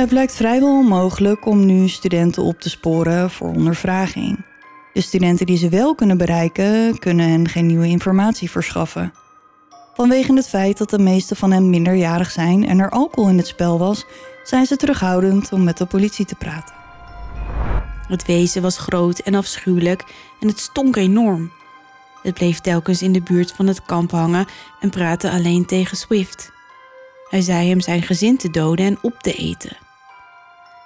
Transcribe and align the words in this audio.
Het 0.00 0.08
blijkt 0.08 0.36
vrijwel 0.36 0.78
onmogelijk 0.78 1.46
om 1.46 1.66
nu 1.66 1.88
studenten 1.88 2.42
op 2.42 2.60
te 2.60 2.70
sporen 2.70 3.30
voor 3.30 3.48
ondervraging. 3.48 4.44
De 4.92 5.00
studenten 5.00 5.46
die 5.46 5.56
ze 5.56 5.68
wel 5.68 5.94
kunnen 5.94 6.18
bereiken, 6.18 6.98
kunnen 6.98 7.28
hen 7.28 7.48
geen 7.48 7.66
nieuwe 7.66 7.86
informatie 7.86 8.50
verschaffen. 8.50 9.12
Vanwege 9.94 10.34
het 10.34 10.48
feit 10.48 10.78
dat 10.78 10.90
de 10.90 10.98
meeste 10.98 11.36
van 11.36 11.52
hen 11.52 11.70
minderjarig 11.70 12.30
zijn 12.30 12.66
en 12.66 12.78
er 12.78 12.90
alcohol 12.90 13.30
in 13.30 13.36
het 13.36 13.46
spel 13.46 13.78
was, 13.78 14.04
zijn 14.44 14.66
ze 14.66 14.76
terughoudend 14.76 15.52
om 15.52 15.64
met 15.64 15.78
de 15.78 15.86
politie 15.86 16.24
te 16.24 16.34
praten. 16.34 16.74
Het 18.06 18.26
wezen 18.26 18.62
was 18.62 18.78
groot 18.78 19.18
en 19.18 19.34
afschuwelijk 19.34 20.04
en 20.40 20.48
het 20.48 20.58
stonk 20.58 20.96
enorm. 20.96 21.52
Het 22.22 22.34
bleef 22.34 22.60
telkens 22.60 23.02
in 23.02 23.12
de 23.12 23.22
buurt 23.22 23.52
van 23.52 23.66
het 23.66 23.82
kamp 23.82 24.10
hangen 24.10 24.46
en 24.80 24.90
praatte 24.90 25.30
alleen 25.30 25.66
tegen 25.66 25.96
Swift. 25.96 26.52
Hij 27.28 27.40
zei 27.40 27.68
hem 27.68 27.80
zijn 27.80 28.02
gezin 28.02 28.36
te 28.36 28.50
doden 28.50 28.86
en 28.86 28.98
op 29.02 29.18
te 29.18 29.32
eten. 29.32 29.88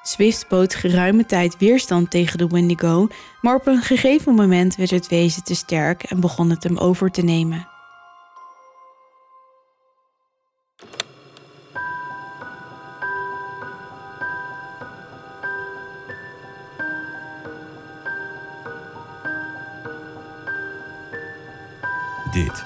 Swift 0.06 0.48
bood 0.48 0.74
geruime 0.74 1.26
tijd 1.26 1.58
weerstand 1.58 2.10
tegen 2.10 2.38
de 2.38 2.46
Wendigo, 2.46 3.08
maar 3.40 3.54
op 3.54 3.66
een 3.66 3.82
gegeven 3.82 4.34
moment 4.34 4.76
werd 4.76 4.90
het 4.90 5.08
wezen 5.08 5.44
te 5.44 5.54
sterk 5.54 6.02
en 6.02 6.20
begon 6.20 6.50
het 6.50 6.62
hem 6.62 6.78
over 6.78 7.10
te 7.10 7.22
nemen. 7.22 7.68
Dit 22.32 22.64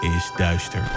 is 0.00 0.30
Duister. 0.36 0.90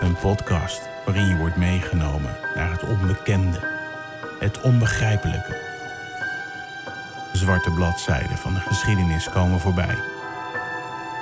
Een 0.00 0.16
podcast 0.16 0.80
waarin 1.04 1.28
je 1.28 1.36
wordt 1.36 1.56
meegenomen 1.56 2.36
naar 2.54 2.70
het 2.70 2.82
onbekende, 2.82 3.73
het 4.44 4.60
onbegrijpelijke. 4.60 5.56
Zwarte 7.32 7.70
bladzijden 7.70 8.38
van 8.38 8.54
de 8.54 8.60
geschiedenis 8.60 9.28
komen 9.28 9.60
voorbij. 9.60 9.98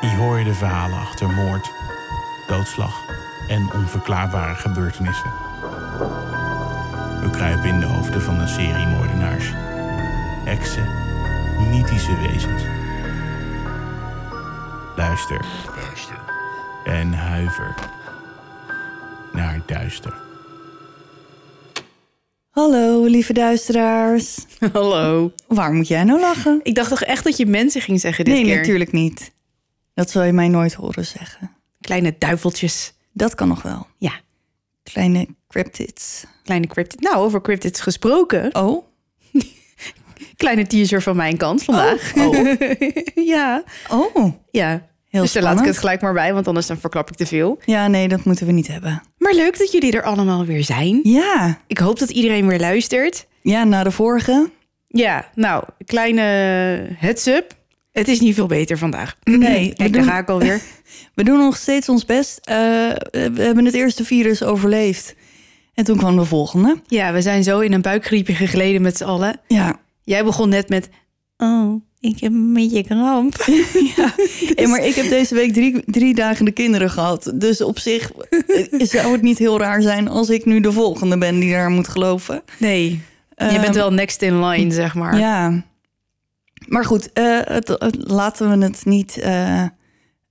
Hier 0.01 0.17
hoor 0.17 0.39
je 0.39 0.45
de 0.45 0.55
verhalen 0.55 0.99
achter 0.99 1.31
moord, 1.31 1.71
doodslag 2.47 2.95
en 3.49 3.73
onverklaarbare 3.73 4.55
gebeurtenissen. 4.55 5.31
We 7.21 7.29
kruipen 7.31 7.69
in 7.69 7.81
de 7.81 7.87
hoofden 7.87 8.23
van 8.23 8.41
een 8.41 8.49
serie 8.49 8.87
moordenaars, 8.87 9.51
heksen, 10.45 10.89
mythische 11.71 12.17
wezens. 12.17 12.63
Luister. 14.97 15.45
En 16.85 17.15
huiver 17.15 17.75
naar 19.33 19.61
duister. 19.67 20.32
Hallo, 22.53 23.05
lieve 23.05 23.33
duisteraars. 23.33 24.39
Hallo. 24.73 25.33
Waar 25.47 25.73
moet 25.73 25.89
jij 25.89 26.05
nou 26.05 26.21
lachen? 26.21 26.61
Ik 26.63 26.75
dacht 26.75 26.89
toch 26.89 27.03
echt 27.03 27.25
dat 27.25 27.37
je 27.37 27.47
mensen 27.47 27.81
ging 27.81 28.01
zeggen 28.01 28.25
dit 28.25 28.35
nee, 28.35 28.45
keer? 28.45 28.57
natuurlijk 28.57 28.93
niet. 28.93 29.33
Dat 29.95 30.11
zal 30.11 30.23
je 30.23 30.33
mij 30.33 30.49
nooit 30.49 30.75
horen 30.75 31.07
zeggen. 31.07 31.51
Kleine 31.81 32.15
duiveltjes. 32.19 32.93
Dat 33.13 33.35
kan 33.35 33.49
nog 33.49 33.63
wel. 33.63 33.87
Ja, 33.99 34.13
Kleine 34.83 35.27
cryptids. 35.49 36.25
kleine 36.45 36.67
cryptid. 36.67 37.01
Nou, 37.01 37.17
over 37.17 37.41
cryptids 37.41 37.81
gesproken. 37.81 38.55
Oh? 38.55 38.85
Kleine 40.37 40.67
teaser 40.67 41.03
van 41.03 41.17
mijn 41.17 41.37
kant 41.37 41.63
vandaag. 41.63 42.13
Oh. 42.17 42.55
ja. 43.35 43.65
Oh. 43.91 44.33
Ja. 44.51 44.87
Heel 45.13 45.23
dus 45.23 45.33
daar 45.33 45.43
laat 45.43 45.61
ik 45.61 45.67
het 45.67 45.79
gelijk 45.79 46.01
maar 46.01 46.13
bij, 46.13 46.33
want 46.35 46.47
anders 46.47 46.67
dan 46.67 46.79
verklap 46.79 47.09
ik 47.11 47.17
te 47.17 47.27
veel. 47.27 47.59
Ja, 47.65 47.89
nee, 47.89 48.09
dat 48.09 48.25
moeten 48.25 48.47
we 48.47 48.53
niet 48.53 48.67
hebben. 48.69 49.03
Maar 49.19 49.35
leuk 49.35 49.59
dat 49.59 49.73
jullie 49.73 49.93
er 49.93 50.03
allemaal 50.03 50.45
weer 50.45 50.65
zijn. 50.65 51.01
Ja. 51.03 51.59
Ik 51.67 51.79
hoop 51.79 51.99
dat 51.99 52.11
iedereen 52.11 52.47
weer 52.47 52.61
luistert. 52.61 53.27
Ja, 53.43 53.65
na 53.65 53.83
de 53.85 53.91
vorige. 53.91 54.51
Ja, 54.89 55.29
nou, 55.35 55.65
kleine 55.85 56.23
heads-up. 56.97 57.57
Het 57.93 58.09
is 58.09 58.21
niet 58.21 58.35
veel 58.35 58.47
beter 58.47 58.79
vandaag. 58.79 59.17
Nee, 59.23 59.39
we 59.39 59.75
Kijk, 59.75 59.79
daar 59.79 59.91
doen- 59.91 60.05
ga 60.05 60.19
ik 60.19 60.29
alweer. 60.29 60.61
We 61.15 61.25
doen 61.25 61.39
nog 61.39 61.57
steeds 61.57 61.89
ons 61.89 62.05
best. 62.05 62.39
Eh, 62.43 62.55
we 63.11 63.33
hebben 63.43 63.65
het 63.65 63.75
eerste 63.75 64.05
virus 64.05 64.43
overleefd. 64.43 65.15
En 65.75 65.85
toen 65.85 65.97
kwam 65.97 66.17
de 66.17 66.25
volgende. 66.25 66.81
Ja, 66.87 67.13
we 67.13 67.23
zijn 67.23 67.43
zo 67.43 67.61
in 67.61 67.73
een 67.73 67.83
buikgriepje 67.83 68.35
gegleden 68.35 68.83
met 68.83 68.97
z'n 68.97 69.05
allen. 69.05 69.41
Ja. 69.49 69.81
Jij 70.03 70.25
begon 70.25 70.49
net 70.49 70.69
met... 70.69 70.89
Oh, 71.37 71.83
ik 72.11 72.21
heb 72.21 72.33
een 72.33 72.53
beetje 72.53 72.85
kramp. 72.85 73.35
ja. 73.97 74.15
Hey, 74.55 74.67
maar 74.67 74.85
ik 74.87 74.95
heb 74.95 75.09
deze 75.09 75.35
week 75.35 75.53
drie, 75.53 75.83
drie 75.87 76.15
dagen 76.15 76.45
de 76.45 76.51
kinderen 76.51 76.91
gehad. 76.91 77.33
Dus 77.35 77.61
op 77.61 77.79
zich 77.79 78.11
eh, 78.13 78.81
zou 78.87 79.13
het 79.13 79.23
niet 79.23 79.39
heel 79.39 79.59
raar 79.59 79.83
zijn 79.83 80.09
als 80.09 80.29
ik 80.31 80.45
nu 80.45 80.61
de 80.61 80.73
volgende 80.73 81.19
ben 81.19 81.39
die 81.41 81.51
daar 81.53 81.71
moet 81.71 81.89
geloven. 81.89 82.43
Nee, 82.59 82.91
je 82.91 82.99
Ehm, 83.35 83.61
bent 83.61 83.75
wel 83.75 83.93
next 83.93 84.23
in 84.23 84.45
line, 84.45 84.73
zeg 84.73 84.95
maar. 84.95 85.19
Ja. 85.19 85.63
Maar 86.69 86.85
goed, 86.85 87.13
eh, 87.13 87.39
het, 87.45 87.69
het- 87.69 87.97
laten 88.11 88.59
we 88.59 88.65
het 88.65 88.85
niet 88.85 89.19
eh, 89.19 89.63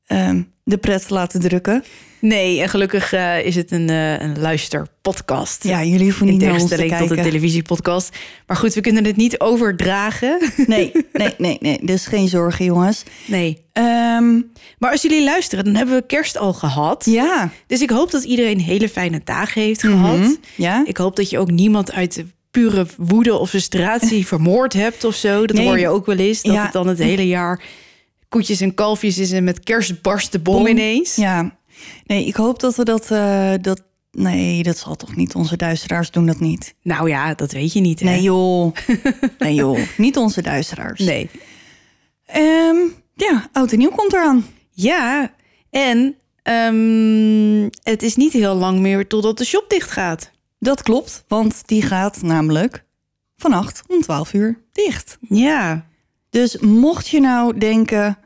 ehm, 0.06 0.42
de 0.64 0.78
pret 0.78 1.10
laten 1.10 1.40
drukken. 1.40 1.84
Nee, 2.22 2.62
en 2.62 2.70
gelukkig 2.70 3.14
eh, 3.14 3.46
is 3.46 3.56
het 3.56 3.72
een, 3.72 3.90
eh 3.90 4.20
een 4.22 4.40
luisterpodcast. 4.40 5.64
Ja, 5.64 5.84
jullie 5.84 6.04
hoeven 6.06 6.26
niet 6.26 6.34
ons 6.34 6.42
te 6.42 6.50
tegenstelling 6.50 6.90
tot 6.90 6.98
kijken. 6.98 7.18
een 7.18 7.24
televisiepodcast. 7.24 8.18
Maar 8.48 8.58
goed, 8.58 8.74
we 8.74 8.82
kunnen 8.82 9.06
het 9.06 9.16
niet 9.16 9.40
overdragen. 9.40 10.40
Nee, 10.68 10.92
nee, 11.14 11.34
nee, 11.38 11.58
nee. 11.60 11.80
Dus 11.82 12.06
geen 12.06 12.28
zorgen, 12.28 12.66
jongens. 12.66 13.04
Nee. 13.26 13.62
Ehm, 13.74 14.42
Maar 14.78 14.92
als 14.92 15.02
jullie 15.02 15.24
luisteren, 15.24 15.66
dan 15.66 15.76
hebben 15.76 15.96
we 15.96 16.06
kerst 16.06 16.38
al 16.38 16.54
gehad. 16.54 17.06
ja. 17.06 17.50
Dus 17.68 17.82
ik 17.82 17.90
hoop 17.90 18.12
dat 18.12 18.24
iedereen 18.24 18.60
hele 18.60 18.90
fijne 18.90 19.22
dagen 19.24 19.62
heeft 19.62 19.84
Mhm. 19.84 19.92
gehad. 19.94 20.38
Ja. 20.56 20.84
Ik 20.86 20.98
hoop 20.98 21.16
dat 21.16 21.30
je 21.30 21.40
ook 21.40 21.52
niemand 21.52 21.92
uit 21.92 22.16
de 22.16 22.26
pure 22.52 22.86
woede 22.98 23.38
of 23.38 23.50
frustratie 23.50 24.28
vermoord 24.34 24.74
hebt 24.74 25.04
of 25.04 25.16
zo. 25.16 25.46
Dat 25.46 25.56
Nee. 25.58 25.66
hoor 25.66 25.80
je 25.80 25.88
ook 25.90 26.06
wel 26.06 26.18
eens. 26.18 26.42
Dat 26.42 26.54
Ja. 26.54 26.64
het 26.64 26.74
dan 26.74 26.88
het 26.88 26.98
hele 27.00 27.28
jaar 27.28 27.62
koetjes 28.30 28.62
en 28.62 28.74
kalfjes 28.74 29.18
is 29.18 29.32
en 29.32 29.44
met 29.44 29.60
kerst 29.60 30.02
barst 30.02 30.32
de 30.32 30.40
bom, 30.40 30.68
ineens. 30.68 31.16
Ja. 31.16 31.58
Nee, 32.06 32.26
ik 32.26 32.36
hoop 32.36 32.60
dat 32.60 32.76
we 32.76 32.84
dat, 32.84 33.12
eh, 33.12 33.54
dat... 33.62 33.84
Nee, 34.12 34.64
dat 34.64 34.78
zal 34.78 34.96
toch 34.96 35.16
niet. 35.16 35.36
Onze 35.36 35.58
duisteraars 35.58 36.12
doen 36.12 36.26
dat 36.26 36.40
niet. 36.40 36.76
Nou 36.82 37.10
ja, 37.10 37.34
dat 37.34 37.52
weet 37.52 37.74
je 37.74 37.80
niet. 37.80 38.00
Hè? 38.00 38.06
Nee, 38.06 38.22
joh. 38.22 38.76
Nee, 39.40 39.54
joh. 39.54 39.80
Niet 39.98 40.18
onze 40.18 40.42
duisteraars. 40.42 41.00
Nee. 41.00 41.30
Ehm, 42.26 42.76
ja, 43.16 43.50
oud 43.52 43.72
en 43.72 43.78
nieuw 43.78 43.90
komt 43.90 44.14
eraan. 44.14 44.46
Ja, 44.72 45.34
en 45.70 46.16
ehm, 46.44 47.64
het 47.84 48.04
is 48.04 48.16
niet 48.16 48.34
heel 48.34 48.56
lang 48.56 48.80
meer 48.80 49.08
totdat 49.08 49.38
de 49.38 49.46
shop 49.46 49.66
dicht 49.70 49.92
gaat. 49.92 50.32
Dat 50.60 50.82
klopt, 50.82 51.24
want 51.28 51.62
die 51.66 51.82
gaat 51.82 52.22
namelijk 52.22 52.84
vannacht 53.38 53.82
om 53.88 54.02
12 54.02 54.34
uur 54.34 54.60
dicht. 54.72 55.18
Ja, 55.30 55.86
Dus 56.30 56.58
mocht 56.58 57.08
je 57.08 57.20
nou 57.20 57.58
denken, 57.58 58.18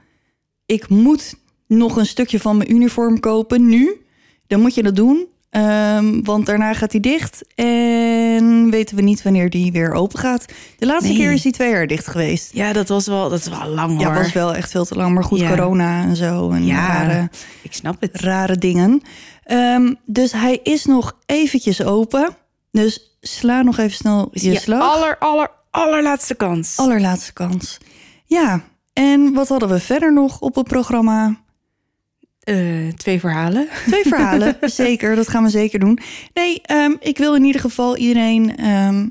ik 0.65 0.89
moet 0.89 1.35
nog 1.67 1.95
een 1.97 2.05
stukje 2.05 2.39
van 2.39 2.57
mijn 2.57 2.71
uniform 2.71 3.19
kopen 3.19 3.67
nu, 3.69 4.01
dan 4.47 4.61
moet 4.61 4.75
je 4.75 4.83
dat 4.83 4.95
doen. 4.95 5.27
Ehm, 5.49 6.21
want 6.23 6.45
daarna 6.45 6.73
gaat 6.73 6.91
hij 6.91 7.01
dicht 7.01 7.43
en 7.55 8.69
weten 8.69 8.95
we 8.95 9.01
niet 9.01 9.21
wanneer 9.23 9.49
die 9.49 9.71
weer 9.71 9.91
open 9.93 10.19
gaat. 10.19 10.45
De 10.77 10.85
laatste 10.85 11.07
Nee. 11.09 11.17
keer 11.17 11.31
is 11.31 11.41
die 11.41 11.51
twee 11.51 11.69
jaar 11.69 11.87
dicht 11.87 12.07
geweest. 12.07 12.49
ja 12.53 12.73
dat 12.73 12.87
was 12.87 13.07
wel, 13.07 13.29
dat 13.29 13.39
is 13.39 13.47
wel 13.47 13.67
lang 13.67 13.99
Ja, 14.01 14.05
hoor. 14.07 14.15
was 14.23 14.33
wel 14.33 14.55
echt 14.55 14.71
veel 14.71 14.85
te 14.85 14.95
lang, 14.95 15.13
maar 15.13 15.23
goed, 15.23 15.39
Ja. 15.39 15.49
corona 15.49 16.03
en 16.03 16.15
zo 16.15 16.51
en 16.51 16.65
Ja. 16.65 16.87
rare, 16.87 17.29
Ik 17.61 17.73
snap 17.73 18.01
het. 18.01 18.19
rare 18.21 18.57
dingen. 18.57 19.01
Ehm, 19.43 19.93
dus 20.05 20.31
hij 20.31 20.59
is 20.63 20.85
nog 20.85 21.17
eventjes 21.25 21.83
open. 21.83 22.29
Dus 22.71 23.17
sla 23.21 23.61
nog 23.61 23.77
even 23.77 23.95
snel 23.97 24.29
Is 24.31 24.41
je 24.41 24.51
je 24.51 24.59
slag. 24.59 24.95
aller, 24.95 25.17
aller, 25.17 25.49
allerlaatste 25.71 26.35
kans. 26.35 26.77
Allerlaatste 26.77 27.33
kans. 27.33 27.77
Ja, 28.25 28.61
en 28.93 29.33
wat 29.33 29.47
hadden 29.47 29.69
we 29.69 29.79
verder 29.79 30.13
nog 30.13 30.39
op 30.39 30.55
het 30.55 30.67
programma? 30.67 31.43
Eh, 32.45 32.87
twee 32.97 33.19
verhalen. 33.19 33.67
Twee 33.87 34.03
verhalen, 34.03 34.57
zeker. 34.83 35.15
Dat 35.15 35.27
gaan 35.29 35.43
we 35.43 35.49
zeker 35.49 35.79
doen. 35.79 35.99
Nee, 36.33 36.61
ehm, 36.61 36.91
ik 36.99 37.17
wil 37.17 37.35
in 37.35 37.43
ieder 37.43 37.61
geval 37.61 37.97
iedereen... 37.97 38.57
ehm, 38.57 39.07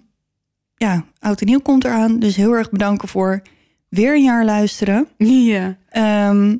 ja, 0.76 1.04
oud 1.18 1.40
en 1.40 1.46
nieuw 1.46 1.60
komt 1.60 1.84
eraan. 1.84 2.18
Dus 2.18 2.36
heel 2.36 2.52
erg 2.52 2.70
bedanken 2.70 3.08
voor 3.08 3.42
weer 3.88 4.14
een 4.14 4.22
jaar 4.22 4.44
luisteren. 4.44 5.08
Ja. 5.18 5.76
Ehm, 5.88 6.56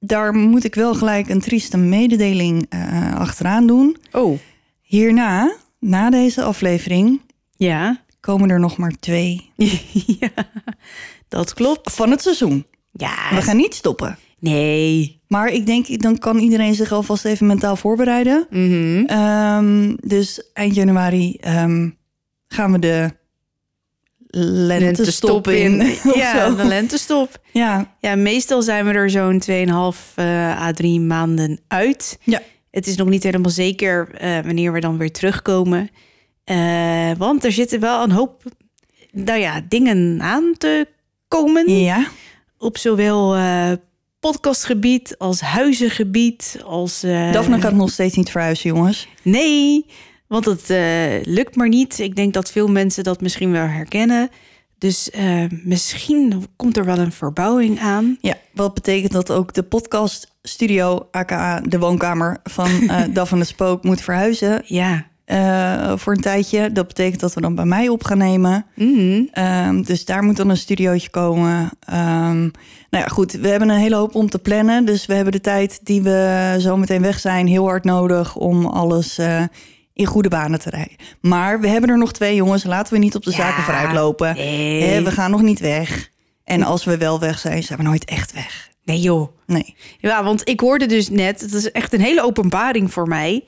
daar 0.00 0.34
moet 0.34 0.64
ik 0.64 0.74
wel 0.74 0.94
gelijk 0.94 1.28
een 1.28 1.40
trieste 1.40 1.76
mededeling 1.76 2.66
eh, 2.68 3.14
achteraan 3.14 3.66
doen. 3.66 3.96
Oh. 4.12 4.38
Hierna, 4.82 5.52
na 5.80 6.10
deze 6.10 6.42
aflevering, 6.42 7.20
Ja. 7.56 8.00
komen 8.20 8.50
er 8.50 8.60
nog 8.60 8.76
maar 8.76 8.92
twee 9.00 9.50
ja. 10.20 10.28
Dat 11.28 11.54
klopt. 11.54 11.92
van 11.94 12.10
het 12.10 12.22
seizoen. 12.22 12.66
Ja. 12.92 13.14
We 13.34 13.42
gaan 13.42 13.56
niet 13.56 13.74
stoppen. 13.74 14.18
Nee. 14.40 15.20
Maar 15.28 15.48
ik 15.52 15.66
denk, 15.66 16.02
dan 16.02 16.18
kan 16.18 16.38
iedereen 16.38 16.74
zich 16.74 16.92
alvast 16.92 17.24
even 17.24 17.46
mentaal 17.46 17.76
voorbereiden. 17.76 18.46
Mhm. 18.50 19.04
Ehm, 19.04 19.94
dus 20.00 20.50
eind 20.52 20.74
januari 20.74 21.36
ehm, 21.40 21.88
gaan 22.48 22.72
we 22.72 22.78
de 22.78 23.10
lentestop 24.30 25.48
in. 25.48 25.80
of 26.04 26.14
Ja, 26.14 26.50
de 26.50 26.64
lentestop. 26.64 27.40
ja, 27.52 27.94
Ja, 28.00 28.16
meestal 28.16 28.62
zijn 28.62 28.84
we 28.84 28.92
er 28.92 29.10
zo'n 29.10 29.38
2,5 29.38 30.14
eh 30.14 30.60
à 30.62 30.72
3 30.72 31.00
maanden 31.00 31.60
uit. 31.68 32.18
Ja. 32.22 32.40
Het 32.70 32.86
is 32.86 32.96
nog 32.96 33.08
niet 33.08 33.22
helemaal 33.22 33.50
zeker 33.50 34.08
eh, 34.14 34.38
wanneer 34.44 34.72
we 34.72 34.80
dan 34.80 34.98
weer 34.98 35.12
terugkomen. 35.12 35.90
Eh, 36.44 37.10
want 37.18 37.44
er 37.44 37.52
zitten 37.52 37.80
wel 37.80 38.02
een 38.02 38.10
hoop 38.10 38.42
nou 39.12 39.38
ja, 39.38 39.60
dingen 39.68 40.18
aan 40.22 40.54
te 40.58 40.86
komen. 41.28 41.70
Ja, 41.80 42.06
Op 42.58 42.78
zowel 42.78 43.36
podcastgebied 44.20 45.18
als 45.18 45.40
huizengebied. 45.40 46.60
Als, 46.64 47.02
eh, 47.02 47.32
Daphne 47.32 47.60
gaat 47.60 47.72
nog 47.72 47.90
steeds 47.90 48.16
niet 48.16 48.30
verhuizen, 48.30 48.70
jongens. 48.70 49.08
Nee, 49.22 49.86
want 50.26 50.44
het 50.44 50.70
eh, 50.70 51.22
lukt 51.22 51.56
maar 51.56 51.68
niet. 51.68 51.98
Ik 51.98 52.16
denk 52.16 52.34
dat 52.34 52.50
veel 52.50 52.68
mensen 52.68 53.04
dat 53.04 53.20
misschien 53.20 53.52
wel 53.52 53.66
herkennen. 53.66 54.30
Dus 54.78 55.10
eh, 55.10 55.44
misschien 55.64 56.46
komt 56.56 56.76
er 56.76 56.84
wel 56.84 56.98
een 56.98 57.12
verbouwing 57.12 57.80
aan. 57.80 58.18
Ja, 58.20 58.36
wat 58.52 58.74
betekent 58.74 59.12
dat 59.12 59.30
ook 59.30 59.54
de 59.54 59.62
podcaststudio, 59.62 61.08
aka 61.10 61.60
de 61.60 61.78
woonkamer 61.78 62.40
van 62.44 62.88
eh 62.88 63.02
Daphne 63.14 63.44
Spook, 63.44 63.82
moet 63.82 64.00
verhuizen 64.00 64.62
Ja. 64.66 65.07
Eh, 65.28 65.92
voor 65.96 66.12
een 66.12 66.20
tijdje. 66.20 66.72
Dat 66.72 66.86
betekent 66.88 67.20
dat 67.20 67.34
we 67.34 67.40
dan 67.40 67.54
bij 67.54 67.64
mij 67.64 67.88
op 67.88 68.04
gaan 68.04 68.18
nemen. 68.18 68.66
Mhm. 68.74 69.22
Ehm, 69.32 69.82
dus 69.82 70.04
daar 70.04 70.22
moet 70.22 70.36
dan 70.36 70.48
een 70.48 70.56
studiootje 70.56 71.10
komen. 71.10 71.70
Ehm, 71.80 72.40
nou 72.90 73.04
ja, 73.04 73.06
goed, 73.06 73.32
we 73.32 73.48
hebben 73.48 73.68
een 73.68 73.78
hele 73.78 73.96
hoop 73.96 74.14
om 74.14 74.30
te 74.30 74.38
plannen. 74.38 74.84
Dus 74.84 75.06
we 75.06 75.14
hebben 75.14 75.32
de 75.32 75.40
tijd 75.40 75.80
die 75.82 76.02
we 76.02 76.56
zo 76.60 76.76
meteen 76.76 77.02
weg 77.02 77.20
zijn 77.20 77.46
heel 77.46 77.64
hard 77.66 77.84
nodig 77.84 78.36
om 78.36 78.66
alles 78.66 79.18
eh, 79.18 79.42
in 79.92 80.06
goede 80.06 80.28
banen 80.28 80.60
te 80.60 80.70
rijden. 80.70 80.96
Maar 81.20 81.60
we 81.60 81.68
hebben 81.68 81.90
er 81.90 81.98
nog 81.98 82.12
twee 82.12 82.34
jongens. 82.34 82.64
Laten 82.64 82.92
we 82.92 82.98
niet 82.98 83.14
op 83.16 83.24
de 83.24 83.30
Ja, 83.30 83.36
zaken 83.36 83.62
vooruit 83.62 83.92
lopen. 83.92 84.34
nee. 84.34 85.04
We 85.04 85.10
gaan 85.10 85.30
nog 85.30 85.42
niet 85.42 85.60
weg. 85.60 86.10
En 86.44 86.62
als 86.62 86.84
we 86.84 86.96
wel 86.96 87.20
weg 87.20 87.38
zijn, 87.38 87.62
zijn 87.62 87.78
we 87.78 87.84
nooit 87.84 88.04
echt 88.04 88.32
weg. 88.32 88.68
Nee 88.84 89.00
joh. 89.00 89.28
Nee. 89.46 89.74
Ja, 89.98 90.24
want 90.24 90.48
ik 90.48 90.60
hoorde 90.60 90.86
dus 90.86 91.08
net, 91.10 91.40
het 91.40 91.52
is 91.54 91.70
echt 91.72 91.92
een 91.92 92.00
hele 92.00 92.22
openbaring 92.22 92.92
voor 92.92 93.08
mij. 93.08 93.44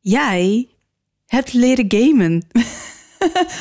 Jij 0.00 0.68
hebt 1.36 1.52
leren 1.52 1.84
gamen. 1.88 2.42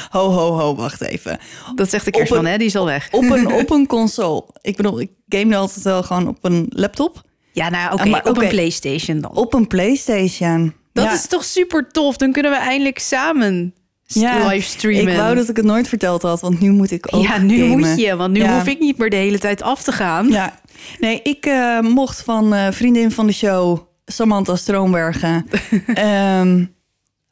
Ho, 0.10 0.30
ho, 0.32 0.58
ho, 0.60 0.76
wacht 0.76 1.02
even. 1.02 1.40
Dat 1.76 1.90
zegt 1.90 2.06
de 2.06 2.12
kerstman, 2.12 2.46
hè? 2.46 2.58
Die 2.58 2.68
is 2.68 2.76
al 2.76 2.86
weg. 2.86 3.08
Op 3.12 3.24
een, 3.24 3.52
op 3.62 3.70
een 3.72 3.88
console. 3.88 4.44
Ik 4.62 4.76
bedoel, 4.76 5.00
ik 5.02 5.10
game 5.30 5.56
altijd 5.56 5.84
wel 5.84 6.04
gewoon 6.04 6.28
op 6.28 6.38
een 6.42 6.66
laptop. 6.70 7.22
Ja, 7.52 7.70
nou 7.70 7.94
oké, 7.94 8.10
maar 8.10 8.26
op 8.26 8.38
een 8.38 8.48
Playstation 8.50 9.20
dan. 9.20 9.32
Op 9.36 9.54
een 9.54 9.68
PlayStation. 9.68 10.74
Dat 10.94 11.04
Ja. 11.06 11.14
is 11.14 11.28
toch 11.28 11.44
super 11.44 11.88
tof? 11.92 12.18
Dan 12.18 12.32
kunnen 12.32 12.52
we 12.52 12.58
eindelijk 12.58 13.00
samen 13.00 13.74
Ja, 14.06 14.48
livestreamen. 14.48 15.12
Ik 15.14 15.18
wou 15.20 15.36
dat 15.36 15.50
ik 15.50 15.56
het 15.56 15.66
nooit 15.66 15.88
verteld 15.88 16.22
had, 16.22 16.42
want 16.42 16.60
nu 16.60 16.72
moet 16.72 16.92
ik 16.92 17.08
ook 17.10 17.24
ja, 17.24 17.38
nu 17.38 17.58
gamen. 17.60 17.80
moet 17.80 18.00
je, 18.00 18.16
want 18.16 18.34
nu 18.34 18.40
Ja. 18.42 18.54
hoef 18.58 18.68
ik 18.68 18.80
niet 18.80 18.98
meer 18.98 19.10
de 19.10 19.16
hele 19.16 19.40
tijd 19.40 19.62
af 19.62 19.84
te 19.84 19.92
gaan. 19.92 20.28
Ja. 20.28 20.60
Nee, 21.00 21.22
ik 21.22 21.46
eh, 21.46 21.80
mocht 21.80 22.22
van 22.24 22.54
eh, 22.54 22.68
vriendin 22.72 23.12
van 23.12 23.28
de 23.28 23.34
show, 23.34 23.80
Samantha 24.06 24.56
Stroombergen, 24.56 25.46
ehm, 25.94 26.66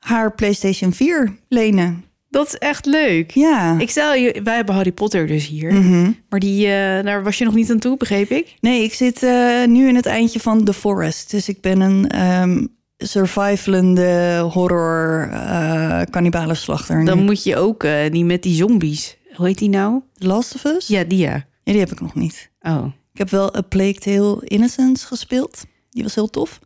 haar 0.09 0.35
PlayStation 0.35 0.93
4 0.93 1.35
lenen. 1.47 2.03
Dat 2.29 2.47
is 2.47 2.55
echt 2.55 2.85
leuk. 2.85 3.31
Ja. 3.31 3.79
Ik 3.79 3.89
stel 3.89 4.13
je, 4.13 4.41
wij 4.43 4.55
hebben 4.55 4.75
Harry 4.75 4.91
Potter 4.91 5.27
dus 5.27 5.47
hier. 5.47 5.73
Mhm. 5.73 6.11
Maar 6.29 6.39
die, 6.39 6.65
eh, 6.65 7.03
daar 7.03 7.23
was 7.23 7.37
je 7.37 7.45
nog 7.45 7.53
niet 7.53 7.71
aan 7.71 7.79
toe, 7.79 7.97
begreep 7.97 8.29
ik? 8.29 8.55
Nee, 8.61 8.83
ik 8.83 8.93
zit 8.93 9.23
eh, 9.23 9.65
nu 9.65 9.87
in 9.87 9.95
het 9.95 10.05
eindje 10.05 10.39
van 10.39 10.63
The 10.63 10.73
Forest. 10.73 11.31
Dus 11.31 11.49
ik 11.49 11.61
ben 11.61 11.81
een 11.81 12.09
ehm 12.09 12.65
survivalende 13.03 14.39
horror 14.51 15.29
uh, 15.31 16.01
kannibalenslachter. 16.09 17.05
Dan 17.05 17.17
nu. 17.17 17.23
moet 17.23 17.43
je 17.43 17.57
ook 17.57 17.83
eh, 17.83 18.09
niet 18.09 18.25
met 18.25 18.43
die 18.43 18.55
zombies. 18.55 19.17
Hoe 19.33 19.45
heet 19.47 19.57
die 19.57 19.69
nou? 19.69 20.01
The 20.13 20.27
Last 20.27 20.55
of 20.55 20.63
Us? 20.63 20.87
Ja, 20.87 21.03
die 21.03 21.17
ja. 21.17 21.47
Ja, 21.63 21.71
die 21.71 21.79
heb 21.79 21.91
ik 21.91 22.01
nog 22.01 22.15
niet. 22.15 22.51
Oh. 22.61 22.85
Ik 23.13 23.17
heb 23.17 23.29
wel 23.29 23.55
A 23.55 23.61
Plague 23.61 23.99
Tale 23.99 24.41
Innocence 24.43 25.07
gespeeld. 25.07 25.65
Die 25.89 26.03
was 26.03 26.15
heel 26.15 26.29
tof. 26.29 26.59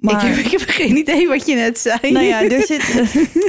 Maar, 0.00 0.28
Ik, 0.28 0.34
heb, 0.36 0.44
ik 0.44 0.50
heb 0.50 0.68
geen 0.68 0.96
idee 0.96 1.28
wat 1.28 1.46
je 1.46 1.54
net 1.54 1.78
zei. 1.78 2.12
nou 2.12 2.24
ja, 2.26 2.42
er 2.42 2.66
zit... 2.72 3.02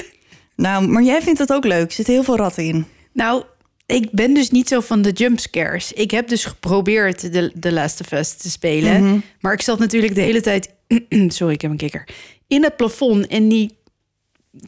nou, 0.55 0.87
maar 0.87 1.03
jij 1.03 1.21
vindt 1.21 1.39
het 1.39 1.53
ook 1.53 1.65
leuk. 1.65 1.87
Er 1.87 1.91
zitten 1.93 2.13
heel 2.13 2.23
veel 2.23 2.37
ratten 2.37 2.63
in. 2.63 2.85
Nou, 3.13 3.43
ik 3.85 4.11
ben 4.11 4.33
dus 4.33 4.49
niet 4.49 4.67
zo 4.67 4.79
van 4.79 5.01
de 5.01 5.11
jumpscares. 5.11 5.93
Ik 5.93 6.11
heb 6.11 6.27
dus 6.27 6.45
geprobeerd 6.45 7.33
de, 7.33 7.51
de 7.55 7.71
Last 7.71 8.01
of 8.01 8.11
Us 8.11 8.33
te 8.33 8.49
spelen. 8.49 9.03
Mhm. 9.03 9.19
Maar 9.39 9.53
ik 9.53 9.61
zat 9.61 9.79
natuurlijk 9.79 10.15
de 10.15 10.21
hele 10.21 10.41
tijd... 10.41 10.69
Sorry, 11.27 11.53
ik 11.53 11.61
heb 11.61 11.71
een 11.71 11.77
kikker. 11.77 12.07
In 12.47 12.63
het 12.63 12.75
plafond 12.75 13.27
en 13.27 13.47
die 13.49 13.77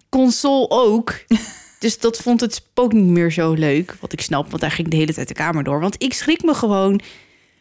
console 0.09 0.69
ook. 0.69 1.13
dus 1.79 1.99
dat 1.99 2.17
vond 2.17 2.41
het 2.41 2.53
spook 2.53 2.93
niet 2.93 3.03
meer 3.05 3.31
zo 3.31 3.53
leuk. 3.53 3.95
Wat 3.99 4.13
ik 4.13 4.21
snap, 4.21 4.49
want 4.49 4.61
daar 4.61 4.71
ging 4.71 4.87
de 4.87 4.97
hele 4.97 5.13
tijd 5.13 5.27
de 5.27 5.33
kamer 5.33 5.63
door. 5.63 5.79
Want 5.79 5.95
ik 6.03 6.13
schrik 6.13 6.43
me 6.43 6.53
gewoon 6.53 6.99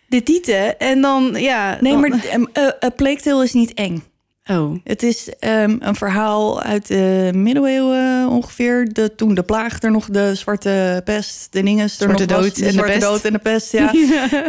de 0.07 0.23
tieten. 0.23 0.79
En 0.79 1.01
dan, 1.01 1.35
ja... 1.37 1.79
Nee, 1.81 1.93
dan- 1.93 2.01
maar 2.01 2.75
uh, 2.83 2.91
Plague 2.97 3.21
Tale 3.21 3.45
is 3.45 3.53
niet 3.53 3.75
eng. 3.75 4.05
Oh, 4.50 4.77
Het 4.85 5.03
is 5.03 5.29
ehm, 5.39 5.77
een 5.81 5.94
verhaal 5.94 6.62
uit 6.62 6.87
de 6.87 7.31
middeleeuwen 7.35 8.29
ongeveer. 8.29 8.93
De, 8.93 9.15
toen 9.15 9.35
de 9.35 9.43
plaag 9.43 9.83
er 9.83 9.91
nog, 9.91 10.06
de 10.11 10.35
zwarte 10.35 11.00
pest, 11.05 11.53
de 11.53 11.62
dinges 11.62 12.00
er 12.00 12.03
Zwarte 12.05 12.25
nog 12.27 12.41
dood 12.43 12.55
de 12.56 12.61
en 12.61 12.67
de 12.67 12.73
zwarte 12.73 12.93
pest. 12.93 13.05
dood 13.06 13.25
en 13.25 13.33
de 13.33 13.39
pest, 13.39 13.73
ja. 13.79 13.93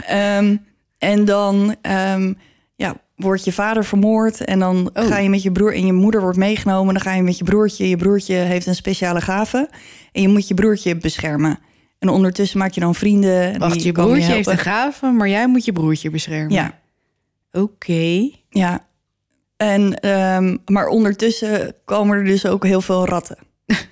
Ehm, 0.08 0.56
en 0.98 1.26
dan 1.26 1.76
ehm, 1.82 2.34
ja, 2.76 2.96
wordt 3.16 3.44
je 3.46 3.52
vader 3.52 3.86
vermoord 3.86 4.44
en 4.46 4.60
dan 4.60 4.90
Oh. 4.94 5.06
ga 5.08 5.18
je 5.18 5.30
met 5.30 5.42
je 5.44 5.52
broer 5.52 5.74
en 5.74 5.86
je 5.86 5.94
moeder 5.94 6.22
wordt 6.22 6.38
meegenomen. 6.38 6.94
Dan 6.94 7.04
ga 7.04 7.14
je 7.14 7.22
met 7.22 7.38
je 7.38 7.44
broertje. 7.44 7.90
Je 7.90 7.98
broertje 7.98 8.34
heeft 8.36 8.66
een 8.68 8.76
speciale 8.76 9.22
gave 9.22 9.70
en 10.12 10.22
je 10.22 10.28
moet 10.28 10.48
je 10.48 10.54
broertje 10.54 10.98
beschermen. 10.98 11.60
En 12.00 12.10
ondertussen 12.10 12.58
maak 12.60 12.72
je 12.74 12.80
dan 12.80 12.96
vrienden. 12.96 13.54
en 13.54 13.60
wacht, 13.60 13.84
je 13.84 13.92
broertje 13.92 14.32
heeft 14.32 14.48
een 14.48 14.58
gave, 14.58 15.06
maar 15.12 15.30
jij 15.30 15.48
moet 15.48 15.66
je 15.66 15.72
broertje 15.72 16.10
beschermen. 16.10 16.54
Ja, 16.54 16.80
Oké. 17.52 18.30
ja. 18.50 18.86
En, 19.58 20.00
ehm, 20.00 20.58
maar 20.66 20.88
ondertussen 20.88 21.76
komen 21.86 22.18
er 22.18 22.26
dus 22.26 22.46
ook 22.46 22.66
heel 22.66 22.82
veel 22.82 23.06
ratten. 23.06 23.38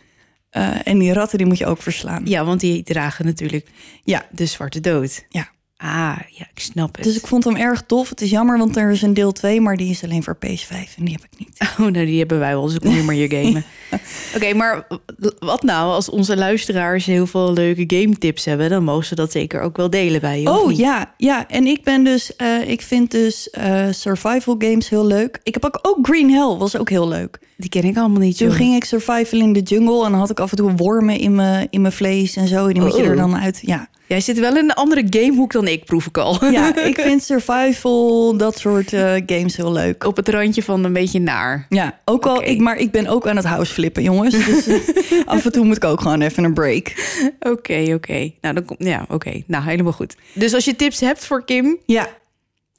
Eh, 0.51 0.87
en 0.87 0.99
die 0.99 1.13
ratten 1.13 1.37
die 1.37 1.47
moet 1.47 1.57
je 1.57 1.65
ook 1.65 1.81
verslaan. 1.81 2.25
Ja, 2.25 2.45
want 2.45 2.59
die 2.59 2.83
dragen 2.83 3.25
natuurlijk 3.25 3.67
Ja, 4.03 4.25
de 4.31 4.45
zwarte 4.45 4.79
dood. 4.79 5.25
ja. 5.29 5.49
Ah, 5.83 6.15
ja, 6.29 6.45
ik 6.53 6.59
snap 6.59 6.95
het. 6.95 7.03
Dus 7.03 7.17
ik 7.17 7.27
vond 7.27 7.43
hem 7.43 7.55
erg 7.55 7.83
tof. 7.85 8.09
Het 8.09 8.21
is 8.21 8.29
jammer, 8.29 8.57
want 8.57 8.77
er 8.77 8.91
is 8.91 9.01
een 9.01 9.13
deel 9.13 9.31
2, 9.31 9.61
maar 9.61 9.77
die 9.77 9.89
is 9.89 10.03
alleen 10.03 10.23
voor 10.23 10.37
PS5 10.45 10.69
en 10.97 11.05
die 11.05 11.13
heb 11.13 11.23
ik 11.31 11.39
niet. 11.39 11.57
Oh, 11.59 11.77
nou, 11.91 12.05
die 12.05 12.19
hebben 12.19 12.39
wij 12.39 12.51
wel, 12.53 12.65
dus 12.65 12.75
ik 12.75 12.83
moet 12.83 13.03
maar 13.03 13.15
hier 13.15 13.29
gamen. 13.43 13.63
Oké, 14.35 14.53
maar 14.53 14.87
wat 15.39 15.63
nou 15.63 15.91
als 15.91 16.09
onze 16.09 16.37
luisteraars 16.37 17.05
heel 17.05 17.27
veel 17.27 17.53
leuke 17.53 17.83
game 17.97 18.17
tips 18.17 18.45
hebben? 18.45 18.69
Dan 18.69 18.83
mogen 18.83 19.05
ze 19.05 19.15
dat 19.15 19.31
zeker 19.31 19.61
ook 19.61 19.77
wel 19.77 19.89
delen 19.89 20.21
bij 20.21 20.41
je. 20.41 20.49
Oh 20.49 20.71
ja, 20.71 21.13
ja. 21.17 21.47
En 21.47 21.65
ik 21.65 21.83
ben 21.83 22.03
dus, 22.03 22.35
eh, 22.35 22.69
ik 22.69 22.81
vind 22.81 23.11
dus 23.11 23.49
eh, 23.49 23.85
survival 23.91 24.55
games 24.57 24.89
heel 24.89 25.05
leuk. 25.05 25.39
Ik 25.43 25.53
heb 25.53 25.65
ook, 25.65 25.79
ook 25.81 25.97
Green 26.01 26.31
Hell, 26.31 26.55
was 26.57 26.77
ook 26.77 26.89
heel 26.89 27.07
leuk. 27.07 27.39
Die 27.57 27.69
ken 27.69 27.83
ik 27.83 27.97
allemaal 27.97 28.19
niet. 28.19 28.37
Toen 28.37 28.51
ging 28.51 28.75
ik 28.75 28.83
survival 28.83 29.39
in 29.39 29.53
de 29.53 29.61
jungle 29.61 30.05
en 30.05 30.11
dan 30.11 30.19
had 30.19 30.29
ik 30.29 30.39
af 30.39 30.51
en 30.51 30.57
toe 30.57 30.71
wormen 30.75 31.17
in 31.19 31.35
mijn 31.35 31.67
in 31.69 31.81
mijn 31.81 31.93
vlees 31.93 32.35
en 32.35 32.47
zo. 32.47 32.67
En 32.67 32.73
die 32.73 32.81
moet 32.83 32.95
je 32.95 33.01
Oh. 33.03 33.07
er 33.09 33.15
dan 33.15 33.35
uit. 33.37 33.59
Ja. 33.65 33.89
Jij 34.11 34.21
zit 34.21 34.39
wel 34.39 34.57
in 34.57 34.63
een 34.63 34.73
andere 34.73 35.03
gamehoek 35.09 35.51
dan 35.51 35.67
ik, 35.67 35.85
proef 35.85 36.05
ik 36.05 36.17
al. 36.17 36.45
ja, 36.45 36.75
ik 36.91 36.99
vind 36.99 37.23
survival, 37.23 38.37
dat 38.37 38.57
soort 38.59 38.93
eh, 38.93 39.13
games 39.25 39.57
heel 39.57 39.71
leuk. 39.71 40.03
Op 40.03 40.15
het 40.15 40.29
randje 40.29 40.63
van 40.63 40.83
een 40.83 40.93
beetje 40.93 41.19
naar. 41.19 41.65
Ja, 41.69 41.99
ook 42.05 42.25
al, 42.25 42.43
ik, 42.43 42.59
maar 42.59 42.77
ik 42.77 42.91
ben 42.91 43.07
ook 43.07 43.27
aan 43.27 43.35
het 43.35 43.45
house 43.45 43.73
flippen, 43.73 44.03
jongens. 44.03 44.45
Dus 44.45 44.67
eh, 44.67 44.77
af 45.25 45.45
en 45.45 45.51
toe 45.51 45.65
moet 45.65 45.75
ik 45.75 45.83
ook 45.83 46.01
gewoon 46.01 46.21
even 46.21 46.43
een 46.43 46.53
break. 46.53 46.93
Oké, 47.39 47.93
oké. 47.93 48.31
Nou, 48.41 48.55
dan 48.55 48.65
komt. 48.65 48.83
Ja, 48.83 49.05
oké. 49.09 49.41
Nou, 49.47 49.63
helemaal 49.63 49.91
goed. 49.91 50.15
Dus 50.33 50.53
als 50.53 50.65
je 50.65 50.75
tips 50.75 50.99
hebt 50.99 51.25
voor 51.25 51.45
Kim, 51.45 51.77
Ja, 51.85 52.07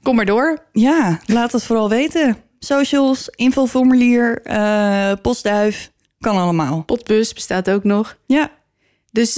kom 0.03 0.17
maar 0.17 0.27
door. 0.27 0.59
Ja, 0.73 1.21
laat 1.27 1.53
het 1.53 1.65
vooral 1.65 1.89
weten. 1.89 2.37
Socials, 2.59 3.29
infoformulier, 3.29 4.41
eh 4.43 5.12
postduif, 5.23 5.91
kan 6.21 6.37
allemaal. 6.37 6.83
Potbus 6.87 7.33
bestaat 7.33 7.71
ook 7.71 7.85
nog. 7.85 8.17
Ja, 8.27 8.51
Dus, 9.11 9.35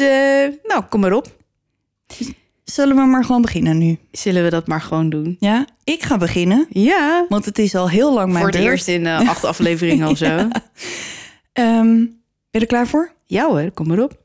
nou, 0.62 0.82
kom 0.88 1.00
maar 1.00 1.12
op. 1.12 1.33
zullen 2.64 2.96
we 2.96 3.02
maar 3.02 3.24
gewoon 3.24 3.42
beginnen 3.42 3.78
nu? 3.78 3.98
Zullen 4.12 4.44
we 4.44 4.50
dat 4.50 4.66
maar 4.66 4.80
gewoon 4.80 5.10
doen? 5.10 5.36
Ja, 5.40 5.66
ik 5.84 6.02
ga 6.02 6.16
beginnen, 6.18 6.66
Ja. 6.70 7.26
want 7.28 7.44
het 7.44 7.58
is 7.58 7.74
al 7.74 7.88
heel 7.88 8.14
lang 8.14 8.26
mijn 8.32 8.38
voor 8.44 8.52
het 8.52 8.56
beurt. 8.60 8.70
eerst 8.70 8.88
in 8.88 9.06
eh, 9.06 9.28
acht 9.32 9.44
afleveringen 9.44 10.08
of 10.08 10.18
zo. 10.18 10.48
Ehm, 11.52 11.94
ben 11.94 12.20
je 12.50 12.58
er 12.60 12.66
klaar 12.66 12.86
voor? 12.86 13.12
Ja 13.26 13.46
hoor, 13.46 13.70
kom 13.70 13.86
maar 13.86 13.98
op. 13.98 14.22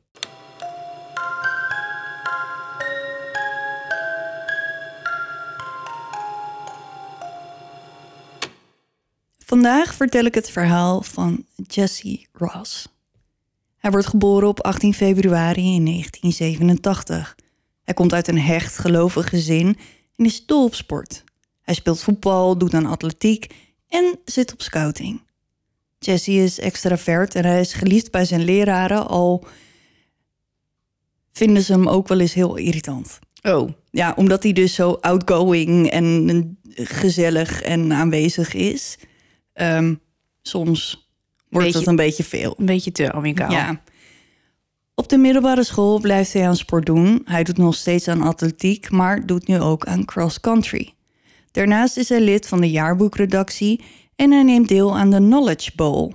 Vandaag 9.46 9.94
vertel 9.94 10.24
ik 10.26 10.36
het 10.36 10.50
verhaal 10.50 11.02
van 11.02 11.46
Jesse 11.56 12.26
Ross. 12.34 12.88
Hij 13.78 13.92
wordt 13.92 14.08
geboren 14.08 14.48
op 14.48 14.62
18 14.62 14.94
februari 14.94 15.76
in 15.76 15.86
1987. 15.86 17.36
Hij 17.90 17.98
komt 17.98 18.14
uit 18.14 18.28
een 18.28 18.40
hecht 18.40 18.78
gelovig 18.78 19.30
gezin 19.30 19.78
en 20.16 20.26
is 20.26 20.46
dol 20.46 20.64
op 20.64 20.76
sport. 20.76 21.24
Hij 21.62 21.74
speelt 21.74 22.04
voetbal, 22.04 22.58
doet 22.58 22.74
aan 22.74 22.86
atletiek 22.86 23.54
en 23.88 24.20
zit 24.26 24.54
op 24.54 24.62
scouting. 24.62 25.22
Jesse 26.00 26.32
is 26.32 26.60
extravert 26.60 27.36
en 27.36 27.46
hij 27.46 27.60
is 27.60 27.74
geliefd 27.74 28.12
bij 28.12 28.26
zijn 28.26 28.44
leraren, 28.44 29.08
al 29.08 29.46
vinden 31.32 31.64
ze 31.64 31.72
hem 31.72 31.88
ook 31.88 32.08
wel 32.08 32.20
eens 32.20 32.34
heel 32.34 32.56
irritant. 32.56 33.20
Oh, 33.42 33.70
Ja, 33.92 34.14
omdat 34.16 34.44
hij 34.44 34.54
dus 34.54 34.74
zo 34.74 34.92
outgoing 34.92 35.90
en 35.90 36.58
gezellig 36.74 37.62
en 37.62 37.94
aanwezig 37.94 38.54
is. 38.54 38.98
Ehm, 39.54 39.96
soms 40.42 41.10
wordt 41.50 41.66
Beetje- 41.66 41.80
het 41.80 41.88
een 41.88 41.96
beetje 41.96 42.24
veel. 42.24 42.56
Een 42.58 42.66
beetje 42.66 42.92
te 42.92 43.12
amicaal. 43.12 43.52
Ja. 43.52 43.82
Op 45.00 45.10
de 45.10 45.18
middelbare 45.18 45.64
school 45.64 46.00
blijft 46.00 46.34
hij 46.34 46.48
aan 46.48 46.56
sport 46.56 46.86
doen. 46.86 47.22
Hij 47.26 47.44
doet 47.44 47.58
nog 47.58 47.76
steeds 47.76 48.08
aan 48.08 48.22
atletiek, 48.22 48.92
maar 48.92 49.26
doet 49.26 49.48
nu 49.48 49.60
ook 49.60 49.86
aan 49.86 50.06
cross-country. 50.06 50.94
Daarnaast 51.52 51.98
is 51.98 52.10
hij 52.10 52.22
lid 52.22 52.48
van 52.48 52.62
de 52.62 52.70
jaarboekredactie 52.70 53.84
en 54.16 54.32
hij 54.32 54.44
neemt 54.44 54.68
deel 54.68 54.98
aan 54.98 55.10
de 55.10 55.18
Knowledge 55.18 55.72
Bowl. 55.76 56.12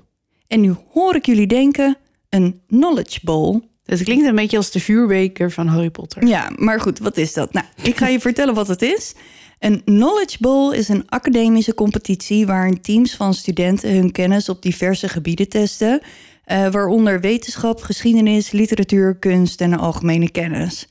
En 0.47 0.61
nu 0.61 0.75
hoor 0.93 1.15
ik 1.15 1.27
jullie 1.27 1.47
denken, 1.47 1.97
een 2.29 2.61
Knowledge 2.67 3.21
Bowl. 3.23 3.61
Dat 3.85 4.03
klinkt 4.03 4.27
een 4.27 4.35
beetje 4.35 4.57
als 4.57 4.71
de 4.71 4.81
vuurbeker 4.81 5.51
van 5.51 5.67
Harry 5.67 5.91
Potter. 5.91 6.27
Ja, 6.27 6.51
maar 6.57 6.81
goed, 6.81 6.99
wat 6.99 7.17
is 7.17 7.33
dat? 7.33 7.53
Nou, 7.53 7.67
ik 7.83 7.97
ga 7.97 8.07
je 8.07 8.21
vertellen 8.29 8.55
wat 8.55 8.69
het 8.69 8.83
is. 8.83 9.15
Een 9.59 9.85
Knowledge 9.85 10.37
Bowl 10.41 10.73
is 10.73 10.89
een 10.89 11.09
academische 11.09 11.75
competitie 11.75 12.47
waarin 12.47 12.81
teams 12.81 13.17
van 13.17 13.35
studenten 13.35 13.95
hun 13.95 14.13
kennis 14.13 14.49
op 14.49 14.63
diverse 14.63 15.09
gebieden 15.09 15.49
testen, 15.49 16.01
eh, 16.45 16.69
waaronder 16.69 17.21
wetenschap, 17.21 17.83
geschiedenis, 17.83 18.51
literatuur, 18.51 19.17
kunst 19.17 19.61
en 19.61 19.79
algemene 19.79 20.31
kennis. 20.31 20.89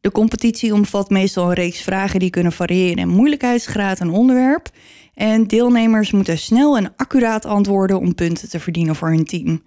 De 0.00 0.10
competitie 0.10 0.74
omvat 0.74 1.10
meestal 1.10 1.48
een 1.48 1.54
reeks 1.54 1.80
vragen 1.80 2.20
die 2.20 2.30
kunnen 2.30 2.52
variëren 2.52 2.98
in 2.98 3.08
moeilijkheidsgraad 3.08 4.00
en 4.00 4.10
onderwerp. 4.10 4.70
En 5.14 5.46
deelnemers 5.46 6.10
moeten 6.10 6.38
snel 6.38 6.76
en 6.76 6.92
accuraat 6.96 7.44
antwoorden 7.44 7.98
om 8.00 8.14
punten 8.14 8.48
te 8.48 8.60
verdienen 8.60 8.96
voor 8.96 9.08
hun 9.08 9.24
team. 9.24 9.62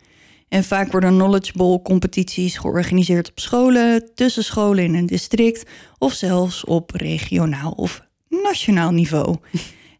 En 0.50 0.63
vaak 0.63 0.92
worden 0.92 1.13
Knowledge 1.13 1.51
Bowl 1.56 1.82
competities 1.82 2.58
georganiseerd 2.58 3.30
op 3.30 3.39
scholen, 3.39 4.12
tussen 4.15 4.44
scholen 4.44 4.84
in 4.84 4.96
een 4.96 5.06
district 5.06 5.70
of 5.98 6.13
zelfs 6.13 6.65
op 6.65 6.92
regionaal 6.92 7.72
of 7.72 8.01
nationaal 8.30 8.92
niveau. 8.92 9.36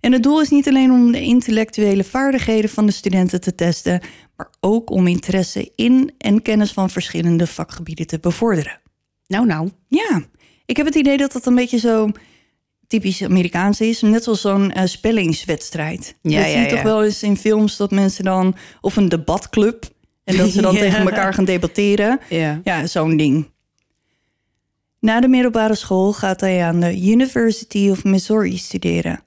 En 0.06 0.12
het 0.12 0.24
doel 0.24 0.42
is 0.42 0.50
niet 0.50 0.68
alleen 0.68 0.92
om 0.92 1.12
de 1.12 1.22
intellectuele 1.22 2.04
vaardigheden 2.04 2.70
van 2.70 2.86
de 2.86 2.92
studenten 2.92 3.42
te 3.42 3.56
testen, 3.56 4.02
maar 4.38 4.50
ook 4.60 4.90
om 4.90 5.08
interesse 5.08 5.72
in 5.76 6.14
en 6.18 6.42
kennis 6.42 6.72
van 6.72 6.90
verschillende 6.90 7.48
vakgebieden 7.48 8.08
te 8.08 8.20
bevorderen. 8.20 8.80
Nou, 9.28 9.46
nou. 9.46 9.70
Ja, 9.88 10.24
ik 10.66 10.78
heb 10.78 10.86
het 10.86 10.96
idee 10.96 11.18
dat 11.18 11.32
dat 11.32 11.46
een 11.46 11.56
beetje 11.56 11.80
zo 11.80 12.10
typisch 12.88 13.24
Amerikaans 13.24 13.82
is. 13.82 14.02
Net 14.02 14.24
zoals 14.24 14.42
zo'n 14.42 14.72
eh, 14.72 14.86
spellingswedstrijd. 14.86 16.16
Ja, 16.22 16.38
dat 16.40 16.46
zie 16.46 16.56
ja, 16.56 16.62
je 16.62 16.70
toch 16.70 16.78
ja. 16.78 16.84
wel 16.84 17.04
eens 17.04 17.24
in 17.24 17.38
films 17.38 17.78
dat 17.78 17.92
mensen 17.92 18.24
dan... 18.24 18.56
Of 18.82 18.96
een 18.96 19.10
debatclub. 19.10 19.86
En 20.24 20.38
dat 20.38 20.50
ze 20.50 20.62
dan 20.62 20.74
Ja. 20.76 20.80
tegen 20.80 21.00
elkaar 21.00 21.34
gaan 21.34 21.46
debatteren. 21.46 22.20
Ja. 22.30 22.62
Ja, 22.64 22.88
zo'n 22.88 23.18
ding. 23.18 23.50
Na 25.00 25.20
de 25.20 25.28
middelbare 25.28 25.76
school 25.76 26.14
gaat 26.14 26.42
hij 26.42 26.64
aan 26.64 26.80
de 26.80 27.02
University 27.02 27.90
of 27.90 28.04
Missouri 28.04 28.58
studeren. 28.58 29.25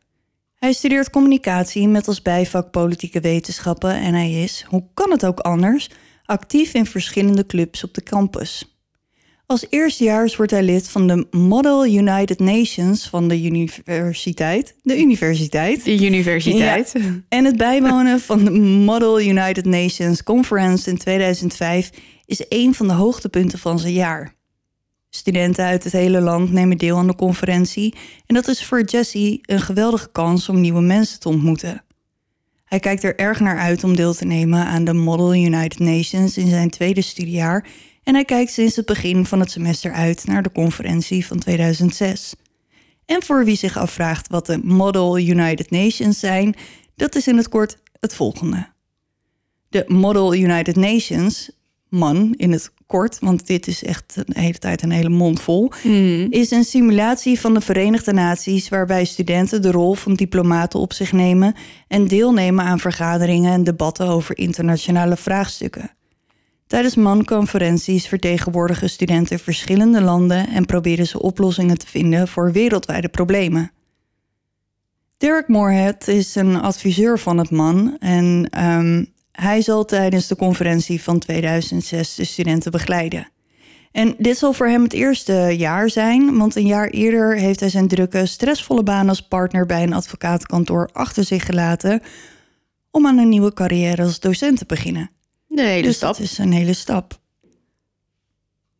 Hij 0.58 0.72
studeert 0.72 1.10
communicatie 1.10 1.88
met 1.88 2.08
als 2.08 2.22
bijvak 2.22 2.70
politieke 2.70 3.20
wetenschappen 3.20 3.94
en 3.94 4.14
hij 4.14 4.42
is, 4.42 4.64
hoe 4.68 4.84
kan 4.94 5.10
het 5.10 5.26
ook 5.26 5.40
anders, 5.40 5.90
actief 6.24 6.74
in 6.74 6.86
verschillende 6.86 7.46
clubs 7.46 7.84
op 7.84 7.94
de 7.94 8.02
campus. 8.02 8.78
Als 9.46 9.66
eerstejaars 9.70 10.36
wordt 10.36 10.52
hij 10.52 10.62
lid 10.62 10.88
van 10.88 11.06
de 11.06 11.26
Model 11.30 11.86
United 11.86 12.38
Nations 12.38 13.08
van 13.08 13.28
de 13.28 13.42
universiteit. 13.42 14.74
De 14.82 14.98
universiteit. 15.00 15.84
De 15.84 16.06
universiteit. 16.06 16.94
En 17.28 17.44
het 17.44 17.56
bijwonen 17.56 18.20
van 18.30 18.44
de 18.44 18.50
Model 18.60 19.20
United 19.20 19.64
Nations 19.64 20.22
Conference 20.22 20.90
in 20.90 20.98
2005 20.98 21.90
is 22.24 22.44
een 22.48 22.74
van 22.74 22.86
de 22.86 22.92
hoogtepunten 22.92 23.58
van 23.58 23.78
zijn 23.78 23.92
jaar. 23.92 24.37
Studenten 25.10 25.64
uit 25.64 25.84
het 25.84 25.92
hele 25.92 26.20
land 26.20 26.52
nemen 26.52 26.78
deel 26.78 26.96
aan 26.96 27.06
de 27.06 27.14
conferentie 27.14 27.94
en 28.26 28.34
dat 28.34 28.48
is 28.48 28.64
voor 28.64 28.82
Jesse 28.82 29.38
een 29.42 29.60
geweldige 29.60 30.08
kans 30.12 30.48
om 30.48 30.60
nieuwe 30.60 30.80
mensen 30.80 31.20
te 31.20 31.28
ontmoeten. 31.28 31.82
Hij 32.64 32.78
kijkt 32.78 33.02
er 33.02 33.16
erg 33.16 33.40
naar 33.40 33.58
uit 33.58 33.84
om 33.84 33.96
deel 33.96 34.14
te 34.14 34.24
nemen 34.24 34.64
aan 34.64 34.84
de 34.84 34.92
Model 34.92 35.34
United 35.34 35.78
Nations 35.78 36.36
in 36.36 36.48
zijn 36.48 36.70
tweede 36.70 37.02
studiejaar 37.02 37.66
en 38.02 38.14
hij 38.14 38.24
kijkt 38.24 38.52
sinds 38.52 38.76
het 38.76 38.86
begin 38.86 39.26
van 39.26 39.40
het 39.40 39.50
semester 39.50 39.92
uit 39.92 40.26
naar 40.26 40.42
de 40.42 40.52
conferentie 40.52 41.26
van 41.26 41.38
2006. 41.38 42.34
En 43.06 43.22
voor 43.22 43.44
wie 43.44 43.56
zich 43.56 43.76
afvraagt 43.76 44.28
wat 44.28 44.46
de 44.46 44.58
Model 44.62 45.18
United 45.18 45.70
Nations 45.70 46.18
zijn, 46.18 46.54
dat 46.96 47.14
is 47.14 47.26
in 47.26 47.36
het 47.36 47.48
kort 47.48 47.78
het 48.00 48.14
volgende. 48.14 48.68
De 49.68 49.84
Model 49.86 50.34
United 50.34 50.76
Nations, 50.76 51.50
MAN 51.88 52.34
in 52.36 52.52
het 52.52 52.70
kort, 52.88 53.18
want 53.20 53.46
dit 53.46 53.66
is 53.66 53.84
echt 53.84 54.14
de 54.14 54.40
hele 54.40 54.58
tijd 54.58 54.82
een 54.82 54.90
hele 54.90 55.08
mond 55.08 55.40
vol, 55.40 55.72
is 56.30 56.50
een 56.50 56.64
simulatie 56.64 57.40
van 57.40 57.54
de 57.54 57.60
Verenigde 57.60 58.12
Naties 58.12 58.68
waarbij 58.68 59.04
studenten 59.04 59.62
de 59.62 59.70
rol 59.70 59.94
van 59.94 60.14
diplomaten 60.14 60.80
op 60.80 60.92
zich 60.92 61.12
nemen 61.12 61.54
en 61.88 62.06
deelnemen 62.06 62.64
aan 62.64 62.78
vergaderingen 62.78 63.52
en 63.52 63.64
debatten 63.64 64.06
over 64.06 64.38
internationale 64.38 65.16
vraagstukken. 65.16 65.90
Tijdens 66.66 66.94
MAN-conferenties 66.94 68.06
vertegenwoordigen 68.06 68.90
studenten 68.90 69.38
verschillende 69.38 70.00
landen 70.00 70.48
en 70.48 70.66
proberen 70.66 71.06
ze 71.06 71.22
oplossingen 71.22 71.78
te 71.78 71.86
vinden 71.86 72.28
voor 72.28 72.52
wereldwijde 72.52 73.08
problemen. 73.08 73.72
Derek 75.18 75.48
Moorhead 75.48 76.08
is 76.08 76.34
een 76.34 76.56
adviseur 76.56 77.18
van 77.18 77.38
het 77.38 77.50
MAN 77.50 77.96
en 77.98 78.48
ehm, 78.50 79.04
hij 79.40 79.62
zal 79.62 79.84
tijdens 79.84 80.26
de 80.26 80.36
conferentie 80.36 81.02
van 81.02 81.18
2006 81.18 82.14
de 82.14 82.24
studenten 82.24 82.70
begeleiden. 82.70 83.28
En 83.92 84.14
dit 84.18 84.38
zal 84.38 84.52
voor 84.52 84.66
hem 84.66 84.82
het 84.82 84.92
eerste 84.92 85.54
jaar 85.56 85.90
zijn, 85.90 86.38
want 86.38 86.56
een 86.56 86.66
jaar 86.66 86.88
eerder 86.88 87.36
heeft 87.36 87.60
hij 87.60 87.68
zijn 87.68 87.88
drukke, 87.88 88.26
stressvolle 88.26 88.82
baan 88.82 89.08
als 89.08 89.20
partner 89.20 89.66
bij 89.66 89.82
een 89.82 89.92
advocatenkantoor 89.92 90.88
achter 90.92 91.24
zich 91.24 91.44
gelaten 91.44 92.02
om 92.90 93.06
aan 93.06 93.18
een 93.18 93.28
nieuwe 93.28 93.52
carrière 93.52 94.02
als 94.02 94.20
docent 94.20 94.58
te 94.58 94.64
beginnen. 94.66 95.10
De 95.46 95.62
hele 95.62 95.82
dus 95.82 95.96
stap. 95.96 96.16
dat 96.16 96.24
is 96.24 96.38
een 96.38 96.52
hele 96.52 96.74
stap. 96.74 97.20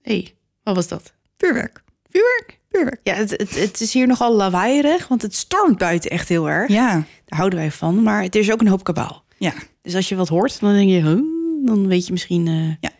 hey, 0.03 0.35
wat 0.63 0.75
was 0.75 0.89
dat? 0.89 1.13
Vuurwerk. 1.37 1.83
Vuurwerk? 2.11 2.59
Vuurwerk. 2.71 3.01
Ja, 3.03 3.15
het, 3.15 3.31
het, 3.31 3.55
het 3.55 3.81
is 3.81 3.93
hier 3.93 4.07
nogal 4.07 4.35
lawaaierig, 4.35 5.09
want 5.09 5.23
het 5.23 5.35
stormt 5.35 5.79
buiten 5.79 6.11
echt 6.11 6.29
heel 6.29 6.49
erg. 6.49 6.71
Ja, 6.71 6.93
Daar 7.25 7.39
houden 7.39 7.59
wij 7.59 7.71
van, 7.71 8.03
maar 8.03 8.23
het 8.23 8.35
is 8.35 8.53
ook 8.53 8.61
een 8.61 8.69
hoop 8.69 8.85
kabaal. 8.85 9.27
Ja, 9.39 9.53
Dus 9.83 9.95
als 9.95 10.09
je 10.09 10.15
wat 10.17 10.29
hoort, 10.29 10.61
dan 10.61 10.73
denk 10.73 10.91
je, 10.91 11.01
huh, 11.03 11.21
dan 11.67 11.87
weet 11.87 12.07
je 12.07 12.13
misschien 12.13 12.47
eh, 12.47 12.69
Ja. 12.81 12.91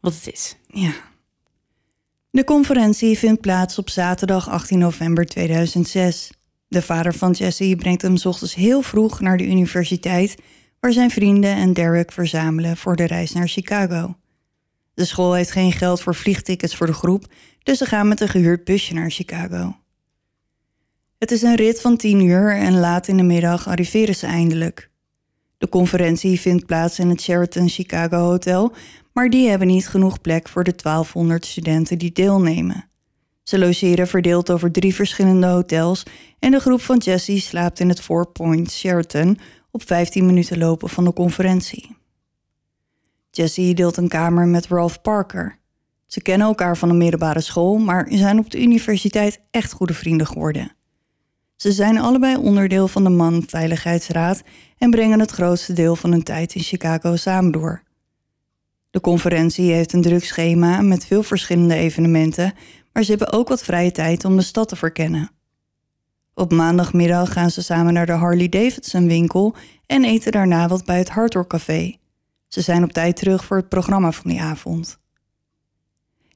wat 0.00 0.14
het 0.14 0.32
is. 0.32 0.56
ja. 0.66 0.92
De 2.30 2.44
conferentie 2.44 3.18
vindt 3.18 3.40
plaats 3.40 3.78
op 3.78 3.90
zaterdag 3.90 4.48
18 4.48 4.78
november 4.78 5.26
2006. 5.26 6.30
De 6.68 6.82
vader 6.82 7.14
van 7.14 7.30
Jesse 7.30 7.74
brengt 7.78 8.02
hem 8.02 8.16
's 8.16 8.24
ochtends 8.24 8.54
heel 8.54 8.82
vroeg 8.82 9.20
naar 9.20 9.36
de 9.36 9.46
universiteit, 9.46 10.34
waar 10.80 10.92
zijn 10.92 11.10
vrienden 11.10 11.54
en 11.56 11.72
Derek 11.72 12.12
verzamelen 12.12 12.76
voor 12.76 12.96
de 12.96 13.04
reis 13.06 13.32
naar 13.32 13.48
Chicago. 13.48 14.16
De 14.94 15.04
school 15.04 15.32
heeft 15.32 15.50
geen 15.50 15.72
geld 15.72 16.00
voor 16.00 16.14
vliegtickets 16.14 16.76
voor 16.76 16.86
de 16.86 16.92
groep, 16.92 17.32
dus 17.62 17.78
ze 17.78 17.84
gaan 17.86 18.08
met 18.08 18.20
een 18.20 18.28
gehuurd 18.28 18.64
busje 18.64 18.94
naar 18.94 19.10
Chicago. 19.10 19.76
Het 21.18 21.30
is 21.30 21.42
een 21.42 21.54
rit 21.56 21.80
van 21.80 21.96
10 21.96 22.20
uur 22.24 22.56
en 22.56 22.78
laat 22.78 23.08
in 23.08 23.16
de 23.16 23.22
middag 23.22 23.68
arriveren 23.68 24.14
ze 24.16 24.26
eindelijk. 24.26 24.89
De 25.60 25.68
conferentie 25.68 26.40
vindt 26.40 26.66
plaats 26.66 26.98
in 26.98 27.08
het 27.08 27.20
Sheraton 27.20 27.68
Chicago 27.68 28.16
Hotel, 28.16 28.72
maar 29.12 29.28
die 29.30 29.48
hebben 29.48 29.66
niet 29.66 29.88
genoeg 29.88 30.20
plek 30.20 30.48
voor 30.48 30.64
de 30.64 30.74
1200 30.76 31.46
studenten 31.46 31.98
die 31.98 32.12
deelnemen. 32.12 32.88
Ze 33.42 33.58
logeren 33.58 34.08
verdeeld 34.08 34.50
over 34.50 34.72
drie 34.72 34.94
verschillende 34.94 35.46
hotels 35.46 36.02
en 36.38 36.50
de 36.50 36.60
groep 36.60 36.80
van 36.80 36.96
Jesse 36.96 37.40
slaapt 37.40 37.80
in 37.80 37.88
het 37.88 38.00
Four 38.00 38.26
Points 38.26 38.78
Sheraton 38.78 39.38
op 39.70 39.86
15 39.86 40.26
minuten 40.26 40.58
lopen 40.58 40.88
van 40.88 41.04
de 41.04 41.12
conferentie. 41.12 41.96
Jesse 43.30 43.72
deelt 43.74 43.96
een 43.96 44.08
kamer 44.08 44.46
met 44.46 44.66
Ralph 44.66 45.00
Parker. 45.00 45.58
Ze 46.06 46.22
kennen 46.22 46.46
elkaar 46.46 46.76
van 46.76 46.88
de 46.88 46.94
middelbare 46.94 47.40
school, 47.40 47.78
maar 47.78 48.06
zijn 48.10 48.38
op 48.38 48.50
de 48.50 48.62
universiteit 48.62 49.40
echt 49.50 49.72
goede 49.72 49.94
vrienden 49.94 50.26
geworden. 50.26 50.72
Ze 51.60 51.72
zijn 51.72 51.98
allebei 51.98 52.36
onderdeel 52.36 52.88
van 52.88 53.04
de 53.04 53.10
MAN 53.10 53.42
Veiligheidsraad 53.46 54.42
en 54.78 54.90
brengen 54.90 55.20
het 55.20 55.30
grootste 55.30 55.72
deel 55.72 55.96
van 55.96 56.10
hun 56.10 56.22
tijd 56.22 56.54
in 56.54 56.62
Chicago 56.62 57.16
samen 57.16 57.52
door. 57.52 57.82
De 58.90 59.00
conferentie 59.00 59.72
heeft 59.72 59.92
een 59.92 60.02
druk 60.02 60.24
schema 60.24 60.80
met 60.80 61.06
veel 61.06 61.22
verschillende 61.22 61.74
evenementen, 61.74 62.54
maar 62.92 63.02
ze 63.02 63.10
hebben 63.10 63.32
ook 63.32 63.48
wat 63.48 63.62
vrije 63.62 63.90
tijd 63.90 64.24
om 64.24 64.36
de 64.36 64.42
stad 64.42 64.68
te 64.68 64.76
verkennen. 64.76 65.30
Op 66.34 66.52
maandagmiddag 66.52 67.32
gaan 67.32 67.50
ze 67.50 67.62
samen 67.62 67.92
naar 67.92 68.06
de 68.06 68.12
Harley 68.12 68.48
Davidson 68.48 69.06
winkel 69.06 69.54
en 69.86 70.04
eten 70.04 70.32
daarna 70.32 70.68
wat 70.68 70.84
bij 70.84 70.98
het 70.98 71.08
Hardrock 71.08 71.48
Café. 71.48 71.96
Ze 72.48 72.60
zijn 72.60 72.84
op 72.84 72.92
tijd 72.92 73.16
terug 73.16 73.44
voor 73.44 73.56
het 73.56 73.68
programma 73.68 74.12
van 74.12 74.30
die 74.30 74.40
avond. 74.40 74.98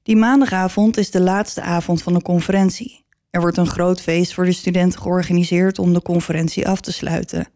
Die 0.02 0.16
maandagavond 0.16 0.96
is 0.96 1.10
de 1.10 1.20
laatste 1.20 1.62
avond 1.62 2.02
van 2.02 2.14
de 2.14 2.22
conferentie. 2.22 3.03
Er 3.34 3.40
wordt 3.40 3.56
een 3.56 3.66
groot 3.66 4.00
feest 4.00 4.34
voor 4.34 4.44
de 4.44 4.52
studenten 4.52 5.00
georganiseerd 5.00 5.78
om 5.78 5.92
de 5.92 6.02
conferentie 6.02 6.68
af 6.68 6.80
te 6.80 6.92
sluiten. 6.92 7.46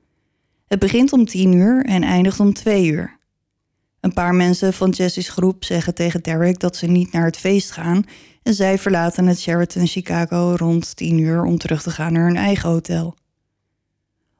Het 0.67 0.79
begint 0.79 1.13
om 1.13 1.25
10 1.25 1.53
uur 1.53 1.85
en 1.85 2.03
eindigt 2.03 2.41
om 2.41 2.53
2 2.53 2.87
uur. 2.87 3.19
Een 4.01 4.13
paar 4.13 4.35
mensen 4.35 4.73
van 4.73 4.91
Jesse's 4.91 5.29
groep 5.29 5.65
zeggen 5.65 5.95
tegen 5.95 6.23
Derek 6.23 6.59
dat 6.59 6.77
ze 6.77 6.87
niet 6.87 7.13
naar 7.13 7.25
het 7.25 7.37
feest 7.37 7.71
gaan 7.71 8.05
en 8.43 8.55
zij 8.55 8.79
verlaten 8.79 9.27
het 9.27 9.41
Sheraton 9.41 9.87
Chicago 9.87 10.55
rond 10.57 10.97
10 10.97 11.19
uur 11.19 11.43
om 11.43 11.59
terug 11.59 11.83
te 11.83 11.91
gaan 11.91 12.13
naar 12.13 12.27
hun 12.27 12.37
eigen 12.37 12.69
hotel. 12.69 13.15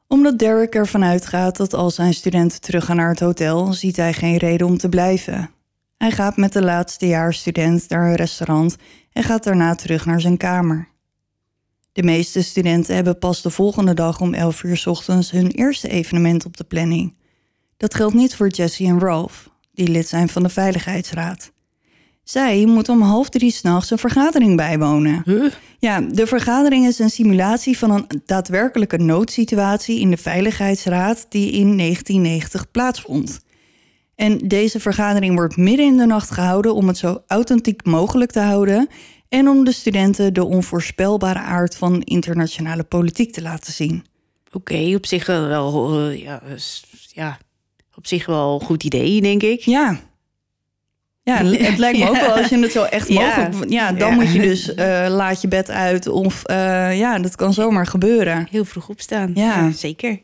Omdat 0.07 0.39
Derek 0.39 0.75
ervan 0.75 1.03
uitgaat 1.03 1.57
dat 1.57 1.73
als 1.73 1.95
zijn 1.95 2.13
studenten 2.13 2.61
teruggaan 2.61 2.95
naar 2.95 3.09
het 3.09 3.19
hotel, 3.19 3.73
ziet 3.73 3.95
hij 3.95 4.13
geen 4.13 4.37
reden 4.37 4.67
om 4.67 4.77
te 4.77 4.89
blijven. 4.89 5.49
Hij 5.97 6.11
gaat 6.11 6.37
met 6.37 6.53
de 6.53 6.61
laatste 6.61 7.07
jaarstudent 7.07 7.89
naar 7.89 8.07
een 8.07 8.15
restaurant 8.15 8.75
en 9.11 9.23
gaat 9.23 9.43
daarna 9.43 9.75
terug 9.75 10.05
naar 10.05 10.21
zijn 10.21 10.37
kamer. 10.37 10.88
De 11.91 12.03
meeste 12.03 12.41
studenten 12.41 12.95
hebben 12.95 13.19
pas 13.19 13.41
de 13.41 13.49
volgende 13.49 13.93
dag 13.93 14.21
om 14.21 14.33
11 14.33 14.63
uur 14.63 14.77
's 14.77 14.85
ochtends 14.85 15.31
hun 15.31 15.51
eerste 15.51 15.89
evenement 15.89 16.45
op 16.45 16.57
de 16.57 16.63
planning. 16.63 17.15
Dat 17.77 17.95
geldt 17.95 18.13
niet 18.13 18.35
voor 18.35 18.47
Jesse 18.47 18.85
en 18.85 18.99
Ralph, 18.99 19.49
die 19.73 19.87
lid 19.87 20.07
zijn 20.07 20.29
van 20.29 20.43
de 20.43 20.49
Veiligheidsraad. 20.49 21.51
Zij 22.23 22.65
moeten 22.65 22.93
om 22.93 23.01
half 23.01 23.29
drie 23.29 23.51
s'nachts 23.51 23.91
een 23.91 23.97
vergadering 23.97 24.55
bijwonen. 24.55 25.23
Ja, 25.79 26.01
de 26.01 26.27
vergadering 26.27 26.85
is 26.85 26.99
een 26.99 27.09
simulatie 27.09 27.77
van 27.77 27.91
een 27.91 28.21
daadwerkelijke 28.25 28.97
noodsituatie 28.97 29.99
in 29.99 30.09
de 30.09 30.17
Veiligheidsraad 30.17 31.25
die 31.29 31.51
in 31.51 31.77
1990 31.77 32.71
plaatsvond. 32.71 33.39
En 34.15 34.37
deze 34.37 34.79
vergadering 34.79 35.35
wordt 35.35 35.57
midden 35.57 35.85
in 35.85 35.97
de 35.97 36.05
nacht 36.05 36.31
gehouden 36.31 36.75
om 36.75 36.87
het 36.87 36.97
zo 36.97 37.21
authentiek 37.27 37.85
mogelijk 37.85 38.31
te 38.31 38.39
houden 38.39 38.87
en 39.29 39.47
om 39.47 39.63
de 39.63 39.71
studenten 39.71 40.33
de 40.33 40.45
onvoorspelbare 40.45 41.39
aard 41.39 41.77
van 41.77 42.01
internationale 42.01 42.83
politiek 42.83 43.33
te 43.33 43.41
laten 43.41 43.73
zien. 43.73 44.05
Oké, 44.51 44.95
op 44.95 45.05
zich 45.05 45.25
wel, 45.25 46.01
uh, 46.09 46.23
ja, 46.23 46.41
ja, 47.07 47.37
op 47.95 48.07
zich 48.07 48.25
wel 48.25 48.53
een 48.53 48.65
goed 48.65 48.83
idee, 48.83 49.21
denk 49.21 49.43
ik. 49.43 49.61
Ja. 49.61 49.99
Ja, 51.23 51.43
het 51.69 51.77
lijkt 51.77 51.99
me 51.99 52.09
ook 52.09 52.19
wel 52.19 52.37
als 52.37 52.49
je 52.49 52.59
het 52.59 52.71
zo 52.71 52.83
echt 52.83 53.09
mogelijk... 53.09 53.69
Ja, 53.69 53.91
dan 53.91 54.13
moet 54.13 54.31
je 54.31 54.39
dus 54.39 54.69
uh, 54.69 55.05
laat 55.19 55.41
je 55.41 55.47
bed 55.47 55.69
uit 55.69 56.07
of 56.07 56.43
uh, 56.49 56.97
ja, 56.97 57.19
dat 57.19 57.35
kan 57.35 57.53
zomaar 57.53 57.87
gebeuren. 57.87 58.47
Heel 58.51 58.65
vroeg 58.65 58.89
opstaan. 58.89 59.31
Ja. 59.33 59.43
ja, 59.43 59.71
zeker. 59.71 60.21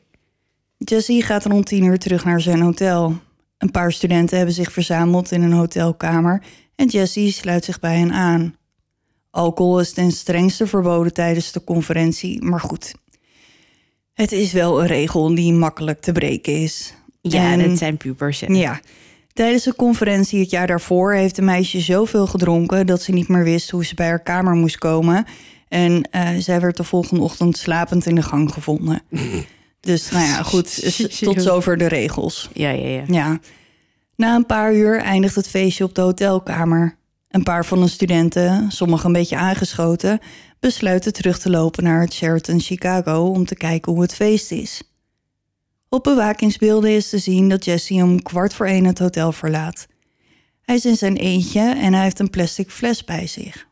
Jesse 0.78 1.22
gaat 1.22 1.46
rond 1.46 1.66
tien 1.66 1.84
uur 1.84 2.00
terug 2.00 2.26
naar 2.26 2.42
zijn 2.42 2.62
hotel. 2.62 3.18
Een 3.58 3.72
paar 3.72 3.92
studenten 3.92 4.38
hebben 4.38 4.56
zich 4.56 4.72
verzameld 4.72 5.32
in 5.32 5.42
een 5.42 5.54
hotelkamer 5.54 6.42
en 6.76 6.88
Jesse 6.88 7.32
sluit 7.32 7.66
zich 7.66 7.80
bij 7.80 7.98
hen 7.98 8.12
aan. 8.12 8.56
Alcohol 9.36 9.80
is 9.80 9.94
ten 9.94 10.12
strengste 10.12 10.68
verboden 10.68 11.14
tijdens 11.14 11.52
de 11.52 11.64
conferentie, 11.64 12.42
maar 12.42 12.60
goed. 12.60 12.94
Het 14.14 14.32
is 14.32 14.52
wel 14.52 14.82
een 14.82 14.88
regel 14.88 15.36
die 15.36 15.54
makkelijk 15.54 16.02
te 16.02 16.12
breken 16.12 16.54
is. 16.54 16.94
Ja, 17.22 17.52
en, 17.52 17.70
dat 17.70 17.78
zijn 17.78 17.98
pubers. 17.98 18.40
Hè? 18.40 18.48
Ja. 18.54 18.80
Tijdens 19.34 19.64
de 19.64 19.76
conferentie 19.76 20.40
het 20.40 20.50
jaar 20.50 20.68
daarvoor 20.68 21.14
heeft 21.14 21.36
de 21.36 21.42
meisje 21.42 21.80
zoveel 21.80 22.28
gedronken 22.28 22.86
dat 22.86 23.02
ze 23.02 23.12
niet 23.12 23.28
meer 23.28 23.44
wist 23.44 23.70
hoe 23.70 23.86
ze 23.86 23.96
bij 23.96 24.08
haar 24.08 24.24
kamer 24.24 24.54
moest 24.54 24.78
komen. 24.78 25.26
En 25.68 26.10
uh, 26.12 26.30
zij 26.38 26.62
werd 26.62 26.78
de 26.78 26.84
volgende 26.84 27.24
ochtend 27.24 27.58
slapend 27.58 28.06
in 28.06 28.16
de 28.16 28.22
gang 28.22 28.54
gevonden. 28.54 29.02
dus 29.80 30.12
nou 30.12 30.26
ja, 30.26 30.44
goed, 30.44 30.98
tot 31.20 31.42
zover 31.42 31.78
de 31.78 31.88
regels. 31.88 32.50
Ja, 32.54 32.70
ja, 32.70 32.88
ja. 32.88 33.04
ja. 33.08 33.40
Na 34.16 34.36
een 34.36 34.46
paar 34.46 34.74
uur 34.74 35.00
eindigt 35.00 35.36
het 35.36 35.50
feestje 35.50 35.84
op 35.84 35.96
de 35.96 36.02
hotelkamer. 36.02 36.98
Een 37.36 37.44
paar 37.44 37.66
van 37.66 37.82
de 37.82 37.88
studenten, 37.88 38.72
sommigen 38.72 39.06
een 39.06 39.14
beetje 39.14 39.38
aangeschoten, 39.38 40.20
besluiten 40.60 41.14
terug 41.14 41.40
te 41.40 41.50
lopen 41.50 41.84
naar 41.84 42.02
het 42.02 42.14
Sheraton 42.14 42.60
Chicago 42.60 43.26
om 43.26 43.46
te 43.46 43.56
kijken 43.56 43.92
hoe 43.92 44.02
het 44.02 44.16
feest 44.16 44.52
is. 44.52 44.82
Op 45.90 46.04
bewakingsbeelden 46.04 46.92
is 46.92 47.10
te 47.10 47.18
zien 47.18 47.50
dat 47.50 47.66
Jesse 47.66 47.94
om 47.94 48.22
kwart 48.22 48.54
voor 48.54 48.66
één 48.66 48.86
het 48.86 49.00
hotel 49.00 49.32
verlaat. 49.32 49.88
Hij 50.62 50.76
is 50.76 50.86
in 50.86 50.96
zijn 50.96 51.16
eentje 51.16 51.60
en 51.60 51.94
hij 51.94 52.04
heeft 52.04 52.20
een 52.20 52.30
plastic 52.30 52.70
fles 52.70 53.04
bij 53.04 53.28
zich. 53.28 53.68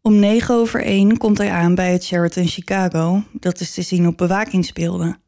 Om 0.00 0.18
negen 0.18 0.54
over 0.54 0.84
één 0.84 1.16
komt 1.16 1.38
hij 1.38 1.50
aan 1.50 1.74
bij 1.74 1.92
het 1.92 2.04
Sheraton 2.04 2.46
Chicago, 2.46 3.22
dat 3.32 3.60
is 3.60 3.74
te 3.74 3.82
zien 3.82 4.06
op 4.06 4.16
bewakingsbeelden. 4.16 5.18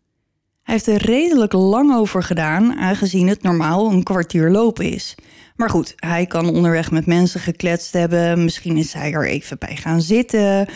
Hij 0.63 0.75
heeft 0.75 0.87
er 0.87 1.05
redelijk 1.07 1.53
lang 1.53 1.95
over 1.95 2.23
gedaan, 2.23 2.73
aangezien 2.73 3.29
het 3.29 3.43
normaal 3.43 3.91
een 3.91 4.03
kwartier 4.03 4.51
lopen 4.51 4.91
is. 4.91 5.15
Maar 5.55 5.71
goed, 5.71 5.93
hij 5.97 6.27
kan 6.27 6.49
onderweg 6.49 6.91
met 6.91 7.07
mensen 7.07 7.41
gekletst 7.41 7.93
hebben. 7.93 8.45
Misschien 8.45 8.77
is 8.77 8.93
hij 8.93 9.13
er 9.13 9.27
even 9.27 9.59
bij 9.59 9.77
gaan 9.77 10.01
zitten. 10.01 10.69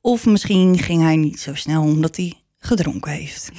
Of 0.00 0.26
misschien 0.26 0.78
ging 0.78 1.02
hij 1.02 1.16
niet 1.16 1.40
zo 1.40 1.54
snel 1.54 1.82
omdat 1.82 2.16
hij 2.16 2.34
gedronken 2.58 3.12
heeft. 3.12 3.50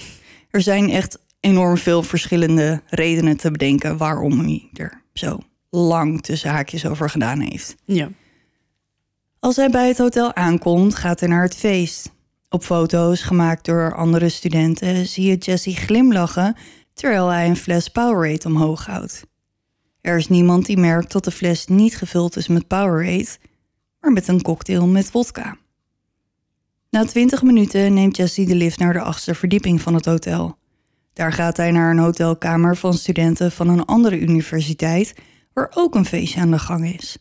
Er 0.49 0.61
zijn 0.61 0.89
echt 0.89 1.19
enorm 1.39 1.77
veel 1.77 2.03
verschillende 2.03 2.81
redenen 2.87 3.37
te 3.37 3.51
bedenken 3.51 3.97
waarom 3.97 4.39
hij 4.39 4.69
er 4.73 5.01
zo 5.13 5.39
lang 5.69 6.21
de 6.21 6.35
zaakjes 6.35 6.85
over 6.85 7.09
gedaan 7.09 7.39
heeft. 7.39 7.75
Ja. 7.85 8.09
Als 9.39 9.55
hij 9.55 9.69
bij 9.69 9.87
het 9.87 9.97
hotel 9.97 10.35
aankomt, 10.35 10.95
gaat 10.95 11.19
hij 11.19 11.29
naar 11.29 11.43
het 11.43 11.55
feest. 11.55 12.11
Op 12.49 12.63
foto's 12.63 13.21
gemaakt 13.21 13.65
door 13.65 13.95
andere 13.95 14.29
studenten 14.29 15.07
zie 15.07 15.25
je 15.25 15.35
Jesse 15.35 15.75
glimlachen 15.75 16.55
terwijl 16.93 17.27
hij 17.27 17.47
een 17.47 17.57
fles 17.57 17.87
Powerade 17.87 18.47
omhoog 18.47 18.85
houdt. 18.85 19.23
Er 20.05 20.17
is 20.17 20.27
niemand 20.27 20.65
die 20.65 20.77
merkt 20.77 21.11
dat 21.11 21.23
de 21.23 21.31
fles 21.31 21.67
niet 21.67 21.97
gevuld 21.97 22.35
is 22.35 22.47
met 22.47 22.67
Powerade, 22.67 23.27
maar 24.01 24.11
met 24.11 24.27
een 24.27 24.41
cocktail 24.41 24.87
met 24.87 25.11
vodka. 25.11 25.57
Na 26.89 27.05
twintig 27.05 27.43
minuten 27.43 27.93
neemt 27.93 28.17
Jesse 28.17 28.45
de 28.45 28.55
lift 28.55 28.79
naar 28.79 28.93
de 28.93 29.01
achtste 29.01 29.35
verdieping 29.35 29.81
van 29.81 29.93
het 29.93 30.05
hotel. 30.05 30.57
Daar 31.13 31.33
gaat 31.33 31.57
hij 31.57 31.71
naar 31.71 31.91
een 31.91 31.97
hotelkamer 31.97 32.77
van 32.77 32.93
studenten 32.93 33.51
van 33.51 33.67
een 33.67 33.85
andere 33.85 34.19
universiteit, 34.19 35.13
waar 35.53 35.71
ook 35.73 35.95
een 35.95 36.05
feestje 36.05 36.39
aan 36.39 36.51
de 36.51 36.59
gang 36.59 36.93
is. 36.93 37.17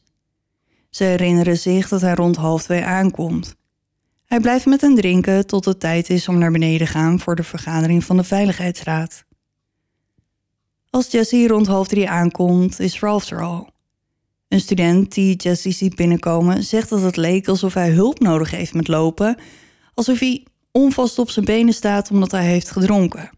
Ze 0.90 1.04
herinneren 1.04 1.58
zich 1.58 1.88
dat 1.88 2.00
hij 2.00 2.14
rond 2.14 2.36
half 2.36 2.62
twee 2.62 2.84
aankomt. 2.84 3.54
Hij 4.24 4.40
blijft 4.40 4.66
met 4.66 4.80
hen 4.80 4.94
drinken 4.94 5.46
tot 5.46 5.64
het 5.64 5.80
tijd 5.80 6.10
is 6.10 6.28
om 6.28 6.38
naar 6.38 6.52
beneden 6.52 6.86
te 6.86 6.92
gaan 6.92 7.20
voor 7.20 7.36
de 7.36 7.44
vergadering 7.44 8.04
van 8.04 8.16
de 8.16 8.24
Veiligheidsraad. 8.24 9.24
Als 10.94 11.10
Jesse 11.10 11.46
rond 11.46 11.66
half 11.66 11.88
drie 11.88 12.08
aankomt, 12.08 12.80
is 12.80 13.00
Ralph 13.00 13.30
er 13.30 13.42
al. 13.42 13.68
Een 14.48 14.60
student 14.60 15.14
die 15.14 15.36
Jesse 15.36 15.70
ziet 15.70 15.94
binnenkomen 15.94 16.62
zegt 16.62 16.88
dat 16.88 17.02
het 17.02 17.16
leek 17.16 17.48
alsof 17.48 17.74
hij 17.74 17.90
hulp 17.90 18.20
nodig 18.20 18.50
heeft 18.50 18.74
met 18.74 18.88
lopen, 18.88 19.38
alsof 19.94 20.18
hij 20.18 20.46
onvast 20.70 21.18
op 21.18 21.30
zijn 21.30 21.44
benen 21.44 21.74
staat 21.74 22.10
omdat 22.10 22.30
hij 22.30 22.44
heeft 22.44 22.70
gedronken. 22.70 23.30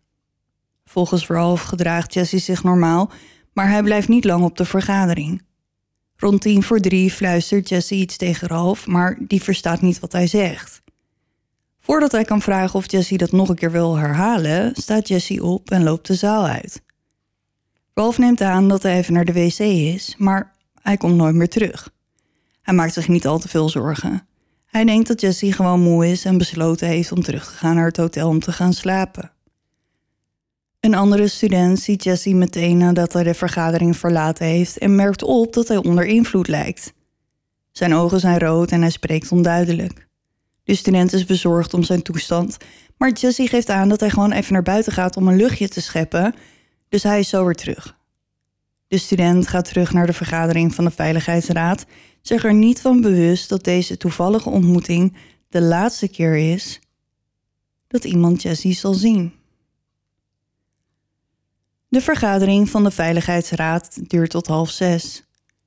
Volgens 0.85 1.27
Ralph 1.27 1.63
gedraagt 1.63 2.15
Jesse 2.15 2.39
zich 2.39 2.63
normaal, 2.63 3.11
maar 3.53 3.71
hij 3.71 3.83
blijft 3.83 4.09
niet 4.09 4.25
lang 4.25 4.45
op 4.45 4.57
de 4.57 4.65
vergadering. 4.65 5.43
Rond 6.17 6.41
tien 6.41 6.63
voor 6.63 6.81
drie 6.81 7.11
fluistert 7.11 7.69
Jesse 7.69 7.95
iets 7.95 8.17
tegen 8.17 8.49
Ralph, 8.49 8.87
maar 8.87 9.19
die 9.21 9.43
verstaat 9.43 9.81
niet 9.81 10.01
wat 10.01 10.13
hij 10.13 10.27
zegt. 10.27 10.83
Voordat 11.81 12.13
hij 12.13 12.25
kan 12.25 12.43
vragen 12.43 12.79
of 12.79 12.91
Jesse 12.91 13.17
dat 13.17 13.33
nog 13.33 13.49
een 13.49 13.57
keer 13.57 13.73
wil 13.73 13.97
herhalen, 13.97 14.75
staat 14.75 15.09
Jesse 15.09 15.43
op 15.45 15.71
en 15.71 15.83
loopt 15.83 16.07
de 16.07 16.15
zaal 16.15 16.47
uit. 16.47 16.85
Ralph 17.99 18.19
neemt 18.19 18.41
aan 18.41 18.69
dat 18.69 18.83
hij 18.83 18.97
even 18.97 19.13
naar 19.13 19.25
de 19.25 19.33
wc 19.33 19.59
is, 19.59 20.15
maar 20.19 20.53
hij 20.83 20.97
komt 20.97 21.15
nooit 21.15 21.35
meer 21.35 21.49
terug. 21.49 21.91
Hij 22.63 22.75
maakt 22.75 22.93
zich 22.93 23.09
niet 23.09 23.27
al 23.27 23.39
te 23.39 23.49
veel 23.49 23.69
zorgen. 23.69 24.27
Hij 24.67 24.85
denkt 24.85 25.09
dat 25.09 25.21
Jesse 25.21 25.53
gewoon 25.53 25.81
moe 25.81 26.11
is 26.11 26.25
en 26.25 26.39
besloten 26.39 26.89
heeft 26.89 27.13
om 27.13 27.23
terug 27.23 27.47
te 27.47 27.53
gaan 27.53 27.75
naar 27.75 27.87
het 27.87 27.97
hotel 27.97 28.29
om 28.29 28.41
te 28.41 28.53
gaan 28.53 28.73
slapen. 28.73 29.33
Een 30.81 30.95
andere 30.95 31.29
student 31.29 31.81
ziet 31.81 32.05
Jesse 32.05 32.35
meteen 32.35 32.77
nadat 32.77 33.13
hij 33.13 33.23
de 33.23 33.35
vergadering 33.35 33.97
verlaten 33.97 34.47
heeft 34.47 34.79
en 34.79 34.95
merkt 34.95 35.23
op 35.23 35.53
dat 35.53 35.69
hij 35.69 35.77
onder 35.77 36.05
invloed 36.05 36.49
lijkt. 36.49 36.93
Zijn 37.73 37.95
ogen 37.95 38.21
zijn 38.21 38.39
rood 38.39 38.71
en 38.71 38.81
hij 38.81 38.91
spreekt 38.91 39.33
onduidelijk. 39.33 40.09
De 40.65 40.75
student 40.75 41.13
is 41.13 41.25
bezorgd 41.25 41.75
om 41.75 41.83
zijn 41.83 42.03
toestand, 42.03 42.57
maar 42.97 43.13
Jesse 43.13 43.49
geeft 43.49 43.69
aan 43.69 43.89
dat 43.89 44.01
hij 44.01 44.11
gewoon 44.11 44.33
even 44.33 44.53
naar 44.53 44.63
buiten 44.63 44.93
gaat 44.93 45.17
om 45.17 45.29
een 45.29 45.37
luchtje 45.37 45.69
te 45.69 45.81
scheppen, 45.81 46.35
dus 46.97 47.11
hij 47.11 47.19
is 47.19 47.29
zo 47.29 47.45
weer 47.45 47.55
terug. 47.55 47.97
De 48.89 48.99
student 48.99 49.49
gaat 49.49 49.65
terug 49.65 49.93
naar 49.93 50.07
de 50.07 50.13
vergadering 50.13 50.75
van 50.75 50.85
de 50.85 50.91
Veiligheidsraad, 50.91 51.87
zich 52.21 52.45
er 52.45 52.55
niet 52.55 52.81
van 52.81 53.01
bewust 53.01 53.49
dat 53.49 53.65
deze 53.65 53.97
toevallige 53.97 54.51
ontmoeting 54.51 55.17
de 55.49 55.61
laatste 55.61 56.09
keer 56.09 56.37
is 56.37 56.81
dat 57.89 58.05
iemand 58.05 58.43
Jesse 58.43 58.73
zal 58.73 58.95
zien. 58.95 59.33
De 61.89 62.01
vergadering 62.01 62.71
van 62.71 62.85
de 62.85 62.91
Veiligheidsraad 62.91 64.09
duurt 64.09 64.31
tot 64.31 64.47
half 64.47 64.71
zes. 64.71 65.23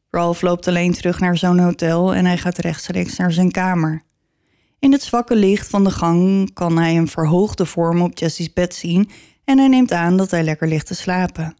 Ralph 0.09 0.41
loopt 0.41 0.67
alleen 0.67 0.93
terug 0.93 1.19
naar 1.19 1.37
zo'n 1.37 1.59
hotel 1.59 2.13
en 2.13 2.25
hij 2.25 2.37
gaat 2.37 2.57
rechtstreeks 2.57 3.17
naar 3.17 3.31
zijn 3.31 3.51
kamer. 3.51 4.03
In 4.79 4.91
het 4.91 5.03
zwakke 5.03 5.35
licht 5.35 5.67
van 5.69 5.83
de 5.83 5.91
gang 5.91 6.53
kan 6.53 6.77
hij 6.77 6.97
een 6.97 7.07
verhoogde 7.07 7.65
vorm 7.65 8.01
op 8.01 8.17
Jesse's 8.17 8.53
bed 8.53 8.75
zien 8.75 9.09
en 9.49 9.57
hij 9.57 9.67
neemt 9.67 9.91
aan 9.91 10.17
dat 10.17 10.31
hij 10.31 10.43
lekker 10.43 10.67
ligt 10.67 10.85
te 10.85 10.95
slapen. 10.95 11.55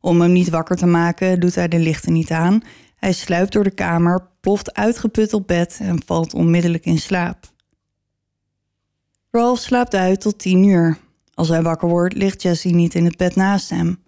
Om 0.00 0.20
hem 0.20 0.32
niet 0.32 0.48
wakker 0.48 0.76
te 0.76 0.86
maken 0.86 1.40
doet 1.40 1.54
hij 1.54 1.68
de 1.68 1.78
lichten 1.78 2.12
niet 2.12 2.30
aan. 2.30 2.60
Hij 2.96 3.12
sluipt 3.12 3.52
door 3.52 3.64
de 3.64 3.70
kamer, 3.70 4.28
ploft 4.40 4.74
uitgeput 4.74 5.32
op 5.32 5.46
bed 5.46 5.78
en 5.80 6.02
valt 6.06 6.34
onmiddellijk 6.34 6.84
in 6.84 6.98
slaap. 6.98 7.50
Ralph 9.30 9.60
slaapt 9.60 9.94
uit 9.94 10.20
tot 10.20 10.38
tien 10.38 10.64
uur. 10.64 10.98
Als 11.34 11.48
hij 11.48 11.62
wakker 11.62 11.88
wordt, 11.88 12.14
ligt 12.14 12.42
Jesse 12.42 12.68
niet 12.68 12.94
in 12.94 13.04
het 13.04 13.16
bed 13.16 13.36
naast 13.36 13.70
hem. 13.70 14.02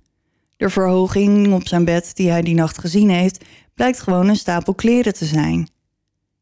De 0.56 0.70
verhoging 0.70 1.52
op 1.52 1.68
zijn 1.68 1.84
bed 1.84 2.16
die 2.16 2.30
hij 2.30 2.42
die 2.42 2.54
nacht 2.54 2.78
gezien 2.78 3.10
heeft, 3.10 3.44
blijkt 3.74 4.00
gewoon 4.00 4.28
een 4.28 4.36
stapel 4.36 4.74
kleren 4.74 5.14
te 5.14 5.24
zijn. 5.24 5.68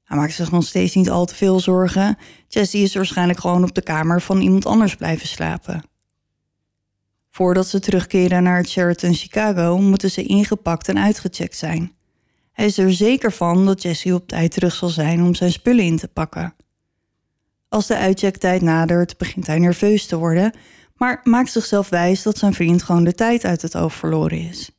Hij 0.04 0.16
maakt 0.16 0.32
zich 0.32 0.50
nog 0.50 0.64
steeds 0.64 0.94
niet 0.94 1.10
al 1.10 1.24
te 1.24 1.34
veel 1.34 1.60
zorgen. 1.60 2.16
Jessie 2.48 2.82
is 2.82 2.94
waarschijnlijk 2.94 3.38
gewoon 3.38 3.62
op 3.62 3.74
de 3.74 3.82
kamer 3.82 4.22
van 4.22 4.40
iemand 4.40 4.66
anders 4.66 4.96
blijven 4.96 5.28
slapen. 5.28 5.94
Voordat 7.36 7.68
ze 7.68 7.80
terugkeren 7.80 8.42
naar 8.42 8.56
het 8.56 8.68
Sheraton 8.68 9.14
Chicago, 9.14 9.78
moeten 9.78 10.10
ze 10.10 10.22
ingepakt 10.22 10.88
en 10.88 10.98
uitgecheckt 10.98 11.56
zijn. 11.56 11.92
Hij 12.52 12.64
is 12.64 12.78
er 12.78 12.92
zeker 12.92 13.32
van 13.32 13.66
dat 13.66 13.82
Jesse 13.82 14.14
op 14.14 14.28
tijd 14.28 14.50
terug 14.50 14.74
zal 14.74 14.88
zijn 14.88 15.22
om 15.22 15.34
zijn 15.34 15.52
spullen 15.52 15.84
in 15.84 15.96
te 15.96 16.08
pakken. 16.08 16.54
Als 17.68 17.86
de 17.86 17.96
uitchecktijd 17.96 18.62
nadert, 18.62 19.18
begint 19.18 19.46
hij 19.46 19.58
nerveus 19.58 20.06
te 20.06 20.16
worden, 20.16 20.52
maar 20.94 21.20
maakt 21.24 21.50
zichzelf 21.50 21.88
wijs 21.88 22.22
dat 22.22 22.38
zijn 22.38 22.54
vriend 22.54 22.82
gewoon 22.82 23.04
de 23.04 23.14
tijd 23.14 23.44
uit 23.44 23.62
het 23.62 23.76
oog 23.76 23.94
verloren 23.94 24.38
is. 24.38 24.70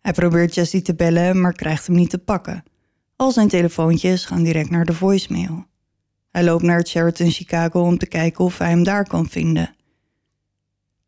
Hij 0.00 0.12
probeert 0.12 0.54
Jesse 0.54 0.82
te 0.82 0.94
bellen, 0.94 1.40
maar 1.40 1.52
krijgt 1.52 1.86
hem 1.86 1.96
niet 1.96 2.10
te 2.10 2.18
pakken. 2.18 2.62
Al 3.16 3.32
zijn 3.32 3.48
telefoontjes 3.48 4.24
gaan 4.24 4.42
direct 4.42 4.70
naar 4.70 4.84
de 4.84 4.94
voicemail. 4.94 5.64
Hij 6.30 6.44
loopt 6.44 6.62
naar 6.62 6.78
het 6.78 6.88
Sheraton 6.88 7.30
Chicago 7.30 7.80
om 7.80 7.98
te 7.98 8.06
kijken 8.06 8.44
of 8.44 8.58
hij 8.58 8.68
hem 8.68 8.82
daar 8.82 9.06
kan 9.06 9.28
vinden. 9.28 9.74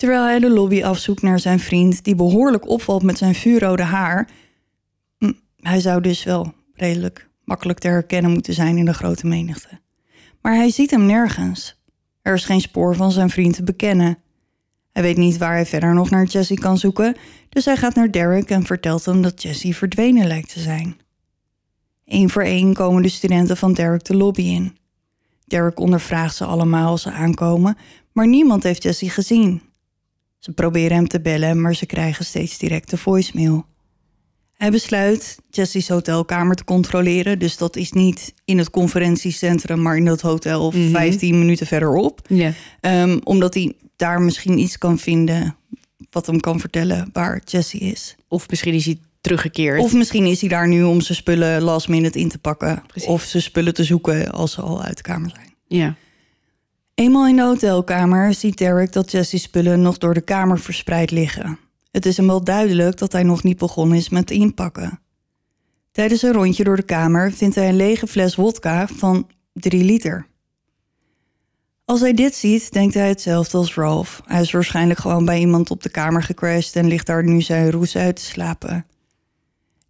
Terwijl 0.02 0.24
hij 0.24 0.38
de 0.38 0.50
lobby 0.50 0.82
afzoekt 0.82 1.22
naar 1.22 1.38
zijn 1.38 1.60
vriend, 1.60 2.04
die 2.04 2.14
behoorlijk 2.14 2.68
opvalt 2.68 3.02
met 3.02 3.18
zijn 3.18 3.34
vuurrode 3.34 3.82
haar. 3.82 4.28
Hm, 5.18 5.32
hij 5.56 5.80
zou 5.80 6.00
dus 6.00 6.24
wel 6.24 6.54
redelijk 6.74 7.28
makkelijk 7.44 7.78
te 7.78 7.88
herkennen 7.88 8.30
moeten 8.30 8.54
zijn 8.54 8.76
in 8.76 8.84
de 8.84 8.94
grote 8.94 9.26
menigte. 9.26 9.80
Maar 10.40 10.54
hij 10.54 10.70
ziet 10.70 10.90
hem 10.90 11.06
nergens. 11.06 11.82
Er 12.22 12.34
is 12.34 12.44
geen 12.44 12.60
spoor 12.60 12.96
van 12.96 13.12
zijn 13.12 13.30
vriend 13.30 13.54
te 13.54 13.62
bekennen. 13.64 14.18
Hij 14.92 15.02
weet 15.02 15.16
niet 15.16 15.36
waar 15.36 15.52
hij 15.52 15.66
verder 15.66 15.94
nog 15.94 16.10
naar 16.10 16.24
Jesse 16.24 16.54
kan 16.54 16.78
zoeken, 16.78 17.16
dus 17.48 17.64
hij 17.64 17.76
gaat 17.76 17.94
naar 17.94 18.10
Derek 18.10 18.50
en 18.50 18.66
vertelt 18.66 19.04
hem 19.04 19.22
dat 19.22 19.42
Jesse 19.42 19.74
verdwenen 19.74 20.26
lijkt 20.26 20.52
te 20.52 20.60
zijn. 20.60 20.96
Eén 22.04 22.30
voor 22.30 22.42
één 22.42 22.74
komen 22.74 23.02
de 23.02 23.08
studenten 23.08 23.56
van 23.56 23.72
Derek 23.72 24.04
de 24.04 24.16
lobby 24.16 24.42
in. 24.42 24.76
Derek 25.44 25.80
ondervraagt 25.80 26.36
ze 26.36 26.44
allemaal 26.44 26.90
als 26.90 27.02
ze 27.02 27.10
aankomen, 27.10 27.76
maar 28.12 28.28
niemand 28.28 28.62
heeft 28.62 28.82
Jesse 28.82 29.10
gezien. 29.10 29.70
Ze 30.42 30.52
proberen 30.52 30.96
hem 30.96 31.08
te 31.08 31.20
bellen, 31.20 31.60
maar 31.60 31.74
ze 31.74 31.86
krijgen 31.86 32.24
steeds 32.24 32.58
directe 32.58 32.96
voicemail. 32.96 33.66
Hij 34.52 34.70
besluit 34.70 35.38
Jesse's 35.50 35.88
hotelkamer 35.88 36.56
te 36.56 36.64
controleren. 36.64 37.38
Dus 37.38 37.56
dat 37.56 37.76
is 37.76 37.92
niet 37.92 38.34
in 38.44 38.58
het 38.58 38.70
conferentiecentrum, 38.70 39.82
maar 39.82 39.96
in 39.96 40.04
dat 40.04 40.20
hotel 40.20 40.70
mm 40.70 40.90
15 40.90 41.38
minuten 41.38 41.66
verderop. 41.66 42.28
Um, 42.80 43.20
omdat 43.24 43.54
hij 43.54 43.72
daar 43.96 44.22
misschien 44.22 44.58
iets 44.58 44.78
kan 44.78 44.98
vinden 44.98 45.56
wat 46.10 46.26
hem 46.26 46.40
kan 46.40 46.60
vertellen 46.60 47.10
waar 47.12 47.42
Jesse 47.44 47.78
is. 47.78 48.16
Of 48.28 48.48
misschien 48.48 48.74
is 48.74 48.84
hij 48.84 48.98
teruggekeerd. 49.20 49.80
Of 49.80 49.92
misschien 49.92 50.24
is 50.24 50.40
hij 50.40 50.48
daar 50.48 50.68
nu 50.68 50.82
om 50.82 51.00
zijn 51.00 51.18
spullen 51.18 51.62
last 51.62 51.88
minute 51.88 52.18
in 52.18 52.28
te 52.28 52.38
pakken. 52.38 52.82
Precies. 52.86 53.08
Of 53.08 53.22
zijn 53.22 53.42
spullen 53.42 53.74
te 53.74 53.84
zoeken 53.84 54.30
als 54.30 54.52
ze 54.52 54.60
al 54.60 54.82
uit 54.82 54.96
de 54.96 55.02
kamer 55.02 55.30
zijn. 55.30 55.54
Ja. 55.66 55.96
Eenmaal 57.02 57.26
in 57.26 57.36
de 57.36 57.42
hotelkamer 57.42 58.34
ziet 58.34 58.58
Derek 58.58 58.92
dat 58.92 59.10
Jesse's 59.10 59.42
spullen 59.42 59.82
nog 59.82 59.98
door 59.98 60.14
de 60.14 60.20
kamer 60.20 60.58
verspreid 60.58 61.10
liggen. 61.10 61.58
Het 61.90 62.06
is 62.06 62.16
hem 62.16 62.26
wel 62.26 62.44
duidelijk 62.44 62.98
dat 62.98 63.12
hij 63.12 63.22
nog 63.22 63.42
niet 63.42 63.58
begonnen 63.58 63.96
is 63.96 64.08
met 64.08 64.30
inpakken. 64.30 65.00
Tijdens 65.92 66.22
een 66.22 66.32
rondje 66.32 66.64
door 66.64 66.76
de 66.76 66.82
kamer 66.82 67.32
vindt 67.32 67.54
hij 67.54 67.68
een 67.68 67.76
lege 67.76 68.06
fles 68.06 68.34
wodka 68.34 68.86
van 68.86 69.26
3 69.52 69.84
liter. 69.84 70.26
Als 71.84 72.00
hij 72.00 72.12
dit 72.14 72.34
ziet, 72.34 72.72
denkt 72.72 72.94
hij 72.94 73.08
hetzelfde 73.08 73.56
als 73.56 73.74
Ralph. 73.74 74.22
Hij 74.24 74.40
is 74.40 74.52
waarschijnlijk 74.52 75.00
gewoon 75.00 75.24
bij 75.24 75.38
iemand 75.38 75.70
op 75.70 75.82
de 75.82 75.90
kamer 75.90 76.22
gecrashed 76.22 76.76
en 76.76 76.86
ligt 76.86 77.06
daar 77.06 77.24
nu 77.24 77.40
zijn 77.40 77.70
roes 77.70 77.96
uit 77.96 78.16
te 78.16 78.24
slapen. 78.24 78.86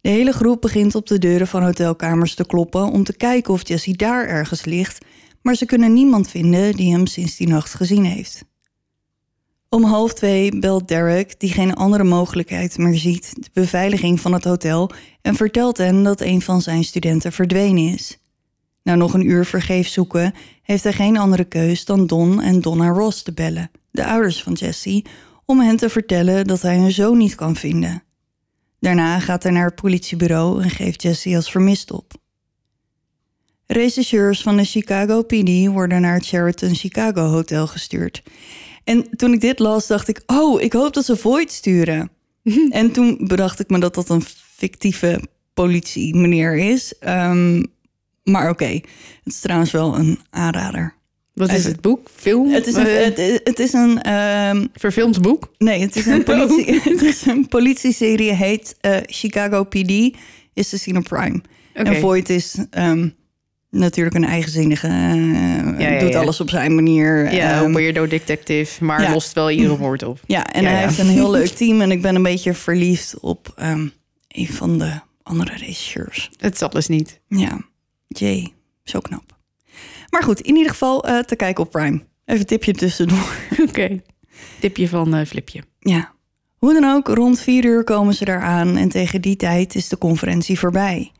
De 0.01 0.09
hele 0.09 0.31
groep 0.31 0.61
begint 0.61 0.95
op 0.95 1.07
de 1.07 1.19
deuren 1.19 1.47
van 1.47 1.63
hotelkamers 1.63 2.35
te 2.35 2.45
kloppen 2.45 2.85
om 2.85 3.03
te 3.03 3.13
kijken 3.13 3.53
of 3.53 3.67
Jesse 3.67 3.95
daar 3.95 4.27
ergens 4.27 4.65
ligt, 4.65 5.05
maar 5.43 5.55
ze 5.55 5.65
kunnen 5.65 5.93
niemand 5.93 6.29
vinden 6.29 6.75
die 6.75 6.91
hem 6.91 7.07
sinds 7.07 7.35
die 7.35 7.47
nacht 7.47 7.73
gezien 7.73 8.05
heeft. 8.05 8.45
Om 9.69 9.83
half 9.83 10.13
twee 10.13 10.59
belt 10.59 10.87
Derek, 10.87 11.39
die 11.39 11.51
geen 11.51 11.73
andere 11.73 12.03
mogelijkheid 12.03 12.77
meer 12.77 12.97
ziet, 12.97 13.33
de 13.35 13.49
beveiliging 13.53 14.19
van 14.19 14.33
het 14.33 14.43
hotel 14.43 14.91
en 15.21 15.35
vertelt 15.35 15.77
hen 15.77 16.03
dat 16.03 16.21
een 16.21 16.41
van 16.41 16.61
zijn 16.61 16.83
studenten 16.83 17.31
verdwenen 17.31 17.93
is. 17.93 18.17
Na 18.83 18.95
nog 18.95 19.13
een 19.13 19.29
uur 19.29 19.45
vergeef 19.45 19.87
zoeken, 19.87 20.33
heeft 20.61 20.83
hij 20.83 20.93
geen 20.93 21.17
andere 21.17 21.43
keus 21.43 21.85
dan 21.85 22.07
Don 22.07 22.41
en 22.41 22.61
Donna 22.61 22.87
Ross 22.87 23.23
te 23.23 23.33
bellen, 23.33 23.71
de 23.91 24.05
ouders 24.05 24.43
van 24.43 24.53
Jesse, 24.53 25.03
om 25.45 25.59
hen 25.59 25.77
te 25.77 25.89
vertellen 25.89 26.47
dat 26.47 26.61
hij 26.61 26.77
hun 26.77 26.91
zoon 26.91 27.17
niet 27.17 27.35
kan 27.35 27.55
vinden. 27.55 28.03
Daarna 28.79 29.19
gaat 29.19 29.43
hij 29.43 29.51
naar 29.51 29.65
het 29.65 29.81
politiebureau 29.81 30.63
en 30.63 30.69
geeft 30.69 31.01
Jesse 31.01 31.35
als 31.35 31.51
vermist 31.51 31.91
op. 31.91 32.22
Rechercheurs 33.73 34.41
van 34.41 34.57
de 34.57 34.63
Chicago 34.63 35.21
PD 35.21 35.67
worden 35.67 36.01
naar 36.01 36.13
het 36.13 36.25
Sheraton 36.25 36.75
Chicago 36.75 37.21
Hotel 37.21 37.67
gestuurd. 37.67 38.23
En 38.83 39.09
toen 39.15 39.33
ik 39.33 39.41
dit 39.41 39.59
las, 39.59 39.87
dacht 39.87 40.07
ik: 40.07 40.21
Oh, 40.25 40.61
ik 40.61 40.73
hoop 40.73 40.93
dat 40.93 41.05
ze 41.05 41.15
Void 41.15 41.51
sturen. 41.51 42.09
en 42.69 42.91
toen 42.91 43.17
bedacht 43.21 43.59
ik 43.59 43.69
me 43.69 43.79
dat 43.79 43.95
dat 43.95 44.09
een 44.09 44.23
fictieve 44.55 45.21
politie 45.53 46.15
meneer 46.15 46.57
is. 46.57 46.93
Um, 47.07 47.65
maar 48.23 48.49
oké, 48.49 48.63
okay. 48.63 48.83
het 49.23 49.33
is 49.33 49.39
trouwens 49.39 49.71
wel 49.71 49.97
een 49.97 50.19
aanrader. 50.29 50.95
Wat 51.33 51.51
is 51.51 51.65
het 51.65 51.81
boek? 51.81 52.09
Film? 52.15 52.49
Het 52.49 52.67
is 52.67 52.73
een, 52.73 52.85
het, 52.85 53.41
het 53.43 53.59
is 53.59 53.73
een 53.73 54.13
um, 54.13 54.69
verfilmd 54.73 55.21
boek. 55.21 55.53
Nee, 55.57 55.81
het 55.81 55.95
is 55.95 56.05
een 56.05 56.23
politie. 56.33 56.79
het 56.89 57.01
is 57.01 57.25
een 57.25 57.47
politieserie 57.47 58.33
heet 58.33 58.75
uh, 58.81 58.97
Chicago 59.05 59.63
PD. 59.63 60.17
Is 60.53 60.69
te 60.69 60.77
zien 60.77 60.97
op 60.97 61.03
Prime. 61.03 61.41
Okay. 61.75 61.93
En 61.93 62.01
Void 62.01 62.29
is 62.29 62.57
um, 62.77 63.15
natuurlijk 63.73 64.15
een 64.15 64.25
eigenzinnige. 64.25 64.87
Uh, 64.87 65.79
ja, 65.79 65.89
ja, 65.89 65.99
doet 65.99 66.15
alles 66.15 66.39
op 66.41 66.49
zijn 66.49 66.75
manier. 66.75 67.33
Ja, 67.33 67.61
um, 67.61 67.73
weirdo 67.73 68.07
detective, 68.07 68.83
maar 68.83 69.11
lost 69.11 69.33
wel 69.33 69.51
iedere 69.51 69.77
woord 69.77 70.03
op. 70.03 70.19
Ja, 70.25 70.45
en 70.45 70.65
hij 70.65 70.81
heeft 70.81 70.99
een 70.99 71.05
heel 71.05 71.31
leuk 71.31 71.49
team. 71.59 71.81
En 71.81 71.91
ik 71.91 72.01
ben 72.01 72.15
een 72.15 72.23
beetje 72.23 72.53
verliefd 72.53 73.19
op 73.19 73.53
een 74.27 74.47
van 74.47 74.79
de 74.79 74.91
andere 75.23 75.55
regisseurs. 75.57 76.29
Het 76.37 76.57
zal 76.57 76.69
dus 76.69 76.87
niet. 76.87 77.19
Ja. 77.27 77.61
Jay, 78.07 78.53
zo 78.83 78.99
knap. 78.99 79.37
Maar 80.09 80.23
goed, 80.23 80.41
in 80.41 80.55
ieder 80.55 80.71
geval 80.71 81.09
uh, 81.09 81.19
te 81.19 81.35
kijken 81.35 81.63
op 81.63 81.71
Prime. 81.71 82.03
Even 82.25 82.39
een 82.39 82.45
tipje 82.45 82.73
tussendoor. 82.73 83.17
Oké, 83.51 83.61
okay. 83.61 84.01
tipje 84.59 84.87
van 84.87 85.15
uh, 85.15 85.25
Flipje. 85.25 85.63
Ja. 85.79 86.11
Hoe 86.57 86.73
dan 86.73 86.83
ook, 86.83 87.07
rond 87.07 87.39
vier 87.39 87.65
uur 87.65 87.83
komen 87.83 88.13
ze 88.13 88.27
eraan 88.27 88.77
en 88.77 88.89
tegen 88.89 89.21
die 89.21 89.35
tijd 89.35 89.75
is 89.75 89.87
de 89.87 89.97
conferentie 89.97 90.59
voorbij. 90.59 91.11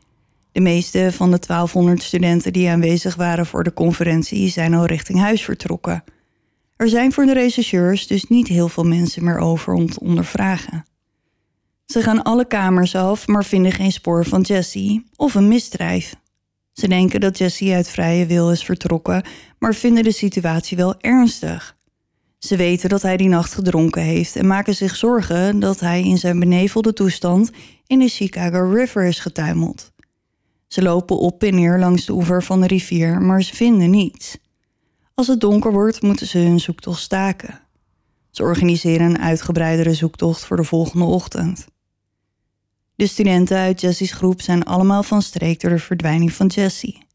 De 0.54 0.60
meeste 0.60 1.12
van 1.12 1.30
de 1.30 1.38
1200 1.38 2.02
studenten 2.02 2.52
die 2.52 2.68
aanwezig 2.68 3.14
waren 3.14 3.46
voor 3.46 3.64
de 3.64 3.72
conferentie 3.72 4.50
zijn 4.50 4.74
al 4.74 4.84
richting 4.84 5.18
huis 5.18 5.42
vertrokken. 5.42 6.04
Er 6.76 6.88
zijn 6.88 7.12
voor 7.12 7.26
de 7.26 7.32
rechercheurs 7.32 8.06
dus 8.06 8.24
niet 8.24 8.48
heel 8.48 8.68
veel 8.68 8.84
mensen 8.84 9.24
meer 9.24 9.38
over 9.38 9.72
om 9.72 9.90
te 9.90 10.00
ondervragen. 10.00 10.84
Ze 11.86 12.02
gaan 12.02 12.22
alle 12.22 12.46
kamers 12.46 12.94
af, 12.94 13.26
maar 13.26 13.44
vinden 13.44 13.72
geen 13.72 13.92
spoor 13.92 14.24
van 14.24 14.40
Jesse 14.40 15.02
of 15.16 15.34
een 15.34 15.48
misdrijf. 15.48 16.14
Ze 16.72 16.88
denken 16.88 17.20
dat 17.20 17.38
Jesse 17.38 17.74
uit 17.74 17.88
vrije 17.88 18.26
wil 18.26 18.50
is 18.50 18.64
vertrokken, 18.64 19.24
maar 19.58 19.74
vinden 19.74 20.04
de 20.04 20.12
situatie 20.12 20.76
wel 20.76 21.00
ernstig. 21.00 21.76
Ze 22.38 22.56
weten 22.56 22.88
dat 22.88 23.02
hij 23.02 23.16
die 23.16 23.28
nacht 23.28 23.54
gedronken 23.54 24.02
heeft 24.02 24.36
en 24.36 24.46
maken 24.46 24.74
zich 24.74 24.96
zorgen 24.96 25.60
dat 25.60 25.80
hij 25.80 26.02
in 26.02 26.18
zijn 26.18 26.38
benevelde 26.38 26.92
toestand 26.92 27.50
in 27.86 27.98
de 27.98 28.08
Chicago 28.08 28.70
River 28.70 29.04
is 29.04 29.18
getuimeld. 29.18 29.92
Ze 30.66 30.82
lopen 30.82 31.18
op 31.18 31.42
en 31.42 31.54
neer 31.54 31.78
langs 31.78 32.04
de 32.04 32.12
oever 32.12 32.42
van 32.42 32.60
de 32.60 32.66
rivier, 32.66 33.22
maar 33.22 33.42
ze 33.42 33.54
vinden 33.54 33.90
niets. 33.90 34.38
Als 35.14 35.26
het 35.26 35.40
donker 35.40 35.72
wordt, 35.72 36.02
moeten 36.02 36.26
ze 36.26 36.38
hun 36.38 36.60
zoektocht 36.60 37.00
staken. 37.00 37.60
Ze 38.30 38.42
organiseren 38.42 39.06
een 39.06 39.18
uitgebreidere 39.18 39.94
zoektocht 39.94 40.44
voor 40.44 40.56
de 40.56 40.64
volgende 40.64 41.04
ochtend. 41.04 41.66
De 42.94 43.06
studenten 43.06 43.56
uit 43.58 43.80
Jesse's 43.80 44.12
groep 44.12 44.40
zijn 44.40 44.64
allemaal 44.64 45.02
van 45.02 45.22
streek 45.22 45.60
door 45.60 45.70
de 45.70 45.78
verdwijning 45.78 46.32
van 46.32 46.46
Jessie. 46.46 47.06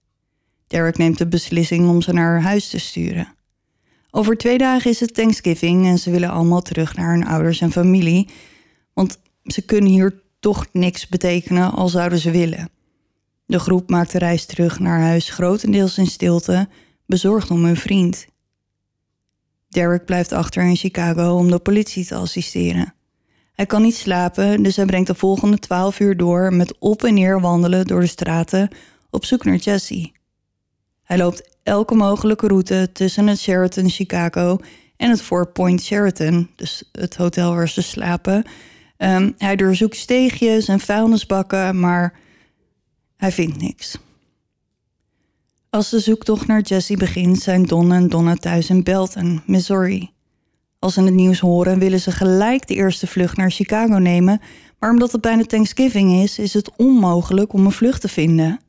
Derek 0.68 0.98
neemt 0.98 1.18
de 1.18 1.28
beslissing 1.28 1.90
om 1.90 2.02
ze 2.02 2.14
naar 2.14 2.32
haar 2.32 2.42
huis 2.42 2.70
te 2.70 2.80
sturen. 2.80 3.34
Over 4.12 4.38
twee 4.38 4.58
dagen 4.58 4.92
is 4.92 5.00
het 5.00 5.14
Thanksgiving 5.14 5.86
en 5.86 5.98
ze 5.98 6.12
willen 6.12 6.30
allemaal 6.30 6.62
terug 6.62 6.96
naar 6.96 7.12
hun 7.12 7.26
ouders 7.26 7.62
en 7.62 7.72
familie, 7.72 8.30
want 8.94 9.20
ze 9.44 9.62
kunnen 9.62 9.90
hier 9.90 10.22
toch 10.40 10.66
niks 10.72 11.08
betekenen 11.08 11.72
al 11.72 11.88
zouden 11.88 12.20
ze 12.20 12.32
willen. 12.32 12.70
De 13.50 13.60
groep 13.60 13.90
maakt 13.90 14.12
de 14.12 14.18
reis 14.18 14.46
terug 14.46 14.80
naar 14.80 15.00
huis 15.00 15.30
grotendeels 15.30 15.98
in 15.98 16.08
stilte, 16.08 16.68
bezorgd 17.06 17.52
om 17.52 17.66
hun 17.66 17.76
vriend. 17.76 18.28
Derek 19.70 20.06
blijft 20.06 20.32
achter 20.32 20.64
in 20.64 20.76
Chicago 20.76 21.36
om 21.38 21.52
de 21.52 21.60
politie 21.60 22.06
te 22.06 22.16
assisteren. 22.16 22.94
Hij 23.54 23.66
kan 23.66 23.82
niet 23.82 23.96
slapen, 23.96 24.64
dus 24.64 24.76
hij 24.76 24.86
brengt 24.86 25.08
de 25.08 25.16
volgende 25.16 25.58
twaalf 25.58 26.00
uur 26.00 26.18
door 26.18 26.54
met 26.54 26.78
op 26.80 27.04
en 27.04 27.14
neer 27.14 27.42
wandelen 27.42 27.88
door 27.88 28.02
de 28.02 28.08
straten 28.08 28.70
op 29.10 29.26
zoek 29.26 29.46
naar 29.46 29.56
Jesse. 29.56 30.12
Hij 31.04 31.18
loopt 31.18 31.58
elke 31.64 31.96
mogelijke 31.96 32.48
route 32.48 32.90
tussen 32.94 33.28
het 33.28 33.40
Sheraton 33.40 33.90
Chicago 33.90 34.58
en 34.98 35.10
het 35.10 35.22
Four 35.22 35.48
Point 35.48 35.82
Sheraton, 35.82 36.50
dus 36.56 36.90
het 36.92 37.16
hotel 37.16 37.56
waar 37.56 37.70
ze 37.70 37.82
slapen. 37.82 38.44
Um, 38.98 39.36
hij 39.38 39.56
doorzoekt 39.56 39.98
steegjes 39.98 40.68
en 40.68 40.80
vuilnisbakken, 40.80 41.80
maar 41.80 42.28
hij 43.20 43.32
vindt 43.32 43.62
niks. 43.62 43.98
Als 45.70 45.90
de 45.90 46.00
zoektocht 46.00 46.48
naar 46.48 46.62
Jesse 46.62 46.98
begint, 46.98 47.40
zijn 47.40 47.64
Don 47.64 47.92
en 47.92 48.10
Donna 48.10 48.36
thuis 48.36 48.70
in 48.70 48.84
Belton, 48.84 49.42
Missouri. 49.46 50.10
Als 50.80 50.94
ze 50.94 51.02
het 51.02 51.14
nieuws 51.14 51.40
horen, 51.40 51.80
willen 51.80 52.00
ze 52.00 52.12
gelijk 52.12 52.68
de 52.68 52.74
eerste 52.74 53.08
vlucht 53.08 53.38
naar 53.38 53.52
Chicago 53.52 53.98
nemen, 53.98 54.42
maar 54.80 54.90
omdat 54.90 55.12
het 55.12 55.22
bijna 55.22 55.44
Thanksgiving 55.44 56.22
is, 56.22 56.40
is 56.40 56.54
het 56.54 56.72
onmogelijk 56.76 57.54
om 57.54 57.66
een 57.66 57.72
vlucht 57.72 58.02
te 58.02 58.08
vinden. 58.08 58.60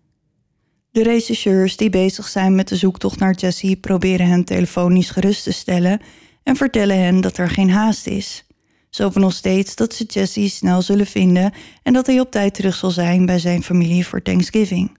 De 0.91 1.03
rechercheurs 1.03 1.77
die 1.77 1.91
bezig 1.91 2.29
zijn 2.29 2.55
met 2.55 2.69
de 2.69 2.77
zoektocht 2.77 3.19
naar 3.19 3.35
Jesse 3.35 3.77
proberen 3.81 4.27
hen 4.27 4.45
telefonisch 4.45 5.11
gerust 5.11 5.45
te 5.45 5.53
stellen 5.53 6.01
en 6.43 6.57
vertellen 6.57 7.03
hen 7.03 7.21
dat 7.21 7.39
er 7.39 7.51
geen 7.51 7.71
haast 7.71 8.07
is. 8.07 8.45
Ze 8.90 9.03
hopen 9.03 9.20
nog 9.20 9.33
steeds 9.33 9.74
dat 9.74 9.94
ze 9.94 10.05
Jesse 10.05 10.48
snel 10.48 10.83
zullen 10.83 11.07
vinden 11.07 11.53
en 11.83 11.92
dat 11.92 12.07
hij 12.07 12.20
op 12.20 12.31
tijd 12.31 12.55
terug 12.55 12.74
zal 12.74 12.90
zijn 12.90 13.26
bij 13.26 13.38
zijn 13.38 13.62
familie 13.62 14.07
voor 14.07 14.22
Thanksgiving. 14.22 14.98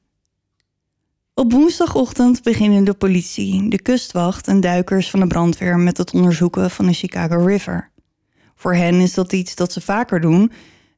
Op 1.34 1.51
woensdagochtend 1.51 2.43
beginnen 2.43 2.84
de 2.84 2.93
politie, 2.93 3.69
de 3.69 3.82
kustwacht 3.82 4.47
en 4.47 4.60
duikers 4.60 5.10
van 5.10 5.19
de 5.19 5.27
brandweer 5.27 5.77
met 5.77 5.97
het 5.97 6.13
onderzoeken 6.13 6.71
van 6.71 6.86
de 6.86 6.93
Chicago 6.93 7.45
River. 7.45 7.89
Voor 8.56 8.75
hen 8.75 8.99
is 8.99 9.13
dat 9.13 9.34
iets 9.34 9.56
dat 9.56 9.73
ze 9.73 9.82
vaker 9.82 10.21
doen, 10.21 10.51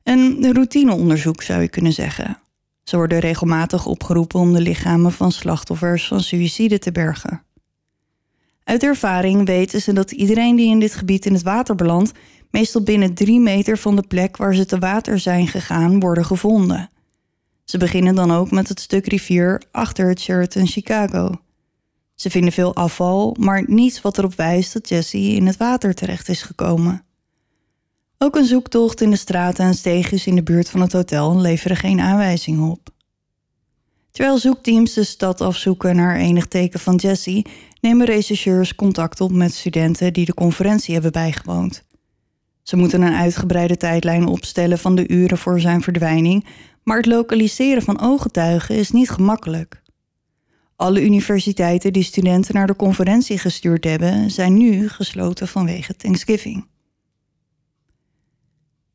een 0.03 0.53
routineonderzoek 0.53 1.41
zou 1.41 1.61
je 1.61 1.69
kunnen 1.69 1.93
zeggen. 1.93 2.37
Ze 2.83 2.95
worden 2.95 3.19
regelmatig 3.19 3.85
opgeroepen 3.85 4.39
om 4.39 4.53
de 4.53 4.61
lichamen 4.61 5.11
van 5.11 5.31
slachtoffers 5.31 6.07
van 6.07 6.21
suïcide 6.21 6.79
te 6.79 6.91
bergen. 6.91 7.43
Uit 8.63 8.83
ervaring 8.83 9.45
weten 9.45 9.81
ze 9.81 9.93
dat 9.93 10.11
iedereen 10.11 10.55
die 10.55 10.69
in 10.69 10.79
dit 10.79 10.93
gebied 10.93 11.25
in 11.25 11.33
het 11.33 11.43
water 11.43 11.75
belandt, 11.75 12.11
meestal 12.53 12.81
binnen 12.81 13.13
drie 13.13 13.39
meter 13.39 13.77
van 13.77 13.95
de 13.95 14.07
plek 14.07 14.37
waar 14.37 14.55
ze 14.55 14.65
te 14.65 14.79
water 14.79 15.19
zijn 15.19 15.47
gegaan, 15.47 15.99
worden 15.99 16.25
gevonden. 16.25 16.89
Ze 17.63 17.77
beginnen 17.77 18.15
dan 18.15 18.31
ook 18.31 18.51
met 18.51 18.69
het 18.69 18.79
stuk 18.79 19.07
rivier 19.07 19.61
achter 19.71 20.07
het 20.07 20.19
Sheraton 20.21 20.67
Chicago. 20.67 21.31
Ze 22.15 22.29
vinden 22.29 22.51
veel 22.51 22.75
afval, 22.75 23.35
maar 23.39 23.63
niets 23.67 24.01
wat 24.01 24.17
erop 24.17 24.35
wijst 24.35 24.73
dat 24.73 24.89
Jesse 24.89 25.17
in 25.17 25.47
het 25.47 25.57
water 25.57 25.93
terecht 25.93 26.29
is 26.29 26.41
gekomen. 26.41 27.03
Ook 28.17 28.35
een 28.35 28.45
zoektocht 28.45 29.01
in 29.01 29.09
de 29.09 29.15
straten 29.15 29.65
en 29.65 29.73
steegjes 29.73 30.27
in 30.27 30.35
de 30.35 30.43
buurt 30.43 30.69
van 30.69 30.81
het 30.81 30.93
hotel 30.93 31.37
leveren 31.37 31.77
geen 31.77 31.99
aanwijzingen 31.99 32.69
op. 32.69 32.89
Terwijl 34.11 34.37
zoekteams 34.37 34.93
de 34.93 35.03
stad 35.03 35.41
afzoeken 35.41 35.95
naar 35.95 36.15
enig 36.15 36.47
teken 36.47 36.79
van 36.79 36.95
Jesse, 36.95 37.45
nemen 37.81 38.05
rechercheurs 38.05 38.75
contact 38.75 39.21
op 39.21 39.31
met 39.31 39.53
studenten 39.53 40.13
die 40.13 40.25
de 40.25 40.33
conferentie 40.33 40.93
hebben 40.93 41.11
bijgewoond. 41.11 41.83
Ze 42.63 42.75
moeten 42.75 43.01
een 43.01 43.13
uitgebreide 43.13 43.77
tijdlijn 43.77 44.27
opstellen 44.27 44.79
van 44.79 44.95
de 44.95 45.07
uren 45.07 45.37
voor 45.37 45.59
zijn 45.59 45.81
verdwijning, 45.81 46.45
maar 46.83 46.97
het 46.97 47.05
lokaliseren 47.05 47.81
van 47.81 48.01
ooggetuigen 48.01 48.75
is 48.75 48.91
niet 48.91 49.09
gemakkelijk. 49.09 49.81
Alle 50.75 51.03
universiteiten 51.03 51.93
die 51.93 52.03
studenten 52.03 52.55
naar 52.55 52.67
de 52.67 52.75
conferentie 52.75 53.37
gestuurd 53.37 53.83
hebben, 53.83 54.31
zijn 54.31 54.57
nu 54.57 54.89
gesloten 54.89 55.47
vanwege 55.47 55.95
Thanksgiving. 55.95 56.67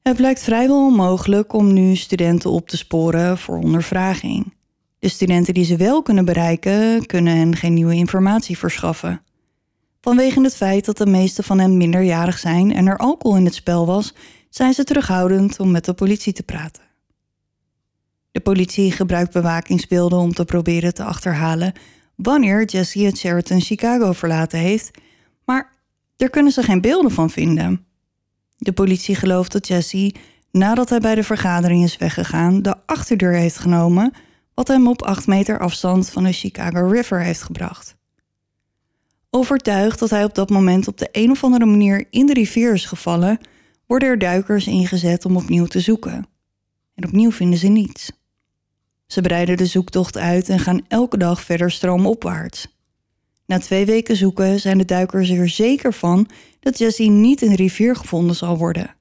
Het 0.03 0.17
blijkt 0.17 0.43
vrijwel 0.43 0.87
onmogelijk 0.87 1.53
om 1.53 1.73
nu 1.73 1.97
studenten 1.97 2.51
op 2.51 2.69
te 2.69 2.77
sporen 2.77 3.39
voor 3.39 3.59
ondervraging. 3.59 4.55
De 4.99 5.09
studenten 5.09 5.55
die 5.55 5.65
ze 5.65 5.77
wel 5.77 6.03
kunnen 6.03 6.25
bereiken, 6.25 7.07
kunnen 7.07 7.37
hen 7.37 7.57
geen 7.57 7.75
nieuwe 7.75 7.95
informatie 7.95 8.59
verschaffen. 8.59 9.23
Vanwege 10.09 10.41
het 10.41 10.57
feit 10.57 10.85
dat 10.85 10.97
de 10.97 11.07
meeste 11.07 11.43
van 11.43 11.59
hen 11.59 11.77
minderjarig 11.77 12.39
zijn 12.39 12.75
en 12.75 12.87
er 12.87 12.97
alcohol 12.97 13.37
in 13.37 13.45
het 13.45 13.55
spel 13.55 13.87
was, 13.87 14.15
zijn 14.51 14.75
ze 14.75 14.85
terughoudend 14.85 15.61
om 15.61 15.71
met 15.71 15.85
de 15.85 15.95
politie 15.95 16.33
te 16.33 16.43
praten. 16.43 16.83
De 18.31 18.41
politie 18.41 18.93
gebruikt 18.93 19.33
bewakingsbeelden 19.33 20.19
om 20.19 20.33
te 20.33 20.45
proberen 20.45 20.95
te 20.95 21.05
achterhalen 21.05 21.73
wanneer 22.15 22.65
Jesse 22.65 22.99
het 22.99 23.19
Sheraton 23.19 23.61
Chicago 23.61 24.13
verlaten 24.13 24.59
heeft, 24.59 24.91
maar 25.45 25.73
daar 26.17 26.31
kunnen 26.31 26.53
ze 26.53 26.63
geen 26.63 26.81
beelden 26.81 27.11
van 27.11 27.31
vinden. 27.31 27.87
De 28.57 28.73
politie 28.73 29.15
gelooft 29.15 29.53
dat 29.53 29.69
Jesse, 29.69 30.15
nadat 30.51 30.89
hij 30.89 31.01
bij 31.01 31.15
de 31.15 31.25
vergadering 31.25 31.85
is 31.85 31.97
weggegaan, 31.97 32.63
de 32.63 32.75
achterdeur 32.87 33.35
heeft 33.35 33.59
genomen, 33.59 34.13
wat 34.55 34.69
hem 34.69 34.89
op 34.89 35.03
8 35.03 35.27
meter 35.27 35.59
afstand 35.59 36.11
van 36.11 36.25
de 36.25 36.33
Chicago 36.33 36.87
River 36.87 37.23
heeft 37.23 37.43
gebracht. 37.43 37.98
Overtuigd 39.31 39.99
dat 39.99 40.11
hij 40.11 40.25
op 40.25 40.35
dat 40.35 40.51
moment 40.51 40.89
op 40.89 40.99
de 40.99 41.09
een 41.13 41.31
of 41.31 41.45
andere 41.45 41.67
manier 41.67 42.07
in 42.11 42.27
de 42.27 42.33
rivier 42.33 42.73
is 42.73 42.85
gevallen, 42.85 43.39
worden 43.87 44.09
er 44.09 44.19
duikers 44.19 44.67
ingezet 44.67 45.25
om 45.25 45.37
opnieuw 45.37 45.67
te 45.67 45.81
zoeken. 45.81 46.27
En 46.95 47.05
opnieuw 47.07 47.31
vinden 47.31 47.59
ze 47.59 47.69
niets. 47.69 48.13
Ze 49.07 49.21
breiden 49.21 49.57
de 49.57 49.67
zoektocht 49.67 50.17
uit 50.17 50.49
en 50.49 50.59
gaan 50.59 50.85
elke 50.89 51.17
dag 51.17 51.41
verder 51.41 51.71
stroomopwaarts. 51.71 52.77
Na 53.47 53.59
twee 53.59 53.87
weken 53.87 54.17
zoeken 54.17 54.61
zijn 54.61 54.79
de 54.79 54.85
duikers 54.85 55.31
er 55.31 55.49
zeker 55.49 55.93
van 55.93 56.29
dat 56.61 56.79
Jesse 56.79 57.03
niet 57.03 57.43
in 57.43 57.49
de 57.49 57.57
rivier 57.57 57.97
gevonden 57.97 58.37
zal 58.37 58.59
worden. 58.59 58.95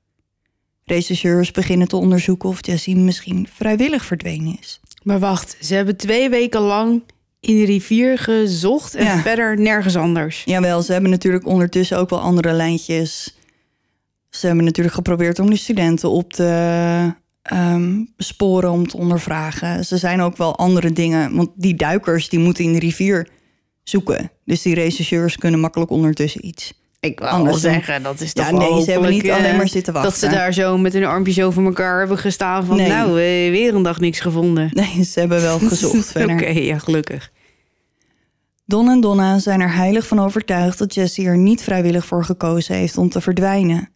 Rechercheurs 0.84 1.52
beginnen 1.52 1.88
te 1.88 1.96
onderzoeken 1.96 2.50
of 2.50 2.66
Jesse 2.66 2.96
misschien 2.96 3.48
vrijwillig 3.54 4.06
verdwenen 4.06 4.58
is. 4.60 4.80
Maar 5.04 5.20
wacht, 5.20 5.58
ze 5.62 5.74
hebben 5.74 5.98
twee 5.98 6.30
weken 6.30 6.62
lang 6.62 7.04
in 7.40 7.56
de 7.56 7.66
rivier 7.66 8.18
gezocht 8.18 8.96
en 8.96 9.04
Ja. 9.06 9.22
verder 9.22 9.60
nergens 9.60 9.96
anders. 9.96 10.42
Jawel, 10.46 10.82
ze 10.82 10.92
hebben 10.92 11.12
natuurlijk 11.12 11.46
ondertussen 11.46 11.98
ook 11.98 12.10
wel 12.10 12.20
andere 12.20 12.52
lijntjes. 12.52 13.36
Ze 14.30 14.48
hebben 14.48 14.66
natuurlijk 14.66 14.96
geprobeerd 14.96 15.40
om 15.40 15.50
de 15.50 15.56
studenten 15.58 16.10
op 16.10 16.34
te 16.34 17.14
ehm, 17.42 18.04
sporen, 18.18 18.72
om 18.72 18.88
te 18.88 18.98
ondervragen. 18.98 19.86
Ze 19.86 19.98
zijn 19.98 20.22
ook 20.22 20.38
wel 20.38 20.58
andere 20.58 20.92
dingen, 20.94 21.36
want 21.36 21.50
die 21.56 21.76
duikers 21.76 22.30
die 22.30 22.40
moeten 22.40 22.64
in 22.64 22.74
de 22.74 22.80
rivier 22.80 23.28
zoeken. 23.84 24.32
Dus 24.46 24.62
die 24.62 24.76
rechercheurs 24.76 25.38
kunnen 25.38 25.60
makkelijk 25.60 25.92
ondertussen 25.92 26.46
iets. 26.46 26.74
Ik 27.00 27.20
wil 27.20 27.28
Anders 27.28 27.62
zeggen, 27.62 28.04
dat 28.04 28.22
is 28.22 28.32
Ja, 28.34 28.50
toch 28.50 28.60
nee, 28.60 28.70
wel 28.70 28.82
ze 28.82 28.92
hebben 28.92 29.10
niet 29.10 29.30
alleen 29.30 29.46
eh, 29.46 29.58
maar 29.58 29.68
zitten 29.68 29.94
wachten. 29.94 30.12
Dat 30.12 30.20
ze 30.20 30.28
daar 30.30 30.54
zo 30.54 30.78
met 30.78 30.94
hun 30.94 31.06
armpjes 31.06 31.42
over 31.42 31.66
elkaar 31.66 32.00
hebben 32.00 32.18
gestaan 32.18 32.66
van... 32.66 32.76
Nee. 32.76 32.88
nou, 32.88 33.10
eh, 33.10 33.50
weer 33.52 33.76
een 33.76 33.84
dag 33.84 34.00
niks 34.00 34.20
gevonden. 34.20 34.70
Nee, 34.74 35.04
ze 35.04 35.20
hebben 35.20 35.42
wel 35.42 35.60
gezocht 35.70 36.12
verder. 36.12 36.36
Oké, 36.36 36.48
ja, 36.48 36.78
gelukkig. 36.78 37.32
Don 38.66 38.90
en 38.90 39.02
Donna 39.02 39.40
zijn 39.40 39.62
er 39.62 39.74
heilig 39.74 40.08
van 40.08 40.20
overtuigd 40.20 40.78
dat 40.78 40.94
Jesse 40.94 41.24
er 41.24 41.38
niet 41.38 41.64
vrijwillig 41.64 42.06
voor 42.06 42.26
gekozen 42.26 42.76
heeft 42.76 42.98
om 42.98 43.10
te 43.10 43.22
verdwijnen. 43.22 43.90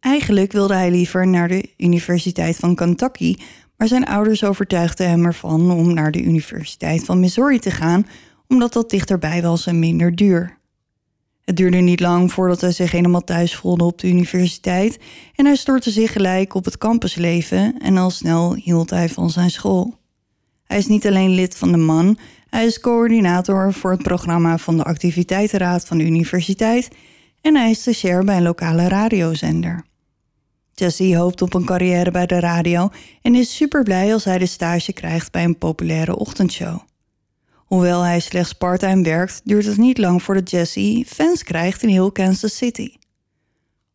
Eigenlijk 0.00 0.52
wilde 0.52 0.74
hij 0.74 0.90
liever 0.90 1.26
naar 1.26 1.48
de 1.48 1.70
Universiteit 1.76 2.56
van 2.56 2.74
Kentucky, 2.74 3.36
maar 3.76 3.88
zijn 3.88 4.06
ouders 4.06 4.44
overtuigden 4.44 5.08
hem 5.08 5.24
ervan 5.24 5.70
om 5.70 5.94
naar 5.94 6.10
de 6.10 6.22
Universiteit 6.22 7.04
van 7.04 7.20
Missouri 7.20 7.58
te 7.58 7.70
gaan, 7.70 8.06
omdat 8.48 8.72
dat 8.72 8.90
dichterbij 8.90 9.42
was 9.42 9.66
en 9.66 9.78
minder 9.78 10.16
duur. 10.16 10.55
Het 11.46 11.56
duurde 11.56 11.76
niet 11.76 12.00
lang 12.00 12.32
voordat 12.32 12.60
hij 12.60 12.72
zich 12.72 12.90
helemaal 12.90 13.24
thuis 13.24 13.56
voelde 13.56 13.84
op 13.84 13.98
de 13.98 14.08
universiteit 14.08 14.98
en 15.34 15.44
hij 15.44 15.56
stortte 15.56 15.90
zich 15.90 16.12
gelijk 16.12 16.54
op 16.54 16.64
het 16.64 16.78
campusleven 16.78 17.78
en 17.78 17.96
al 17.96 18.10
snel 18.10 18.54
hield 18.54 18.90
hij 18.90 19.08
van 19.08 19.30
zijn 19.30 19.50
school. 19.50 19.94
Hij 20.64 20.78
is 20.78 20.86
niet 20.86 21.06
alleen 21.06 21.30
lid 21.30 21.56
van 21.56 21.72
de 21.72 21.78
MAN, 21.78 22.18
hij 22.48 22.66
is 22.66 22.80
coördinator 22.80 23.72
voor 23.72 23.90
het 23.90 24.02
programma 24.02 24.58
van 24.58 24.76
de 24.76 24.84
activiteitenraad 24.84 25.86
van 25.86 25.98
de 25.98 26.04
universiteit 26.04 26.88
en 27.40 27.56
hij 27.56 27.70
is 27.70 27.80
stagiair 27.80 28.24
bij 28.24 28.36
een 28.36 28.42
lokale 28.42 28.88
radiozender. 28.88 29.84
Jesse 30.72 31.16
hoopt 31.16 31.42
op 31.42 31.54
een 31.54 31.64
carrière 31.64 32.10
bij 32.10 32.26
de 32.26 32.40
radio 32.40 32.88
en 33.22 33.34
is 33.34 33.56
super 33.56 33.82
blij 33.82 34.12
als 34.12 34.24
hij 34.24 34.38
de 34.38 34.46
stage 34.46 34.92
krijgt 34.92 35.32
bij 35.32 35.44
een 35.44 35.58
populaire 35.58 36.16
ochtendshow. 36.16 36.80
Hoewel 37.66 38.02
hij 38.02 38.20
slechts 38.20 38.52
parttime 38.52 39.02
werkt, 39.02 39.40
duurt 39.44 39.64
het 39.64 39.76
niet 39.76 39.98
lang 39.98 40.22
voordat 40.22 40.50
Jesse 40.50 41.04
fans 41.06 41.42
krijgt 41.42 41.82
in 41.82 41.88
heel 41.88 42.12
Kansas 42.12 42.56
City. 42.56 42.94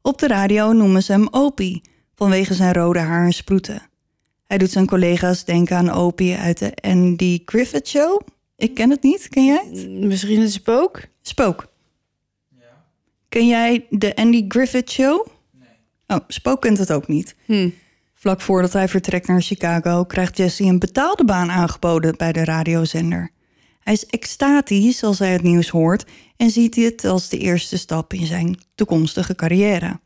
Op 0.01 0.19
de 0.19 0.27
radio 0.27 0.71
noemen 0.71 1.03
ze 1.03 1.11
hem 1.11 1.27
Opie, 1.31 1.81
vanwege 2.15 2.53
zijn 2.53 2.73
rode 2.73 2.99
haar 2.99 3.25
en 3.25 3.33
sproeten. 3.33 3.81
Hij 4.47 4.57
doet 4.57 4.71
zijn 4.71 4.87
collega's 4.87 5.45
denken 5.45 5.77
aan 5.77 5.89
Opie 5.89 6.35
uit 6.35 6.57
de 6.59 6.73
Andy 6.81 7.41
Griffith 7.45 7.87
Show. 7.87 8.21
Ik 8.55 8.73
ken 8.73 8.89
het 8.89 9.03
niet, 9.03 9.27
ken 9.27 9.45
jij 9.45 9.63
het? 9.71 9.89
Misschien 9.89 10.41
het 10.41 10.51
spook? 10.51 11.01
Spook. 11.21 11.69
Ken 13.29 13.47
jij 13.47 13.85
de 13.89 14.15
Andy 14.15 14.45
Griffith 14.47 14.91
Show? 14.91 15.27
Nee. 15.51 15.69
Oh, 16.07 16.17
Spook 16.27 16.61
kent 16.61 16.77
het 16.77 16.91
ook 16.91 17.07
niet. 17.07 17.35
Hm. 17.45 17.69
Vlak 18.13 18.41
voordat 18.41 18.73
hij 18.73 18.87
vertrekt 18.87 19.27
naar 19.27 19.41
Chicago 19.41 20.03
krijgt 20.03 20.37
Jesse 20.37 20.63
een 20.63 20.79
betaalde 20.79 21.25
baan 21.25 21.51
aangeboden 21.51 22.17
bij 22.17 22.31
de 22.31 22.43
radiozender. 22.43 23.31
Hij 23.83 23.93
is 23.93 24.05
extatisch 24.05 25.03
als 25.03 25.19
hij 25.19 25.31
het 25.31 25.41
nieuws 25.41 25.69
hoort 25.69 26.05
en 26.37 26.49
ziet 26.49 26.73
dit 26.73 27.05
als 27.05 27.29
de 27.29 27.37
eerste 27.37 27.77
stap 27.77 28.13
in 28.13 28.25
zijn 28.25 28.59
toekomstige 28.75 29.35
carrière. 29.35 29.99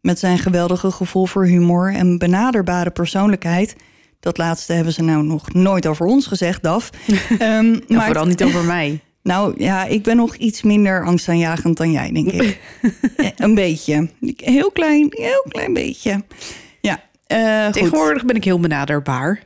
Met 0.00 0.18
zijn 0.18 0.38
geweldige 0.38 0.90
gevoel 0.90 1.26
voor 1.26 1.46
humor 1.46 1.94
en 1.94 2.18
benaderbare 2.18 2.90
persoonlijkheid, 2.90 3.76
dat 4.20 4.38
laatste 4.38 4.72
hebben 4.72 4.92
ze 4.92 5.02
nou 5.02 5.24
nog 5.24 5.52
nooit 5.52 5.86
over 5.86 6.06
ons 6.06 6.26
gezegd, 6.26 6.62
Daf. 6.62 6.90
Ehm, 7.38 7.70
Nou, 7.70 7.82
maar 7.88 8.06
vooral 8.06 8.26
niet 8.26 8.44
over 8.44 8.64
mij. 8.64 9.00
nou 9.22 9.54
ja, 9.62 9.84
ik 9.84 10.02
ben 10.02 10.16
nog 10.16 10.36
iets 10.36 10.62
minder 10.62 11.04
angstaanjagend 11.04 11.76
dan 11.76 11.90
jij, 11.90 12.12
denk 12.12 12.30
ik. 12.32 12.60
Een 13.36 13.54
beetje. 13.54 14.08
Heel 14.36 14.70
klein, 14.70 15.06
heel 15.10 15.44
klein 15.48 15.72
beetje. 15.72 16.24
Ja, 16.80 17.02
goed. 17.64 17.72
Tegenwoordig 17.72 18.24
ben 18.24 18.36
ik 18.36 18.44
heel 18.44 18.60
benaderbaar. 18.60 19.42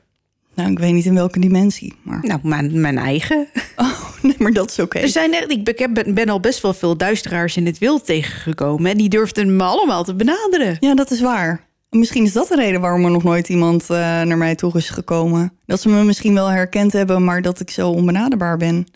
Nou, 0.58 0.70
ik 0.70 0.78
weet 0.78 0.92
niet 0.92 1.04
in 1.04 1.14
welke 1.14 1.40
dimensie, 1.40 1.94
maar... 2.02 2.18
Nou, 2.22 2.40
mijn, 2.42 2.80
mijn 2.80 2.98
eigen. 2.98 3.46
Oh, 3.76 4.22
nee, 4.22 4.34
maar 4.38 4.52
dat 4.52 4.70
is 4.70 4.78
oké. 4.78 4.98
Er 4.98 5.08
zijn 5.08 5.32
echt, 5.34 5.50
ik 5.50 5.64
ben- 5.64 5.92
ben, 5.94 6.14
ben 6.14 6.28
al 6.28 6.40
best 6.40 6.60
wel 6.62 6.74
veel 6.74 6.96
duisteraars 6.96 7.56
in 7.56 7.66
het 7.66 7.78
wild 7.78 8.06
tegengekomen. 8.06 8.90
En 8.90 8.96
die 8.96 9.08
durfden 9.08 9.56
me 9.56 9.62
allemaal 9.62 10.04
te 10.04 10.14
benaderen. 10.14 10.76
Ja, 10.80 10.94
dat 10.94 11.10
is 11.10 11.20
waar. 11.20 11.66
Misschien 11.90 12.24
is 12.24 12.32
dat 12.32 12.48
de 12.48 12.54
reden 12.54 12.80
waarom 12.80 13.04
er 13.04 13.10
nog 13.10 13.22
nooit 13.22 13.48
iemand 13.48 13.82
eh, 13.90 13.96
naar 13.98 14.36
mij 14.36 14.54
toe 14.54 14.76
is 14.76 14.90
gekomen. 14.90 15.52
Dat 15.66 15.80
ze 15.80 15.88
me 15.88 16.04
misschien 16.04 16.34
wel 16.34 16.46
herkend 16.46 16.92
hebben, 16.92 17.24
maar 17.24 17.42
dat 17.42 17.60
ik 17.60 17.70
zo 17.70 17.90
onbenaderbaar 17.90 18.56
ben. 18.56 18.86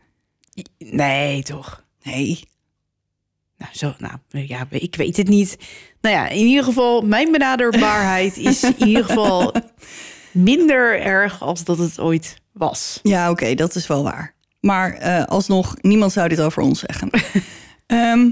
Nee, 0.78 1.42
toch? 1.42 1.84
Nee. 2.02 2.40
Nou, 3.58 3.70
zo, 3.74 3.94
nou, 3.98 4.46
ja, 4.46 4.66
ik 4.70 4.96
weet 4.96 5.16
het 5.16 5.28
niet. 5.28 5.56
Nou 6.00 6.14
ja, 6.16 6.28
in 6.28 6.46
ieder 6.46 6.64
geval, 6.64 7.02
mijn 7.02 7.32
benaderbaarheid 7.32 8.36
is 8.36 8.62
in 8.62 8.86
ieder 8.86 9.04
geval 9.04 9.52
minder 10.32 11.00
erg 11.00 11.42
als 11.42 11.64
dat 11.64 11.78
het 11.78 12.00
ooit 12.00 12.40
was. 12.52 13.00
Ja, 13.02 13.30
oké, 13.30 13.54
dat 13.54 13.74
is 13.74 13.86
wel 13.86 14.02
waar. 14.02 14.34
Maar 14.60 14.92
eh, 14.92 15.24
alsnog, 15.24 15.76
niemand 15.80 16.12
zou 16.12 16.28
dit 16.28 16.40
over 16.40 16.62
ons 16.62 16.78
zeggen. 16.78 17.10
Ehm, 17.86 18.30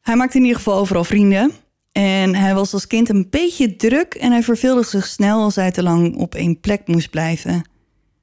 hij 0.00 0.16
maakte 0.16 0.36
in 0.36 0.42
ieder 0.42 0.56
geval 0.56 0.78
overal 0.78 1.04
vrienden. 1.04 1.52
En 1.92 2.34
hij 2.34 2.54
was 2.54 2.72
als 2.72 2.86
kind 2.86 3.08
een 3.08 3.26
beetje 3.30 3.76
druk 3.76 4.14
en 4.14 4.32
hij 4.32 4.42
verveelde 4.42 4.84
zich 4.84 5.06
snel 5.06 5.42
als 5.42 5.54
hij 5.54 5.70
te 5.70 5.82
lang 5.82 6.16
op 6.16 6.34
één 6.34 6.60
plek 6.60 6.86
moest 6.86 7.10
blijven. 7.10 7.68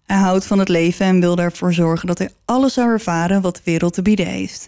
Hij 0.03 0.17
houdt 0.17 0.45
van 0.45 0.59
het 0.59 0.69
leven 0.69 1.05
en 1.05 1.19
wil 1.19 1.37
ervoor 1.37 1.73
zorgen 1.73 2.07
dat 2.07 2.17
hij 2.17 2.29
alles 2.45 2.73
zou 2.73 2.89
ervaren 2.89 3.41
wat 3.41 3.55
de 3.55 3.61
wereld 3.63 3.93
te 3.93 4.01
bieden 4.01 4.25
heeft. 4.25 4.67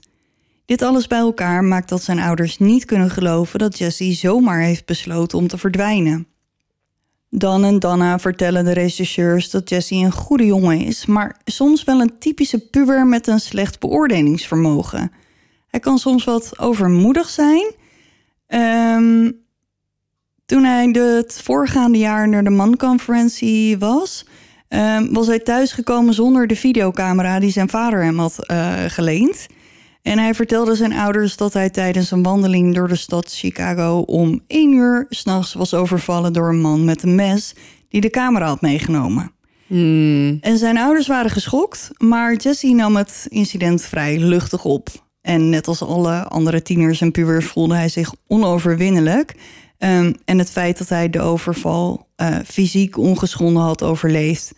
Dit 0.65 0.81
alles 0.81 1.07
bij 1.07 1.19
elkaar 1.19 1.63
maakt 1.63 1.89
dat 1.89 2.03
zijn 2.03 2.19
ouders 2.19 2.57
niet 2.57 2.85
kunnen 2.85 3.09
geloven 3.09 3.59
dat 3.59 3.77
Jesse 3.77 4.13
zomaar 4.13 4.61
heeft 4.61 4.85
besloten 4.85 5.37
om 5.37 5.47
te 5.47 5.57
verdwijnen. 5.57 6.27
Dan 7.35 7.63
en 7.63 7.79
Donna 7.79 8.19
vertellen 8.19 8.65
de 8.65 8.73
rechercheurs 8.73 9.49
dat 9.49 9.69
Jesse 9.69 9.95
een 9.95 10.11
goede 10.11 10.45
jongen 10.45 10.79
is, 10.79 11.05
maar 11.05 11.35
soms 11.45 11.83
wel 11.83 12.01
een 12.01 12.17
typische 12.19 12.67
puber 12.67 13.05
met 13.07 13.27
een 13.27 13.39
slecht 13.39 13.79
beoordelingsvermogen. 13.79 15.11
Hij 15.67 15.79
kan 15.79 15.97
soms 15.97 16.23
wat 16.23 16.59
overmoedig 16.59 17.29
zijn. 17.29 17.73
Ehm, 18.47 19.31
toen 20.45 20.63
hij 20.63 20.89
het 20.91 21.41
voorgaande 21.43 21.97
jaar 21.97 22.29
naar 22.29 22.43
de 22.43 22.49
manconferentie 22.49 23.77
was, 23.77 24.25
ehm, 24.67 25.13
was 25.13 25.27
hij 25.27 25.39
thuisgekomen 25.39 26.13
zonder 26.13 26.47
de 26.47 26.55
videocamera 26.55 27.39
die 27.39 27.51
zijn 27.51 27.69
vader 27.69 28.03
hem 28.03 28.19
had 28.19 28.47
eh, 28.47 28.83
geleend. 28.87 29.47
En 30.03 30.19
hij 30.19 30.33
vertelde 30.33 30.75
zijn 30.75 30.93
ouders 30.93 31.37
dat 31.37 31.53
hij 31.53 31.69
tijdens 31.69 32.11
een 32.11 32.23
wandeling 32.23 32.75
door 32.75 32.87
de 32.87 32.95
stad 32.95 33.33
Chicago 33.33 33.99
om 33.99 34.41
één 34.47 34.73
uur 34.73 35.05
s'nachts 35.09 35.53
was 35.53 35.73
overvallen 35.73 36.33
door 36.33 36.49
een 36.49 36.61
man 36.61 36.85
met 36.85 37.03
een 37.03 37.15
mes 37.15 37.55
die 37.89 38.01
de 38.01 38.09
camera 38.09 38.45
had 38.45 38.61
meegenomen. 38.61 39.31
En 40.41 40.57
zijn 40.57 40.77
ouders 40.77 41.07
waren 41.07 41.31
geschokt, 41.31 41.89
maar 41.97 42.35
Jesse 42.35 42.67
nam 42.67 42.95
het 42.95 43.25
incident 43.29 43.81
vrij 43.81 44.19
luchtig 44.19 44.65
op. 44.65 44.89
En 45.21 45.49
net 45.49 45.67
als 45.67 45.81
alle 45.81 46.23
andere 46.27 46.61
tieners 46.61 47.01
en 47.01 47.11
pubers 47.11 47.45
voelde 47.45 47.75
hij 47.75 47.89
zich 47.89 48.13
onoverwinnelijk. 48.27 49.33
Ehm, 49.77 50.13
en 50.25 50.37
het 50.37 50.51
feit 50.51 50.77
dat 50.77 50.89
hij 50.89 51.09
de 51.09 51.21
overval 51.21 52.07
eh, 52.15 52.35
fysiek 52.45 52.97
ongeschonden 52.97 53.63
had 53.63 53.83
overleefd, 53.83 54.53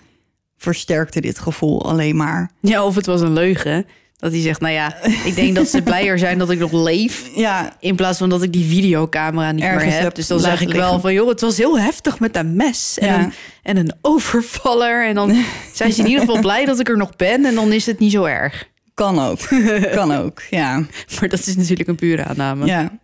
versterkte 0.57 1.21
dit 1.21 1.39
gevoel 1.39 1.85
alleen 1.89 2.15
maar. 2.15 2.51
Ja, 2.61 2.85
of 2.85 2.95
het 2.95 3.05
was 3.05 3.21
een 3.21 3.33
leugen. 3.33 3.85
Dat 4.25 4.33
hij 4.33 4.43
zegt, 4.43 4.61
nou 4.61 4.73
ja, 4.73 4.95
ik 5.25 5.35
denk 5.35 5.55
dat 5.55 5.67
ze 5.67 5.81
blijer 5.91 6.19
zijn 6.19 6.37
dat 6.37 6.49
ik 6.49 6.59
nog 6.59 6.71
leef. 6.71 7.29
Ja, 7.35 7.75
In 7.79 7.95
plaats 7.95 8.17
van 8.17 8.29
dat 8.29 8.43
ik 8.43 8.53
die 8.53 8.65
videocamera 8.65 9.51
niet 9.51 9.63
Ergens 9.63 9.83
meer 9.93 10.01
heb. 10.01 10.15
Dus 10.15 10.27
dan 10.27 10.39
zeg 10.39 10.61
ik 10.61 10.71
wel 10.71 10.99
van, 10.99 11.13
joh, 11.13 11.27
het 11.29 11.41
was 11.41 11.57
heel 11.57 11.79
heftig 11.79 12.19
met 12.19 12.35
een 12.35 12.55
mes 12.55 12.97
en, 12.99 13.07
Ja. 13.07 13.19
een, 13.23 13.33
en 13.63 13.77
een 13.77 13.93
overvaller. 14.01 15.07
En 15.07 15.15
dan 15.15 15.43
zijn 15.73 15.93
ze 15.93 15.99
in 16.01 16.07
ieder 16.07 16.19
geval 16.25 16.39
blij 16.41 16.65
dat 16.65 16.79
ik 16.79 16.89
er 16.89 16.97
nog 16.97 17.15
ben. 17.15 17.45
En 17.45 17.55
dan 17.55 17.71
is 17.71 17.85
het 17.85 17.99
niet 17.99 18.11
zo 18.11 18.23
erg. 18.23 18.67
kan 18.93 19.19
ook. 19.19 19.39
kan 19.95 20.11
ook, 20.15 20.41
ja. 20.49 20.85
Maar 21.19 21.29
dat 21.29 21.47
is 21.47 21.55
natuurlijk 21.55 21.89
een 21.89 21.95
pure 21.95 22.23
aanname. 22.23 22.65
ja. 22.65 22.97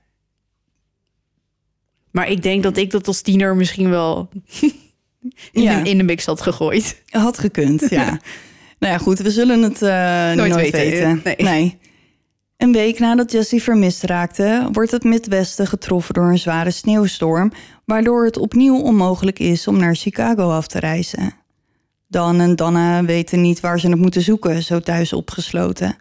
Maar 2.11 2.29
ik 2.29 2.41
denk 2.41 2.63
dat 2.63 2.77
ik 2.77 2.91
dat 2.91 3.07
als 3.07 3.21
tiener 3.21 3.55
misschien 3.55 3.89
wel 3.89 4.29
in, 5.51 5.61
Ja. 5.61 5.81
de, 5.81 5.89
in 5.89 5.97
de 5.97 6.03
mix 6.03 6.25
had 6.25 6.41
gegooid. 6.41 7.01
Had 7.09 7.37
gekund, 7.39 7.85
ja. 7.89 8.19
Nou 8.81 8.93
ja, 8.93 8.97
goed, 8.97 9.19
we 9.19 9.31
zullen 9.31 9.61
het 9.61 9.81
eh, 9.81 10.31
nooit, 10.31 10.55
weten. 10.55 11.21
weten. 11.23 11.45
Nee. 11.45 11.79
Een 12.57 12.71
week 12.71 12.99
nadat 12.99 13.31
Jesse 13.31 13.59
vermist 13.59 14.03
raakte, 14.03 14.69
wordt 14.71 14.91
het 14.91 15.03
Midwesten 15.03 15.67
getroffen 15.67 16.13
door 16.13 16.29
een 16.29 16.39
zware 16.39 16.71
sneeuwstorm, 16.71 17.51
waardoor 17.85 18.25
het 18.25 18.37
opnieuw 18.37 18.79
onmogelijk 18.79 19.39
is 19.39 19.67
om 19.67 19.77
naar 19.77 19.95
Chicago 19.95 20.49
af 20.49 20.67
te 20.67 20.79
reizen. 20.79 21.33
Dan 22.07 22.39
en 22.39 22.55
Donna 22.55 23.03
weten 23.03 23.41
niet 23.41 23.59
waar 23.59 23.79
ze 23.79 23.89
het 23.89 23.99
moeten 23.99 24.21
zoeken, 24.21 24.63
zo 24.63 24.79
thuis 24.79 25.13
opgesloten. 25.13 25.95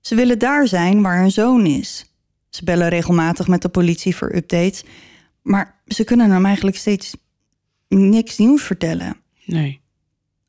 Ze 0.00 0.14
willen 0.14 0.38
daar 0.38 0.68
zijn 0.68 1.02
waar 1.02 1.18
hun 1.18 1.30
zoon 1.30 1.66
is. 1.66 2.14
Ze 2.48 2.64
bellen 2.64 2.88
regelmatig 2.88 3.48
met 3.48 3.62
de 3.62 3.68
politie 3.68 4.16
voor 4.16 4.34
updates, 4.34 4.84
maar 5.42 5.80
ze 5.86 6.04
kunnen 6.04 6.30
hem 6.30 6.46
eigenlijk 6.46 6.76
steeds 6.76 7.16
niks 7.88 8.38
nieuws 8.38 8.62
vertellen. 8.62 9.16
Nee. 9.44 9.79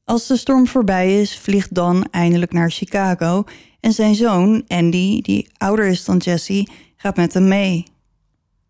Als 0.03 0.27
de 0.27 0.37
storm 0.37 0.67
voorbij 0.67 1.21
is, 1.21 1.37
vliegt 1.37 1.73
Dan 1.73 2.07
eindelijk 2.11 2.53
naar 2.53 2.71
Chicago 2.71 3.43
en 3.79 3.93
zijn 3.93 4.15
zoon, 4.15 4.63
Andy, 4.67 5.21
die 5.21 5.49
ouder 5.57 5.85
is 5.85 6.05
dan 6.05 6.17
Jesse, 6.17 6.67
gaat 6.95 7.15
met 7.15 7.33
hem 7.33 7.47
mee. 7.47 7.83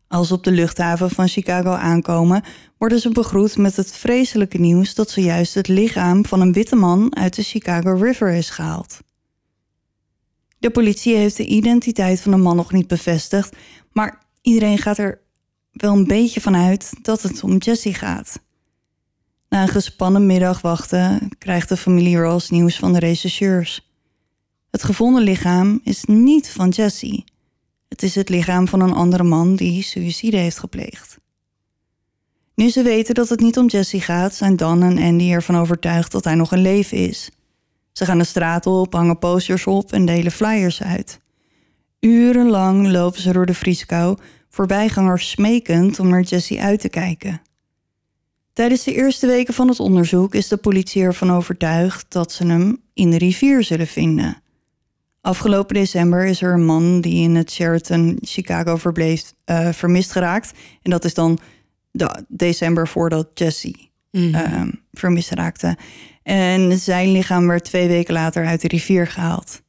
Als 0.07 0.27
ze 0.27 0.33
op 0.33 0.43
de 0.43 0.51
luchthaven 0.51 1.09
van 1.09 1.27
Chicago 1.27 1.71
aankomen, 1.71 2.43
worden 2.77 2.99
ze 2.99 3.09
begroet 3.09 3.57
met 3.57 3.75
het 3.75 3.93
vreselijke 3.93 4.57
nieuws 4.57 4.95
dat 4.95 5.09
zojuist 5.09 5.53
het 5.53 5.67
lichaam 5.67 6.25
van 6.25 6.41
een 6.41 6.53
witte 6.53 6.75
man 6.75 7.15
uit 7.15 7.35
de 7.35 7.43
Chicago 7.43 7.93
River 7.93 8.29
is 8.29 8.49
gehaald. 8.49 8.99
De 10.59 10.69
politie 10.69 11.15
heeft 11.15 11.37
de 11.37 11.45
identiteit 11.45 12.21
van 12.21 12.31
de 12.31 12.37
man 12.37 12.55
nog 12.55 12.71
niet 12.71 12.87
bevestigd, 12.87 13.55
maar 13.91 14.23
iedereen 14.41 14.77
gaat 14.77 14.97
er 14.97 15.21
wel 15.71 15.93
een 15.93 16.07
beetje 16.07 16.41
van 16.41 16.55
uit 16.55 16.93
dat 17.01 17.21
het 17.21 17.43
om 17.43 17.57
Jesse 17.57 17.93
gaat. 17.93 18.39
Na 19.51 19.61
een 19.61 19.67
gespannen 19.67 20.25
middag 20.25 20.61
wachten 20.61 21.29
krijgt 21.37 21.69
de 21.69 21.77
familie 21.77 22.17
Ross 22.17 22.49
nieuws 22.49 22.77
van 22.77 22.93
de 22.93 22.99
rechercheurs. 22.99 23.91
Het 24.69 24.83
gevonden 24.83 25.23
lichaam 25.23 25.79
is 25.83 26.03
niet 26.03 26.49
van 26.49 26.69
Jesse. 26.69 27.23
Het 27.87 28.03
is 28.03 28.15
het 28.15 28.29
lichaam 28.29 28.67
van 28.67 28.79
een 28.79 28.93
andere 28.93 29.23
man 29.23 29.55
die 29.55 29.83
suïcide 29.83 30.37
heeft 30.37 30.59
gepleegd. 30.59 31.17
Nu 32.55 32.69
ze 32.69 32.83
weten 32.83 33.15
dat 33.15 33.29
het 33.29 33.39
niet 33.39 33.57
om 33.57 33.67
Jesse 33.67 34.01
gaat, 34.01 34.35
zijn 34.35 34.55
Dan 34.55 34.83
en 34.83 34.97
Andy 34.97 35.31
ervan 35.31 35.57
overtuigd 35.57 36.11
dat 36.11 36.23
hij 36.23 36.35
nog 36.35 36.53
in 36.53 36.61
leven 36.61 36.97
is. 36.97 37.29
Ze 37.91 38.05
gaan 38.05 38.17
de 38.17 38.23
straat 38.23 38.65
op, 38.65 38.93
hangen 38.93 39.19
posters 39.19 39.67
op 39.67 39.91
en 39.91 40.05
delen 40.05 40.31
flyers 40.31 40.83
uit. 40.83 41.19
Urenlang 41.99 42.87
lopen 42.87 43.21
ze 43.21 43.33
door 43.33 43.45
de 43.45 43.53
vrieskou, 43.53 44.17
voorbijgangers 44.49 45.29
smekend 45.29 45.99
om 45.99 46.09
naar 46.09 46.21
Jesse 46.21 46.59
uit 46.59 46.79
te 46.79 46.89
kijken. 46.89 47.41
Tijdens 48.53 48.83
de 48.83 48.93
eerste 48.93 49.27
weken 49.27 49.53
van 49.53 49.67
het 49.67 49.79
onderzoek 49.79 50.35
is 50.35 50.47
de 50.47 50.57
politie 50.57 51.03
ervan 51.03 51.31
overtuigd 51.31 52.05
dat 52.09 52.31
ze 52.31 52.45
hem 52.45 52.81
in 52.93 53.09
de 53.09 53.17
rivier 53.17 53.63
zullen 53.63 53.87
vinden. 53.87 54.41
Afgelopen 55.21 55.75
december 55.75 56.25
is 56.25 56.41
er 56.41 56.53
een 56.53 56.65
man 56.65 57.01
die 57.01 57.23
in 57.23 57.35
het 57.35 57.51
Sheraton 57.51 58.17
Chicago 58.21 58.75
verbleef 58.75 59.33
eh, 59.45 59.69
vermist 59.71 60.11
geraakt. 60.11 60.51
En 60.81 60.91
dat 60.91 61.05
is 61.05 61.13
dan 61.13 61.39
de 61.91 62.25
december 62.27 62.87
voordat 62.87 63.27
Jesse 63.33 63.75
ehm, 64.11 64.71
vermist 64.91 65.29
raakte. 65.29 65.77
En 66.23 66.77
zijn 66.77 67.11
lichaam 67.11 67.47
werd 67.47 67.63
twee 67.63 67.87
weken 67.87 68.13
later 68.13 68.45
uit 68.45 68.61
de 68.61 68.67
rivier 68.67 69.07
gehaald. 69.07 69.61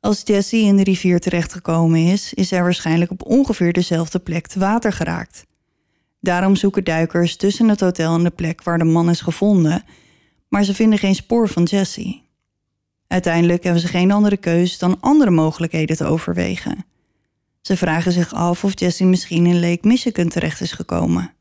Als 0.00 0.22
Jesse 0.24 0.56
in 0.56 0.76
de 0.76 0.82
rivier 0.82 1.20
terechtgekomen 1.20 2.00
is, 2.00 2.34
is 2.34 2.50
hij 2.50 2.62
waarschijnlijk 2.62 3.10
op 3.10 3.26
ongeveer 3.26 3.72
dezelfde 3.72 4.18
plek 4.18 4.46
te 4.46 4.58
water 4.58 4.92
geraakt. 4.92 5.46
Daarom 6.22 6.56
zoeken 6.56 6.84
duikers 6.84 7.36
tussen 7.36 7.68
het 7.68 7.80
hotel 7.80 8.14
en 8.14 8.22
de 8.22 8.30
plek 8.30 8.62
waar 8.62 8.78
de 8.78 8.84
man 8.84 9.10
is 9.10 9.20
gevonden, 9.20 9.84
maar 10.48 10.64
ze 10.64 10.74
vinden 10.74 10.98
geen 10.98 11.14
spoor 11.14 11.48
van 11.48 11.62
Jesse. 11.62 12.20
Uiteindelijk 13.06 13.62
hebben 13.62 13.82
ze 13.82 13.88
geen 13.88 14.12
andere 14.12 14.36
keus 14.36 14.78
dan 14.78 15.00
andere 15.00 15.30
mogelijkheden 15.30 15.96
te 15.96 16.04
overwegen. 16.04 16.84
Ze 17.60 17.76
vragen 17.76 18.12
zich 18.12 18.34
af 18.34 18.64
of 18.64 18.78
Jesse 18.80 19.04
misschien 19.04 19.46
in 19.46 19.60
Lake 19.60 19.88
Michigan 19.88 20.28
terecht 20.28 20.60
is 20.60 20.72
gekomen. 20.72 21.34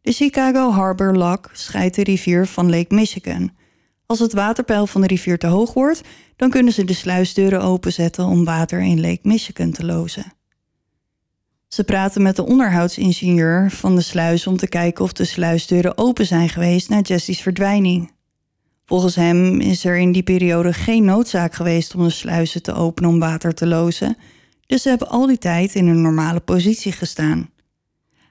De 0.00 0.12
Chicago 0.12 0.70
Harbor 0.70 1.16
Lock 1.16 1.50
scheidt 1.52 1.94
de 1.94 2.02
rivier 2.02 2.46
van 2.46 2.70
Lake 2.70 2.94
Michigan. 2.94 3.50
Als 4.06 4.18
het 4.18 4.32
waterpeil 4.32 4.86
van 4.86 5.00
de 5.00 5.06
rivier 5.06 5.38
te 5.38 5.46
hoog 5.46 5.72
wordt, 5.72 6.00
dan 6.36 6.50
kunnen 6.50 6.72
ze 6.72 6.84
de 6.84 6.92
sluisdeuren 6.92 7.62
openzetten 7.62 8.24
om 8.24 8.44
water 8.44 8.80
in 8.80 9.00
Lake 9.00 9.20
Michigan 9.22 9.70
te 9.70 9.84
lozen. 9.84 10.35
Ze 11.68 11.84
praten 11.84 12.22
met 12.22 12.36
de 12.36 12.46
onderhoudsingenieur 12.46 13.70
van 13.70 13.94
de 13.94 14.02
sluis 14.02 14.46
om 14.46 14.56
te 14.56 14.68
kijken 14.68 15.04
of 15.04 15.12
de 15.12 15.24
sluisdeuren 15.24 15.98
open 15.98 16.26
zijn 16.26 16.48
geweest 16.48 16.88
na 16.88 17.00
Jesse's 17.00 17.40
verdwijning. 17.40 18.12
Volgens 18.84 19.14
hem 19.14 19.60
is 19.60 19.84
er 19.84 19.96
in 19.96 20.12
die 20.12 20.22
periode 20.22 20.72
geen 20.72 21.04
noodzaak 21.04 21.54
geweest 21.54 21.94
om 21.94 22.02
de 22.02 22.10
sluizen 22.10 22.62
te 22.62 22.72
openen 22.72 23.10
om 23.10 23.18
water 23.18 23.54
te 23.54 23.66
lozen, 23.66 24.16
dus 24.66 24.82
ze 24.82 24.88
hebben 24.88 25.08
al 25.08 25.26
die 25.26 25.38
tijd 25.38 25.74
in 25.74 25.86
hun 25.86 26.00
normale 26.00 26.40
positie 26.40 26.92
gestaan. 26.92 27.50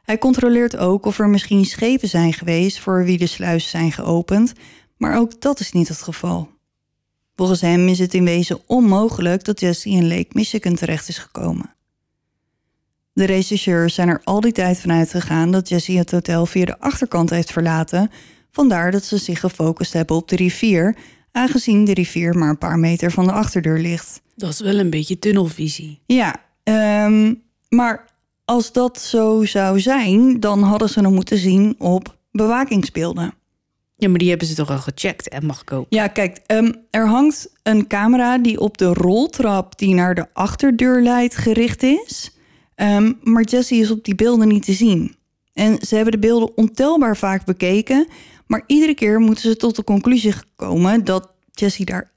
Hij 0.04 0.18
controleert 0.18 0.78
ook 0.78 1.06
of 1.06 1.20
er 1.20 1.30
misschien 1.30 1.66
schepen 1.66 2.10
zijn 2.10 2.34
geweest 2.34 2.80
voor 2.80 3.04
wie 3.04 3.18
de 3.18 3.28
sluizen 3.28 3.70
zijn 3.70 3.92
geopend, 3.92 4.54
maar 4.98 5.18
ook 5.18 5.42
dat 5.42 5.60
is 5.60 5.72
niet 5.72 5.88
het 5.88 6.02
geval. 6.02 6.50
Volgens 7.36 7.62
hem 7.62 7.88
is 7.88 8.00
het 8.00 8.14
in 8.14 8.26
wezen 8.26 8.60
onmogelijk 8.66 9.44
dat 9.44 9.60
Jesse 9.60 9.90
in 9.90 10.08
Lake 10.08 10.30
Michigan 10.30 10.76
terecht 10.76 11.08
is 11.08 11.18
gekomen. 11.18 11.75
De 13.16 13.26
rechercheurs 13.26 13.94
zijn 13.94 14.08
er 14.08 14.22
al 14.24 14.42
die 14.42 14.52
tijd 14.52 14.80
vanuit 14.80 15.10
gegaan 15.10 15.52
dat 15.52 15.70
Jesse 15.70 15.92
het 15.92 16.12
hotel 16.12 16.46
via 16.46 16.66
de 16.66 16.80
achterkant 16.80 17.30
heeft 17.30 17.52
verlaten, 17.52 18.12
vandaar 18.52 18.92
dat 18.92 19.04
ze 19.04 19.18
zich 19.18 19.40
gefocust 19.40 19.94
hebben 19.94 20.16
op 20.16 20.28
de 20.28 20.36
rivier, 20.36 20.96
aangezien 21.32 21.86
de 21.86 21.94
rivier 21.94 22.38
maar 22.38 22.50
een 22.50 22.58
paar 22.58 22.80
meter 22.80 23.12
van 23.12 23.26
de 23.26 23.32
achterdeur 23.32 23.80
ligt. 23.80 24.22
Dat 24.36 24.50
is 24.50 24.60
wel 24.60 24.80
een 24.80 24.90
beetje 24.90 25.20
tunnelvisie. 25.20 26.02
Ja, 26.06 26.36
ehm, 26.64 27.34
maar 27.70 28.06
als 28.46 28.72
dat 28.72 29.02
zo 29.02 29.46
zou 29.46 29.80
zijn, 29.80 30.40
dan 30.40 30.64
hadden 30.64 30.90
ze 30.90 31.00
hem 31.00 31.14
moeten 31.14 31.38
zien 31.38 31.76
op 31.78 32.18
bewakingsbeelden. 32.32 33.34
Ja, 33.98 34.10
maar 34.10 34.20
die 34.20 34.30
hebben 34.30 34.48
ze 34.48 34.56
toch 34.56 34.70
al 34.70 34.78
gecheckt 34.78 35.30
en 35.30 35.46
mag 35.46 35.62
ik 35.62 35.72
ook. 35.72 35.86
Ja, 35.90 36.08
kijk, 36.08 36.40
ehm, 36.46 36.72
er 36.90 37.08
hangt 37.08 37.50
een 37.64 37.88
camera 37.88 38.38
die 38.38 38.60
op 38.60 38.78
de 38.78 38.94
roltrap 38.94 39.78
die 39.78 39.94
naar 39.94 40.16
de 40.16 40.26
achterdeur 40.34 41.02
leidt 41.02 41.36
gericht 41.36 41.84
is. 41.84 42.35
Ehm, 42.76 43.12
maar 43.24 43.44
Jesse 43.44 43.76
is 43.76 43.92
op 43.92 44.04
die 44.04 44.16
beelden 44.16 44.48
niet 44.48 44.66
te 44.66 44.74
zien. 44.74 45.16
En 45.54 45.78
ze 45.88 45.96
hebben 45.96 46.14
de 46.14 46.20
beelden 46.20 46.58
ontelbaar 46.58 47.18
vaak 47.18 47.46
bekeken, 47.46 48.08
maar 48.48 48.64
iedere 48.68 48.94
keer 48.94 49.20
moeten 49.20 49.50
ze 49.50 49.56
tot 49.56 49.76
de 49.76 49.84
conclusie 49.84 50.34
komen 50.56 51.04
dat 51.04 51.32
Jesse 51.52 51.86
daar 51.86 52.12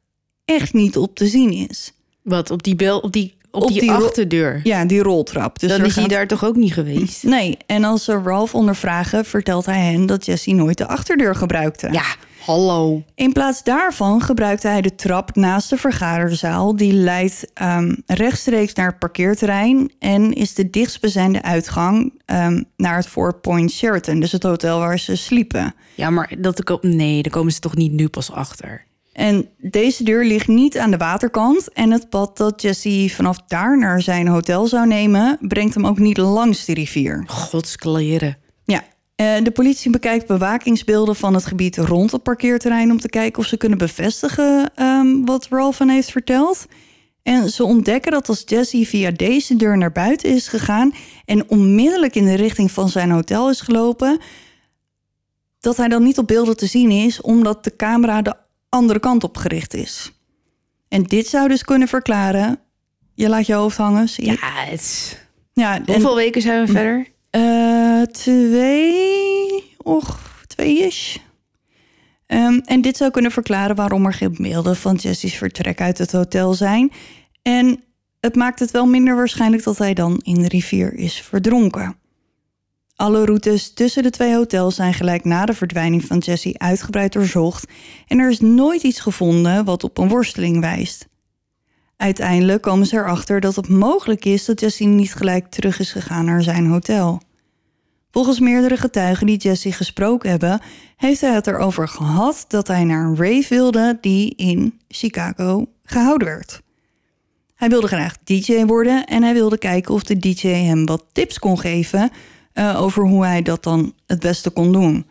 echt 0.45 0.73
niet 0.73 0.97
op 0.97 1.15
te 1.15 1.27
zien 1.27 1.69
is. 1.69 1.93
Wat, 2.23 2.51
op 2.51 2.63
die, 2.63 2.77
bel, 2.77 2.99
op 2.99 3.13
die, 3.13 3.37
op, 3.51 3.63
Op 3.63 3.69
die, 3.69 3.91
achterdeur? 3.91 4.61
Ja, 4.63 4.85
die 4.85 5.03
roltrap. 5.03 5.59
Dus 5.59 5.71
Dan 5.71 5.85
is 5.85 5.97
hij 5.97 6.07
daar 6.09 6.27
toch 6.27 6.45
ook 6.45 6.57
niet 6.57 6.73
geweest? 6.73 7.23
Nee, 7.23 7.57
en 7.67 7.85
als 7.85 8.05
ze 8.05 8.21
Ralph 8.25 8.55
ondervragen, 8.55 9.25
vertelt 9.25 9.67
hij 9.67 9.81
hen 9.81 10.07
dat 10.07 10.25
Jesse 10.27 10.53
nooit 10.53 10.79
de 10.79 10.87
achterdeur 10.87 11.35
gebruikte. 11.35 11.89
Ja, 11.93 12.05
hallo. 12.49 13.03
In 13.15 13.33
plaats 13.33 13.63
daarvan 13.63 14.21
gebruikte 14.21 14.69
hij 14.69 14.81
de 14.81 14.95
trap 14.95 15.37
naast 15.37 15.71
de 15.71 15.77
vergaderzaal. 15.77 16.77
Die 16.77 16.93
leidt 16.93 17.51
ehm, 17.55 17.95
rechtstreeks 18.07 18.73
naar 18.73 18.87
het 18.87 18.99
parkeerterrein 18.99 19.93
en 19.99 20.33
is 20.33 20.55
de 20.55 20.71
dichtstbijzijnde 20.71 21.43
uitgang 21.43 22.13
ehm, 22.25 22.63
naar 22.77 22.97
het 22.97 23.07
Four 23.07 23.35
Point 23.35 23.71
Sheraton, 23.71 24.21
dus 24.21 24.33
het 24.33 24.43
hotel 24.43 24.79
waar 24.79 24.99
ze 24.99 25.17
sliepen. 25.17 25.75
Ja, 25.95 26.11
maar 26.11 26.35
dat, 26.39 26.83
nee, 26.83 27.23
daar 27.23 27.33
komen 27.33 27.53
ze 27.53 27.61
toch 27.61 27.77
niet 27.77 27.93
nu 27.93 28.09
pas 28.09 28.33
achter. 28.33 28.87
En 29.13 29.49
deze 29.59 30.05
deur 30.05 30.25
ligt 30.25 30.49
niet 30.49 30.79
aan 30.79 30.91
de 30.91 30.97
waterkant. 30.97 31.73
En 31.73 31.91
het 31.91 32.09
pad 32.09 32.37
dat 32.37 32.63
Jesse 32.63 33.11
vanaf 33.15 33.39
daar 33.47 33.79
naar 33.79 34.03
zijn 34.03 34.29
hotel 34.29 34.67
zou 34.67 34.87
nemen, 34.87 35.39
brengt 35.41 35.75
hem 35.75 35.87
ook 35.87 35.99
niet 35.99 36.17
langs 36.17 36.65
de 36.65 36.75
rivier. 36.75 37.25
Godskleren. 37.27 38.37
Ja, 38.65 38.83
de 39.19 39.51
politie 39.55 39.91
bekijkt 39.91 40.27
bewakingsbeelden 40.27 41.17
van 41.17 41.35
het 41.35 41.47
gebied 41.47 41.77
rond 41.77 42.13
het 42.13 42.23
parkeerterrein 42.23 42.91
om 42.91 43.01
te 43.01 43.09
kijken 43.09 43.39
of 43.43 43.47
ze 43.49 43.57
kunnen 43.57 43.79
bevestigen 43.79 44.71
ehm, 44.75 45.25
wat 45.25 45.47
Ralph 45.51 45.79
heeft 45.79 46.11
verteld. 46.11 46.67
En 47.23 47.51
ze 47.51 47.65
ontdekken 47.65 48.13
dat 48.13 48.29
als 48.29 48.43
Jesse 48.47 48.87
via 48.87 49.11
deze 49.11 49.57
deur 49.57 49.79
naar 49.79 49.93
buiten 49.93 50.31
is 50.31 50.49
gegaan 50.49 50.93
en 51.25 51.51
onmiddellijk 51.51 52.15
in 52.15 52.25
de 52.25 52.35
richting 52.35 52.71
van 52.71 52.89
zijn 52.89 53.11
hotel 53.11 53.51
is 53.51 53.61
gelopen, 53.61 54.19
dat 55.61 55.77
hij 55.77 55.89
dan 55.89 56.03
niet 56.03 56.19
op 56.19 56.27
beelden 56.27 56.57
te 56.57 56.67
zien 56.67 56.91
is, 56.91 57.21
omdat 57.21 57.65
de 57.65 57.77
camera 57.77 58.23
de 58.23 58.35
andere 58.69 58.99
kant 59.01 59.25
op 59.25 59.37
gericht 59.37 59.75
is. 59.75 60.13
En 60.89 61.03
dit 61.03 61.27
zou 61.27 61.49
dus 61.49 61.65
kunnen 61.65 61.89
verklaren. 61.89 62.61
Je 63.15 63.29
laat 63.29 63.47
je 63.47 63.55
hoofd 63.55 63.77
hangen. 63.77 64.09
zie 64.09 64.25
Ja, 64.27 64.37
het 64.41 65.19
ja 65.53 65.75
en- 65.77 65.93
Hoeveel 65.93 66.15
weken 66.17 66.43
zijn 66.43 66.67
we 66.67 66.73
verder? 66.73 67.17
Eh, 67.31 68.03
twee, 68.03 69.65
och, 69.77 70.19
twee-ish. 70.47 71.17
Ehm, 72.27 72.59
en 72.65 72.81
dit 72.81 72.97
zou 72.97 73.11
kunnen 73.11 73.31
verklaren 73.31 73.77
waarom 73.77 74.07
er 74.07 74.13
geen 74.13 74.37
beelden 74.39 74.77
van 74.77 74.95
Jesse's 74.95 75.35
vertrek 75.35 75.81
uit 75.81 75.99
het 75.99 76.13
hotel 76.13 76.55
zijn. 76.55 76.93
En 77.43 77.83
het 78.21 78.35
maakt 78.35 78.59
het 78.59 78.71
wel 78.71 78.87
minder 78.87 79.17
waarschijnlijk 79.17 79.63
dat 79.63 79.79
hij 79.79 79.95
dan 79.95 80.21
in 80.23 80.35
de 80.35 80.49
rivier 80.49 80.95
is 80.95 81.23
verdronken. 81.23 81.97
Alle 82.95 83.25
routes 83.25 83.73
tussen 83.75 84.03
de 84.03 84.11
twee 84.11 84.35
hotels 84.35 84.75
zijn 84.75 84.95
gelijk 84.95 85.25
na 85.25 85.45
de 85.45 85.55
verdwijning 85.55 86.05
van 86.05 86.19
Jesse 86.19 86.55
uitgebreid 86.59 87.13
doorzocht 87.13 87.71
en 88.07 88.19
er 88.19 88.31
is 88.31 88.41
nooit 88.41 88.83
iets 88.83 89.01
gevonden 89.01 89.65
wat 89.65 89.85
op 89.85 89.99
een 89.99 90.09
worsteling 90.09 90.61
wijst. 90.61 91.08
Uiteindelijk 91.99 92.63
komen 92.63 92.87
ze 92.87 92.97
erachter 92.97 93.41
dat 93.41 93.57
het 93.57 93.69
mogelijk 93.69 94.25
is 94.25 94.45
dat 94.45 94.61
Jesse 94.61 94.85
niet 94.85 95.15
gelijk 95.15 95.47
terug 95.51 95.79
is 95.79 95.93
gegaan 95.93 96.25
naar 96.25 96.43
zijn 96.43 96.67
hotel. 96.67 97.21
Volgens 98.11 98.41
meerdere 98.41 98.77
getuigen 98.77 99.27
die 99.27 99.37
Jesse 99.37 99.73
gesproken 99.73 100.31
hebben, 100.31 100.61
heeft 100.97 101.21
hij 101.21 101.35
het 101.35 101.47
erover 101.47 101.89
gehad 101.89 102.45
dat 102.49 102.67
hij 102.67 102.85
naar 102.85 103.05
een 103.05 103.17
rave 103.17 103.47
wilde 103.49 103.99
die 104.01 104.35
in 104.37 104.81
Chicago 104.89 105.67
gehouden 105.83 106.27
werd. 106.29 106.63
Hij 107.55 107.69
wilde 107.69 107.87
graag 107.87 108.17
DJ 108.25 108.65
worden 108.65 109.05
en 109.07 109.23
hij 109.23 109.33
wilde 109.33 109.59
kijken 109.59 109.95
of 109.95 110.03
de 110.03 110.19
DJ 110.19 110.49
hem 110.49 110.87
wat 110.87 111.05
tips 111.13 111.39
kon 111.39 111.59
geven 111.59 112.11
eh, 112.53 112.83
over 112.83 113.07
hoe 113.07 113.25
hij 113.25 113.43
dat 113.43 113.63
dan 113.63 113.95
het 114.07 114.21
beste 114.21 114.51
kon 114.51 114.73
doen. 114.73 115.07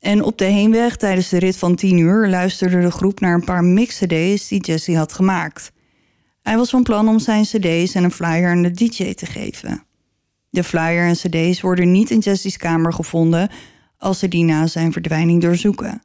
En 0.00 0.22
op 0.22 0.38
de 0.38 0.44
heenweg 0.44 0.96
tijdens 0.96 1.28
de 1.28 1.38
rit 1.38 1.56
van 1.56 1.74
10 1.74 1.98
uur 1.98 2.28
luisterde 2.28 2.80
de 2.80 2.90
groep 2.90 3.20
naar 3.20 3.34
een 3.34 3.44
paar 3.44 3.64
mix-CD's 3.64 4.48
die 4.48 4.60
Jesse 4.60 4.96
had 4.96 5.12
gemaakt. 5.12 5.74
Hij 6.46 6.56
was 6.56 6.70
van 6.70 6.82
plan 6.82 7.08
om 7.08 7.18
zijn 7.18 7.44
CD's 7.44 7.94
en 7.94 8.04
een 8.04 8.10
flyer 8.10 8.50
aan 8.50 8.62
de 8.62 8.70
DJ 8.70 9.14
te 9.14 9.26
geven. 9.26 9.82
De 10.50 10.64
flyer 10.64 11.06
en 11.06 11.14
CD's 11.14 11.60
worden 11.60 11.92
niet 11.92 12.10
in 12.10 12.18
Jesse's 12.18 12.56
kamer 12.56 12.92
gevonden 12.92 13.50
als 13.98 14.18
ze 14.18 14.28
die 14.28 14.44
na 14.44 14.66
zijn 14.66 14.92
verdwijning 14.92 15.42
doorzoeken. 15.42 16.02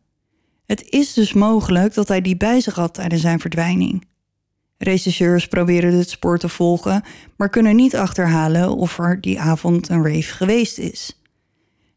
Het 0.66 0.90
is 0.90 1.14
dus 1.14 1.34
mogelijk 1.34 1.94
dat 1.94 2.08
hij 2.08 2.22
die 2.22 2.38
bij 2.38 2.62
zich 2.62 2.76
had 2.76 2.94
tijdens 2.94 3.22
zijn 3.22 3.40
verdwijning. 3.40 4.08
Rechercheurs 4.78 5.48
proberen 5.48 5.94
het 5.94 6.10
spoor 6.10 6.38
te 6.38 6.50
volgen, 6.50 7.04
maar 7.38 7.50
kunnen 7.50 7.76
niet 7.76 7.96
achterhalen 7.96 8.76
of 8.76 9.00
er 9.00 9.22
die 9.22 9.40
avond 9.40 9.90
een 9.90 10.04
rave 10.04 10.34
geweest 10.34 10.78
is. 10.78 11.22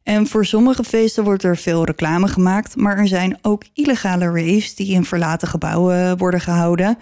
En 0.02 0.26
voor 0.26 0.46
sommige 0.46 0.84
feesten 0.84 1.24
wordt 1.24 1.42
er 1.42 1.56
veel 1.56 1.84
reclame 1.84 2.28
gemaakt, 2.28 2.76
maar 2.76 2.98
er 2.98 3.08
zijn 3.08 3.38
ook 3.42 3.64
illegale 3.72 4.24
raves 4.24 4.74
die 4.74 4.94
in 4.94 5.04
verlaten 5.04 5.48
gebouwen 5.48 6.18
worden 6.18 6.40
gehouden. 6.40 6.98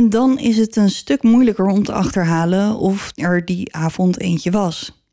En 0.00 0.08
dan 0.08 0.38
is 0.38 0.56
het 0.56 0.76
een 0.76 0.90
stuk 0.90 1.22
moeilijker 1.22 1.66
om 1.66 1.82
te 1.82 1.92
achterhalen 1.92 2.76
of 2.76 3.12
er 3.14 3.44
die 3.44 3.74
avond 3.74 4.20
eentje 4.20 4.50
was. 4.50 5.04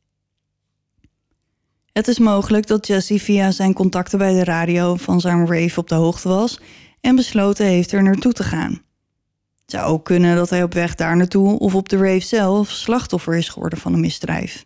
Het 1.92 2.08
is 2.08 2.20
mogelijk 2.20 2.68
dat 2.68 2.88
Jesse 2.88 3.20
via 3.20 3.52
zijn 3.52 3.74
contacten 3.74 4.18
bij 4.18 4.34
de 4.34 4.44
radio 4.44 4.96
van 4.96 5.22
zijn 5.22 5.48
rave 5.48 5.80
op 5.80 5.88
de 5.90 5.96
hoogte 5.96 6.28
was 6.28 6.60
en 7.02 7.16
besloten 7.16 7.66
heeft 7.66 7.92
er 7.92 8.04
naartoe 8.04 8.34
te 8.34 8.44
gaan. 8.44 8.72
Het 8.72 9.72
zou 9.72 9.86
ook 9.86 10.06
kunnen 10.06 10.36
dat 10.36 10.50
hij 10.50 10.64
op 10.64 10.74
weg 10.74 10.96
daar 10.96 11.18
naartoe 11.18 11.60
of 11.60 11.76
op 11.76 11.90
de 11.90 11.98
rave 11.98 12.26
zelf 12.26 12.70
slachtoffer 12.70 13.36
is 13.36 13.50
geworden 13.50 13.80
van 13.80 13.94
een 13.94 14.00
misdrijf. 14.00 14.66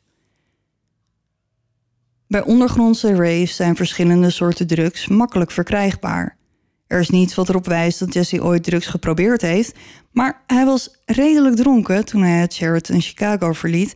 Bij 2.28 2.43
ondergrondse 2.43 3.15
raves 3.15 3.55
zijn 3.55 3.76
verschillende 3.76 4.30
soorten 4.30 4.67
drugs 4.67 5.07
makkelijk 5.07 5.51
verkrijgbaar. 5.51 6.39
Er 6.91 6.99
is 6.99 7.09
niets 7.09 7.35
wat 7.35 7.49
erop 7.49 7.65
wijst 7.65 7.99
dat 7.99 8.13
Jesse 8.13 8.43
ooit 8.43 8.63
drugs 8.63 8.85
geprobeerd 8.85 9.41
heeft, 9.41 9.75
maar 10.11 10.43
hij 10.47 10.65
was 10.65 10.89
redelijk 11.05 11.55
dronken 11.55 12.05
toen 12.05 12.21
hij 12.21 12.39
het 12.39 12.53
Sheraton 12.53 13.01
Chicago 13.01 13.53
verliet. 13.53 13.95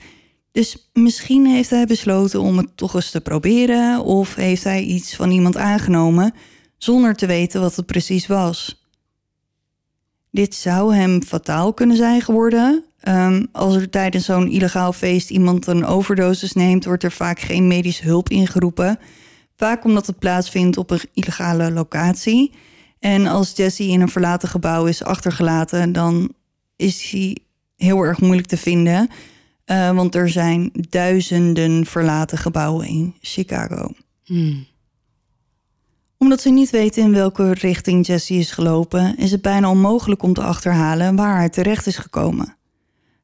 Dus 0.52 0.90
misschien 0.94 1.46
heeft 1.46 1.70
hij 1.70 1.86
besloten 1.86 2.42
om 2.42 2.58
het 2.58 2.78
toch 2.78 2.96
eens 2.96 3.12
te 3.12 3.22
proberen 3.22 4.04
of 4.04 4.36
heeft 4.36 4.64
hij 4.64 4.82
iets 4.82 5.16
van 5.16 5.32
iemand 5.32 5.58
aangenomen 5.58 6.34
zonder 6.78 7.16
te 7.16 7.26
weten 7.26 7.62
wat 7.62 7.76
het 7.76 7.86
precies 7.86 8.28
was. 8.28 8.86
Dit 10.32 10.56
zou 10.56 10.96
hem 10.96 11.24
fataal 11.24 11.74
kunnen 11.74 11.98
zijn 11.98 12.22
geworden. 12.22 12.84
Ehm, 13.00 13.46
als 13.52 13.76
er 13.76 13.90
tijdens 13.90 14.26
zo'n 14.26 14.52
illegaal 14.52 14.94
feest 14.94 15.30
iemand 15.30 15.68
een 15.68 15.86
overdosis 15.86 16.54
neemt, 16.54 16.86
wordt 16.86 17.04
er 17.04 17.12
vaak 17.12 17.40
geen 17.40 17.68
medische 17.68 18.04
hulp 18.04 18.30
ingeroepen. 18.30 19.00
Vaak 19.56 19.84
omdat 19.84 20.08
het 20.08 20.20
plaatsvindt 20.20 20.78
op 20.78 20.92
een 20.92 21.02
illegale 21.14 21.72
locatie. 21.72 22.52
En 23.06 23.28
als 23.28 23.52
Jesse 23.56 23.84
in 23.84 24.02
een 24.02 24.10
verlaten 24.10 24.50
gebouw 24.50 24.86
is 24.86 25.04
achtergelaten, 25.04 25.92
dan 25.92 26.34
is 26.76 27.12
hij 27.12 27.38
heel 27.76 28.02
erg 28.02 28.22
moeilijk 28.22 28.48
te 28.48 28.58
vinden. 28.58 29.10
Eh, 29.66 29.92
want 29.92 30.16
er 30.16 30.30
zijn 30.30 30.72
duizenden 30.90 31.86
verlaten 31.86 32.38
gebouwen 32.38 32.88
in 32.88 33.16
Chicago. 33.22 33.90
Hmm. 34.24 34.66
Omdat 36.18 36.42
ze 36.42 36.50
niet 36.50 36.70
weten 36.70 37.04
in 37.04 37.12
welke 37.12 37.54
richting 37.54 38.08
Jesse 38.08 38.34
is 38.34 38.52
gelopen, 38.52 39.18
is 39.18 39.32
het 39.32 39.42
bijna 39.42 39.70
onmogelijk 39.70 40.24
om 40.24 40.34
te 40.34 40.44
achterhalen 40.44 41.16
waar 41.16 41.38
hij 41.38 41.50
terecht 41.50 41.88
is 41.88 41.98
gekomen. 41.98 42.56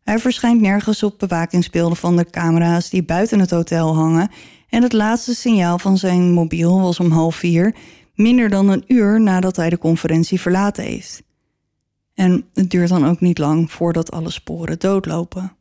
Hij 0.04 0.20
verschijnt 0.20 0.62
nergens 0.62 1.04
op 1.04 1.20
bewakingsbeelden 1.20 1.98
van 1.98 2.18
de 2.18 2.30
camera's 2.30 2.90
die 2.90 3.04
buiten 3.04 3.40
het 3.40 3.52
hotel 3.52 3.96
hangen. 3.96 4.30
En 4.70 4.84
het 4.84 4.94
laatste 4.94 5.36
signaal 5.36 5.80
van 5.80 5.98
zijn 5.98 6.32
mobiel 6.32 6.82
was 6.82 7.00
om 7.00 7.12
half 7.12 7.36
vier, 7.36 7.76
minder 8.16 8.50
dan 8.50 8.70
een 8.70 8.84
uur 8.88 9.22
nadat 9.22 9.56
hij 9.56 9.70
de 9.70 9.78
conferentie 9.78 10.42
verlaten 10.42 10.84
heeft. 10.84 11.24
En 12.14 12.46
het 12.54 12.70
duurt 12.70 12.90
dan 12.90 13.08
ook 13.08 13.20
niet 13.20 13.38
lang 13.38 13.72
voordat 13.72 14.12
alle 14.12 14.30
sporen 14.30 14.80
doodlopen. 14.80 15.56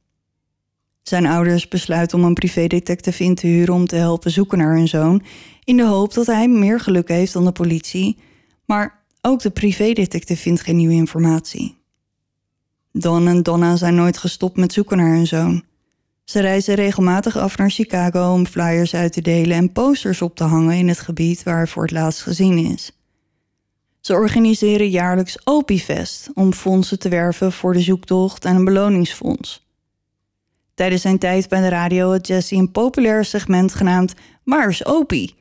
Zijn 1.02 1.26
ouders 1.26 1.68
besluiten 1.68 2.18
om 2.18 2.24
een 2.24 2.34
privédetective 2.34 3.24
in 3.24 3.34
te 3.34 3.46
huren 3.46 3.74
om 3.74 3.86
te 3.86 3.96
helpen 3.96 4.30
zoeken 4.30 4.58
naar 4.58 4.74
hun 4.76 4.88
zoon, 4.88 5.22
in 5.64 5.76
de 5.76 5.86
hoop 5.86 6.14
dat 6.14 6.26
hij 6.26 6.48
meer 6.48 6.80
geluk 6.80 7.08
heeft 7.08 7.32
dan 7.32 7.44
de 7.44 7.52
politie. 7.52 8.18
Maar 8.64 9.04
ook 9.20 9.40
de 9.40 9.50
privédetective 9.50 10.40
vindt 10.40 10.60
geen 10.60 10.76
nieuwe 10.76 10.94
informatie. 10.94 11.78
Don 12.92 13.28
en 13.28 13.42
Donna 13.42 13.76
zijn 13.76 13.94
nooit 13.94 14.18
gestopt 14.18 14.56
met 14.56 14.72
zoeken 14.72 14.96
naar 14.96 15.14
hun 15.14 15.26
zoon. 15.26 15.64
Ze 16.30 16.40
reizen 16.40 16.74
regelmatig 16.74 17.36
af 17.36 17.56
naar 17.56 17.70
Chicago 17.70 18.32
om 18.32 18.46
flyers 18.46 18.94
uit 18.94 19.12
te 19.12 19.20
delen 19.20 19.56
en 19.56 19.72
posters 19.72 20.22
op 20.22 20.36
te 20.36 20.44
hangen 20.44 20.76
in 20.76 20.88
het 20.88 21.00
gebied 21.00 21.42
waar 21.42 21.56
hij 21.56 21.66
voor 21.66 21.82
het 21.82 21.90
laatst 21.90 22.22
gezien 22.22 22.58
is. 22.58 22.92
Ze 24.00 24.12
organiseren 24.12 24.88
jaarlijks 24.88 25.38
Opiefest 25.44 26.30
om 26.34 26.52
fondsen 26.52 26.98
te 26.98 27.08
werven 27.08 27.52
voor 27.52 27.72
de 27.72 27.80
zoektocht 27.80 28.44
en 28.44 28.56
een 28.56 28.64
beloningsfonds. 28.64 29.66
Tijdens 30.74 31.02
zijn 31.02 31.18
tijd 31.18 31.48
bij 31.48 31.60
de 31.60 31.68
radio 31.68 32.10
had 32.10 32.26
Jesse 32.26 32.54
een 32.54 32.70
populair 32.70 33.24
segment 33.24 33.74
genaamd 33.74 34.14
Waar 34.44 34.68
is 34.68 34.86
Opie? 34.86 35.34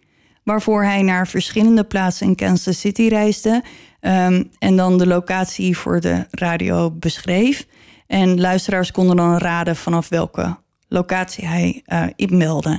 Waarvoor 0.44 0.84
hij 0.84 1.02
naar 1.02 1.28
verschillende 1.28 1.84
plaatsen 1.84 2.28
in 2.28 2.36
Kansas 2.36 2.80
City 2.80 3.08
reisde 3.08 3.64
ehm, 4.00 4.44
en 4.60 4.76
dan 4.76 4.98
de 4.98 5.08
locatie 5.08 5.78
voor 5.78 6.00
de 6.00 6.28
radio 6.32 6.92
beschreef. 6.92 7.68
En 8.08 8.40
luisteraars 8.42 8.92
konden 8.92 9.16
dan 9.16 9.38
raden 9.38 9.76
vanaf 9.76 10.10
welke 10.10 10.58
locatie 10.90 11.46
hij 11.46 11.84
uh. 12.18 12.78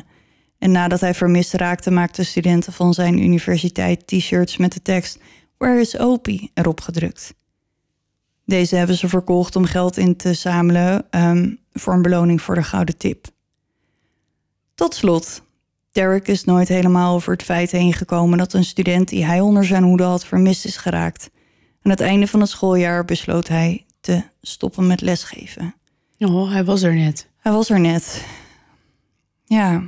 En 0.59 0.71
nadat 0.71 1.01
hij 1.01 1.15
vermist 1.15 1.53
raakte, 1.53 1.91
maakten 1.91 2.27
studenten 2.27 2.73
van 2.73 2.95
zijn 2.95 3.23
universiteit 3.23 4.07
t-shirts 4.07 4.57
met 4.57 4.73
de 4.73 4.83
tekst 4.83 5.19
Where 5.59 5.81
is 5.81 5.99
Opie 5.99 6.51
erop 6.55 6.81
gedrukt. 6.81 7.35
Deze 8.45 8.77
hebben 8.77 8.97
ze 8.97 9.09
verkocht 9.09 9.57
om 9.57 9.65
geld 9.65 9.97
in 9.97 10.17
te 10.17 10.35
zamelen 10.35 11.07
um, 11.11 11.59
voor 11.73 11.93
een 11.93 12.03
beloning 12.03 12.43
voor 12.43 12.55
de 12.55 12.63
gouden 12.63 12.97
tip. 12.97 13.27
Tot 14.75 14.95
slot, 14.95 15.43
Derek 15.93 16.29
is 16.29 16.45
nooit 16.45 16.69
helemaal 16.69 17.15
over 17.15 17.33
het 17.33 17.43
feit 17.43 17.71
heen 17.71 17.93
gekomen 17.93 18.39
dat 18.39 18.53
een 18.53 18.65
student 18.65 19.09
die 19.09 19.25
hij 19.25 19.41
onder 19.41 19.65
zijn 19.65 19.83
hoede 19.83 20.03
had 20.03 20.25
vermist 20.25 20.65
is 20.65 20.77
geraakt. 20.77 21.31
Aan 21.83 21.91
het 21.91 22.01
einde 22.01 22.27
van 22.27 22.41
het 22.41 22.49
schooljaar 22.49 23.05
besloot 23.05 23.49
hij 23.49 23.87
te 24.01 24.23
stoppen 24.43 24.87
met 24.87 25.01
lesgeven. 25.01 25.75
Oh, 26.19 26.51
hij 26.51 26.65
was 26.65 26.83
er 26.83 26.95
net. 26.95 27.30
Hij 27.41 27.53
was 27.53 27.70
er 27.70 27.80
net. 27.80 28.24
Ja, 29.45 29.82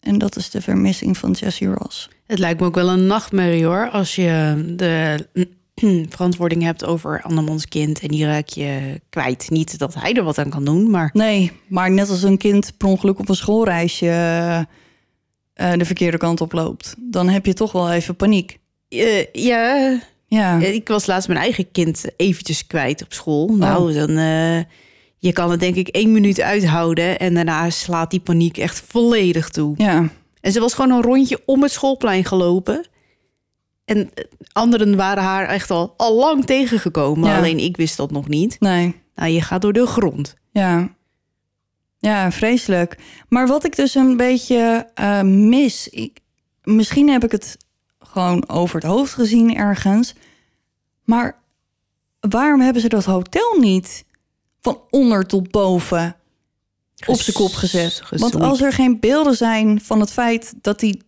en 0.00 0.18
dat 0.18 0.36
is 0.36 0.50
de 0.50 0.60
vermissing 0.60 1.18
van 1.18 1.30
Jesse 1.30 1.66
Ross. 1.66 2.08
Het 2.26 2.38
lijkt 2.38 2.60
me 2.60 2.66
ook 2.66 2.74
wel 2.74 2.88
een 2.88 3.06
nachtmerrie 3.06 3.64
hoor, 3.64 3.88
als 3.90 4.14
je 4.14 4.62
de 4.76 5.26
verantwoording 6.14 6.62
hebt 6.62 6.84
over 6.84 7.22
andermans 7.22 7.68
kind 7.68 8.00
en 8.00 8.08
die 8.08 8.24
raak 8.24 8.48
je 8.48 9.00
kwijt. 9.08 9.50
Niet 9.50 9.78
dat 9.78 9.94
hij 9.94 10.14
er 10.14 10.22
wat 10.22 10.38
aan 10.38 10.50
kan 10.50 10.64
doen, 10.64 10.90
maar... 10.90 11.10
Nee, 11.12 11.52
maar 11.66 11.90
net 11.90 12.10
als 12.10 12.22
een 12.22 12.38
kind 12.38 12.76
per 12.76 12.88
ongeluk 12.88 13.18
op 13.18 13.28
een 13.28 13.34
schoolreisje 13.34 14.06
uh, 14.06 15.72
de 15.72 15.84
verkeerde 15.84 16.16
kant 16.16 16.40
op 16.40 16.52
loopt, 16.52 16.94
dan 16.98 17.28
heb 17.28 17.46
je 17.46 17.54
toch 17.54 17.72
wel 17.72 17.92
even 17.92 18.16
paniek. 18.16 18.58
Uh, 18.88 19.24
ja. 19.32 20.00
ja, 20.26 20.58
ik 20.60 20.88
was 20.88 21.06
laatst 21.06 21.28
mijn 21.28 21.40
eigen 21.40 21.70
kind 21.70 22.04
eventjes 22.16 22.66
kwijt 22.66 23.02
op 23.02 23.12
school. 23.12 23.48
Nou, 23.48 23.88
oh. 23.88 23.96
dan... 23.96 24.10
Uh, 24.10 24.60
je 25.24 25.32
kan 25.32 25.50
het 25.50 25.60
denk 25.60 25.74
ik 25.74 25.88
één 25.88 26.12
minuut 26.12 26.40
uithouden 26.40 27.18
en 27.18 27.34
daarna 27.34 27.70
slaat 27.70 28.10
die 28.10 28.20
paniek 28.20 28.58
echt 28.58 28.82
volledig 28.86 29.48
toe. 29.48 29.74
Ja. 29.76 30.08
En 30.40 30.52
ze 30.52 30.60
was 30.60 30.74
gewoon 30.74 30.90
een 30.90 31.02
rondje 31.02 31.42
om 31.46 31.62
het 31.62 31.72
schoolplein 31.72 32.24
gelopen. 32.24 32.86
En 33.84 34.10
anderen 34.52 34.96
waren 34.96 35.22
haar 35.22 35.46
echt 35.46 35.70
al, 35.70 35.94
al 35.96 36.14
lang 36.14 36.44
tegengekomen. 36.44 37.36
Alleen 37.36 37.58
ik 37.58 37.76
wist 37.76 37.96
dat 37.96 38.10
nog 38.10 38.28
niet. 38.28 38.60
Nee. 38.60 38.94
Nou, 39.14 39.30
je 39.30 39.40
gaat 39.40 39.62
door 39.62 39.72
de 39.72 39.86
grond. 39.86 40.36
Ja. 40.50 40.88
Ja, 41.98 42.32
vreselijk. 42.32 42.98
Maar 43.28 43.46
wat 43.46 43.64
ik 43.64 43.76
dus 43.76 43.94
een 43.94 44.16
beetje 44.16 44.88
uh, 45.00 45.22
mis... 45.22 45.88
Ik, 45.88 46.18
misschien 46.62 47.08
heb 47.08 47.24
ik 47.24 47.32
het 47.32 47.56
gewoon 47.98 48.48
over 48.48 48.74
het 48.74 48.90
hoofd 48.90 49.14
gezien 49.14 49.56
ergens. 49.56 50.14
Maar 51.04 51.38
waarom 52.20 52.60
hebben 52.60 52.82
ze 52.82 52.88
dat 52.88 53.04
hotel 53.04 53.56
niet 53.58 54.04
van 54.64 54.80
onder 54.90 55.26
tot 55.26 55.50
boven 55.50 56.16
op 57.06 57.20
zijn 57.20 57.36
kop 57.36 57.52
gezet? 57.52 58.02
Want 58.10 58.40
als 58.40 58.60
er 58.60 58.72
geen 58.72 59.00
beelden 59.00 59.36
zijn 59.36 59.80
van 59.80 60.00
het 60.00 60.12
feit 60.12 60.54
dat 60.60 60.80
hij 60.80 61.00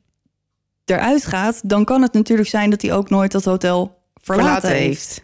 eruit 0.84 1.26
gaat, 1.26 1.60
dan 1.64 1.84
kan 1.84 2.02
het 2.02 2.12
natuurlijk 2.12 2.48
zijn 2.48 2.70
dat 2.70 2.82
hij 2.82 2.92
ook 2.92 3.10
nooit 3.10 3.32
dat 3.32 3.44
hotel 3.44 3.98
verlaten, 4.22 4.70
heeft. 4.70 5.22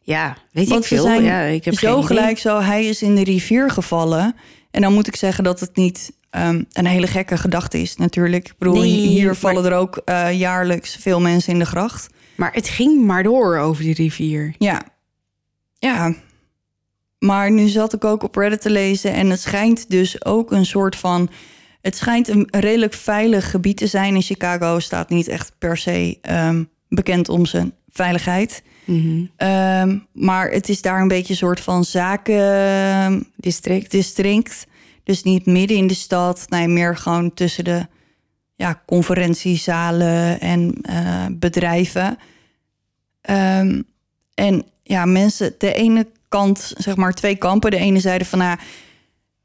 Ja, 0.00 0.36
weet 0.52 0.68
Want 0.68 0.82
ik 0.82 0.88
veel. 0.88 1.02
Zijn 1.02 1.22
ja, 1.22 1.40
ik 1.40 1.64
heb 1.64 1.78
zo 1.78 2.02
gelijk 2.02 2.38
zo, 2.38 2.60
hij 2.60 2.86
is 2.86 3.02
in 3.02 3.14
de 3.14 3.24
rivier 3.24 3.70
gevallen. 3.70 4.36
En 4.70 4.80
dan 4.80 4.92
moet 4.92 5.06
ik 5.06 5.16
zeggen 5.16 5.44
dat 5.44 5.60
het 5.60 5.76
niet 5.76 6.12
um, 6.30 6.66
een 6.72 6.86
hele 6.86 7.06
gekke 7.06 7.36
gedachte 7.36 7.80
is 7.80 7.96
natuurlijk. 7.96 8.48
Ik 8.48 8.54
bedoel, 8.58 8.74
nee, 8.74 8.90
hier 8.90 9.34
vallen 9.34 9.64
er 9.64 9.72
ook 9.72 10.02
uh, 10.04 10.32
jaarlijks 10.32 10.96
veel 10.96 11.20
mensen 11.20 11.52
in 11.52 11.58
de 11.58 11.64
gracht. 11.64 12.08
Maar 12.34 12.52
het 12.52 12.68
ging 12.68 13.04
maar 13.04 13.22
door 13.22 13.58
over 13.58 13.82
die 13.82 13.94
rivier. 13.94 14.54
Ja, 14.58 14.82
ja. 15.78 16.14
Maar 17.20 17.50
nu 17.50 17.68
zat 17.68 17.92
ik 17.92 18.04
ook 18.04 18.22
op 18.22 18.36
Reddit 18.36 18.60
te 18.60 18.70
lezen 18.70 19.12
en 19.12 19.30
het 19.30 19.40
schijnt 19.40 19.90
dus 19.90 20.24
ook 20.24 20.52
een 20.52 20.66
soort 20.66 20.96
van 20.96 21.30
het 21.80 21.96
schijnt 21.96 22.28
een 22.28 22.48
redelijk 22.50 22.94
veilig 22.94 23.50
gebied 23.50 23.76
te 23.76 23.86
zijn. 23.86 24.14
In 24.14 24.22
Chicago 24.22 24.78
staat 24.78 25.08
niet 25.08 25.28
echt 25.28 25.52
per 25.58 25.76
se 25.76 26.18
um, 26.30 26.68
bekend 26.88 27.28
om 27.28 27.46
zijn 27.46 27.72
veiligheid. 27.88 28.62
Mm 28.84 29.00
-hmm. 29.00 29.30
um, 29.48 30.06
maar 30.12 30.50
het 30.50 30.68
is 30.68 30.82
daar 30.82 31.00
een 31.00 31.08
beetje 31.08 31.32
een 31.32 31.38
soort 31.38 31.60
van 31.60 31.84
zakendistrict. 31.84 33.90
District. 33.90 34.66
Dus 35.04 35.22
niet 35.22 35.46
midden 35.46 35.76
in 35.76 35.86
de 35.86 35.94
stad. 35.94 36.44
Nee, 36.48 36.68
meer 36.68 36.96
gewoon 36.96 37.34
tussen 37.34 37.64
de 37.64 37.86
ja, 38.56 38.82
conferentiezalen 38.86 40.40
en 40.40 40.74
uh, 40.90 41.26
bedrijven. 41.30 42.18
Um, 43.30 43.84
en 44.34 44.64
ja, 44.82 45.04
mensen, 45.04 45.54
de 45.58 45.74
ene 45.74 46.06
kant, 46.30 46.72
zeg 46.76 46.96
maar 46.96 47.12
twee 47.12 47.36
kampen. 47.36 47.70
De 47.70 47.76
ene 47.76 48.00
zeiden 48.00 48.26
van, 48.26 48.38
nou, 48.38 48.58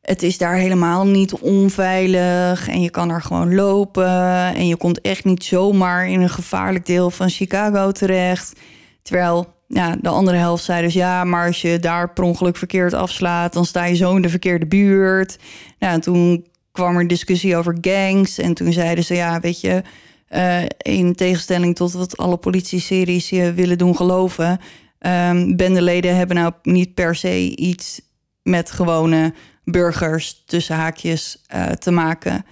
het 0.01 0.23
is 0.23 0.37
daar 0.37 0.55
helemaal 0.55 1.05
niet 1.05 1.33
onveilig 1.33 2.67
en 2.67 2.81
je 2.81 2.89
kan 2.89 3.09
er 3.09 3.21
gewoon 3.21 3.55
lopen 3.55 4.55
en 4.55 4.67
je 4.67 4.75
komt 4.75 5.01
echt 5.01 5.23
niet 5.23 5.43
zomaar 5.43 6.07
in 6.07 6.21
een 6.21 6.29
gevaarlijk 6.29 6.85
deel 6.85 7.11
van 7.11 7.29
Chicago 7.29 7.91
terecht. 7.91 8.53
Terwijl 9.01 9.53
ja, 9.67 9.95
de 10.01 10.09
andere 10.09 10.37
helft 10.37 10.63
zei 10.63 10.81
dus 10.81 10.93
ja, 10.93 11.23
maar 11.23 11.47
als 11.47 11.61
je 11.61 11.79
daar 11.79 12.13
per 12.13 12.23
ongeluk 12.23 12.57
verkeerd 12.57 12.93
afslaat, 12.93 13.53
dan 13.53 13.65
sta 13.65 13.85
je 13.85 13.95
zo 13.95 14.15
in 14.15 14.21
de 14.21 14.29
verkeerde 14.29 14.65
buurt. 14.65 15.37
Nou, 15.79 15.99
toen 15.99 16.45
kwam 16.71 16.97
er 16.97 17.07
discussie 17.07 17.57
over 17.57 17.77
gangs 17.81 18.37
en 18.37 18.53
toen 18.53 18.73
zeiden 18.73 19.03
ze 19.03 19.15
ja, 19.15 19.39
weet 19.39 19.61
je, 19.61 19.81
uh, 20.29 20.61
in 20.77 21.15
tegenstelling 21.15 21.75
tot 21.75 21.93
wat 21.93 22.17
alle 22.17 22.37
politie-series 22.37 23.29
je 23.29 23.53
willen 23.53 23.77
doen 23.77 23.95
geloven, 23.95 24.59
um, 25.05 25.55
bendeleden 25.55 26.15
hebben 26.15 26.35
nou 26.35 26.53
niet 26.63 26.93
per 26.93 27.15
se 27.15 27.55
iets 27.55 28.01
met 28.43 28.71
gewone 28.71 29.33
burgers 29.63 30.43
tussen 30.45 30.75
haakjes 30.75 31.43
uh, 31.55 31.65
te 31.65 31.91
maken. 31.91 32.45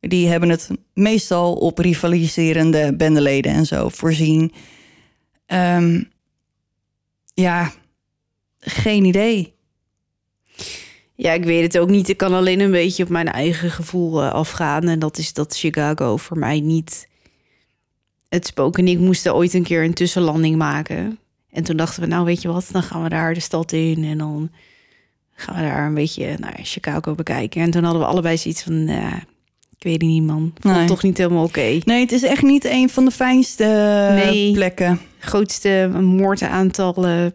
Die 0.00 0.28
hebben 0.28 0.48
het 0.48 0.68
meestal 0.94 1.54
op 1.54 1.78
rivaliserende 1.78 2.96
bendeleden 2.96 3.52
en 3.52 3.66
zo 3.66 3.88
voorzien. 3.88 4.52
Um, 5.46 6.10
ja, 7.34 7.72
geen 8.58 9.04
idee. 9.04 9.54
Ja, 11.14 11.32
ik 11.32 11.44
weet 11.44 11.62
het 11.62 11.78
ook 11.78 11.88
niet. 11.88 12.08
Ik 12.08 12.16
kan 12.16 12.34
alleen 12.34 12.60
een 12.60 12.70
beetje 12.70 13.02
op 13.02 13.08
mijn 13.08 13.28
eigen 13.28 13.70
gevoel 13.70 14.22
uh, 14.22 14.32
afgaan. 14.32 14.88
En 14.88 14.98
dat 14.98 15.18
is 15.18 15.32
dat 15.32 15.56
Chicago 15.56 16.16
voor 16.16 16.38
mij 16.38 16.60
niet 16.60 17.08
het 18.28 18.46
spook. 18.46 18.78
En 18.78 18.88
ik 18.88 18.98
moest 18.98 19.28
ooit 19.28 19.54
een 19.54 19.62
keer 19.62 19.84
een 19.84 19.94
tussenlanding 19.94 20.56
maken. 20.56 21.18
En 21.52 21.62
toen 21.62 21.76
dachten 21.76 22.02
we, 22.02 22.08
nou 22.08 22.24
weet 22.24 22.42
je 22.42 22.48
wat, 22.48 22.68
dan 22.72 22.82
gaan 22.82 23.02
we 23.02 23.08
daar 23.08 23.34
de 23.34 23.40
stad 23.40 23.72
in. 23.72 24.04
En 24.04 24.18
dan 24.18 24.50
gaan 25.34 25.54
we 25.54 25.62
daar 25.62 25.86
een 25.86 25.94
beetje 25.94 26.36
naar 26.38 26.58
Chicago 26.62 27.14
bekijken. 27.14 27.60
En 27.62 27.70
toen 27.70 27.82
hadden 27.82 28.02
we 28.02 28.08
allebei 28.08 28.36
zoiets 28.36 28.62
van, 28.62 28.74
uh, 28.74 29.14
ik 29.76 29.82
weet 29.82 30.00
niet 30.00 30.22
man, 30.22 30.52
vond 30.60 30.74
nee. 30.74 30.86
toch 30.86 31.02
niet 31.02 31.18
helemaal 31.18 31.44
oké. 31.44 31.78
Nee, 31.84 32.00
het 32.00 32.12
is 32.12 32.22
echt 32.22 32.42
niet 32.42 32.64
een 32.64 32.88
van 32.88 33.04
de 33.04 33.10
fijnste 33.10 33.64
nee, 34.14 34.52
plekken. 34.52 35.00
Grootste 35.18 35.90
moordaantal 36.00 37.08
uh, 37.08 37.26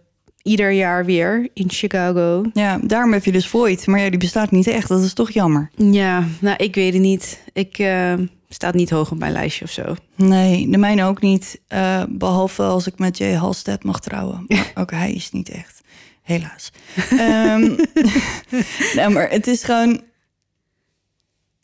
ieder 0.41 0.72
jaar 0.72 1.05
weer 1.05 1.49
in 1.53 1.70
Chicago. 1.70 2.43
Ja, 2.53 2.80
daarom 2.84 3.13
heb 3.13 3.26
je 3.26 3.32
dus 3.32 3.47
Void. 3.47 3.88
Maar 3.88 3.99
ja, 3.99 4.09
die 4.09 4.20
bestaat 4.20 4.51
niet 4.51 4.68
echt. 4.68 4.88
Dat 4.88 5.03
is 5.03 5.13
toch 5.13 5.32
jammer. 5.32 5.70
Ja, 5.76 6.24
nou, 6.39 6.55
ik 6.57 6.76
weet 6.76 6.93
het 6.93 7.01
niet. 7.01 7.41
Ik 7.53 7.80
uh, 7.80 8.13
staat 8.56 8.74
niet 8.74 8.89
hoog 8.89 9.12
op 9.12 9.20
mijn 9.20 9.32
lijstje 9.32 9.66
of 9.66 9.72
zo. 9.72 9.95
Nee, 10.16 10.70
de 10.70 10.78
mijne 10.78 11.03
ook 11.03 11.22
niet. 11.22 11.62
Uh, 11.70 12.03
behalve 12.10 12.64
als 12.64 12.88
ik 12.88 12.99
met 12.99 13.18
Jay 13.18 13.34
Halstead 13.34 13.84
mag 13.84 13.99
trouwen. 13.99 14.45
Maar 14.47 14.72
ook 14.76 14.91
hij 14.91 15.14
is 15.14 15.32
niet 15.32 15.49
echt. 15.49 15.82
Helaas. 16.22 16.72
um, 17.12 17.76
nou, 18.95 19.12
maar 19.12 19.30
het 19.30 19.47
is 19.47 19.64
gewoon... 19.64 20.01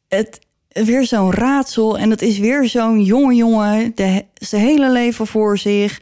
Het, 0.08 0.39
weer 0.68 1.06
zo'n 1.06 1.32
raadsel. 1.32 1.98
En 1.98 2.10
dat 2.10 2.22
is 2.22 2.38
weer 2.38 2.70
zo'n 2.70 3.04
jonge 3.04 3.36
jongen. 3.36 3.92
De, 3.96 4.26
zijn 4.34 4.62
hele 4.62 4.92
leven 4.92 5.28
voor 5.28 5.58
zich. 5.58 6.02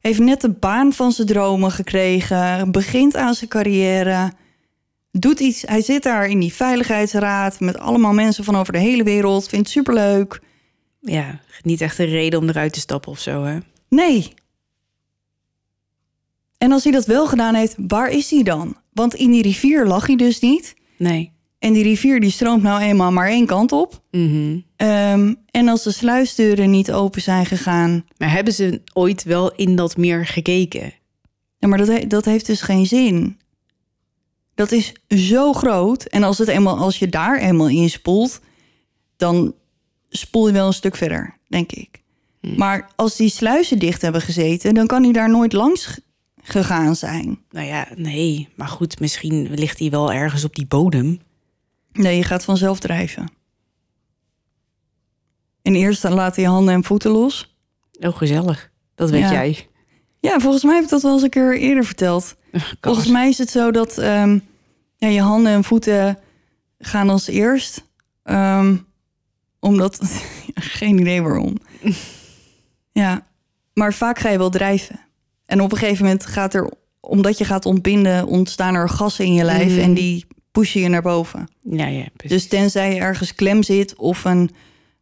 Heeft 0.00 0.18
net 0.18 0.40
de 0.40 0.50
baan 0.50 0.92
van 0.92 1.12
zijn 1.12 1.26
dromen 1.26 1.70
gekregen. 1.70 2.70
Begint 2.72 3.16
aan 3.16 3.34
zijn 3.34 3.50
carrière. 3.50 4.32
Doet 5.20 5.40
iets. 5.40 5.62
Hij 5.66 5.82
zit 5.82 6.02
daar 6.02 6.26
in 6.28 6.38
die 6.40 6.52
veiligheidsraad 6.52 7.60
met 7.60 7.78
allemaal 7.78 8.12
mensen 8.12 8.44
van 8.44 8.56
over 8.56 8.72
de 8.72 8.78
hele 8.78 9.02
wereld. 9.02 9.48
Vindt 9.48 9.64
het 9.66 9.68
superleuk. 9.74 10.40
Ja, 11.00 11.40
niet 11.62 11.80
echt 11.80 11.98
een 11.98 12.06
reden 12.06 12.38
om 12.40 12.48
eruit 12.48 12.72
te 12.72 12.80
stappen 12.80 13.10
of 13.10 13.18
zo, 13.20 13.44
hè? 13.44 13.58
Nee. 13.88 14.32
En 16.58 16.72
als 16.72 16.82
hij 16.84 16.92
dat 16.92 17.06
wel 17.06 17.26
gedaan 17.26 17.54
heeft, 17.54 17.74
waar 17.86 18.10
is 18.10 18.30
hij 18.30 18.42
dan? 18.42 18.76
Want 18.92 19.14
in 19.14 19.30
die 19.30 19.42
rivier 19.42 19.86
lag 19.86 20.06
hij 20.06 20.16
dus 20.16 20.40
niet. 20.40 20.74
Nee. 20.98 21.32
En 21.58 21.72
die 21.72 21.82
rivier 21.82 22.20
die 22.20 22.30
stroomt 22.30 22.62
nou 22.62 22.80
eenmaal 22.82 23.12
maar 23.12 23.28
één 23.28 23.46
kant 23.46 23.72
op. 23.72 24.02
Mhm. 24.10 24.58
Ehm, 24.76 25.34
en 25.50 25.68
als 25.68 25.82
de 25.82 25.90
sluisdeuren 25.92 26.70
niet 26.70 26.92
open 26.92 27.22
zijn 27.22 27.46
gegaan... 27.46 28.04
Maar 28.16 28.30
hebben 28.32 28.52
ze 28.52 28.80
ooit 28.92 29.22
wel 29.24 29.54
in 29.54 29.76
dat 29.76 29.96
meer 29.96 30.26
gekeken? 30.26 30.92
Ja, 31.58 31.68
maar 31.68 31.78
dat, 31.78 31.86
he- 31.88 32.06
dat 32.06 32.24
heeft 32.24 32.46
dus 32.46 32.60
geen 32.60 32.86
zin. 32.86 33.38
Dat 34.56 34.72
is 34.72 34.92
zo 35.08 35.52
groot. 35.52 36.04
En 36.04 36.22
als, 36.22 36.38
het 36.38 36.48
eenmaal, 36.48 36.76
als 36.78 36.98
je 36.98 37.08
daar 37.08 37.38
eenmaal 37.38 37.68
in 37.68 37.90
spoelt... 37.90 38.40
dan 39.16 39.54
spoel 40.08 40.46
je 40.46 40.52
wel 40.52 40.66
een 40.66 40.72
stuk 40.72 40.96
verder, 40.96 41.36
denk 41.48 41.72
ik. 41.72 42.02
Maar 42.56 42.90
als 42.96 43.16
die 43.16 43.28
sluizen 43.30 43.78
dicht 43.78 44.02
hebben 44.02 44.20
gezeten... 44.20 44.74
dan 44.74 44.86
kan 44.86 45.02
hij 45.02 45.12
daar 45.12 45.30
nooit 45.30 45.52
langs 45.52 46.00
gegaan 46.42 46.96
zijn. 46.96 47.38
Nou 47.50 47.66
ja, 47.66 47.88
nee. 47.94 48.48
Maar 48.54 48.68
goed, 48.68 49.00
misschien 49.00 49.54
ligt 49.54 49.78
hij 49.78 49.90
wel 49.90 50.12
ergens 50.12 50.44
op 50.44 50.54
die 50.54 50.66
bodem. 50.66 51.20
Nee, 51.92 52.16
je 52.16 52.22
gaat 52.24 52.44
vanzelf 52.44 52.78
drijven. 52.78 53.32
En 55.62 55.74
eerst 55.74 56.02
dan 56.02 56.12
laat 56.12 56.34
hij 56.36 56.44
je 56.44 56.50
handen 56.50 56.74
en 56.74 56.84
voeten 56.84 57.10
los. 57.10 57.56
Oh, 58.00 58.16
gezellig. 58.16 58.70
Dat 58.94 59.10
weet 59.10 59.20
Ja. 59.20 59.32
jij. 59.32 59.68
Ja, 60.26 60.40
volgens 60.40 60.64
mij 60.64 60.74
heb 60.74 60.84
ik 60.84 60.90
dat 60.90 61.02
wel 61.02 61.12
eens 61.12 61.22
een 61.22 61.30
keer 61.30 61.58
eerder 61.58 61.84
verteld. 61.84 62.36
Volgens 62.80 63.06
mij 63.08 63.28
is 63.28 63.38
het 63.38 63.50
zo 63.50 63.70
dat 63.70 63.98
ehm, 63.98 64.38
ja, 64.96 65.08
je 65.08 65.20
handen 65.20 65.52
en 65.52 65.64
voeten 65.64 66.18
gaan 66.78 67.10
als 67.10 67.26
eerst. 67.28 67.84
Ehm, 68.22 68.76
omdat, 69.60 70.00
geen 70.54 70.98
idee 70.98 71.22
waarom. 71.22 71.56
ja, 72.92 73.26
maar 73.74 73.94
vaak 73.94 74.18
ga 74.18 74.28
je 74.28 74.38
wel 74.38 74.50
drijven. 74.50 75.00
En 75.46 75.60
op 75.60 75.72
een 75.72 75.78
gegeven 75.78 76.04
moment 76.04 76.26
gaat 76.26 76.54
er, 76.54 76.70
omdat 77.00 77.38
je 77.38 77.44
gaat 77.44 77.66
ontbinden, 77.66 78.26
ontstaan 78.26 78.74
er 78.74 78.88
gassen 78.88 79.24
in 79.24 79.34
je 79.34 79.44
lijf 79.44 79.70
Mhm. 79.72 79.80
en 79.80 79.94
die 79.94 80.26
pushen 80.52 80.80
je 80.80 80.88
naar 80.88 81.02
boven. 81.02 81.48
Ja, 81.62 81.86
ja, 81.86 82.04
precies. 82.16 82.36
Dus 82.40 82.48
tenzij 82.48 82.94
je 82.94 83.00
ergens 83.00 83.34
klem 83.34 83.62
zit 83.62 83.96
of 83.96 84.24
een, 84.24 84.50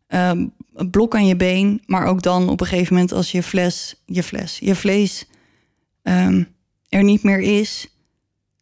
ehm, 0.07 0.47
een 0.75 0.91
blok 0.91 1.15
aan 1.15 1.27
je 1.27 1.37
been, 1.37 1.83
maar 1.87 2.07
ook 2.07 2.23
dan 2.23 2.49
op 2.49 2.61
een 2.61 2.67
gegeven 2.67 2.95
moment 2.95 3.13
als 3.13 3.33
je 3.33 3.43
fles, 3.43 4.03
je 4.07 4.23
fles, 4.23 4.59
je 4.59 4.75
vlees 4.75 5.27
ehm, 6.03 6.43
er 6.89 7.03
niet 7.03 7.23
meer 7.23 7.41
is, 7.41 7.89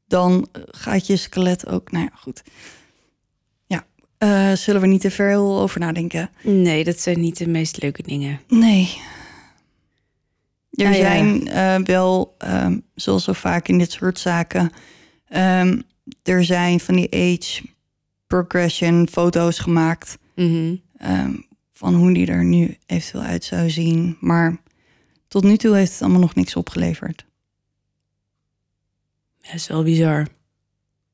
dan 0.07 0.49
gaat 0.71 1.07
je 1.07 1.17
skelet 1.17 1.67
ook. 1.67 1.91
Nou 1.93 2.05
ja, 2.05 2.17
goed. 2.17 2.43
Ja, 3.67 3.87
eh, 4.19 4.53
zullen 4.53 4.81
we 4.81 4.87
niet 4.87 5.01
te 5.01 5.11
veel 5.11 5.61
over 5.61 5.81
nadenken? 5.81 6.31
Nee, 6.43 6.85
dat 6.85 6.99
zijn 6.99 7.21
niet 7.21 7.37
de 7.39 7.49
meest 7.49 7.83
leuke 7.83 8.03
dingen. 8.03 8.41
Nee. 8.49 9.01
Er 10.73 10.85
Nou 10.85 10.97
ja. 10.97 11.01
zijn 11.01 11.49
eh, 11.49 11.77
wel, 11.85 12.35
ehm, 12.39 12.79
zoals 12.95 13.25
zo 13.25 13.33
vaak 13.33 13.69
in 13.69 13.79
dit 13.79 13.93
soort 13.93 14.19
zaken, 14.19 14.73
ehm, 15.29 15.81
er 16.23 16.45
zijn 16.45 16.81
van 16.81 16.95
die 16.97 17.13
age 17.15 17.63
progression 18.27 19.09
foto's 19.11 19.59
gemaakt 19.59 20.19
Mhm. 20.35 20.75
Van 21.83 21.95
hoe 21.95 22.15
die 22.15 22.27
er 22.27 22.45
nu 22.45 22.77
eventueel 22.87 23.25
uit 23.25 23.45
zou 23.45 23.71
zien. 23.71 24.17
Maar 24.21 24.57
tot 25.29 25.43
nu 25.43 25.57
toe 25.57 25.77
heeft 25.77 25.93
het 25.93 26.03
allemaal 26.03 26.21
nog 26.21 26.35
niks 26.35 26.57
opgeleverd. 26.57 27.25
Dat 29.41 29.55
is 29.55 29.67
wel 29.67 29.83
bizar. 29.83 30.27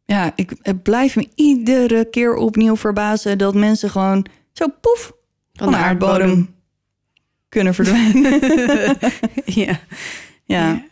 Ja, 0.04 0.32
ik, 0.34 0.52
het 0.62 0.82
blijft 0.82 1.16
me 1.16 1.28
iedere 1.34 2.10
keer 2.10 2.34
opnieuw 2.34 2.76
verbazen 2.76 3.38
dat 3.38 3.54
mensen 3.54 3.90
gewoon 3.90 4.26
zo 4.52 4.66
poef 4.80 5.12
van, 5.52 5.70
de 5.70 5.76
aardbodem 5.76 6.54
kunnen 7.48 7.74
verdwijnen. 7.74 8.40
ja. 9.64 9.80
ja. 10.44 10.84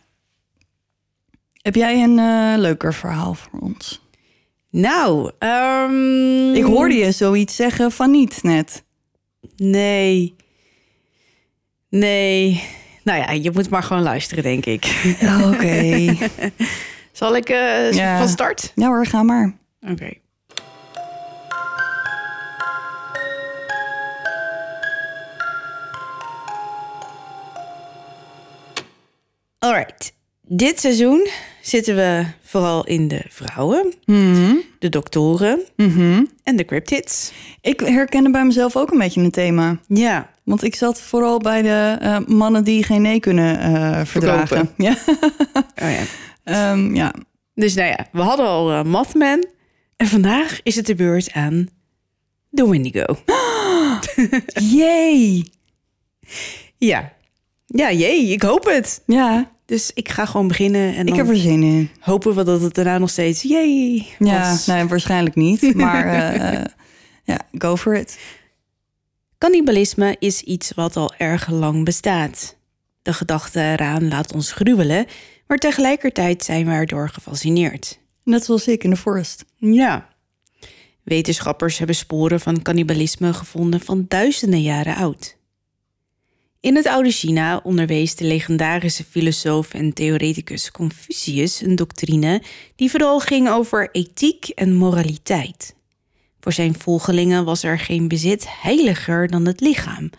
Heb 1.61 1.75
jij 1.75 2.03
een 2.03 2.19
eh, 2.19 2.59
leuker 2.59 2.93
verhaal 2.93 3.33
voor 3.33 3.59
ons? 3.59 4.05
Nou, 4.69 5.31
ehm, 5.39 6.53
Ik 6.53 6.63
hoorde 6.63 6.95
je 6.95 7.11
zoiets 7.11 7.55
zeggen 7.55 7.91
van 7.91 8.11
niet 8.11 8.43
net. 8.43 8.85
Nee. 9.57 10.35
Nee. 11.89 12.63
Nou 13.03 13.19
ja, 13.19 13.31
je 13.31 13.51
moet 13.51 13.69
maar 13.69 13.83
gewoon 13.83 14.03
luisteren, 14.03 14.43
denk 14.43 14.65
ik. 14.65 15.15
Oké. 15.43 16.13
Zal 17.11 17.35
ik 17.35 17.49
eh, 17.49 17.91
Ja. 17.91 18.17
van 18.17 18.27
start? 18.27 18.71
ja 18.75 18.87
hoor, 18.87 19.05
ga 19.05 19.23
maar. 19.23 19.57
Oké. 19.91 20.09
Alright. 29.59 30.13
Dit 30.41 30.79
seizoen 30.79 31.27
zitten 31.67 31.95
we 31.95 32.25
vooral 32.43 32.85
in 32.85 33.07
de 33.07 33.21
vrouwen, 33.29 33.93
Mhm. 34.05 34.55
de 34.79 34.89
doktoren 34.89 35.59
Mhm. 35.75 36.23
en 36.43 36.55
de 36.55 36.65
cryptids. 36.65 37.31
Ik 37.61 37.79
herkende 37.79 38.31
bij 38.31 38.45
mezelf 38.45 38.75
ook 38.75 38.91
een 38.91 38.97
beetje 38.97 39.21
een 39.21 39.31
thema. 39.31 39.79
Ja. 39.87 40.29
Want 40.43 40.63
ik 40.63 40.75
zat 40.75 41.01
vooral 41.01 41.39
bij 41.39 41.61
de 41.61 41.97
eh, 41.99 42.17
mannen 42.27 42.63
die 42.63 42.83
geen 42.83 43.01
nee 43.01 43.19
kunnen 43.19 43.59
eh, 43.59 44.05
verdragen. 44.05 44.69
Ja. 44.77 44.95
Oh 45.83 45.89
ja. 45.91 46.03
Ehm, 46.43 46.95
ja. 46.95 47.13
Dus 47.53 47.73
nou 47.75 47.87
ja, 47.89 48.07
we 48.11 48.21
hadden 48.21 48.45
al 48.45 48.71
eh, 48.71 48.83
Mothman. 48.83 49.45
En 49.95 50.07
vandaag 50.07 50.59
is 50.63 50.75
het 50.75 50.85
de 50.85 50.95
beurt 50.95 51.31
aan 51.33 51.67
de 52.49 52.67
Wendigo. 52.69 53.05
Jee. 54.77 55.51
Ja. 56.77 57.13
Ja, 57.65 57.91
jee, 57.91 58.27
ik 58.31 58.41
hoop 58.41 58.65
het. 58.65 59.01
Ja, 59.05 59.51
Dus 59.67 59.91
ik 59.93 60.09
ga 60.09 60.25
gewoon 60.25 60.47
beginnen 60.47 60.95
en 60.95 61.01
ik 61.01 61.07
dan 61.07 61.17
heb 61.17 61.27
er 61.29 61.35
zin 61.35 61.63
in. 61.63 61.89
hopen 61.99 62.35
we 62.35 62.43
dat 62.43 62.61
het 62.61 62.73
daarna 62.73 62.97
nog 62.97 63.09
steeds 63.09 63.41
jee 63.41 64.07
Ja, 64.19 64.49
was. 64.51 64.65
nee, 64.65 64.85
waarschijnlijk 64.85 65.35
niet. 65.35 65.61
Maar 65.75 66.05
eh, 66.05 66.53
eh, 66.53 66.65
ja, 67.23 67.39
go 67.57 67.75
for 67.75 67.95
it. 67.95 68.19
Cannibalisme 69.37 70.15
is 70.19 70.41
iets 70.41 70.71
wat 70.75 70.95
al 70.95 71.13
erg 71.17 71.49
lang 71.49 71.85
bestaat. 71.85 72.55
De 73.01 73.13
gedachte 73.13 73.59
eraan 73.59 74.07
laat 74.07 74.33
ons 74.33 74.51
gruwelen, 74.51 75.05
maar 75.47 75.57
tegelijkertijd 75.57 76.43
zijn 76.43 76.65
we 76.65 76.71
erdoor 76.71 77.09
gefascineerd. 77.09 77.99
Net 78.23 78.45
zoals 78.45 78.67
ik 78.67 78.83
in 78.83 78.89
de 78.89 78.95
forest. 78.97 79.45
Ja. 79.55 80.07
Wetenschappers 81.03 81.77
hebben 81.77 81.95
sporen 81.95 82.39
van 82.39 82.61
cannibalisme 82.61 83.33
gevonden 83.33 83.79
van 83.79 84.05
duizenden 84.07 84.61
jaren 84.61 84.95
oud. 84.95 85.36
In 86.59 86.75
het 86.75 86.87
oude 86.87 87.11
China 87.11 87.59
onderwees 87.63 88.15
de 88.15 88.25
legendarische 88.25 89.03
filosoof 89.03 89.73
en 89.73 89.93
theoreticus 89.93 90.71
Confucius 90.71 91.61
een 91.61 91.75
doctrine 91.75 92.41
die 92.75 92.89
vooral 92.89 93.19
ging 93.19 93.49
over 93.49 93.89
ethiek 93.91 94.47
en 94.47 94.75
moraliteit. 94.75 95.75
Voor 96.39 96.53
zijn 96.53 96.79
volgelingen 96.79 97.45
was 97.45 97.63
er 97.63 97.79
geen 97.79 98.07
bezit 98.07 98.45
heiliger 98.61 99.27
dan 99.27 99.45
het 99.45 99.59
lichaam, 99.59 100.09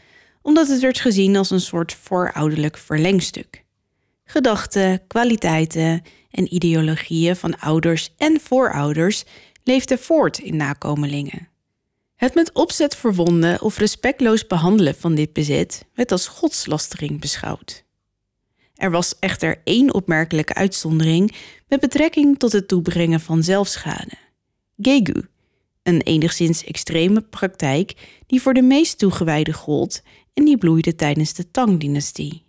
omdat 0.43 0.69
het 0.69 0.81
werd 0.81 1.01
gezien 1.01 1.37
als 1.37 1.51
een 1.51 1.61
soort 1.61 1.95
voorouderlijk 1.95 2.79
verlengstuk. 2.79 3.65
Gedachten, 4.25 5.07
kwaliteiten 5.07 6.03
en 6.31 6.55
ideologieën 6.55 7.37
van 7.37 7.59
ouders 7.59 8.15
en 8.17 8.41
voorouders 8.41 9.25
leefden 9.65 9.99
voort 9.99 10.39
in 10.39 10.57
nakomelingen. 10.57 11.49
Het 12.19 12.35
met 12.35 12.53
opzet 12.53 12.97
verwonden 12.97 13.63
of 13.63 13.79
respectloos 13.79 14.47
behandelen 14.47 14.95
van 14.95 15.15
dit 15.15 15.33
bezit 15.33 15.85
werd 15.95 16.13
als 16.13 16.29
godslastering 16.29 17.21
beschouwd. 17.21 17.85
Er 18.75 18.91
was 18.91 19.19
echter 19.19 19.61
één 19.65 19.95
opmerkelijke 19.95 20.55
uitzondering 20.55 21.37
met 21.69 21.81
betrekking 21.81 22.39
tot 22.39 22.53
het 22.53 22.69
toebrengen 22.69 23.21
van 23.21 23.43
zelfschade. 23.43 24.13
Gegu, 24.79 25.23
een 25.83 26.01
enigszins 26.01 26.65
extreme 26.65 27.21
praktijk 27.21 28.21
die 28.27 28.43
voor 28.43 28.55
de 28.55 28.63
meest 28.63 28.99
toegewijden 28.99 29.55
gold 29.55 30.03
en 30.35 30.45
die 30.45 30.59
bloeide 30.59 30.95
tijdens 30.95 31.35
de 31.35 31.51
Tang-dynastie. 31.51 32.45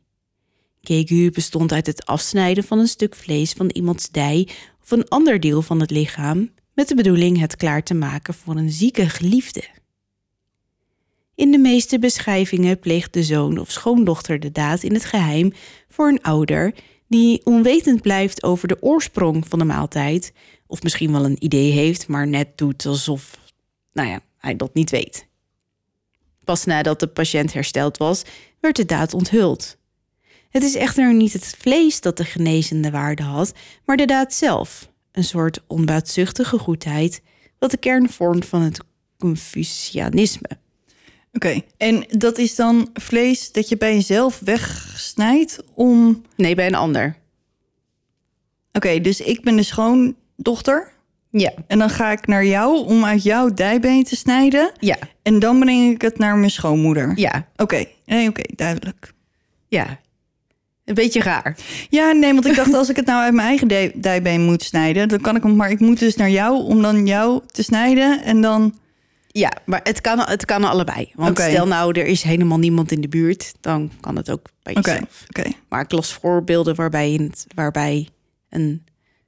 Gegu 0.82 1.32
bestond 1.32 1.72
uit 1.72 1.86
het 1.86 2.06
afsnijden 2.06 2.64
van 2.64 2.80
een 2.80 2.88
stuk 2.88 3.16
vlees 3.16 3.54
van 3.54 3.70
iemands 3.70 4.10
dij 4.10 4.48
of 4.82 4.92
een 4.92 5.08
ander 5.08 5.40
deel 5.40 5.62
van 5.62 5.80
het 5.80 5.92
lichaam 5.92 6.50
met 6.74 6.88
de 6.88 6.96
bedoeling 6.96 7.40
het 7.40 7.56
klaar 7.56 7.84
te 7.84 7.94
maken 7.94 8.34
voor 8.34 8.56
een 8.56 8.72
zieke 8.72 9.10
geliefde. 9.10 9.64
In 11.36 11.52
de 11.52 11.58
meeste 11.58 12.00
beschrijvingen 12.00 12.80
pleegt 12.80 13.14
de 13.14 13.24
zoon 13.24 13.58
of 13.58 13.72
schoondochter 13.72 14.40
de 14.40 14.52
daad 14.52 14.84
in 14.84 14.94
het 14.94 15.06
geheim 15.06 15.54
voor 15.90 16.08
een 16.08 16.22
ouder 16.22 16.74
die 17.08 17.42
onwetend 17.46 18.02
blijft 18.02 18.44
over 18.44 18.68
de 18.68 18.82
oorsprong 18.82 19.48
van 19.48 19.60
de 19.60 19.66
maaltijd, 19.66 20.34
of 20.68 20.84
misschien 20.84 21.12
wel 21.12 21.26
een 21.26 21.44
idee 21.44 21.72
heeft, 21.72 22.08
maar 22.08 22.28
net 22.28 22.58
doet 22.58 22.86
alsof, 22.86 23.38
nou 23.94 24.10
ja, 24.10 24.22
hij 24.38 24.56
dat 24.56 24.74
niet 24.74 24.90
weet. 24.90 25.28
Pas 26.44 26.66
nadat 26.66 27.00
de 27.00 27.08
patiënt 27.08 27.54
hersteld 27.54 27.98
was, 27.98 28.24
werd 28.60 28.76
de 28.76 28.86
daad 28.86 29.14
onthuld. 29.14 29.78
Het 30.50 30.64
is 30.64 30.76
echter 30.76 31.14
niet 31.14 31.34
het 31.34 31.56
vlees 31.58 32.02
dat 32.02 32.18
de 32.18 32.26
genezende 32.26 32.92
waarde 32.92 33.24
had, 33.24 33.54
maar 33.86 33.98
de 33.98 34.06
daad 34.06 34.34
zelf, 34.34 34.89
een 35.12 35.24
soort 35.24 35.60
onbaatzuchtige 35.68 36.58
goedheid, 36.58 37.22
wat 37.60 37.72
de 37.72 37.78
kern 37.78 38.10
vormt 38.10 38.46
van 38.46 38.62
het 38.62 38.80
Confucianisme. 39.18 40.50
Oké, 41.34 41.62
en 41.78 42.06
dat 42.10 42.38
is 42.38 42.56
dan 42.56 42.90
vlees 42.94 43.52
dat 43.52 43.70
je 43.70 43.78
bij 43.78 43.94
jezelf 43.94 44.40
wegsnijdt 44.40 45.64
om... 45.74 46.22
Nee, 46.36 46.56
bij 46.56 46.66
een 46.68 46.76
ander. 46.76 47.16
Oké, 48.74 49.02
dus 49.02 49.22
ik 49.22 49.42
ben 49.44 49.56
de 49.56 49.64
schoondochter 49.64 50.92
Ja, 51.30 51.52
en 51.68 51.80
dan 51.80 51.90
ga 51.90 52.12
ik 52.12 52.28
naar 52.28 52.46
jou 52.46 52.86
om 52.86 53.06
uit 53.06 53.24
jouw 53.24 53.50
dijbeen 53.54 54.04
te 54.04 54.16
snijden. 54.16 54.72
ja, 54.80 54.98
En 55.22 55.40
dan 55.40 55.60
breng 55.60 55.94
ik 55.94 56.02
het 56.02 56.18
naar 56.18 56.38
mijn 56.38 56.52
schoonmoeder. 56.52 57.12
ja, 57.18 57.48
Oké, 57.56 57.86
nee, 58.06 58.30
oké, 58.30 58.42
duidelijk. 58.56 59.14
ja. 59.68 60.00
Een 60.90 60.96
beetje 60.96 61.22
raar. 61.22 61.56
Ja, 61.90 62.12
nee, 62.12 62.34
want 62.34 62.46
ik 62.46 62.56
dacht 62.56 62.74
als 62.74 62.90
ik 62.90 62.96
het 62.96 63.06
nou 63.06 63.24
uit 63.24 63.34
mijn 63.34 63.48
eigen 63.48 63.68
dij- 63.68 63.92
dijbeen 63.96 64.42
moet 64.42 64.64
snijden, 64.64 65.08
dan 65.08 65.20
kan 65.22 65.36
ik 65.36 65.44
hem, 65.44 65.56
maar 65.56 65.72
ik 65.72 65.80
moet 65.80 66.00
dus 66.00 66.16
naar 66.16 66.30
jou 66.30 66.64
om 66.64 66.82
dan 66.82 67.06
jou 67.06 67.42
te 67.48 67.64
snijden 67.64 68.24
en 68.24 68.42
dan. 68.42 68.78
Ja, 69.28 69.52
maar 69.66 69.80
het 69.84 70.02
kan, 70.02 70.20
het 70.20 70.46
kan 70.46 70.64
allebei. 70.64 71.12
Want 71.16 71.40
stel 71.40 71.68
nou, 71.68 72.00
er 72.00 72.06
is 72.06 72.22
helemaal 72.24 72.60
niemand 72.60 72.92
in 72.92 73.02
de 73.02 73.08
buurt, 73.08 73.54
dan 73.62 73.92
kan 74.00 74.16
het 74.16 74.32
ook 74.32 74.50
bij 74.64 74.74
jezelf. 74.74 75.24
oké. 75.28 75.50
Maar 75.70 75.82
ik 75.82 75.92
las 75.92 76.14
voorbeelden 76.14 76.76
waarbij, 76.76 77.12
het, 77.12 77.46
waarbij 77.56 78.08
een 78.50 78.84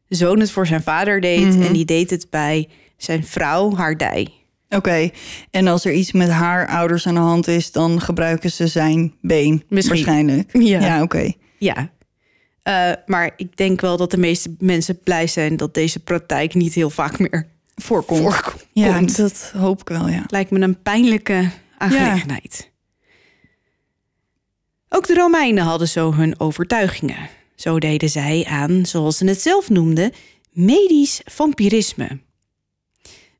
zoon 0.07 0.39
het 0.39 0.51
voor 0.51 0.67
zijn 0.67 0.81
vader 0.83 1.21
deed 1.21 1.45
Mhm. 1.55 1.61
en 1.61 1.73
die 1.73 1.85
deed 1.85 2.09
het 2.09 2.27
bij 2.29 2.69
zijn 2.97 3.23
vrouw, 3.25 3.75
haar 3.75 3.97
dij. 3.97 4.27
Oké, 4.69 5.09
en 5.51 5.67
als 5.67 5.85
er 5.85 5.93
iets 5.93 6.11
met 6.11 6.29
haar 6.29 6.67
ouders 6.67 7.07
aan 7.07 7.13
de 7.13 7.19
hand 7.19 7.47
is, 7.47 7.71
dan 7.71 8.01
gebruiken 8.01 8.51
ze 8.51 8.67
zijn 8.67 9.13
been. 9.21 9.63
Misschien. 9.69 9.95
Waarschijnlijk. 9.95 10.49
Ja. 10.53 10.79
Ja, 10.79 11.01
oké. 11.01 11.31
Ja. 11.61 11.91
Eh, 12.63 12.91
maar 13.05 13.31
ik 13.35 13.57
denk 13.57 13.81
wel 13.81 13.97
dat 13.97 14.11
de 14.11 14.17
meeste 14.17 14.55
mensen 14.59 14.99
blij 14.99 15.27
zijn 15.27 15.57
dat 15.57 15.73
deze 15.73 15.99
praktijk 15.99 16.53
niet 16.53 16.73
heel 16.73 16.89
vaak 16.89 17.19
meer 17.19 17.47
Voorkomt. 17.75 18.19
voorkomt. 18.19 18.67
Ja, 18.71 19.01
dat 19.01 19.53
hoop 19.55 19.81
ik 19.81 19.87
wel, 19.87 20.07
ja. 20.07 20.23
Lijkt 20.27 20.51
me 20.51 20.59
een 20.59 20.81
pijnlijke 20.81 21.49
aangelegenheid. 21.77 22.71
Ook 24.89 25.07
de 25.07 25.13
Romeinen 25.13 25.63
hadden 25.63 25.87
zo 25.87 26.13
hun 26.13 26.39
overtuigingen. 26.39 27.29
Zo 27.55 27.79
deden 27.79 28.09
zij 28.09 28.45
aan, 28.49 28.85
zoals 28.85 29.17
ze 29.17 29.25
het 29.25 29.41
zelf 29.41 29.69
noemden, 29.69 30.11
medisch 30.51 31.21
vampirisme. 31.25 32.19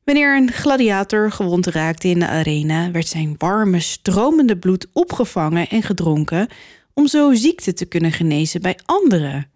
Wanneer 0.04 0.36
een 0.36 0.52
gladiator 0.52 1.32
gewond 1.32 1.66
raakte 1.66 2.08
in 2.08 2.18
de 2.18 2.26
arena, 2.26 2.90
werd 2.90 3.08
zijn 3.08 3.34
warme, 3.38 3.80
stromende 3.80 4.58
bloed 4.58 4.86
opgevangen 4.92 5.68
en 5.68 5.82
gedronken 5.82 6.48
om 6.94 7.06
zo 7.06 7.34
ziekte 7.34 7.72
te 7.72 7.84
kunnen 7.84 8.12
genezen 8.12 8.60
bij 8.60 8.78
anderen. 8.84 9.50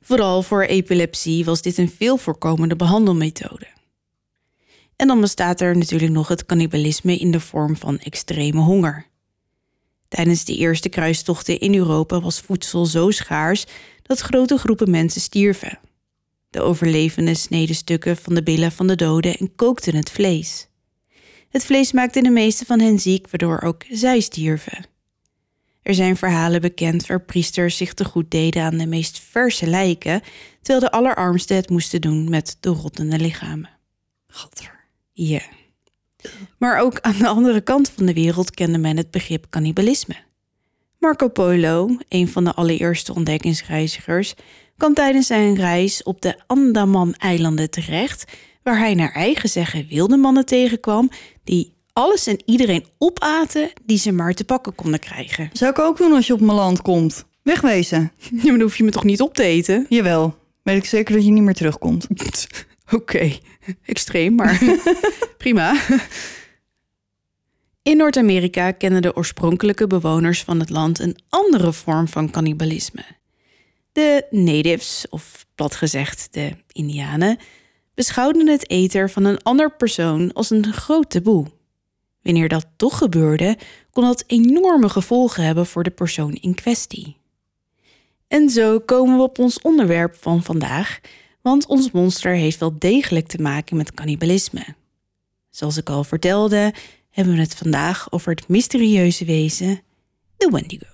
Vooral 0.00 0.42
voor 0.42 0.62
epilepsie 0.62 1.44
was 1.44 1.62
dit 1.62 1.78
een 1.78 1.90
veel 1.90 2.16
voorkomende 2.16 2.76
behandelmethode. 2.76 3.66
En 4.96 5.06
dan 5.06 5.20
bestaat 5.20 5.60
er 5.60 5.76
natuurlijk 5.76 6.12
nog 6.12 6.28
het 6.28 6.46
cannibalisme 6.46 7.16
in 7.16 7.30
de 7.30 7.40
vorm 7.40 7.76
van 7.76 7.98
extreme 7.98 8.60
honger. 8.60 9.06
Tijdens 10.08 10.44
de 10.44 10.56
eerste 10.56 10.88
kruistochten 10.88 11.60
in 11.60 11.74
Europa 11.74 12.20
was 12.20 12.40
voedsel 12.40 12.86
zo 12.86 13.10
schaars 13.10 13.64
dat 14.02 14.20
grote 14.20 14.58
groepen 14.58 14.90
mensen 14.90 15.20
stierven. 15.20 15.78
De 16.50 16.60
overlevenden 16.60 17.36
sneden 17.36 17.74
stukken 17.74 18.16
van 18.16 18.34
de 18.34 18.42
billen 18.42 18.72
van 18.72 18.86
de 18.86 18.96
doden 18.96 19.36
en 19.36 19.54
kookten 19.54 19.94
het 19.94 20.10
vlees. 20.10 20.68
Het 21.48 21.64
vlees 21.64 21.92
maakte 21.92 22.22
de 22.22 22.30
meeste 22.30 22.64
van 22.64 22.80
hen 22.80 22.98
ziek, 22.98 23.30
waardoor 23.30 23.60
ook 23.60 23.84
zij 23.90 24.20
stierven. 24.20 24.86
Er 25.86 25.94
zijn 25.94 26.16
verhalen 26.16 26.60
bekend 26.60 27.06
waar 27.06 27.20
priesters 27.20 27.76
zich 27.76 27.94
te 27.94 28.04
goed 28.04 28.30
deden 28.30 28.62
aan 28.62 28.76
de 28.76 28.86
meest 28.86 29.20
verse 29.20 29.66
lijken, 29.66 30.20
terwijl 30.62 30.80
de 30.80 30.90
allerarmsten 30.90 31.56
het 31.56 31.70
moesten 31.70 32.00
doen 32.00 32.30
met 32.30 32.56
de 32.60 32.68
rottende 32.68 33.18
lichamen. 33.18 33.70
Gadver. 34.26 34.84
Ja. 35.12 35.40
Maar 36.58 36.80
ook 36.80 37.00
aan 37.00 37.18
de 37.18 37.26
andere 37.26 37.60
kant 37.60 37.90
van 37.90 38.06
de 38.06 38.12
wereld 38.12 38.50
kende 38.50 38.78
men 38.78 38.96
het 38.96 39.10
begrip 39.10 39.46
cannibalisme. 39.50 40.16
Marco 40.98 41.28
Polo, 41.28 41.96
een 42.08 42.28
van 42.28 42.44
de 42.44 42.54
allereerste 42.54 43.14
ontdekkingsreizigers, 43.14 44.34
kwam 44.76 44.94
tijdens 44.94 45.26
zijn 45.26 45.54
reis 45.54 46.02
op 46.02 46.20
de 46.20 46.40
Andaman-eilanden 46.46 47.70
terecht, 47.70 48.24
waar 48.62 48.78
hij 48.78 48.94
naar 48.94 49.12
eigen 49.12 49.48
zeggen 49.48 49.86
wilde 49.88 50.16
mannen 50.16 50.46
tegenkwam 50.46 51.10
die 51.44 51.75
alles 51.96 52.26
en 52.26 52.42
iedereen 52.44 52.84
opaten 52.98 53.70
die 53.84 53.98
ze 53.98 54.12
maar 54.12 54.34
te 54.34 54.44
pakken 54.44 54.74
konden 54.74 55.00
krijgen. 55.00 55.50
Zou 55.52 55.70
ik 55.70 55.78
ook 55.78 55.96
doen 55.96 56.12
als 56.12 56.26
je 56.26 56.32
op 56.32 56.40
mijn 56.40 56.56
land 56.56 56.82
komt? 56.82 57.24
Wegwezen. 57.42 58.00
Ja, 58.18 58.30
maar 58.42 58.44
dan 58.44 58.60
hoef 58.60 58.76
je 58.76 58.84
me 58.84 58.90
toch 58.90 59.04
niet 59.04 59.20
op 59.20 59.34
te 59.34 59.42
eten? 59.42 59.86
Jawel. 59.88 60.36
Weet 60.62 60.76
ik 60.76 60.84
zeker 60.84 61.14
dat 61.14 61.24
je 61.24 61.30
niet 61.30 61.42
meer 61.42 61.54
terugkomt. 61.54 62.06
Oké, 62.92 63.38
extreem, 63.84 64.34
maar 64.34 64.62
prima. 65.38 65.76
In 67.82 67.96
Noord-Amerika 67.96 68.70
kennen 68.70 69.02
de 69.02 69.16
oorspronkelijke 69.16 69.86
bewoners 69.86 70.42
van 70.42 70.60
het 70.60 70.70
land 70.70 70.98
een 70.98 71.16
andere 71.28 71.72
vorm 71.72 72.08
van 72.08 72.30
cannibalisme. 72.30 73.04
De 73.92 74.26
natives, 74.30 75.06
of 75.10 75.46
plat 75.54 75.74
gezegd 75.74 76.28
de 76.30 76.52
Indianen, 76.72 77.38
beschouwden 77.94 78.46
het 78.46 78.70
eten 78.70 79.10
van 79.10 79.24
een 79.24 79.42
ander 79.42 79.76
persoon 79.76 80.32
als 80.32 80.50
een 80.50 80.72
groot 80.72 81.10
taboe. 81.10 81.46
Wanneer 82.26 82.48
dat 82.48 82.66
toch 82.76 82.98
gebeurde, 82.98 83.56
kon 83.90 84.04
dat 84.04 84.24
enorme 84.26 84.88
gevolgen 84.88 85.44
hebben 85.44 85.66
voor 85.66 85.82
de 85.82 85.90
persoon 85.90 86.32
in 86.32 86.54
kwestie. 86.54 87.16
En 88.28 88.50
zo 88.50 88.80
komen 88.80 89.16
we 89.16 89.22
op 89.22 89.38
ons 89.38 89.60
onderwerp 89.60 90.14
van 90.14 90.42
vandaag, 90.42 91.00
want 91.42 91.66
ons 91.66 91.90
monster 91.90 92.34
heeft 92.34 92.58
wel 92.58 92.78
degelijk 92.78 93.26
te 93.26 93.42
maken 93.42 93.76
met 93.76 93.94
cannibalisme. 93.94 94.74
Zoals 95.50 95.76
ik 95.76 95.90
al 95.90 96.04
vertelde, 96.04 96.74
hebben 97.10 97.34
we 97.34 97.40
het 97.40 97.54
vandaag 97.54 98.12
over 98.12 98.30
het 98.30 98.48
mysterieuze 98.48 99.24
wezen, 99.24 99.80
de 100.36 100.48
Wendigo. 100.50 100.86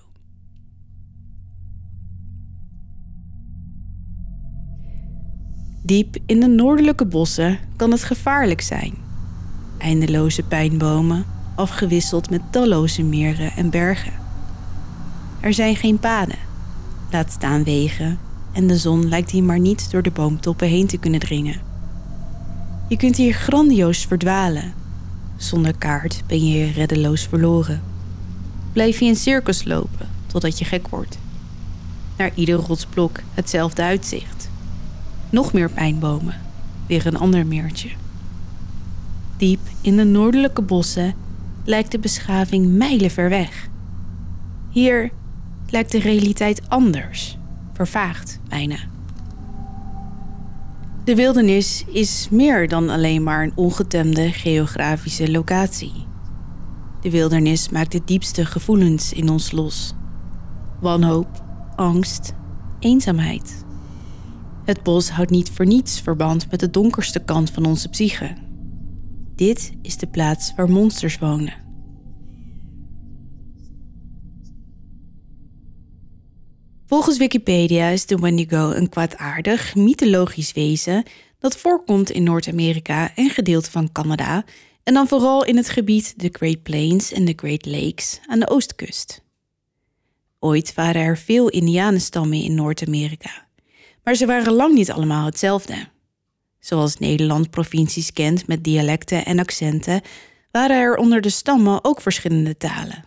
Diep 5.83 6.17
in 6.25 6.39
de 6.39 6.47
noordelijke 6.47 7.05
bossen 7.05 7.59
kan 7.75 7.91
het 7.91 8.03
gevaarlijk 8.03 8.61
zijn. 8.61 9.02
Eindeloze 9.83 10.43
pijnbomen, 10.43 11.25
afgewisseld 11.55 12.29
met 12.29 12.41
talloze 12.49 13.03
meren 13.03 13.51
en 13.51 13.69
bergen. 13.69 14.13
Er 15.39 15.53
zijn 15.53 15.75
geen 15.75 15.99
paden, 15.99 16.37
laat 17.11 17.31
staan 17.31 17.63
wegen, 17.63 18.17
en 18.51 18.67
de 18.67 18.77
zon 18.77 19.09
lijkt 19.09 19.31
hier 19.31 19.43
maar 19.43 19.59
niet 19.59 19.91
door 19.91 20.01
de 20.01 20.11
boomtoppen 20.11 20.67
heen 20.67 20.87
te 20.87 20.97
kunnen 20.97 21.19
dringen. 21.19 21.61
Je 22.87 22.97
kunt 22.97 23.17
hier 23.17 23.33
grandioos 23.33 24.05
verdwalen. 24.05 24.73
Zonder 25.37 25.77
kaart 25.77 26.23
ben 26.27 26.47
je 26.47 26.71
reddeloos 26.71 27.27
verloren. 27.27 27.81
Blijf 28.73 28.99
je 28.99 29.05
in 29.05 29.15
circus 29.15 29.63
lopen 29.63 30.09
totdat 30.27 30.59
je 30.59 30.65
gek 30.65 30.87
wordt. 30.87 31.17
Naar 32.17 32.31
ieder 32.35 32.55
rotsblok 32.55 33.19
hetzelfde 33.33 33.83
uitzicht. 33.83 34.49
Nog 35.29 35.53
meer 35.53 35.69
pijnbomen, 35.69 36.41
weer 36.87 37.05
een 37.05 37.17
ander 37.17 37.45
meertje. 37.45 37.89
Diep 39.37 39.59
in 39.83 39.95
de 39.95 40.03
noordelijke 40.03 40.61
bossen 40.61 41.13
lijkt 41.65 41.91
de 41.91 41.99
beschaving 41.99 42.73
mijlenver 42.73 43.29
weg. 43.29 43.69
Hier 44.69 45.11
lijkt 45.69 45.91
de 45.91 45.99
realiteit 45.99 46.69
anders, 46.69 47.37
vervaagd 47.73 48.39
bijna. 48.49 48.77
De 51.03 51.15
wildernis 51.15 51.83
is 51.87 52.27
meer 52.31 52.67
dan 52.67 52.89
alleen 52.89 53.23
maar 53.23 53.43
een 53.43 53.51
ongetemde 53.55 54.31
geografische 54.31 55.31
locatie. 55.31 56.05
De 57.01 57.09
wildernis 57.09 57.69
maakt 57.69 57.91
de 57.91 58.01
diepste 58.05 58.45
gevoelens 58.45 59.13
in 59.13 59.29
ons 59.29 59.51
los: 59.51 59.93
wanhoop, 60.79 61.43
angst, 61.75 62.33
eenzaamheid. 62.79 63.65
Het 64.63 64.83
bos 64.83 65.09
houdt 65.09 65.31
niet 65.31 65.51
voor 65.51 65.65
niets 65.65 65.99
verband 65.99 66.51
met 66.51 66.59
de 66.59 66.69
donkerste 66.69 67.19
kant 67.19 67.49
van 67.49 67.65
onze 67.65 67.89
psyche. 67.89 68.35
Dit 69.43 69.71
is 69.81 69.97
de 69.97 70.07
plaats 70.07 70.53
waar 70.55 70.69
monsters 70.69 71.17
wonen. 71.17 71.53
Volgens 76.85 77.17
Wikipedia 77.17 77.87
is 77.87 78.05
de 78.05 78.15
Wendigo 78.15 78.71
een 78.71 78.89
kwaadaardig, 78.89 79.75
mythologisch 79.75 80.53
wezen 80.53 81.03
dat 81.39 81.57
voorkomt 81.57 82.09
in 82.09 82.23
Noord-Amerika 82.23 83.15
en 83.15 83.29
gedeelten 83.29 83.71
van 83.71 83.91
Canada 83.91 84.43
en 84.83 84.93
dan 84.93 85.07
vooral 85.07 85.45
in 85.45 85.57
het 85.57 85.69
gebied 85.69 86.13
de 86.19 86.29
Great 86.31 86.63
Plains 86.63 87.11
en 87.11 87.25
de 87.25 87.33
Great 87.35 87.65
Lakes 87.65 88.19
aan 88.27 88.39
de 88.39 88.49
oostkust. 88.49 89.23
Ooit 90.39 90.73
waren 90.73 91.01
er 91.01 91.17
veel 91.17 91.49
Indianenstammen 91.49 92.41
in 92.43 92.55
Noord-Amerika, 92.55 93.47
maar 94.03 94.15
ze 94.15 94.25
waren 94.25 94.53
lang 94.53 94.73
niet 94.73 94.91
allemaal 94.91 95.25
hetzelfde. 95.25 95.91
Zoals 96.63 96.97
Nederland 96.97 97.49
provincies 97.49 98.13
kent 98.13 98.47
met 98.47 98.63
dialecten 98.63 99.25
en 99.25 99.39
accenten, 99.39 100.01
waren 100.51 100.77
er 100.77 100.95
onder 100.95 101.21
de 101.21 101.29
stammen 101.29 101.83
ook 101.83 102.01
verschillende 102.01 102.57
talen. 102.57 103.05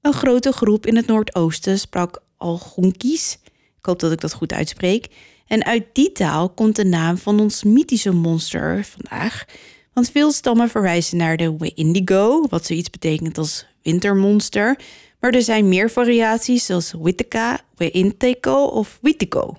Een 0.00 0.12
grote 0.12 0.52
groep 0.52 0.86
in 0.86 0.96
het 0.96 1.06
Noordoosten 1.06 1.78
sprak 1.78 2.22
Algonquisch, 2.36 3.38
ik 3.78 3.86
hoop 3.86 3.98
dat 3.98 4.12
ik 4.12 4.20
dat 4.20 4.32
goed 4.32 4.52
uitspreek, 4.52 5.08
En 5.46 5.64
uit 5.64 5.84
die 5.92 6.12
taal 6.12 6.48
komt 6.48 6.76
de 6.76 6.84
naam 6.84 7.18
van 7.18 7.40
ons 7.40 7.64
mythische 7.64 8.12
monster 8.12 8.84
vandaag. 8.84 9.44
Want 9.92 10.10
veel 10.10 10.32
stammen 10.32 10.68
verwijzen 10.68 11.16
naar 11.16 11.36
de 11.36 11.56
We-Indigo, 11.56 12.46
wat 12.48 12.66
zoiets 12.66 12.90
betekent 12.90 13.38
als 13.38 13.66
wintermonster. 13.82 14.78
Maar 15.20 15.32
er 15.32 15.42
zijn 15.42 15.68
meer 15.68 15.90
variaties 15.90 16.66
zoals 16.66 16.94
Wittica, 17.02 17.60
We-Inteko 17.76 18.64
of 18.64 18.98
Witico. 19.02 19.56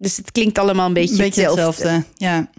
Dus 0.00 0.16
het 0.16 0.32
klinkt 0.32 0.58
allemaal 0.58 0.86
een 0.86 0.92
beetje, 0.92 1.16
Beetje 1.16 1.42
hetzelfde. 1.42 1.88
hetzelfde, 1.88 2.04
ja. 2.16 2.50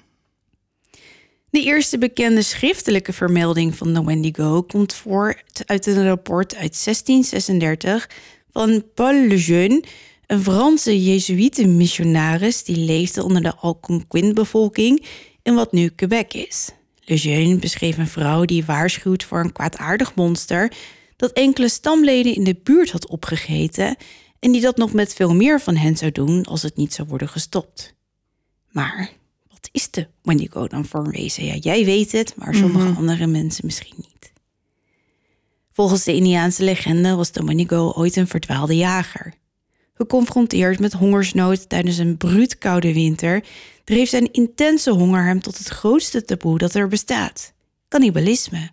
De 1.49 1.63
eerste 1.63 1.97
bekende 1.97 2.41
schriftelijke 2.41 3.13
vermelding 3.13 3.75
van 3.75 3.93
de 3.93 4.03
Wendigo 4.03 4.61
komt 4.61 4.93
voort 4.93 5.61
uit 5.65 5.85
een 5.85 6.07
rapport 6.07 6.55
uit 6.55 6.83
1636 6.83 8.09
van 8.51 8.83
Paul 8.93 9.27
Lejeune, 9.27 9.83
een 10.27 10.41
Franse 10.43 11.03
Jezuïetenmissionaris 11.03 12.63
die 12.63 12.77
leefde 12.77 13.23
onder 13.23 13.41
de 13.43 13.55
Algonquin-bevolking 13.55 15.05
in 15.43 15.53
wat 15.55 15.71
nu 15.71 15.89
Quebec 15.89 16.33
is. 16.33 16.69
Lejeune 16.99 17.55
beschreef 17.55 17.97
een 17.97 18.07
vrouw 18.07 18.45
die 18.45 18.65
waarschuwt 18.65 19.23
voor 19.23 19.39
een 19.39 19.53
kwaadaardig 19.53 20.15
monster 20.15 20.71
dat 21.17 21.31
enkele 21.31 21.69
stamleden 21.69 22.35
in 22.35 22.43
de 22.43 22.59
buurt 22.63 22.91
had 22.91 23.07
opgegeten 23.07 23.95
en 24.41 24.51
die 24.51 24.61
dat 24.61 24.77
nog 24.77 24.93
met 24.93 25.13
veel 25.13 25.35
meer 25.35 25.61
van 25.61 25.75
hen 25.75 25.97
zou 25.97 26.11
doen 26.11 26.45
als 26.45 26.61
het 26.61 26.75
niet 26.75 26.93
zou 26.93 27.07
worden 27.07 27.29
gestopt. 27.29 27.93
Maar 28.71 29.11
wat 29.47 29.69
is 29.71 29.91
de 29.91 30.07
Wendigo 30.23 30.67
dan 30.67 30.85
voor 30.85 30.99
een 30.99 31.11
wezen? 31.11 31.45
Ja, 31.45 31.55
jij 31.55 31.85
weet 31.85 32.11
het, 32.11 32.35
maar 32.35 32.55
sommige 32.55 32.97
andere 32.97 33.27
mensen 33.27 33.65
misschien 33.65 33.95
niet. 33.97 34.31
Volgens 35.71 36.03
de 36.03 36.13
Indiaanse 36.13 36.63
legende 36.63 37.15
was 37.15 37.31
de 37.31 37.43
Wendigo 37.43 37.91
ooit 37.91 38.15
een 38.15 38.27
verdwaalde 38.27 38.75
jager. 38.77 39.33
Geconfronteerd 39.93 40.79
met 40.79 40.93
hongersnood 40.93 41.69
tijdens 41.69 41.97
een 41.97 42.17
bruut 42.17 42.57
koude 42.57 42.93
winter, 42.93 43.43
dreef 43.83 44.09
zijn 44.09 44.31
intense 44.31 44.91
honger 44.91 45.23
hem 45.23 45.41
tot 45.41 45.57
het 45.57 45.67
grootste 45.67 46.23
taboe 46.23 46.57
dat 46.57 46.73
er 46.73 46.87
bestaat: 46.87 47.53
cannibalisme. 47.87 48.69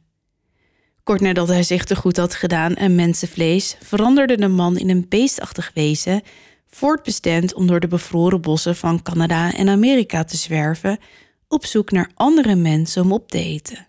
Kort 1.08 1.20
nadat 1.20 1.48
hij 1.48 1.62
zich 1.62 1.84
te 1.84 1.96
goed 1.96 2.16
had 2.16 2.34
gedaan 2.34 2.78
aan 2.78 2.94
mensenvlees, 2.94 3.76
veranderde 3.82 4.36
de 4.36 4.48
man 4.48 4.78
in 4.78 4.90
een 4.90 5.06
beestachtig 5.08 5.70
wezen, 5.74 6.22
voortbestemd 6.66 7.54
om 7.54 7.66
door 7.66 7.80
de 7.80 7.86
bevroren 7.86 8.40
bossen 8.40 8.76
van 8.76 9.02
Canada 9.02 9.54
en 9.54 9.68
Amerika 9.68 10.24
te 10.24 10.36
zwerven, 10.36 10.98
op 11.46 11.66
zoek 11.66 11.90
naar 11.90 12.10
andere 12.14 12.54
mensen 12.54 13.02
om 13.02 13.12
op 13.12 13.30
te 13.30 13.38
eten. 13.38 13.86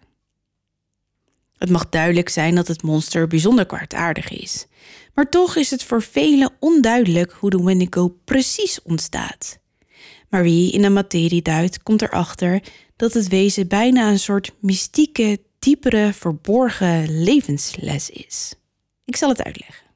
Het 1.57 1.69
mag 1.69 1.89
duidelijk 1.89 2.29
zijn 2.29 2.55
dat 2.55 2.67
het 2.67 2.83
monster 2.83 3.27
bijzonder 3.27 3.65
kwaadaardig 3.65 4.29
is, 4.29 4.67
maar 5.13 5.29
toch 5.29 5.55
is 5.55 5.71
het 5.71 5.83
voor 5.83 6.01
velen 6.01 6.51
onduidelijk 6.59 7.31
hoe 7.31 7.49
de 7.49 7.63
Wendigo 7.63 8.15
precies 8.25 8.81
ontstaat. 8.83 9.59
Maar 10.29 10.43
wie 10.43 10.71
in 10.71 10.81
de 10.81 10.89
materie 10.89 11.41
duidt, 11.41 11.83
komt 11.83 12.01
erachter 12.01 12.63
dat 12.95 13.13
het 13.13 13.27
wezen 13.27 13.67
bijna 13.67 14.09
een 14.09 14.19
soort 14.19 14.51
mystieke, 14.59 15.39
diepere, 15.59 16.13
verborgen 16.13 17.23
levensles 17.23 18.09
is. 18.09 18.53
Ik 19.05 19.15
zal 19.15 19.29
het 19.29 19.43
uitleggen. 19.43 19.87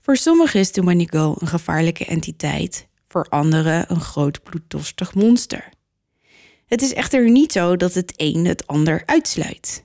Voor 0.00 0.16
sommigen 0.16 0.60
is 0.60 0.70
Wendigo 0.84 1.34
een 1.38 1.48
gevaarlijke 1.48 2.04
entiteit, 2.04 2.88
voor 3.08 3.26
anderen 3.28 3.92
een 3.92 4.00
groot 4.00 4.42
bloeddorstig 4.42 5.14
monster. 5.14 5.68
Het 6.66 6.82
is 6.82 6.92
echter 6.92 7.30
niet 7.30 7.52
zo 7.52 7.76
dat 7.76 7.94
het 7.94 8.12
een 8.16 8.44
het 8.44 8.66
ander 8.66 9.02
uitsluit. 9.06 9.84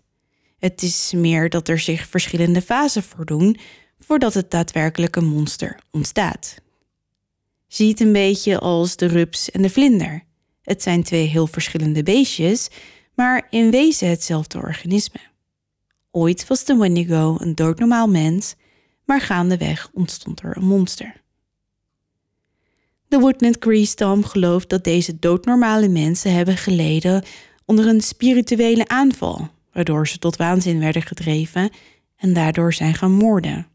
Het 0.58 0.84
is 0.84 1.12
meer 1.16 1.50
dat 1.50 1.68
er 1.68 1.80
zich 1.80 2.08
verschillende 2.08 2.62
fasen 2.62 3.04
voordoen 3.04 3.58
voordat 4.00 4.34
het 4.34 4.52
daadwerkelijke 4.52 5.22
monster 5.22 5.80
ontstaat. 5.92 6.56
Zie 7.68 7.90
het 7.90 8.00
een 8.00 8.12
beetje 8.12 8.60
als 8.60 8.96
de 8.96 9.06
rups 9.06 9.52
en 9.52 9.62
de 9.62 9.70
vlinder. 9.70 10.24
Het 10.62 10.84
zijn 10.84 11.04
twee 11.04 11.26
heel 11.26 11.48
verschillende 11.48 12.04
beestjes, 12.04 12.70
maar 13.18 13.48
in 13.50 13.72
wezen 13.72 14.10
hetzelfde 14.10 14.58
organisme. 14.58 15.20
Ooit 16.12 16.48
was 16.48 16.64
de 16.64 16.76
Wendigo 16.76 17.36
een 17.40 17.56
doodnormaal 17.56 18.08
mens, 18.08 18.56
maar 19.06 19.22
gaandeweg 19.22 19.90
ontstond 19.94 20.42
er 20.42 20.58
een 20.58 20.66
monster. 20.66 21.22
De 23.08 23.20
Woodland 23.20 23.58
Cree-stam 23.58 24.24
gelooft 24.24 24.70
dat 24.70 24.84
deze 24.84 25.20
doodnormale 25.20 25.88
mensen 25.88 26.34
hebben 26.34 26.58
geleden 26.58 27.24
onder 27.66 27.88
een 27.88 28.02
spirituele 28.02 28.88
aanval, 28.88 29.50
waardoor 29.74 30.08
ze 30.08 30.18
tot 30.18 30.36
waanzin 30.36 30.80
werden 30.80 31.02
gedreven 31.02 31.70
en 32.16 32.34
daardoor 32.34 32.74
zijn 32.74 32.94
gaan 32.94 33.14
moorden. 33.14 33.68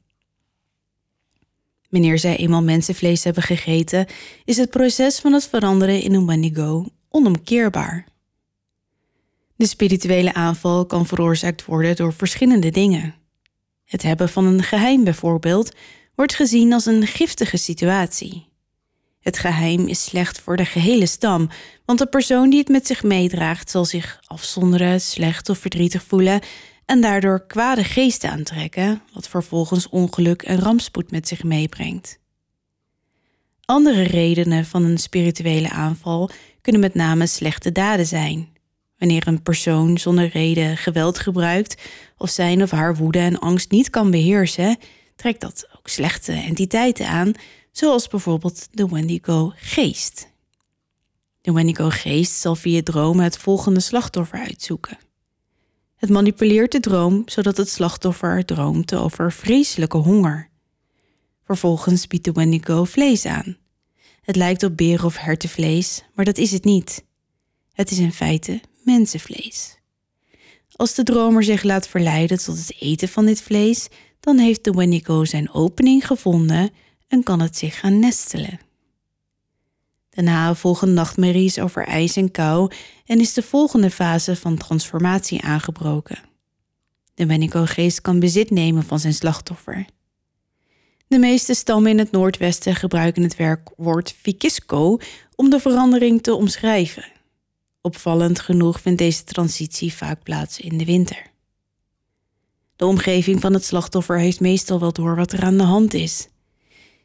Wanneer 1.89 2.19
zij 2.19 2.37
eenmaal 2.37 2.63
mensenvlees 2.63 3.25
hebben 3.25 3.43
gegeten, 3.43 4.07
is 4.45 4.57
het 4.57 4.71
proces 4.71 5.21
van 5.21 5.33
het 5.33 5.47
veranderen 5.47 6.03
in 6.03 6.15
een 6.15 6.27
Wendigo 6.27 6.87
onomkeerbaar. 7.09 8.11
De 9.63 9.69
spirituele 9.69 10.35
aanval 10.35 10.87
kan 10.87 11.07
veroorzaakt 11.07 11.65
worden 11.65 11.97
door 11.97 12.13
verschillende 12.13 12.71
dingen. 12.71 13.15
Het 13.85 14.03
hebben 14.03 14.29
van 14.29 14.45
een 14.45 14.63
geheim 14.63 15.05
bijvoorbeeld 15.05 15.75
wordt 16.15 16.35
gezien 16.35 16.73
als 16.73 16.87
een 16.87 17.07
giftige 17.07 17.57
situatie. 17.57 18.49
Het 19.21 19.39
geheim 19.39 19.87
is 19.87 20.05
slecht 20.05 20.41
voor 20.41 20.57
de 20.57 20.65
gehele 20.65 21.07
stam, 21.07 21.49
want 21.85 21.99
de 21.99 22.07
persoon 22.07 22.51
die 22.51 22.59
het 22.59 22.69
met 22.69 22.87
zich 22.87 23.03
meedraagt 23.03 23.71
zal 23.71 23.85
zich 23.85 24.21
afzonderen, 24.27 25.01
slecht 25.01 25.49
of 25.49 25.59
verdrietig 25.59 26.03
voelen 26.03 26.41
en 26.85 27.01
daardoor 27.01 27.47
kwade 27.47 27.85
geesten 27.85 28.31
aantrekken, 28.31 29.03
wat 29.13 29.29
vervolgens 29.29 29.89
ongeluk 29.89 30.43
en 30.43 30.59
rampspoed 30.59 31.11
met 31.11 31.29
zich 31.29 31.43
meebrengt. 31.43 32.19
Andere 33.65 34.03
redenen 34.03 34.65
van 34.65 34.85
een 34.85 34.99
spirituele 34.99 35.71
aanval 35.71 36.31
kunnen 36.61 36.81
met 36.81 36.95
name 36.95 37.27
slechte 37.27 37.73
daden 37.73 38.07
zijn. 38.07 38.52
Wanneer 39.03 39.27
een 39.27 39.43
persoon 39.43 39.99
zonder 39.99 40.29
reden 40.29 40.77
geweld 40.77 41.19
gebruikt 41.19 41.83
of 42.17 42.31
zijn 42.31 42.63
of 42.63 42.71
haar 42.71 42.97
woede 42.97 43.19
en 43.19 43.39
angst 43.39 43.71
niet 43.71 43.91
kan 43.91 44.11
beheersen, 44.11 44.77
trekt 45.17 45.41
dat 45.41 45.69
ook 45.79 45.89
slechte 45.89 46.33
entiteiten 46.33 47.09
aan, 47.09 47.33
zoals 47.73 48.09
bijvoorbeeld 48.09 48.69
de 48.71 48.89
Wendigo-geest. 48.89 50.29
De 51.41 51.53
Wendigo-geest 51.53 52.33
zal 52.33 52.55
via 52.55 52.83
dromen 52.83 53.25
het 53.25 53.39
volgende 53.39 53.81
slachtoffer 53.81 54.39
uitzoeken. 54.39 54.99
Het 55.97 56.11
manipuleert 56.11 56.73
de 56.73 56.81
droom 56.81 57.23
zodat 57.27 57.57
het 57.57 57.69
slachtoffer 57.69 58.45
droomt 58.45 58.95
over 58.95 59.33
vreselijke 59.33 59.97
honger. 59.99 60.49
Vervolgens 61.45 62.07
biedt 62.07 62.25
de 62.25 62.33
Wendigo 62.33 62.85
vlees 62.85 63.27
aan. 63.27 63.57
Het 64.21 64.37
lijkt 64.37 64.63
op 64.63 64.77
beren- 64.77 65.07
of 65.07 65.17
hertenvlees, 65.17 66.05
maar 66.15 66.25
dat 66.25 66.39
is 66.39 66.53
het 66.53 66.65
niet. 66.65 67.05
Het 67.73 67.91
is 67.91 67.99
in 67.99 68.13
feite 68.13 68.61
mensenvlees. 68.85 69.79
Als 70.77 70.95
de 70.95 71.03
dromer 71.03 71.45
zich 71.45 71.63
laat 71.63 71.89
verleiden 71.89 72.39
tot 72.39 72.59
het 72.59 72.77
eten 72.79 73.09
van 73.09 73.27
dit 73.27 73.43
vlees, 73.43 73.89
dan 74.21 74.39
heeft 74.39 74.65
de 74.65 74.71
Wendigo 74.71 75.25
zijn 75.25 75.53
opening 75.53 76.07
gevonden 76.07 76.71
en 77.09 77.23
kan 77.23 77.41
het 77.41 77.57
zich 77.57 77.81
gaan 77.81 77.99
nestelen. 77.99 78.61
Daarna 80.11 80.55
volgen 80.55 80.95
nachtmerries 80.95 81.59
over 81.59 81.87
ijs 81.87 82.17
en 82.17 82.31
kou 82.31 82.73
en 83.07 83.21
is 83.21 83.33
de 83.33 83.43
volgende 83.43 83.91
fase 83.91 84.37
van 84.37 84.57
transformatie 84.57 85.43
aangebroken. 85.43 86.19
De 87.15 87.27
Wendigo-geest 87.27 88.01
kan 88.01 88.21
bezit 88.21 88.51
nemen 88.51 88.85
van 88.85 88.99
zijn 88.99 89.15
slachtoffer. 89.15 89.87
De 91.07 91.19
meeste 91.19 91.55
stammen 91.55 91.91
in 91.91 91.99
het 91.99 92.11
Noordwesten 92.11 92.75
gebruiken 92.75 93.23
het 93.23 93.37
werkwoord 93.37 94.15
Fikisco 94.21 94.99
om 95.35 95.51
de 95.51 95.61
verandering 95.61 96.23
te 96.23 96.35
omschrijven. 96.35 97.05
Opvallend 97.85 98.41
genoeg 98.41 98.81
vindt 98.81 98.99
deze 98.99 99.25
transitie 99.25 99.93
vaak 99.93 100.23
plaats 100.23 100.61
in 100.61 100.79
de 100.79 100.85
winter. 100.85 101.31
De 102.77 102.87
omgeving 102.87 103.41
van 103.41 103.53
het 103.53 103.65
slachtoffer 103.65 104.19
heeft 104.19 104.41
meestal 104.41 104.81
wel 104.81 104.93
door 104.93 105.17
wat 105.17 105.33
er 105.33 105.43
aan 105.43 105.57
de 105.57 105.63
hand 105.63 105.95
is. 105.95 106.29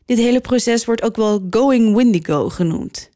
Dit 0.05 0.17
hele 0.17 0.41
proces 0.41 0.85
wordt 0.85 1.01
ook 1.03 1.15
wel 1.15 1.47
going 1.49 1.95
windigo 1.95 2.49
genoemd. 2.49 3.09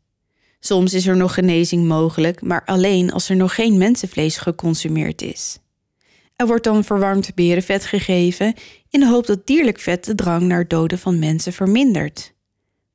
Soms 0.59 0.93
is 0.93 1.07
er 1.07 1.18
nog 1.18 1.34
genezing 1.34 1.88
mogelijk, 1.88 2.41
maar 2.41 2.66
alleen 2.66 3.12
als 3.12 3.30
er 3.30 3.36
nog 3.36 3.55
geen 3.55 3.78
mensenvlees 3.78 4.38
geconsumeerd 4.38 5.22
is. 5.22 5.59
Er 6.36 6.47
wordt 6.47 6.64
dan 6.64 6.84
verwarmd 6.84 7.36
berenvet 7.36 7.86
gegeven 7.86 8.53
in 8.89 8.99
de 8.99 9.07
hoop 9.07 9.26
dat 9.26 9.47
dierlijk 9.47 9.80
vet 9.80 10.05
de 10.05 10.16
drang 10.16 10.41
naar 10.41 10.68
doden 10.68 10.99
van 10.99 11.20
mensen 11.20 11.53
vermindert. 11.53 12.30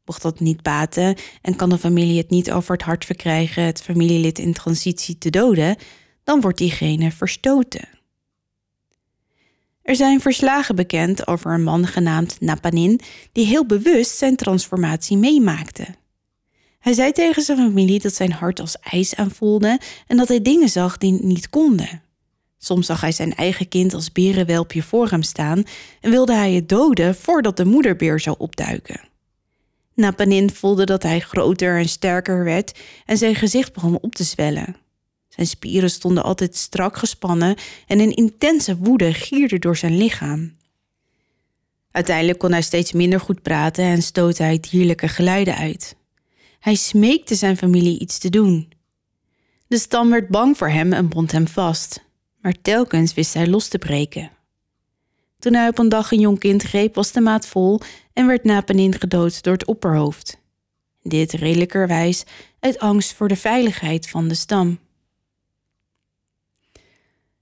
Mocht 0.07 0.22
dat 0.22 0.40
niet 0.40 0.62
baten 0.62 1.16
en 1.42 1.57
kan 1.57 1.68
de 1.68 1.78
familie 1.78 2.18
het 2.18 2.30
niet 2.30 2.52
over 2.52 2.72
het 2.72 2.82
hart 2.82 3.04
verkrijgen 3.04 3.62
het 3.62 3.82
familielid 3.82 4.38
in 4.38 4.52
transitie 4.52 5.18
te 5.18 5.30
doden, 5.30 5.76
dan 6.24 6.40
wordt 6.40 6.59
diegene 6.59 7.11
verstoten. 7.11 7.88
Er 9.82 9.96
zijn 9.96 10.20
verslagen 10.20 10.76
bekend 10.76 11.26
over 11.26 11.54
een 11.54 11.62
man 11.62 11.86
genaamd 11.86 12.40
Napanin 12.40 13.00
die 13.32 13.46
heel 13.46 13.66
bewust 13.66 14.16
zijn 14.16 14.36
transformatie 14.36 15.16
meemaakte. 15.16 15.86
Hij 16.78 16.92
zei 16.92 17.12
tegen 17.12 17.42
zijn 17.42 17.59
familie 17.59 18.00
dat 18.00 18.14
zijn 18.14 18.32
hart 18.32 18.61
als 18.61 18.78
ijs 18.80 19.14
aanvoelde 19.14 19.80
en 20.07 20.16
dat 20.16 20.28
hij 20.28 20.42
dingen 20.42 20.68
zag 20.68 20.98
die 20.98 21.12
niet 21.12 21.50
konden. 21.50 22.02
Soms 22.59 22.86
zag 22.86 23.00
hij 23.00 23.12
zijn 23.12 23.34
eigen 23.34 23.68
kind 23.68 23.94
als 23.94 24.12
berenwelpje 24.12 24.82
voor 24.82 25.09
hem 25.09 25.22
staan 25.22 25.62
en 26.00 26.11
wilde 26.11 26.34
hij 26.34 26.52
het 26.52 26.68
doden 26.68 27.14
voordat 27.14 27.57
de 27.57 27.64
moederbeer 27.64 28.20
zou 28.20 28.36
opduiken. 28.38 29.00
Napanin 29.97 30.51
voelde 30.51 30.84
dat 30.84 31.03
hij 31.03 31.20
groter 31.20 31.78
en 31.78 31.88
sterker 31.88 32.44
werd 32.44 32.78
en 33.05 33.16
zijn 33.16 33.34
gezicht 33.34 33.72
begon 33.72 33.99
op 34.01 34.14
te 34.14 34.24
zwellen. 34.24 34.76
Zijn 35.28 35.47
spieren 35.47 35.90
stonden 35.90 36.22
altijd 36.22 36.57
strak 36.57 36.97
gespannen 36.97 37.57
en 37.86 38.01
een 38.01 38.14
intense 38.14 38.76
woede 38.76 39.14
gierde 39.14 39.59
door 39.59 39.76
zijn 39.76 39.97
lichaam. 39.97 40.57
Uiteindelijk 41.90 42.38
kon 42.38 42.53
hij 42.53 42.62
steeds 42.62 42.92
minder 42.92 43.20
goed 43.20 43.42
praten 43.42 43.84
en 43.84 44.03
stootte 44.03 44.42
hij 44.42 44.61
dierlijke 44.70 45.09
geluiden 45.09 45.57
uit. 45.57 45.97
Hij 46.61 46.74
smeekte 46.74 47.34
zijn 47.34 47.57
familie 47.57 47.99
iets 47.99 48.18
te 48.18 48.30
doen. 48.30 48.72
De 49.66 49.78
stam 49.78 50.11
werd 50.11 50.28
bang 50.28 50.57
voor 50.57 50.68
hem 50.68 50.92
en 50.92 51.09
bond 51.09 51.32
hem 51.32 51.49
vast, 51.49 52.05
maar 52.40 52.55
telkens 52.62 53.14
wist 53.14 53.34
hij 53.34 53.47
los 53.47 53.68
te 53.68 53.78
breken. 53.78 54.30
Toen 55.38 55.55
hij 55.55 55.68
op 55.68 55.78
een 55.78 55.88
dag 55.88 56.11
een 56.11 56.20
jong 56.20 56.38
kind 56.38 56.62
greep, 56.62 56.94
was 56.94 57.12
de 57.12 57.20
maat 57.20 57.47
vol 57.47 57.80
en 58.17 58.27
werd 58.27 58.45
Napenin 58.45 58.95
gedood 58.95 59.43
door 59.43 59.53
het 59.53 59.64
opperhoofd. 59.64 60.39
Dit 61.03 61.33
redelijkerwijs 61.33 62.25
uit 62.61 62.79
angst 62.79 63.12
voor 63.12 63.29
de 63.29 63.37
veiligheid 63.37 64.09
van 64.09 64.29
de 64.29 64.35
stam. 64.35 64.79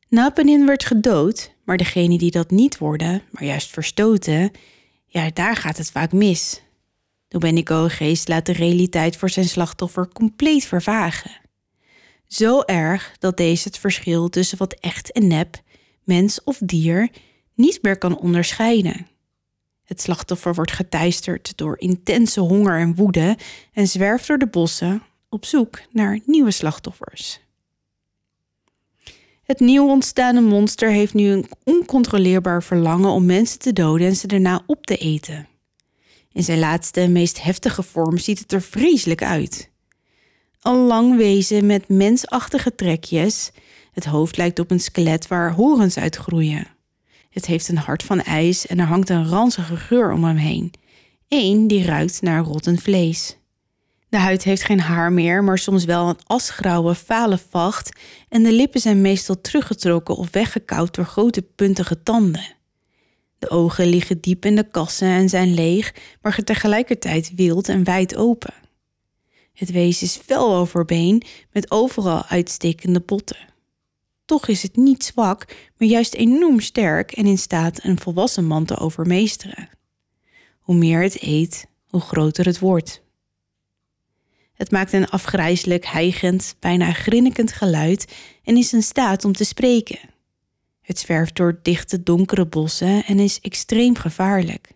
Napenin 0.09 0.67
werd 0.67 0.85
gedood, 0.85 1.55
maar 1.65 1.77
degene 1.77 2.19
die 2.19 2.31
dat 2.31 2.51
niet 2.51 2.79
worden, 2.79 3.23
maar 3.31 3.45
juist 3.45 3.71
verstoten, 3.71 4.51
ja, 5.07 5.31
daar 5.31 5.57
gaat 5.57 5.77
het 5.77 5.91
vaak 5.91 6.13
mis. 6.13 6.63
De 7.29 7.39
Wendigo-geest 7.39 8.29
laat 8.29 8.47
de 8.47 8.53
realiteit 8.53 9.17
voor 9.17 9.31
zijn 9.31 9.49
slachtoffer 9.49 10.09
compleet 10.09 10.65
vervagen. 10.65 11.41
Zo 12.27 12.61
erg 12.61 13.17
dat 13.19 13.37
deze 13.37 13.69
het 13.69 13.79
verschil 13.79 14.29
tussen 14.29 14.59
wat 14.59 14.75
echt 14.81 15.13
en 15.13 15.27
nep, 15.27 15.63
mens 16.05 16.45
of 16.45 16.59
dier, 16.65 17.09
niet 17.55 17.83
meer 17.83 17.99
kan 17.99 18.19
onderscheiden. 18.19 19.13
Het 19.85 20.01
slachtoffer 20.01 20.55
wordt 20.55 20.73
geteisterd 20.73 21.57
door 21.57 21.79
intense 21.79 22.41
honger 22.41 22.79
en 22.79 22.95
woede 22.95 23.37
en 23.73 23.89
zwerft 23.89 24.27
door 24.27 24.39
de 24.39 24.47
bossen 24.47 25.03
op 25.29 25.45
zoek 25.45 25.81
naar 25.91 26.21
nieuwe 26.27 26.51
slachtoffers. 26.51 27.41
Het 29.43 29.61
nieuw 29.61 29.89
ontstaande 29.89 30.41
monster 30.41 30.91
heeft 30.91 31.15
nu 31.15 31.29
een 31.31 31.47
oncontroleerbaar 31.65 32.63
verlangen 32.63 33.11
om 33.11 33.25
mensen 33.25 33.59
te 33.59 33.73
doden 33.73 34.07
en 34.07 34.17
ze 34.17 34.27
daarna 34.27 34.63
op 34.67 34.87
te 34.87 34.97
eten. 34.97 35.49
In 36.33 36.43
zijn 36.43 36.59
laatste 36.59 37.01
en 37.01 37.13
meest 37.13 37.43
heftige 37.43 37.83
vorm 37.83 38.19
ziet 38.19 38.39
het 38.39 38.53
er 38.53 38.63
vreselijk 38.63 39.23
uit. 39.23 39.71
Een 40.63 40.77
lang 40.77 41.17
wezen 41.17 41.67
met 41.67 41.89
mensachtige 41.89 42.75
trekjes. 42.75 43.51
Het 43.93 44.05
hoofd 44.05 44.37
lijkt 44.37 44.59
op 44.59 44.71
een 44.71 44.81
skelet 44.81 45.29
waar 45.29 45.53
horens 45.53 45.99
uit 45.99 46.17
groeien. 46.17 46.74
Het 47.35 47.47
heeft 47.47 47.69
een 47.69 47.77
hart 47.77 48.03
van 48.03 48.21
ijs 48.21 48.67
en 48.67 48.79
er 48.79 48.87
hangt 48.87 49.09
een 49.09 49.29
ranzige 49.29 49.77
geur 49.77 50.13
om 50.13 50.25
hem 50.25 50.37
heen. 50.37 50.73
Eén 51.29 51.67
die 51.67 51.85
ruikt 51.85 52.23
naar 52.23 52.43
rottend 52.43 52.83
vlees. 52.83 53.37
De 54.09 54.19
huid 54.19 54.45
heeft 54.45 54.63
geen 54.63 54.81
haar 54.81 55.13
meer, 55.13 55.45
maar 55.45 55.59
soms 55.59 55.85
wel 55.85 56.09
een 56.09 56.19
asgrauwe, 56.27 56.95
vale 56.95 57.39
vacht 57.51 57.99
en 58.29 58.43
de 58.43 58.53
lippen 58.53 58.81
zijn 58.81 59.01
meestal 59.01 59.41
teruggetrokken 59.41 60.17
of 60.17 60.31
weggekauwd 60.31 60.95
door 60.95 61.05
grote 61.05 61.43
puntige 61.43 62.03
tanden. 62.03 62.55
De 63.39 63.51
ogen 63.51 63.87
liggen 63.87 64.21
diep 64.21 64.45
in 64.45 64.57
de 64.57 64.71
kassen 64.71 65.09
en 65.09 65.29
zijn 65.29 65.55
leeg, 65.55 65.95
maar 66.23 66.45
tegelijkertijd 66.45 67.33
wild 67.37 67.69
en 67.69 67.85
wijd 67.85 68.17
open. 68.17 68.55
Het 69.53 69.71
wezen 69.71 70.07
is 70.07 70.17
fel 70.17 70.55
overbeen 70.55 71.23
met 71.53 71.71
overal 71.71 72.25
uitstekende 72.25 73.01
botten. 73.01 73.54
Toch 74.25 74.49
is 74.49 74.63
het 74.63 74.77
niet 74.77 75.05
zwak, 75.05 75.47
maar 75.77 75.89
juist 75.89 76.15
enorm 76.15 76.61
sterk 76.61 77.13
en 77.13 77.27
in 77.27 77.39
staat 77.39 77.85
een 77.85 78.01
volwassen 78.01 78.45
man 78.45 78.65
te 78.65 78.79
overmeesteren. 78.79 79.69
Hoe 80.59 80.77
meer 80.77 81.03
het 81.03 81.23
eet, 81.23 81.67
hoe 81.89 82.01
groter 82.01 82.45
het 82.45 82.59
wordt. 82.59 83.03
Het 84.55 84.71
maakt 84.71 84.93
een 84.93 85.09
afgrijzelijk, 85.09 85.87
hijgend, 85.87 86.57
bijna 86.61 86.93
grinnikend 86.93 87.53
geluid 87.53 88.15
en 88.45 88.57
is 88.57 88.73
in 88.73 88.83
staat 88.83 89.25
om 89.25 89.33
te 89.33 89.45
spreken. 89.45 89.99
Het 90.81 90.99
zwerft 90.99 91.37
door 91.37 91.59
dichte, 91.63 92.03
donkere 92.03 92.47
bossen 92.47 93.05
en 93.05 93.19
is 93.19 93.41
extreem 93.41 93.97
gevaarlijk. 93.97 94.73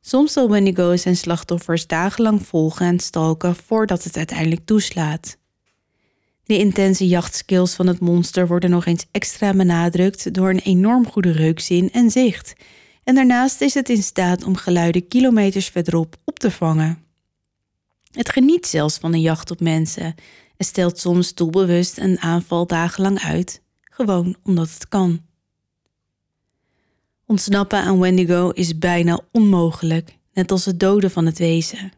Soms 0.00 0.32
zal 0.32 0.50
Wendigo 0.50 0.96
zijn 0.96 1.16
slachtoffers 1.16 1.86
dagenlang 1.86 2.46
volgen 2.46 2.86
en 2.86 3.00
stalken 3.00 3.56
voordat 3.56 4.04
het 4.04 4.16
uiteindelijk 4.16 4.64
toeslaat. 4.64 5.36
De 6.44 6.58
intense 6.58 7.06
jachtskills 7.06 7.74
van 7.74 7.86
het 7.86 8.00
monster 8.00 8.46
worden 8.46 8.70
nog 8.70 8.86
eens 8.86 9.06
extra 9.10 9.54
benadrukt 9.54 10.34
door 10.34 10.50
een 10.50 10.58
enorm 10.58 11.06
goede 11.06 11.30
reukzin 11.30 11.90
en 11.92 12.10
zicht. 12.10 12.52
En 13.04 13.14
daarnaast 13.14 13.60
is 13.60 13.74
het 13.74 13.88
in 13.88 14.02
staat 14.02 14.44
om 14.44 14.56
geluiden 14.56 15.08
kilometers 15.08 15.68
verderop 15.68 16.16
op 16.24 16.38
te 16.38 16.50
vangen. 16.50 17.04
Het 18.10 18.30
geniet 18.30 18.66
zelfs 18.66 18.98
van 18.98 19.12
een 19.12 19.20
jacht 19.20 19.50
op 19.50 19.60
mensen 19.60 20.14
en 20.56 20.64
stelt 20.64 20.98
soms 20.98 21.34
doelbewust 21.34 21.98
een 21.98 22.20
aanval 22.20 22.66
dagenlang 22.66 23.18
uit, 23.18 23.62
gewoon 23.80 24.36
omdat 24.42 24.70
het 24.70 24.88
kan. 24.88 25.20
Ontsnappen 27.26 27.78
aan 27.78 28.00
Wendigo 28.00 28.50
is 28.50 28.78
bijna 28.78 29.20
onmogelijk, 29.30 30.18
net 30.32 30.50
als 30.50 30.64
het 30.64 30.80
doden 30.80 31.10
van 31.10 31.26
het 31.26 31.38
wezen. 31.38 31.92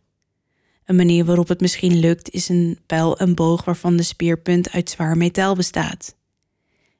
Een 0.84 0.96
manier 0.96 1.24
waarop 1.24 1.48
het 1.48 1.60
misschien 1.60 1.98
lukt 1.98 2.30
is 2.30 2.48
een 2.48 2.78
pijl 2.86 3.18
en 3.18 3.34
boog 3.34 3.64
waarvan 3.64 3.96
de 3.96 4.02
speerpunt 4.02 4.72
uit 4.72 4.90
zwaar 4.90 5.16
metaal 5.16 5.54
bestaat. 5.54 6.16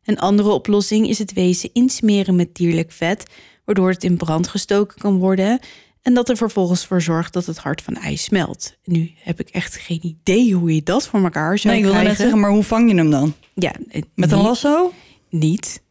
Een 0.05 0.19
andere 0.19 0.51
oplossing 0.51 1.09
is 1.09 1.19
het 1.19 1.33
wezen 1.33 1.71
insmeren 1.73 2.37
met 2.37 2.55
dierlijk 2.55 2.93
vet, 2.93 3.31
waardoor 3.65 3.91
het 3.91 4.05
in 4.05 4.17
brand 4.17 4.49
gestoken 4.49 4.99
kan 4.99 5.19
worden 5.19 5.61
en 6.03 6.15
dat 6.15 6.29
er 6.29 6.37
vervolgens 6.37 6.87
voor 6.87 7.03
zorgt 7.03 7.33
dat 7.33 7.47
het 7.47 7.59
hart 7.59 7.83
van 7.83 7.97
ijs 7.97 8.23
smelt. 8.23 8.77
Nu 8.85 9.11
heb 9.17 9.41
ik 9.41 9.49
echt 9.49 9.77
geen 9.77 10.01
idee 10.03 10.55
hoe 10.55 10.75
je 10.75 10.83
dat 10.83 11.07
voor 11.07 11.23
elkaar 11.23 11.59
zou 11.59 11.75
nee, 11.75 11.83
ik 11.83 11.91
wilde 11.91 12.07
net 12.09 12.17
zeggen, 12.17 12.41
maar 12.41 12.51
hoe 12.51 12.63
vang 12.63 12.91
je 12.91 12.97
hem 12.97 13.11
dan? 13.11 13.35
Ja, 13.55 13.73
Met 14.15 14.33
een 14.33 14.41
lasso? 14.41 14.93
Niet. 15.31 15.83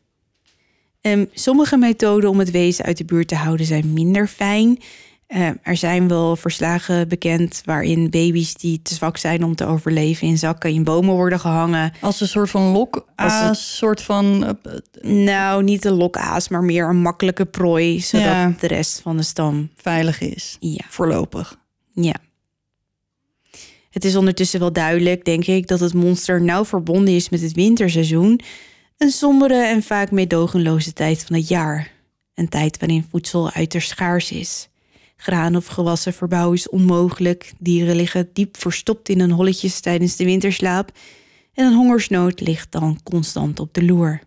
Um, 1.01 1.29
sommige 1.33 1.77
methoden 1.77 2.29
om 2.29 2.39
het 2.39 2.51
wezen 2.51 2.85
uit 2.85 2.97
de 2.97 3.05
buurt 3.05 3.27
te 3.27 3.35
houden 3.35 3.65
zijn 3.65 3.93
minder 3.93 4.27
fijn. 4.27 4.79
Uh, 5.28 5.49
er 5.61 5.78
zijn 5.78 6.07
wel 6.07 6.36
verslagen 6.36 7.07
bekend 7.07 7.61
waarin 7.65 8.09
baby's 8.09 8.53
die 8.53 8.82
te 8.82 8.93
zwak 8.93 9.17
zijn 9.17 9.43
om 9.43 9.55
te 9.55 9.65
overleven 9.65 10.28
in 10.28 10.38
zakken 10.38 10.69
in 10.69 10.84
bomen 10.84 11.15
worden 11.15 11.39
gehangen. 11.39 11.93
Als 12.01 12.21
een 12.21 12.28
soort 12.28 12.49
van 12.49 12.61
lokaas, 12.61 13.78
soort 13.78 14.01
van. 14.01 14.55
Uh, 14.65 14.74
nou, 15.26 15.63
niet 15.63 15.86
een 15.86 15.93
lokaas, 15.93 16.47
maar 16.47 16.63
meer 16.63 16.89
een 16.89 17.01
makkelijke 17.01 17.45
prooi, 17.45 18.01
zodat 18.01 18.26
ja. 18.26 18.53
de 18.59 18.67
rest 18.67 18.99
van 18.99 19.17
de 19.17 19.24
stam 19.24 19.69
veilig 19.76 20.21
is. 20.21 20.57
Ja. 20.59 20.86
Voorlopig. 20.89 21.57
Ja. 21.93 22.15
Het 23.89 24.05
is 24.05 24.15
ondertussen 24.15 24.59
wel 24.59 24.74
duidelijk, 24.74 25.26
denk 25.26 25.45
ik, 25.45 25.67
dat 25.67 25.80
het 25.80 25.93
monster 25.93 26.41
nauw 26.41 26.65
verbonden 26.65 27.15
is 27.15 27.30
met 27.30 27.41
het 27.41 27.51
winterseizoen. 27.51 28.39
Een 28.97 29.11
sombere 29.11 29.65
en 29.65 29.84
vaak 29.84 30.11
meedogenloze 30.11 30.93
tijd 30.93 31.24
van 31.26 31.36
het 31.36 31.47
jaar. 31.47 31.91
Een 32.34 32.49
tijd 32.49 32.80
waarin 32.80 33.07
voedsel 33.11 33.51
uiterst 33.51 33.89
schaars 33.89 34.32
is. 34.32 34.69
Graan 35.24 35.55
of 35.55 35.65
gewassen 35.65 36.13
verbouwen 36.13 36.57
is 36.57 36.69
onmogelijk. 36.69 37.53
Dieren 37.59 37.95
liggen 37.95 38.30
diep 38.34 38.57
verstopt 38.57 39.09
in 39.09 39.19
hun 39.19 39.32
holletjes 39.32 39.80
tijdens 39.80 40.15
de 40.15 40.26
winterslaap. 40.26 40.91
En 41.53 41.65
een 41.65 41.74
hongersnood 41.74 42.41
ligt 42.41 42.71
dan 42.71 42.99
constant 43.03 43.59
op 43.59 43.74
de 43.74 43.86
loer. 43.86 44.21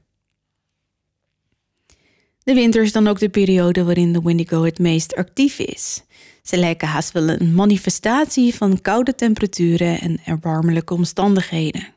De 2.42 2.55
winter 2.55 2.82
is 2.82 2.92
dan 2.92 3.09
ook 3.09 3.18
de 3.18 3.28
periode 3.28 3.84
waarin 3.84 4.12
de 4.12 4.22
Wendigo 4.22 4.62
het 4.62 4.78
meest 4.78 5.14
actief 5.14 5.59
is. 5.59 6.03
Ze 6.42 6.57
lijken 6.57 6.88
haast 6.88 7.12
wel 7.12 7.28
een 7.28 7.55
manifestatie 7.55 8.55
van 8.55 8.80
koude 8.80 9.14
temperaturen 9.14 10.01
en 10.01 10.20
erbarmelijke 10.24 10.94
omstandigheden. 10.94 11.94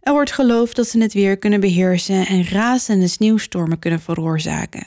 Er 0.00 0.12
wordt 0.12 0.32
geloofd 0.32 0.76
dat 0.76 0.88
ze 0.88 0.98
het 0.98 1.12
weer 1.12 1.36
kunnen 1.36 1.60
beheersen 1.60 2.26
en 2.26 2.44
razende 2.44 3.08
sneeuwstormen 3.08 3.78
kunnen 3.78 4.00
veroorzaken. 4.00 4.86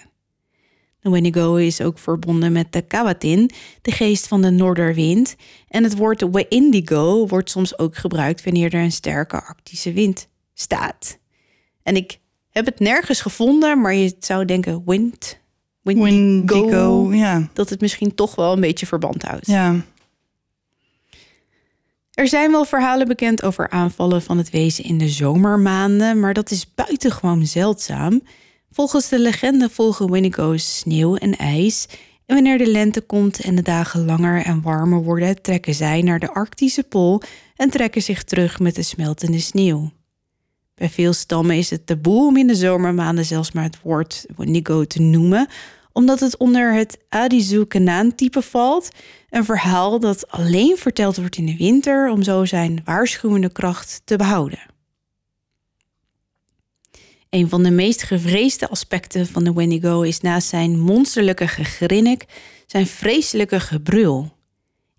De 1.05 1.11
Wendigo 1.11 1.55
is 1.55 1.81
ook 1.81 1.99
verbonden 1.99 2.51
met 2.51 2.73
de 2.73 2.81
Kawatin, 2.81 3.51
de 3.81 3.91
geest 3.91 4.27
van 4.27 4.41
de 4.41 4.49
noorderwind. 4.49 5.35
En 5.67 5.83
het 5.83 5.97
woord 5.97 6.25
Wendigo 6.31 7.27
wordt 7.27 7.49
soms 7.49 7.79
ook 7.79 7.95
gebruikt 7.95 8.43
wanneer 8.43 8.73
er 8.73 8.81
een 8.81 8.91
sterke 8.91 9.43
arctische 9.43 9.93
wind 9.93 10.27
staat. 10.53 11.17
En 11.83 11.95
ik 11.95 12.19
heb 12.49 12.65
het 12.65 12.79
nergens 12.79 13.21
gevonden, 13.21 13.81
maar 13.81 13.93
je 13.93 14.15
zou 14.19 14.45
denken 14.45 14.81
wind, 14.85 15.39
Wendigo 15.81 17.13
ja. 17.13 17.49
dat 17.53 17.69
het 17.69 17.81
misschien 17.81 18.15
toch 18.15 18.35
wel 18.35 18.53
een 18.53 18.61
beetje 18.61 18.85
verband 18.85 19.21
houdt. 19.21 19.47
Ja. 19.47 19.75
Er 22.11 22.27
zijn 22.27 22.51
wel 22.51 22.65
verhalen 22.65 23.07
bekend 23.07 23.43
over 23.43 23.69
aanvallen 23.69 24.21
van 24.21 24.37
het 24.37 24.49
wezen 24.49 24.83
in 24.83 24.97
de 24.97 25.09
zomermaanden, 25.09 26.19
maar 26.19 26.33
dat 26.33 26.51
is 26.51 26.73
buitengewoon 26.75 27.45
zeldzaam. 27.45 28.21
Volgens 28.75 29.09
de 29.09 29.19
legende 29.19 29.69
volgen 29.69 30.11
Wendigo's 30.11 30.77
sneeuw 30.77 31.15
en 31.15 31.35
ijs. 31.37 31.87
En 32.25 32.35
wanneer 32.35 32.57
de 32.57 32.67
lente 32.67 33.01
komt 33.01 33.39
en 33.39 33.55
de 33.55 33.61
dagen 33.61 34.05
langer 34.05 34.43
en 34.43 34.61
warmer 34.61 35.03
worden, 35.03 35.41
trekken 35.41 35.73
zij 35.73 36.01
naar 36.01 36.19
de 36.19 36.33
Arctische 36.33 36.83
Pool 36.83 37.21
en 37.55 37.69
trekken 37.69 38.01
zich 38.01 38.23
terug 38.23 38.59
met 38.59 38.75
de 38.75 38.83
smeltende 38.83 39.39
sneeuw. 39.39 39.91
Bij 40.73 40.89
veel 40.89 41.13
stammen 41.13 41.55
is 41.55 41.69
het 41.69 41.85
taboe 41.85 42.27
om 42.27 42.37
in 42.37 42.47
de 42.47 42.55
zomermaanden 42.55 43.25
zelfs 43.25 43.51
maar 43.51 43.63
het 43.63 43.81
woord 43.81 44.25
Wendigo 44.37 44.85
te 44.85 45.01
noemen, 45.01 45.47
omdat 45.91 46.19
het 46.19 46.37
onder 46.37 46.73
het 46.73 46.97
Adizu-Kanaan-type 47.09 48.41
valt. 48.41 48.89
Een 49.29 49.45
verhaal 49.45 49.99
dat 49.99 50.31
alleen 50.31 50.77
verteld 50.77 51.17
wordt 51.17 51.37
in 51.37 51.45
de 51.45 51.57
winter 51.57 52.09
om 52.09 52.23
zo 52.23 52.45
zijn 52.45 52.81
waarschuwende 52.85 53.51
kracht 53.51 54.01
te 54.05 54.15
behouden. 54.15 54.73
Een 57.35 57.49
van 57.49 57.63
de 57.63 57.71
meest 57.71 58.03
gevreesde 58.03 58.69
aspecten 58.69 59.27
van 59.27 59.43
de 59.43 59.53
Wendigo 59.53 60.01
is 60.01 60.21
naast 60.21 60.47
zijn 60.47 60.79
monsterlijke 60.79 61.47
gegrinnik 61.47 62.25
zijn 62.65 62.87
vreselijke 62.87 63.59
gebrul. 63.59 64.37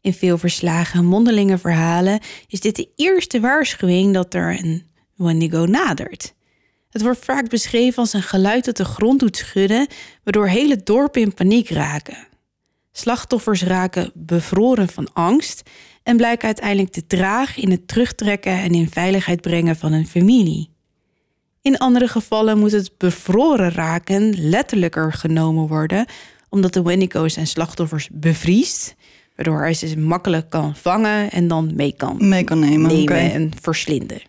In 0.01 0.15
veel 0.15 0.39
verslagen 0.39 1.05
mondelinge 1.05 1.59
verhalen 1.59 2.21
is 2.47 2.61
dit 2.61 2.77
de 2.77 2.89
eerste 2.97 3.41
waarschuwing 3.41 4.15
dat 4.15 4.35
er 4.35 4.59
een 4.59 4.87
Wendigo 5.15 5.65
nadert. 5.65 6.35
Het 6.91 7.03
wordt 7.03 7.25
vaak 7.25 7.49
beschreven 7.49 7.99
als 7.99 8.13
een 8.13 8.23
geluid 8.23 8.65
dat 8.65 8.77
de 8.77 8.85
grond 8.85 9.21
doet 9.21 9.37
schudden, 9.37 9.87
waardoor 10.25 10.49
hele 10.49 10.83
dorpen 10.83 11.23
in 11.23 11.35
paniek 11.35 11.69
raken. 11.69 12.29
Slachtoffers 12.93 13.63
raken 13.63 14.11
bevroren 14.15 14.89
van 14.89 15.13
angst 15.13 15.71
en 16.03 16.17
blijken 16.17 16.47
uiteindelijk 16.47 16.93
te 16.93 17.07
traag 17.07 17.57
in 17.57 17.71
het 17.71 17.89
terugtrekken 17.89 18.53
en 18.53 18.75
in 18.75 18.91
veiligheid 18.91 19.41
brengen 19.41 19.77
van 19.77 19.93
hun 19.93 20.07
familie. 20.07 20.75
In 21.67 21.79
andere 21.79 22.09
gevallen 22.09 22.59
moet 22.59 22.73
het 22.73 22.91
bevroren 22.99 23.71
raken 23.73 24.49
letterlijker 24.49 25.13
genomen 25.13 25.67
worden, 25.67 26.07
omdat 26.49 26.73
de 26.73 26.83
Wendigo 26.83 27.29
zijn 27.29 27.47
slachtoffers 27.47 28.09
bevriest, 28.13 28.95
waardoor 29.37 29.61
hij 29.61 29.75
ze 29.75 29.99
makkelijk 29.99 30.51
kan 30.51 30.77
vangen 30.77 31.31
en 31.31 31.49
dan 31.49 31.73
mee 31.75 31.95
kan, 31.97 32.29
Mee 32.29 32.45
kan 32.45 32.59
nemen. 32.59 33.11
en 33.33 33.51
verslinden. 33.61 34.21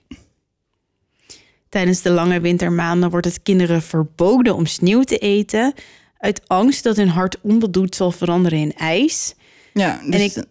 Tijdens 1.69 2.01
de 2.01 2.09
lange 2.09 2.39
wintermaanden 2.39 3.09
wordt 3.09 3.25
het 3.25 3.43
kinderen 3.43 3.81
verboden 3.81 4.55
om 4.55 4.65
sneeuw 4.65 5.01
te 5.03 5.17
eten, 5.17 5.73
uit 6.17 6.47
angst 6.47 6.83
dat 6.83 6.97
hun 6.97 7.09
hart 7.09 7.41
onbedoeld 7.41 7.95
zal 7.95 8.11
veranderen 8.11 8.59
in 8.59 8.73
ijs. 8.75 9.35
Ja, 9.73 10.01
dus 10.09 10.21
ik- 10.35 10.45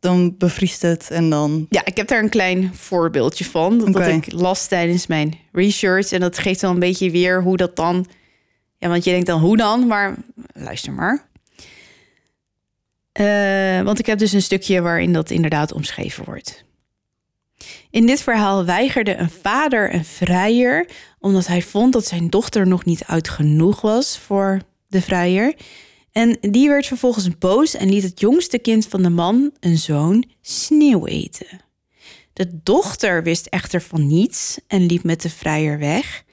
dan 0.00 0.34
bevriest 0.38 0.82
het 0.82 1.10
en 1.10 1.30
dan... 1.30 1.66
Ja, 1.68 1.84
ik 1.84 1.96
heb 1.96 2.08
daar 2.08 2.22
een 2.22 2.28
klein 2.28 2.74
voorbeeldje 2.74 3.44
van. 3.44 3.92
Dat, 3.92 4.06
ik 4.06 4.32
las 4.32 4.66
tijdens 4.66 5.06
mijn 5.06 5.38
research. 5.52 6.12
En 6.12 6.20
dat 6.20 6.38
geeft 6.38 6.60
dan 6.60 6.72
een 6.72 6.78
beetje 6.78 7.10
weer 7.10 7.42
hoe 7.42 7.56
dat 7.56 7.76
dan... 7.76 8.06
Ja, 8.78 8.88
want 8.88 9.04
je 9.04 9.10
denkt 9.10 9.26
dan 9.26 9.40
hoe 9.40 9.56
dan? 9.56 9.86
Maar 9.86 10.16
luister 10.52 10.92
maar. 10.92 11.26
Eh, 13.12 13.82
want 13.82 13.98
ik 13.98 14.06
heb 14.06 14.18
dus 14.18 14.32
een 14.32 14.42
stukje 14.42 14.80
waarin 14.80 15.12
dat 15.12 15.30
inderdaad 15.30 15.72
omschreven 15.72 16.24
wordt. 16.24 16.64
In 17.90 18.06
dit 18.06 18.22
verhaal 18.22 18.64
weigerde 18.64 19.16
een 19.16 19.30
vader 19.30 19.94
een 19.94 20.04
vrijer... 20.04 20.88
omdat 21.18 21.46
hij 21.46 21.62
vond 21.62 21.92
dat 21.92 22.06
zijn 22.06 22.30
dochter 22.30 22.66
nog 22.66 22.84
niet 22.84 23.04
oud 23.04 23.28
genoeg 23.28 23.80
was 23.80 24.18
voor 24.18 24.60
de 24.86 25.02
vrijer... 25.02 25.54
En 26.18 26.36
die 26.40 26.68
werd 26.68 26.86
vervolgens 26.86 27.38
boos 27.38 27.74
en 27.74 27.88
liet 27.88 28.02
het 28.02 28.20
jongste 28.20 28.58
kind 28.58 28.86
van 28.86 29.02
de 29.02 29.10
man, 29.10 29.52
een 29.60 29.78
zoon, 29.78 30.24
sneeuw 30.40 31.06
eten. 31.06 31.60
De 32.32 32.60
dochter 32.62 33.22
wist 33.22 33.46
echter 33.46 33.82
van 33.82 34.06
niets 34.06 34.58
en 34.66 34.86
liep 34.86 35.02
met 35.02 35.22
de 35.22 35.30
vrijer 35.30 35.78
weg. 35.78 36.24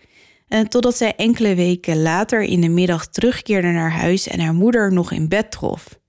En 0.48 0.70
totdat 0.70 0.98
zij 0.98 1.16
enkele 1.16 1.56
weken 1.56 2.02
later 2.02 2.42
in 2.42 2.62
de 2.62 2.70
middag 2.70 3.08
terugkeerde 3.08 3.68
naar 3.68 3.92
huis 3.92 4.28
en 4.28 4.40
haar 4.40 4.54
moeder 4.54 4.94
nog 4.94 5.12
in 5.12 5.28
bed 5.28 5.52
trof. 5.52 6.00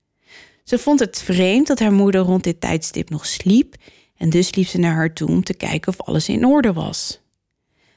Ze 0.63 0.77
vond 0.77 0.99
het 0.99 1.21
vreemd 1.21 1.67
dat 1.67 1.79
haar 1.79 1.93
moeder 1.93 2.21
rond 2.21 2.43
dit 2.43 2.61
tijdstip 2.61 3.09
nog 3.09 3.25
sliep 3.25 3.75
en 4.15 4.29
dus 4.29 4.55
liep 4.55 4.67
ze 4.67 4.77
naar 4.77 4.95
haar 4.95 5.13
toe 5.13 5.27
om 5.27 5.43
te 5.43 5.53
kijken 5.53 5.91
of 5.91 6.01
alles 6.07 6.29
in 6.29 6.45
orde 6.45 6.73
was. 6.73 7.21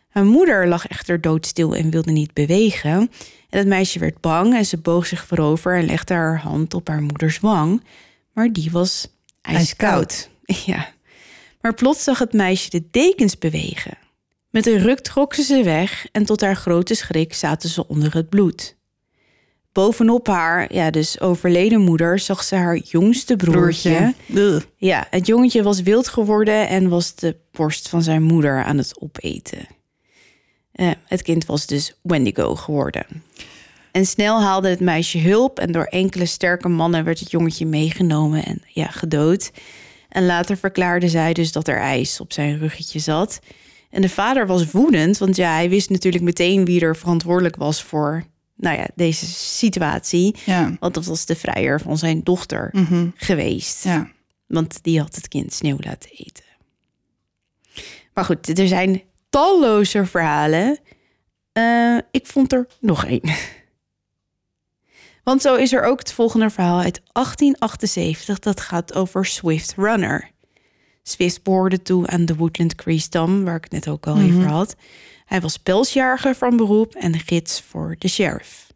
Haar 0.08 0.24
moeder 0.24 0.68
lag 0.68 0.86
echter 0.86 1.20
doodstil 1.20 1.74
en 1.74 1.90
wilde 1.90 2.12
niet 2.12 2.32
bewegen. 2.34 3.10
En 3.50 3.58
het 3.58 3.66
meisje 3.66 3.98
werd 3.98 4.20
bang 4.20 4.54
en 4.54 4.64
ze 4.64 4.76
boog 4.76 5.06
zich 5.06 5.26
voorover 5.26 5.76
en 5.76 5.86
legde 5.86 6.14
haar 6.14 6.38
hand 6.38 6.74
op 6.74 6.88
haar 6.88 7.02
moeders 7.02 7.40
wang. 7.40 7.82
Maar 8.32 8.52
die 8.52 8.70
was 8.70 9.08
ijskoud. 9.42 10.28
Ja. 10.66 10.88
Maar 11.60 11.74
plots 11.74 12.04
zag 12.04 12.18
het 12.18 12.32
meisje 12.32 12.70
de 12.70 12.84
dekens 12.90 13.38
bewegen. 13.38 13.98
Met 14.50 14.66
een 14.66 14.78
ruk 14.78 15.00
trok 15.00 15.34
ze 15.34 15.42
ze 15.42 15.62
weg 15.62 16.06
en 16.12 16.24
tot 16.24 16.40
haar 16.40 16.56
grote 16.56 16.94
schrik 16.94 17.34
zaten 17.34 17.68
ze 17.68 17.88
onder 17.88 18.14
het 18.14 18.28
bloed. 18.28 18.76
Bovenop 19.72 20.26
haar, 20.26 20.74
ja, 20.74 20.90
dus 20.90 21.20
overleden 21.20 21.80
moeder, 21.80 22.18
zag 22.18 22.42
ze 22.42 22.54
haar 22.54 22.76
jongste 22.76 23.36
broertje. 23.36 24.14
Ja, 24.76 25.06
het 25.10 25.26
jongetje 25.26 25.62
was 25.62 25.80
wild 25.82 26.08
geworden 26.08 26.68
en 26.68 26.88
was 26.88 27.14
de 27.14 27.36
borst 27.50 27.88
van 27.88 28.02
zijn 28.02 28.22
moeder 28.22 28.64
aan 28.64 28.78
het 28.78 29.00
opeten. 29.00 29.66
Eh, 30.72 30.90
het 31.04 31.22
kind 31.22 31.46
was 31.46 31.66
dus 31.66 31.94
Wendigo 32.02 32.54
geworden. 32.54 33.06
En 33.92 34.06
snel 34.06 34.42
haalde 34.42 34.68
het 34.68 34.80
meisje 34.80 35.18
hulp 35.18 35.58
en 35.58 35.72
door 35.72 35.84
enkele 35.84 36.26
sterke 36.26 36.68
mannen 36.68 37.04
werd 37.04 37.18
het 37.20 37.30
jongetje 37.30 37.66
meegenomen 37.66 38.44
en 38.44 38.62
ja, 38.66 38.86
gedood. 38.86 39.50
En 40.08 40.26
later 40.26 40.56
verklaarde 40.56 41.08
zij 41.08 41.32
dus 41.32 41.52
dat 41.52 41.68
er 41.68 41.78
ijs 41.78 42.20
op 42.20 42.32
zijn 42.32 42.58
ruggetje 42.58 42.98
zat. 42.98 43.38
En 43.90 44.02
de 44.02 44.08
vader 44.08 44.46
was 44.46 44.70
woedend, 44.70 45.18
want 45.18 45.36
ja, 45.36 45.52
hij 45.54 45.68
wist 45.68 45.90
natuurlijk 45.90 46.24
meteen 46.24 46.64
wie 46.64 46.80
er 46.80 46.96
verantwoordelijk 46.96 47.56
was 47.56 47.82
voor 47.82 48.24
nou 48.56 48.76
ja, 48.76 48.86
deze 48.94 49.26
situatie. 49.26 50.36
Ja. 50.44 50.76
Want 50.80 50.94
dat 50.94 51.04
was 51.04 51.26
de 51.26 51.36
vrijer 51.36 51.80
van 51.80 51.98
zijn 51.98 52.20
dochter 52.22 52.68
Mhm. 52.72 53.08
geweest. 53.14 53.84
ja. 53.84 54.10
Want 54.46 54.82
die 54.82 55.00
had 55.00 55.14
het 55.14 55.28
kind 55.28 55.52
sneeuw 55.52 55.76
laten 55.80 56.10
eten. 56.10 56.44
Maar 58.14 58.24
goed, 58.24 58.58
er 58.58 58.68
zijn 58.68 59.02
talloze 59.30 60.06
verhalen. 60.06 60.78
Eh, 61.52 61.96
ik 62.10 62.26
vond 62.26 62.52
er 62.52 62.66
nog 62.80 63.04
één. 63.04 63.22
Want 65.30 65.42
zo 65.42 65.54
is 65.54 65.72
er 65.72 65.82
ook 65.82 65.98
het 65.98 66.12
volgende 66.12 66.50
verhaal 66.50 66.80
uit 66.80 67.00
1878. 67.12 68.38
Dat 68.38 68.60
gaat 68.60 68.94
over 68.94 69.26
Swift 69.26 69.74
Runner. 69.76 70.30
Swift 71.02 71.42
behoorde 71.42 71.82
toe 71.82 72.06
aan 72.06 72.24
de 72.24 72.36
Woodland 72.36 72.74
Cree 72.74 72.98
stam, 72.98 73.44
waar 73.44 73.56
ik 73.56 73.62
het 73.62 73.72
net 73.72 73.88
ook 73.88 74.06
al 74.06 74.14
over 74.14 74.46
had. 74.46 74.76
Hij 75.24 75.40
was 75.40 75.56
pelsjager 75.56 76.34
van 76.34 76.56
beroep 76.56 76.94
en 76.94 77.18
gids 77.18 77.60
voor 77.60 77.96
de 77.98 78.08
sheriff. 78.08 78.72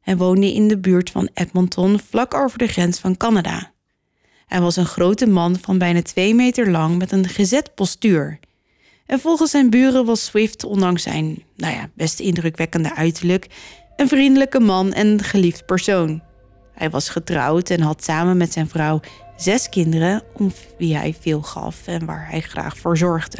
Hij 0.00 0.16
woonde 0.16 0.52
in 0.52 0.68
de 0.68 0.78
buurt 0.78 1.10
van 1.10 1.28
Edmonton, 1.34 2.00
vlak 2.08 2.34
over 2.34 2.58
de 2.58 2.66
grens 2.66 2.98
van 2.98 3.16
Canada. 3.16 3.72
Hij 4.46 4.60
was 4.60 4.76
een 4.76 4.86
grote 4.86 5.26
man 5.26 5.56
van 5.60 5.78
bijna 5.78 6.02
twee 6.02 6.34
meter 6.34 6.70
lang 6.70 6.98
met 6.98 7.12
een 7.12 7.28
gezet 7.28 7.74
postuur. 7.74 8.38
En 9.06 9.20
volgens 9.20 9.50
zijn 9.50 9.70
buren 9.70 10.04
was 10.04 10.24
Swift, 10.24 10.64
ondanks 10.64 11.02
zijn 11.02 11.42
nou 11.56 11.74
ja, 11.74 11.90
best 11.94 12.20
indrukwekkende 12.20 12.94
uiterlijk, 12.94 13.46
een 13.98 14.08
vriendelijke 14.08 14.60
man 14.60 14.92
en 14.92 15.22
geliefd 15.22 15.66
persoon. 15.66 16.22
Hij 16.74 16.90
was 16.90 17.08
getrouwd 17.08 17.70
en 17.70 17.80
had 17.80 18.04
samen 18.04 18.36
met 18.36 18.52
zijn 18.52 18.68
vrouw 18.68 19.00
zes 19.36 19.68
kinderen, 19.68 20.22
om 20.32 20.52
wie 20.78 20.96
hij 20.96 21.14
veel 21.20 21.42
gaf 21.42 21.86
en 21.86 22.06
waar 22.06 22.30
hij 22.30 22.40
graag 22.40 22.78
voor 22.78 22.96
zorgde. 22.96 23.38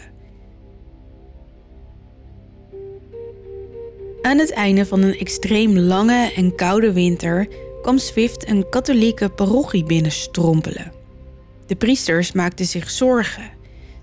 Aan 4.23 4.39
het 4.39 4.53
einde 4.53 4.87
van 4.87 5.03
een 5.03 5.19
extreem 5.19 5.79
lange 5.79 6.33
en 6.37 6.55
koude 6.55 6.93
winter 6.93 7.49
kwam 7.82 7.99
Swift 7.99 8.49
een 8.49 8.69
katholieke 8.69 9.28
parochie 9.28 9.85
binnenstrompelen. 9.85 10.93
De 11.66 11.77
priesters 11.77 12.32
maakten 12.32 12.66
zich 12.66 12.91
zorgen. 12.91 13.51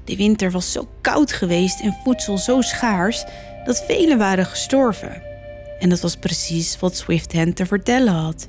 De 0.03 0.15
winter 0.15 0.51
was 0.51 0.71
zo 0.71 0.87
koud 1.01 1.31
geweest 1.31 1.81
en 1.81 1.97
voedsel 2.03 2.37
zo 2.37 2.61
schaars 2.61 3.23
dat 3.65 3.83
velen 3.87 4.17
waren 4.17 4.45
gestorven. 4.45 5.34
En 5.79 5.89
dat 5.89 5.99
was 5.99 6.15
precies 6.15 6.79
wat 6.79 6.97
Swift 6.97 7.31
hen 7.31 7.53
te 7.53 7.65
vertellen 7.65 8.13
had. 8.13 8.47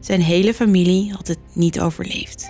Zijn 0.00 0.22
hele 0.22 0.54
familie 0.54 1.12
had 1.12 1.28
het 1.28 1.38
niet 1.52 1.80
overleefd. 1.80 2.48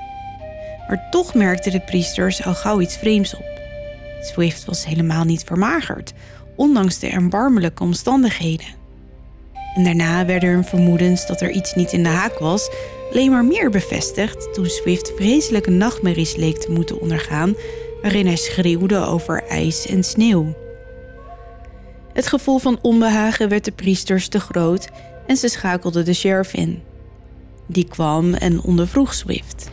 Maar 0.88 1.06
toch 1.10 1.34
merkten 1.34 1.72
de 1.72 1.80
priesters 1.80 2.44
al 2.44 2.54
gauw 2.54 2.80
iets 2.80 2.96
vreemds 2.96 3.34
op. 3.34 3.60
Swift 4.20 4.64
was 4.64 4.84
helemaal 4.84 5.24
niet 5.24 5.44
vermagerd, 5.44 6.12
ondanks 6.56 6.98
de 6.98 7.08
erbarmelijke 7.08 7.82
omstandigheden. 7.82 8.76
En 9.74 9.84
daarna 9.84 10.26
werden 10.26 10.48
hun 10.48 10.64
vermoedens 10.64 11.26
dat 11.26 11.40
er 11.40 11.50
iets 11.50 11.74
niet 11.74 11.92
in 11.92 12.02
de 12.02 12.08
haak 12.08 12.38
was, 12.38 12.70
alleen 13.12 13.30
maar 13.30 13.44
meer 13.44 13.70
bevestigd 13.70 14.54
toen 14.54 14.66
Swift 14.66 15.12
vreselijke 15.16 15.70
nachtmerries 15.70 16.36
leek 16.36 16.56
te 16.56 16.70
moeten 16.70 17.00
ondergaan, 17.00 17.54
waarin 18.02 18.26
hij 18.26 18.36
schreeuwde 18.36 18.96
over 18.96 19.44
ijs 19.44 19.86
en 19.86 20.04
sneeuw. 20.04 20.67
Het 22.18 22.26
gevoel 22.26 22.58
van 22.58 22.78
onbehagen 22.82 23.48
werd 23.48 23.64
de 23.64 23.72
priesters 23.72 24.28
te 24.28 24.40
groot 24.40 24.88
en 25.26 25.36
ze 25.36 25.48
schakelden 25.48 26.04
de 26.04 26.12
sheriff 26.12 26.54
in. 26.54 26.82
Die 27.66 27.88
kwam 27.88 28.34
en 28.34 28.62
ondervroeg 28.62 29.14
Swift. 29.14 29.70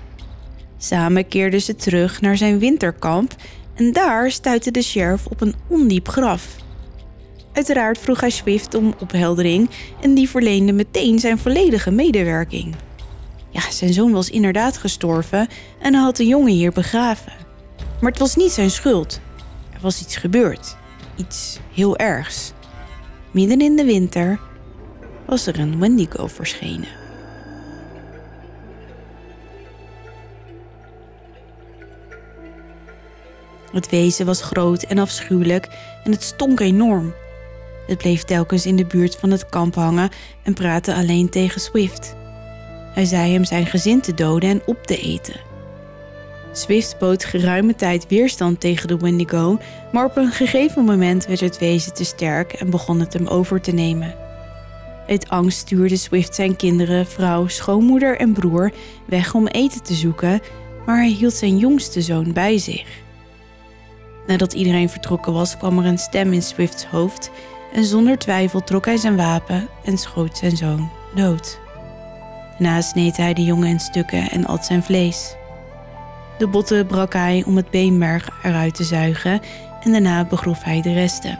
Samen 0.78 1.28
keerden 1.28 1.62
ze 1.62 1.76
terug 1.76 2.22
naar 2.22 2.38
zijn 2.38 2.60
winterkamp 2.60 3.36
en 3.76 3.92
daar 3.92 4.32
stuitte 4.32 4.72
de 4.72 4.82
sheriff 4.82 5.26
op 5.26 5.42
een 5.42 5.56
ondiep 5.68 6.08
graf. 6.08 6.56
Uiteraard 7.54 7.98
vroeg 7.98 8.20
hij 8.20 8.30
Swift 8.30 8.76
om 8.76 8.94
opheldering 9.00 9.70
en 10.02 10.14
die 10.14 10.30
verleende 10.30 10.74
meteen 10.74 11.20
zijn 11.20 11.38
volledige 11.38 11.92
medewerking. 11.92 12.76
Ja, 13.50 13.72
zijn 13.72 13.94
zoon 13.94 14.12
was 14.12 14.30
inderdaad 14.30 14.78
gestorven 14.78 15.48
en 15.80 15.94
hij 15.94 16.04
had 16.04 16.16
de 16.16 16.28
jongen 16.28 16.54
hier 16.54 16.72
begraven. 16.72 17.34
Maar 18.02 18.12
het 18.12 18.20
was 18.20 18.36
niet 18.36 18.52
zijn 18.52 18.72
schuld. 18.72 19.20
Er 19.74 19.82
was 19.82 20.02
iets 20.02 20.16
gebeurd 20.16 20.76
iets 21.16 21.60
heel 21.74 21.98
ergs. 21.98 22.52
Midden 23.32 23.62
in 23.62 23.76
de 23.76 23.86
winter 23.86 24.40
was 25.26 25.48
er 25.48 25.60
een 25.60 25.80
Wendigo 25.80 26.28
verschenen. 26.28 27.04
Het 33.72 33.90
wezen 33.90 34.26
was 34.26 34.42
groot 34.42 34.84
en 34.84 34.98
afschuwelijk 34.98 35.68
en 36.04 36.12
het 36.12 36.24
stonk 36.24 36.60
enorm. 36.60 37.14
Het 37.88 37.98
bleef 37.98 38.24
telkens 38.24 38.66
in 38.66 38.76
de 38.76 38.86
buurt 38.86 39.16
van 39.16 39.32
het 39.32 39.50
kamp 39.50 39.76
hangen 39.76 40.10
en 40.44 40.54
praatte 40.54 40.94
alleen 40.94 41.30
tegen 41.30 41.62
Swift. 41.62 42.16
Hij 42.94 43.06
zei 43.06 43.34
hem 43.34 43.44
zijn 43.44 43.66
gezin 43.66 44.02
te 44.02 44.14
doden 44.14 44.50
en 44.50 44.62
op 44.66 44.86
te 44.86 44.98
eten. 44.98 45.55
Swift 46.56 46.98
bood 47.00 47.26
geruime 47.26 47.76
tijd 47.76 48.08
weerstand 48.08 48.60
tegen 48.60 48.88
de 48.88 48.98
Wendigo, 48.98 49.60
maar 49.92 50.06
op 50.06 50.18
een 50.18 50.32
gegeven 50.32 50.84
moment 50.84 51.26
werd 51.26 51.40
het 51.40 51.58
wezen 51.60 51.94
te 51.94 52.04
sterk 52.04 52.54
en 52.54 52.70
begon 52.70 53.00
het 53.00 53.14
hem 53.14 53.28
over 53.28 53.62
te 53.62 53.72
nemen. 53.72 54.16
Uit 55.08 55.30
angst 55.30 55.58
stuurde 55.58 55.98
Swift 55.98 56.36
zijn 56.36 56.56
kinderen, 56.56 57.08
vrouw, 57.08 57.48
schoonmoeder 57.48 58.18
en 58.18 58.34
broer 58.34 58.72
weg 59.06 59.34
om 59.34 59.48
eten 59.48 59.84
te 59.84 59.94
zoeken, 59.94 60.42
maar 60.86 60.98
hij 60.98 61.10
hield 61.10 61.34
zijn 61.34 61.58
jongste 61.58 62.02
zoon 62.02 62.34
bij 62.34 62.58
zich. 62.58 62.88
Nadat 64.28 64.54
iedereen 64.54 64.90
vertrokken 64.90 65.34
was, 65.34 65.58
kwam 65.58 65.80
er 65.80 65.86
een 65.86 65.98
stem 65.98 66.34
in 66.34 66.44
Swifts 66.44 66.86
hoofd 66.86 67.32
en 67.74 67.86
zonder 67.86 68.18
twijfel 68.18 68.64
trok 68.64 68.86
hij 68.86 68.98
zijn 68.98 69.16
wapen 69.16 69.68
en 69.84 69.98
schoot 69.98 70.38
zijn 70.38 70.58
zoon 70.58 70.92
dood. 71.16 71.60
Daarna 72.52 72.82
sneed 72.82 73.18
hij 73.18 73.34
de 73.34 73.44
jongen 73.44 73.68
in 73.68 73.80
stukken 73.80 74.30
en 74.30 74.46
at 74.46 74.66
zijn 74.66 74.84
vlees. 74.84 75.36
De 76.38 76.48
botten 76.48 76.86
brak 76.86 77.14
hij 77.14 77.44
om 77.46 77.56
het 77.56 77.70
beenmerg 77.70 78.30
eruit 78.44 78.76
te 78.76 78.84
zuigen 78.84 79.42
en 79.84 79.92
daarna 79.92 80.26
begroef 80.26 80.64
hij 80.64 80.82
de 80.82 80.94
resten. 80.94 81.40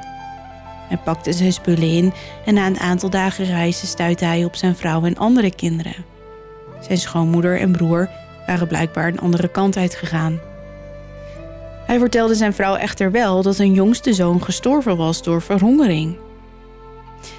Hij 0.88 0.98
pakte 0.98 1.34
zijn 1.34 1.54
spullen 1.54 1.90
in 1.90 2.14
en 2.46 2.54
na 2.54 2.66
een 2.66 2.80
aantal 2.80 3.10
dagen 3.10 3.46
reizen 3.46 3.88
stuitte 3.88 4.26
hij 4.26 4.46
op 4.46 4.56
zijn 4.56 4.76
vrouw 4.76 5.04
en 5.04 5.18
andere 5.18 5.56
kinderen. 5.56 6.06
Zijn 6.82 6.98
schoonmoeder 6.98 7.60
en 7.60 7.72
broer 7.72 8.10
waren 8.48 8.68
blijkbaar 8.68 9.08
een 9.08 9.20
andere 9.20 9.48
kant 9.48 9.78
uitgegaan. 9.78 10.40
Hij 11.86 12.00
vertelde 12.00 12.36
zijn 12.36 12.54
vrouw 12.54 12.76
echter 12.76 13.12
wel 13.12 13.42
dat 13.42 13.60
een 13.60 13.74
jongste 13.74 14.14
zoon 14.14 14.44
gestorven 14.44 14.98
was 14.98 15.24
door 15.24 15.42
verhongering. 15.42 16.18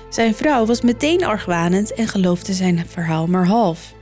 Zijn 0.08 0.34
vrouw 0.34 0.66
was 0.66 0.80
meteen 0.80 1.24
argwanend 1.24 1.94
en 1.94 2.08
geloofde 2.08 2.52
zijn 2.52 2.86
verhaal 2.86 3.26
maar 3.26 3.46
half. 3.46 3.94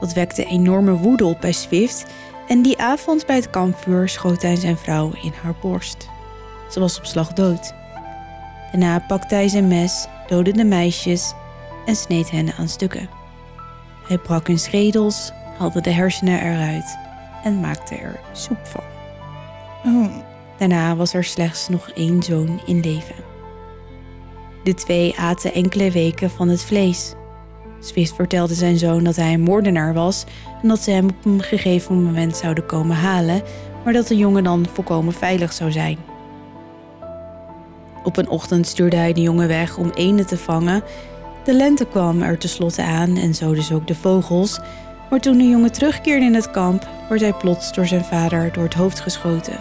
Dat 0.00 0.12
wekte 0.12 0.44
enorme 0.44 0.92
woede 0.92 1.24
op 1.24 1.40
bij 1.40 1.52
Swift 1.52 2.06
en 2.50 2.62
die 2.62 2.78
avond 2.78 3.26
bij 3.26 3.36
het 3.36 3.50
kampvuur 3.50 4.08
schoot 4.08 4.42
hij 4.42 4.56
zijn 4.56 4.76
vrouw 4.76 5.12
in 5.22 5.32
haar 5.42 5.54
borst. 5.60 6.08
Ze 6.70 6.80
was 6.80 6.98
op 6.98 7.04
slag 7.04 7.32
dood. 7.32 7.74
Daarna 8.70 8.98
pakte 8.98 9.34
hij 9.34 9.48
zijn 9.48 9.68
mes, 9.68 10.06
doodde 10.26 10.52
de 10.52 10.64
meisjes 10.64 11.32
en 11.86 11.96
sneed 11.96 12.30
hen 12.30 12.52
aan 12.52 12.68
stukken. 12.68 13.08
Hij 14.06 14.18
brak 14.18 14.46
hun 14.46 14.58
schedels, 14.58 15.32
haalde 15.58 15.80
de 15.80 15.90
hersenen 15.90 16.40
eruit 16.40 16.98
en 17.44 17.60
maakte 17.60 17.94
er 17.94 18.20
soep 18.32 18.66
van. 18.66 18.84
Daarna 20.58 20.96
was 20.96 21.14
er 21.14 21.24
slechts 21.24 21.68
nog 21.68 21.90
één 21.90 22.22
zoon 22.22 22.60
in 22.66 22.80
leven. 22.80 23.24
De 24.64 24.74
twee 24.74 25.18
aten 25.18 25.52
enkele 25.52 25.90
weken 25.90 26.30
van 26.30 26.48
het 26.48 26.62
vlees. 26.64 27.14
Swift 27.80 28.14
vertelde 28.14 28.54
zijn 28.54 28.78
zoon 28.78 29.04
dat 29.04 29.16
hij 29.16 29.32
een 29.32 29.40
moordenaar 29.40 29.94
was 29.94 30.24
en 30.62 30.68
dat 30.68 30.80
ze 30.80 30.90
hem 30.90 31.08
op 31.08 31.24
een 31.24 31.42
gegeven 31.42 32.02
moment 32.02 32.36
zouden 32.36 32.66
komen 32.66 32.96
halen, 32.96 33.42
maar 33.84 33.92
dat 33.92 34.06
de 34.06 34.16
jongen 34.16 34.44
dan 34.44 34.66
volkomen 34.72 35.12
veilig 35.12 35.52
zou 35.52 35.72
zijn. 35.72 35.98
Op 38.04 38.16
een 38.16 38.28
ochtend 38.28 38.66
stuurde 38.66 38.96
hij 38.96 39.12
de 39.12 39.20
jongen 39.20 39.48
weg 39.48 39.76
om 39.76 39.90
eenden 39.94 40.26
te 40.26 40.36
vangen. 40.36 40.82
De 41.44 41.54
lente 41.54 41.86
kwam 41.86 42.22
er 42.22 42.38
tenslotte 42.38 42.82
aan 42.82 43.16
en 43.16 43.34
zo 43.34 43.54
dus 43.54 43.72
ook 43.72 43.86
de 43.86 43.94
vogels. 43.94 44.60
Maar 45.10 45.20
toen 45.20 45.38
de 45.38 45.48
jongen 45.48 45.72
terugkeerde 45.72 46.24
in 46.24 46.34
het 46.34 46.50
kamp, 46.50 46.88
werd 47.08 47.20
hij 47.20 47.32
plots 47.32 47.72
door 47.72 47.86
zijn 47.86 48.04
vader 48.04 48.52
door 48.52 48.64
het 48.64 48.74
hoofd 48.74 49.00
geschoten. 49.00 49.60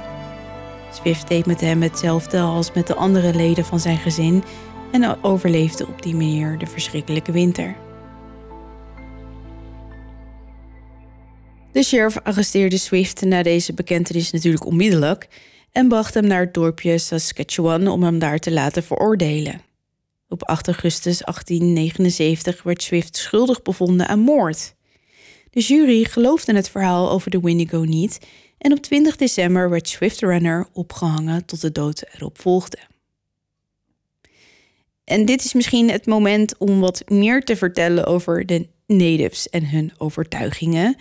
Swift 0.92 1.28
deed 1.28 1.46
met 1.46 1.62
hem 1.62 1.82
hetzelfde 1.82 2.40
als 2.40 2.74
met 2.74 2.88
de 2.88 2.96
andere 2.96 3.34
leden 3.34 3.66
van 3.66 3.80
zijn 3.80 3.98
gezin 3.98 4.44
en 4.92 5.24
overleefde 5.24 5.88
op 5.88 6.02
die 6.02 6.16
manier 6.16 6.58
de 6.58 6.68
verschrikkelijke 6.68 7.32
winter. 7.32 7.76
De 11.72 11.84
sheriff 11.84 12.18
arresteerde 12.24 12.78
Swift 12.78 13.22
na 13.22 13.44
deze 13.44 13.74
bekentenis 13.74 14.32
natuurlijk 14.32 14.66
onmiddellijk 14.66 15.28
en 15.72 15.88
bracht 15.88 16.14
hem 16.14 16.28
naar 16.28 16.40
het 16.40 16.54
dorpje 16.54 16.98
Saskatchewan 16.98 17.88
om 17.88 18.04
hem 18.04 18.20
daar 18.20 18.40
te 18.40 18.52
laten 18.52 18.84
veroordelen. 18.84 19.62
Op 20.28 20.44
8 20.44 20.68
augustus 20.68 21.20
1879 21.20 22.64
werd 22.64 22.84
Swift 22.84 23.18
schuldig 23.18 23.62
bevonden 23.62 24.08
aan 24.08 24.20
moord. 24.20 24.76
De 25.50 25.60
jury 25.60 26.04
geloofde 26.04 26.56
het 26.56 26.70
verhaal 26.70 27.12
over 27.12 27.32
de 27.32 27.40
Wendigo 27.40 27.84
niet 27.84 28.20
en 28.58 28.72
op 28.72 28.80
20 28.80 29.16
december 29.16 29.70
werd 29.70 29.90
Swift 29.90 30.20
Runner 30.20 30.68
opgehangen 30.74 31.46
tot 31.46 31.62
de 31.62 31.72
dood 31.72 32.04
erop 32.14 32.42
volgde. 32.42 32.78
En 35.04 35.26
dit 35.26 35.44
is 35.44 35.54
misschien 35.54 35.90
het 35.90 36.06
moment 36.06 36.58
om 36.58 36.80
wat 36.80 37.02
meer 37.10 37.44
te 37.44 37.56
vertellen 37.56 38.06
over 38.06 38.46
de 38.46 38.68
natives 38.88 39.50
en 39.50 39.70
hun 39.70 39.92
overtuigingen. 39.98 40.96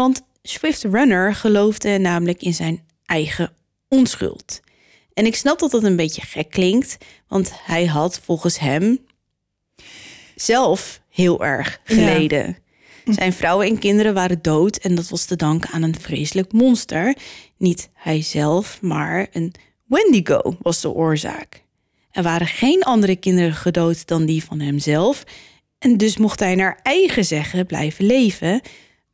Want 0.00 0.22
Swift 0.42 0.82
Runner 0.82 1.34
geloofde 1.34 1.98
namelijk 1.98 2.42
in 2.42 2.54
zijn 2.54 2.84
eigen 3.04 3.52
onschuld. 3.88 4.60
En 5.14 5.26
ik 5.26 5.36
snap 5.36 5.58
dat 5.58 5.70
dat 5.70 5.82
een 5.82 5.96
beetje 5.96 6.22
gek 6.22 6.50
klinkt, 6.50 6.96
want 7.28 7.52
hij 7.64 7.86
had 7.86 8.20
volgens 8.24 8.58
hem 8.58 8.98
zelf 10.34 11.00
heel 11.08 11.44
erg 11.44 11.80
geleden. 11.84 12.56
Zijn 13.04 13.32
vrouwen 13.32 13.66
en 13.66 13.78
kinderen 13.78 14.14
waren 14.14 14.42
dood 14.42 14.76
en 14.76 14.94
dat 14.94 15.08
was 15.08 15.24
te 15.24 15.36
danken 15.36 15.70
aan 15.70 15.82
een 15.82 16.00
vreselijk 16.00 16.52
monster. 16.52 17.16
Niet 17.56 17.90
hij 17.92 18.22
zelf, 18.22 18.80
maar 18.80 19.26
een 19.32 19.54
Wendigo 19.86 20.56
was 20.62 20.80
de 20.80 20.90
oorzaak. 20.90 21.64
Er 22.10 22.22
waren 22.22 22.46
geen 22.46 22.82
andere 22.82 23.16
kinderen 23.16 23.54
gedood 23.54 24.06
dan 24.06 24.24
die 24.24 24.44
van 24.44 24.60
hemzelf. 24.60 25.24
En 25.78 25.96
dus 25.96 26.16
mocht 26.16 26.40
hij 26.40 26.54
naar 26.54 26.80
eigen 26.82 27.24
zeggen 27.24 27.66
blijven 27.66 28.06
leven. 28.06 28.60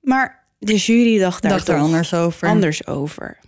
Maar 0.01 0.45
de 0.59 0.77
jury 0.77 1.19
dacht 1.19 1.43
daar 1.43 1.51
Dacht 1.53 1.69
er 1.69 1.78
anders 1.78 2.15
over. 2.15 2.49
anders 2.49 2.87
over. 2.87 3.39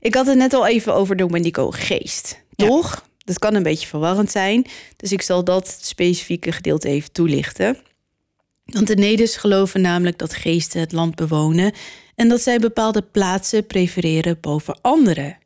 Ik 0.00 0.14
had 0.14 0.26
het 0.26 0.36
net 0.36 0.52
al 0.52 0.66
even 0.66 0.94
over 0.94 1.16
de 1.16 1.26
Wendigo 1.26 1.70
geest, 1.70 2.42
Ja. 2.54 2.66
toch? 2.66 3.08
Dat 3.24 3.38
kan 3.38 3.54
een 3.54 3.62
beetje 3.62 3.86
verwarrend 3.86 4.30
zijn, 4.30 4.66
dus 4.96 5.12
ik 5.12 5.22
zal 5.22 5.44
dat 5.44 5.78
specifieke 5.80 6.52
gedeelte 6.52 6.88
even 6.88 7.12
toelichten. 7.12 7.76
Want 8.64 8.86
de 8.86 8.94
Neder's 8.94 9.36
geloven 9.36 9.80
namelijk 9.80 10.18
dat 10.18 10.34
geesten 10.34 10.80
het 10.80 10.92
land 10.92 11.14
bewonen 11.14 11.72
en 12.14 12.28
dat 12.28 12.40
zij 12.40 12.58
bepaalde 12.58 13.02
plaatsen 13.02 13.66
prefereren 13.66 14.38
boven 14.40 14.78
andere. 14.80 15.36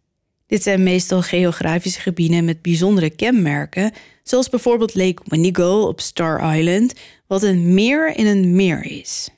Dit 0.46 0.62
zijn 0.62 0.82
meestal 0.82 1.22
geografische 1.22 2.00
gebieden 2.00 2.44
met 2.44 2.62
bijzondere 2.62 3.10
kenmerken, 3.10 3.92
zoals 4.22 4.48
bijvoorbeeld 4.48 4.94
Lake 4.94 5.22
Wendigo 5.24 5.82
op 5.82 6.00
Star 6.00 6.56
Island, 6.56 6.92
wat 7.26 7.42
een 7.42 7.74
meer 7.74 8.16
in 8.16 8.26
een 8.26 8.54
meer 8.56 8.84
is. 8.84 9.28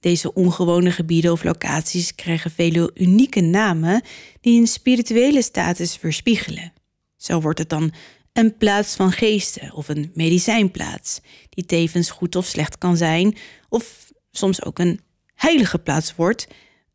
Deze 0.00 0.34
ongewone 0.34 0.90
gebieden 0.90 1.32
of 1.32 1.44
locaties 1.44 2.14
krijgen 2.14 2.50
vele 2.50 2.90
unieke 2.94 3.40
namen 3.40 4.02
die 4.40 4.60
een 4.60 4.66
spirituele 4.66 5.42
status 5.42 6.00
weerspiegelen. 6.00 6.72
Zo 7.16 7.40
wordt 7.40 7.58
het 7.58 7.68
dan 7.68 7.92
een 8.32 8.56
plaats 8.56 8.94
van 8.94 9.12
geesten 9.12 9.72
of 9.74 9.88
een 9.88 10.10
medicijnplaats, 10.14 11.20
die 11.50 11.66
tevens 11.66 12.10
goed 12.10 12.36
of 12.36 12.46
slecht 12.46 12.78
kan 12.78 12.96
zijn, 12.96 13.36
of 13.68 14.12
soms 14.30 14.64
ook 14.64 14.78
een 14.78 15.00
heilige 15.34 15.78
plaats 15.78 16.14
wordt. 16.14 16.46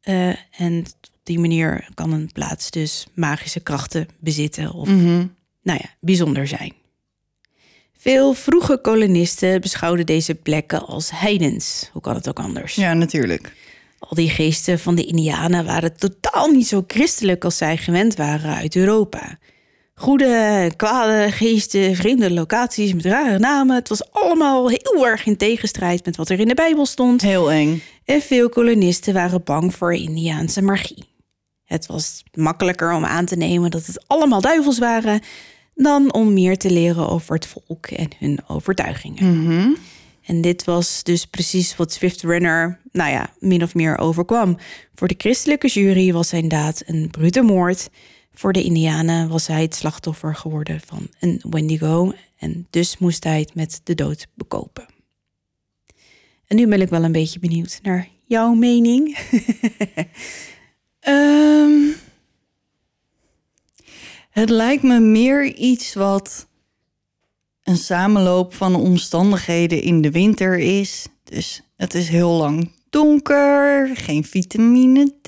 Eh, 0.02 0.62
en 0.62 0.80
op 0.80 1.20
die 1.24 1.40
manier 1.40 1.90
kan 1.94 2.12
een 2.12 2.32
plaats 2.32 2.72
dus 2.72 3.08
magische 3.16 3.60
krachten 3.60 4.08
bezitten 4.20 4.74
of 4.74 4.88
Mhm. 4.88 5.28
nou 5.62 5.80
ja, 5.82 5.90
bijzonder 6.02 6.48
zijn. 6.48 6.74
Veel 8.04 8.34
vroege 8.34 8.78
kolonisten 8.78 9.62
beschouwden 9.62 10.06
deze 10.06 10.36
plekken 10.36 10.86
als 10.86 11.12
heidens. 11.14 11.90
Hoe 11.92 12.02
kan 12.02 12.16
het 12.16 12.30
ook 12.30 12.40
anders? 12.40 12.76
Ja, 12.76 12.94
natuurlijk. 12.94 13.54
Al 14.00 14.16
die 14.16 14.30
geesten 14.30 14.80
van 14.80 14.96
de 14.96 15.06
Indianen 15.06 15.66
waren 15.66 15.98
totaal 15.98 16.48
niet 16.48 16.68
zo 16.68 16.84
christelijk 16.88 17.44
als 17.44 17.58
zij 17.58 17.78
gewend 17.78 18.16
waren 18.16 18.56
uit 18.56 18.76
Europa. 18.76 19.38
Goede, 19.96 20.72
kwade 20.76 21.32
geesten, 21.32 21.96
vreemde 21.96 22.32
locaties 22.32 22.94
met 22.94 23.06
rare 23.06 23.40
namen. 23.40 23.76
Het 23.76 23.90
was 23.90 24.12
allemaal 24.12 24.70
heel 24.70 25.08
erg 25.08 25.26
in 25.26 25.38
tegenstrijd 25.38 26.06
met 26.06 26.16
wat 26.16 26.30
er 26.30 26.40
in 26.40 26.48
de 26.48 26.54
Bijbel 26.54 26.86
stond. 26.86 27.22
Heel 27.22 27.52
eng. 27.52 27.84
En 28.06 28.22
veel 28.22 28.50
kolonisten 28.50 29.14
waren 29.14 29.44
bang 29.44 29.76
voor 29.76 29.94
Indiaanse 29.94 30.62
magie. 30.62 31.04
Het 31.64 31.86
was 31.86 32.24
makkelijker 32.34 32.94
om 32.94 33.06
aan 33.06 33.26
te 33.26 33.36
nemen 33.36 33.72
dat 33.72 33.86
het 33.86 34.04
allemaal 34.08 34.42
duivels 34.42 34.80
waren 34.80 35.22
dan 35.76 36.14
om 36.14 36.34
meer 36.34 36.58
te 36.58 36.72
leren 36.72 37.10
over 37.10 37.36
het 37.36 37.48
volk 37.48 37.88
en 37.88 38.10
hun 38.20 38.40
overtuigingen. 38.48 39.44
Mhm. 39.44 39.70
En 40.26 40.42
dit 40.42 40.64
was 40.64 41.04
dus 41.04 41.26
precies 41.26 41.76
wat 41.76 41.94
Swift 41.94 42.22
Runner, 42.22 42.80
nou 42.92 43.12
ja, 43.12 43.34
min 43.40 43.64
of 43.64 43.76
meer 43.76 43.98
overkwam. 43.98 44.58
Voor 44.96 45.08
de 45.08 45.16
christelijke 45.18 45.68
jury 45.68 46.14
was 46.14 46.28
zijn 46.28 46.48
daad 46.48 46.84
een 46.86 47.08
brute 47.12 47.42
moord. 47.42 47.90
Voor 48.34 48.54
de 48.54 48.64
Indianen 48.64 49.30
was 49.30 49.48
hij 49.48 49.62
het 49.62 49.76
slachtoffer 49.76 50.36
geworden 50.36 50.82
van 50.86 51.08
een 51.20 51.42
Wendigo. 51.50 52.14
En 52.38 52.68
dus 52.70 52.98
moest 52.98 53.24
hij 53.24 53.40
het 53.40 53.56
met 53.56 53.82
de 53.84 53.96
dood 53.96 54.28
bekopen. 54.34 54.86
En 56.48 56.56
nu 56.56 56.68
ben 56.68 56.82
ik 56.82 56.90
wel 56.90 57.04
een 57.04 57.12
beetje 57.12 57.40
benieuwd 57.40 57.80
naar 57.82 58.08
jouw 58.26 58.54
mening. 58.54 59.18
Ehm, 61.00 61.74
Het 64.34 64.50
lijkt 64.50 64.84
me 64.84 65.00
meer 65.00 65.56
iets 65.56 65.94
wat 65.94 66.48
een 67.64 67.78
samenloop 67.78 68.54
van 68.54 68.76
omstandigheden 68.76 69.82
in 69.82 70.02
de 70.02 70.12
winter 70.12 70.60
is. 70.60 71.08
Dus 71.24 71.62
het 71.78 71.94
is 71.94 72.10
heel 72.10 72.30
lang 72.30 72.72
donker, 72.90 73.90
geen 73.94 74.24
vitamine 74.24 75.06
D. 75.22 75.28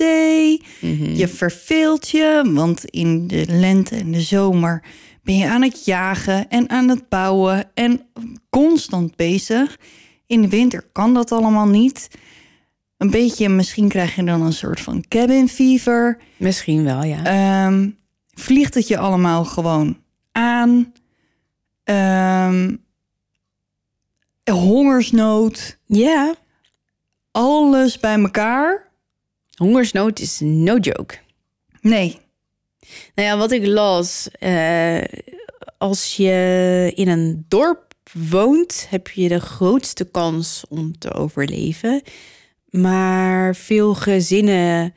Je 1.18 1.28
verveelt 1.28 2.08
je, 2.08 2.50
want 2.52 2.84
in 2.84 3.26
de 3.26 3.44
lente 3.48 3.96
en 3.96 4.12
de 4.12 4.20
zomer 4.20 4.84
ben 5.22 5.36
je 5.36 5.48
aan 5.48 5.62
het 5.62 5.84
jagen 5.84 6.48
en 6.48 6.70
aan 6.70 6.88
het 6.88 7.08
bouwen 7.08 7.70
en 7.74 8.00
constant 8.50 9.16
bezig. 9.16 9.78
In 10.26 10.42
de 10.42 10.48
winter 10.48 10.88
kan 10.92 11.14
dat 11.14 11.32
allemaal 11.32 11.68
niet. 11.68 12.08
Een 12.96 13.10
beetje, 13.10 13.48
misschien 13.48 13.88
krijg 13.88 14.14
je 14.14 14.24
dan 14.24 14.42
een 14.42 14.52
soort 14.52 14.80
van 14.80 15.04
cabin 15.08 15.48
fever. 15.48 16.18
Misschien 16.36 16.84
wel, 16.84 17.04
ja. 17.04 17.24
Ehm, 17.24 17.88
vliegt 18.36 18.74
het 18.74 18.88
je 18.88 18.98
allemaal 18.98 19.44
gewoon 19.44 19.98
aan. 20.32 20.92
Ehm, 21.84 22.74
hongersnood. 24.50 25.78
ja, 25.86 26.34
Alles 27.30 27.98
bij 28.00 28.18
elkaar. 28.20 28.88
hongersnood 29.56 30.18
is 30.20 30.40
no 30.40 30.76
joke. 30.76 31.18
Nee. 31.80 32.18
Nou 33.14 33.28
ja, 33.28 33.36
wat 33.36 33.50
ik 33.52 33.66
las, 33.66 34.28
eh, 34.38 35.02
als 35.78 36.16
je 36.16 36.92
in 36.94 37.08
een 37.08 37.44
dorp 37.48 37.94
woont, 38.12 38.86
heb 38.90 39.08
je 39.08 39.28
de 39.28 39.40
grootste 39.40 40.04
kans 40.10 40.64
om 40.68 40.98
te 40.98 41.12
overleven. 41.12 42.02
Maar 42.70 43.54
veel 43.56 43.94
gezinnen. 43.94 44.94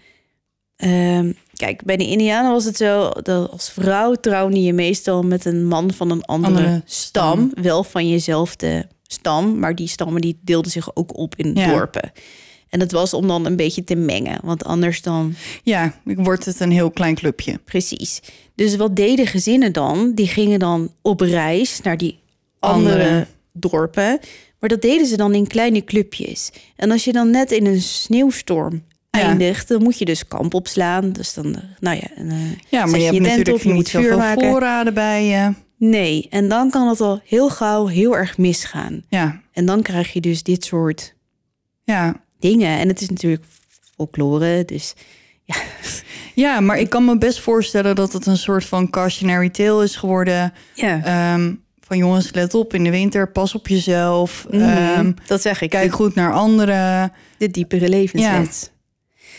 ehm, 0.75 1.31
kijk, 1.59 1.83
bij 1.83 1.97
de 1.97 2.07
Indianen 2.07 2.51
was 2.51 2.65
het 2.65 2.77
zo 2.77 3.09
dat 3.09 3.51
als 3.51 3.69
vrouw 3.71 4.13
trouwde 4.13 4.63
je 4.63 4.73
meestal 4.73 5.23
met 5.23 5.45
een 5.45 5.65
man 5.67 5.93
van 5.93 6.11
een 6.11 6.25
andere, 6.25 6.53
Andere 6.55 6.81
stam, 6.85 7.51
wel 7.61 7.83
van 7.83 8.09
jezelfde 8.09 8.87
stam, 9.07 9.59
maar 9.59 9.75
die 9.75 9.87
stammen 9.87 10.21
die 10.21 10.39
deelden 10.41 10.71
zich 10.71 10.95
ook 10.95 11.17
op 11.17 11.35
in 11.35 11.51
Ja. 11.55 11.67
dorpen. 11.71 12.11
En 12.69 12.79
dat 12.79 12.91
was 12.91 13.13
om 13.13 13.27
dan 13.27 13.45
een 13.45 13.55
beetje 13.55 13.83
te 13.83 13.95
mengen, 13.95 14.39
want 14.43 14.63
anders 14.65 15.01
dan 15.01 15.35
Ja, 15.63 15.93
wordt 16.03 16.45
het 16.45 16.59
een 16.59 16.71
heel 16.71 16.91
klein 16.91 17.15
clubje. 17.15 17.59
Precies. 17.65 18.19
Dus 18.55 18.75
wat 18.75 18.95
deden 18.95 19.27
gezinnen 19.27 19.73
dan? 19.73 20.11
Die 20.15 20.27
gingen 20.27 20.59
dan 20.59 20.91
op 21.01 21.21
reis 21.21 21.81
naar 21.81 21.97
die 21.97 22.19
andere, 22.59 22.93
Andere. 23.03 23.27
dorpen. 23.53 24.19
Maar 24.59 24.69
dat 24.69 24.81
deden 24.81 25.05
ze 25.07 25.17
dan 25.17 25.33
in 25.33 25.47
kleine 25.47 25.83
clubjes. 25.83 26.49
En 26.75 26.91
als 26.91 27.03
je 27.03 27.11
dan 27.11 27.29
net 27.29 27.51
in 27.51 27.65
een 27.65 27.81
sneeuwstorm. 27.81 28.83
Eindigt, 29.09 29.67
dan 29.67 29.83
moet 29.83 29.97
je 29.99 30.05
dus 30.05 30.27
kamp 30.27 30.53
opslaan. 30.53 31.11
Dus 31.11 31.33
dan, 31.33 31.55
eh, 31.55 31.61
nou 31.79 31.95
ja, 31.95 32.07
en, 32.15 32.29
eh, 32.29 32.37
Ja, 32.69 32.79
maar 32.79 32.89
zet 32.89 32.99
je 32.99 33.05
hebt 33.05 33.19
natuurlijk 33.19 33.55
op, 33.57 33.61
je 33.63 33.73
niet 33.73 33.87
zoveel 33.89 34.17
maken. 34.17 34.49
voorraden 34.49 34.93
bij 34.93 35.25
je. 35.25 35.53
Nee, 35.77 36.27
en 36.29 36.47
dan 36.49 36.69
kan 36.69 36.87
het 36.87 37.01
al 37.01 37.21
heel 37.25 37.49
gauw 37.49 37.87
heel 37.87 38.17
erg 38.17 38.37
misgaan. 38.37 39.01
Ja, 39.09 39.41
En 39.53 39.65
dan 39.65 39.81
krijg 39.81 40.13
je 40.13 40.21
dus 40.21 40.43
dit 40.43 40.65
soort 40.65 41.15
ja. 41.83 42.15
dingen. 42.39 42.79
En 42.79 42.87
het 42.87 43.01
is 43.01 43.09
natuurlijk 43.09 43.43
folklore, 43.95 44.65
dus 44.65 44.93
Ja, 46.35 46.59
maar 46.59 46.77
ik 46.79 46.89
kan 46.89 47.05
me 47.05 47.17
best 47.17 47.39
voorstellen 47.39 47.95
dat 47.95 48.13
het 48.13 48.25
een 48.25 48.37
soort 48.37 48.65
van 48.65 48.89
cautionary 48.89 49.49
tale 49.49 49.83
is 49.83 49.95
geworden. 49.95 50.53
ja. 50.73 51.03
Ehm, 51.03 51.53
van 51.79 51.97
jongens, 51.97 52.33
let 52.33 52.53
op 52.53 52.73
in 52.73 52.83
de 52.83 52.89
winter, 52.91 53.31
pas 53.31 53.55
op 53.55 53.67
jezelf. 53.67 54.45
Mhm, 54.51 54.61
Ehm, 54.61 55.11
dat 55.27 55.41
zeg 55.41 55.61
ik. 55.61 55.69
kijk 55.69 55.91
goed 55.93 56.15
naar 56.15 56.33
anderen. 56.33 57.11
de 57.37 57.51
diepere 57.51 57.89
levensles. 57.89 58.69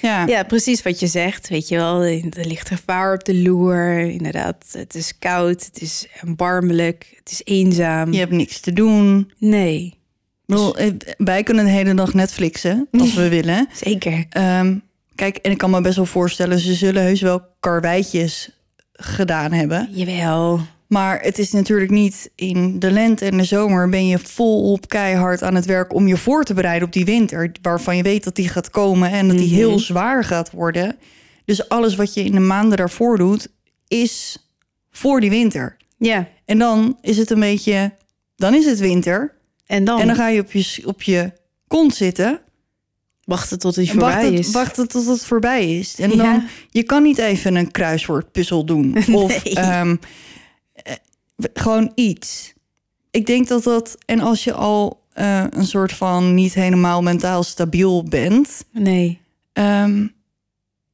Ja, 0.02 0.26
Ja, 0.26 0.42
precies 0.42 0.82
wat 0.82 1.00
je 1.00 1.06
zegt. 1.06 1.48
Weet 1.48 1.68
je 1.68 1.76
wel, 1.76 2.02
er 2.04 2.46
ligt 2.46 2.68
gevaar 2.68 3.14
op 3.14 3.24
de 3.24 3.34
loer. 3.42 3.98
Inderdaad, 4.00 4.64
het 4.72 4.94
is 4.94 5.18
koud, 5.18 5.64
het 5.64 5.80
is 5.80 6.06
erbarmelijk, 6.20 7.12
het 7.18 7.30
is 7.30 7.40
eenzaam. 7.44 8.12
je 8.12 8.18
hebt 8.18 8.32
niks 8.32 8.60
te 8.60 8.72
doen. 8.72 9.32
Nee, 9.38 9.98
bedoel, 10.46 10.76
eh, 10.76 10.90
wij 11.16 11.42
kunnen 11.42 11.64
de 11.64 11.70
hele 11.70 11.94
dag 11.94 12.14
Netflixen, 12.14 12.88
als 12.92 13.14
we 13.14 13.28
willen. 13.38 13.68
zeker. 13.72 14.24
Ehm, 14.30 14.76
kijk, 15.14 15.36
en 15.36 15.50
ik 15.50 15.58
kan 15.58 15.70
me 15.70 15.80
best 15.80 15.96
wel 15.96 16.06
voorstellen... 16.06 16.58
ze 16.58 16.74
zullen 16.74 17.02
heus 17.02 17.20
wel 17.20 17.42
karweitjes 17.60 18.50
gedaan 18.92 19.52
hebben. 19.52 19.88
Jawel. 19.90 20.60
Maar 20.90 21.20
het 21.20 21.38
is 21.38 21.50
natuurlijk 21.52 21.90
niet 21.90 22.30
in 22.34 22.78
de 22.78 22.90
lente 22.90 23.24
en 23.24 23.36
de 23.36 23.44
zomer... 23.44 23.88
ben 23.88 24.06
je 24.06 24.18
volop 24.18 24.88
keihard 24.88 25.42
aan 25.42 25.54
het 25.54 25.64
werk 25.64 25.94
om 25.94 26.06
je 26.08 26.16
voor 26.16 26.44
te 26.44 26.54
bereiden 26.54 26.86
op 26.86 26.92
die 26.92 27.04
winter... 27.04 27.52
waarvan 27.62 27.96
je 27.96 28.02
weet 28.02 28.24
dat 28.24 28.36
die 28.36 28.48
gaat 28.48 28.70
komen 28.70 29.10
en 29.10 29.28
dat 29.28 29.36
die 29.36 29.46
Mhm. 29.46 29.56
heel 29.56 29.78
zwaar 29.78 30.24
gaat 30.24 30.50
worden. 30.50 30.96
Dus 31.44 31.68
alles 31.68 31.94
wat 31.96 32.14
je 32.14 32.24
in 32.24 32.32
de 32.32 32.40
maanden 32.40 32.76
daarvoor 32.78 33.18
doet... 33.18 33.48
is 33.88 34.38
voor 34.90 35.20
die 35.20 35.30
winter. 35.30 35.76
Ja, 35.98 36.28
En 36.44 36.58
dan 36.58 36.98
is 37.00 37.16
het 37.16 37.30
een 37.30 37.40
beetje... 37.40 37.92
dan 38.36 38.54
is 38.54 38.64
het 38.66 38.78
winter... 38.78 39.34
en 39.66 39.84
dan, 39.84 40.00
En 40.00 40.06
dan 40.06 40.16
ga 40.16 40.28
je 40.28 40.40
op 40.40 40.52
je, 40.52 40.82
op 40.84 41.02
je 41.02 41.32
kont 41.68 41.94
zitten. 41.94 42.40
wachten 43.24 43.58
tot 43.58 43.76
En 43.76 43.86
voorbij 43.86 44.12
wachten, 44.14 44.32
is. 44.32 44.50
wachten 44.50 44.88
tot 44.88 45.06
het 45.06 45.24
voorbij 45.24 45.78
is. 45.78 45.98
En 45.98 46.10
Ja. 46.10 46.16
dan, 46.16 46.42
je 46.70 46.82
kan 46.82 47.02
niet 47.02 47.18
even 47.18 47.54
een 47.54 47.70
kruiswoordpuzzel 47.70 48.64
doen. 48.64 48.96
Of 49.12 49.44
Nee. 49.44 49.54
ehm, 49.54 49.90
eh, 49.90 49.96
gewoon 51.52 51.92
iets. 51.94 52.52
Ik 53.10 53.26
denk 53.26 53.48
dat 53.48 53.62
dat... 53.62 53.98
En 54.04 54.20
als 54.20 54.44
je 54.44 54.52
al 54.52 55.00
eh, 55.12 55.44
een 55.50 55.66
soort 55.66 55.92
van 55.92 56.34
niet 56.34 56.54
helemaal 56.54 57.02
mentaal 57.02 57.42
stabiel 57.42 58.04
bent... 58.04 58.64
Nee, 58.72 59.20
ehm, 59.52 60.06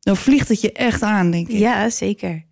dan 0.01 0.17
vliegt 0.17 0.49
het 0.49 0.61
je 0.61 0.73
echt 0.73 1.03
aan, 1.03 1.31
denk 1.31 1.49
ik. 1.49 1.59
ja, 1.59 1.91
zeker. 1.91 2.45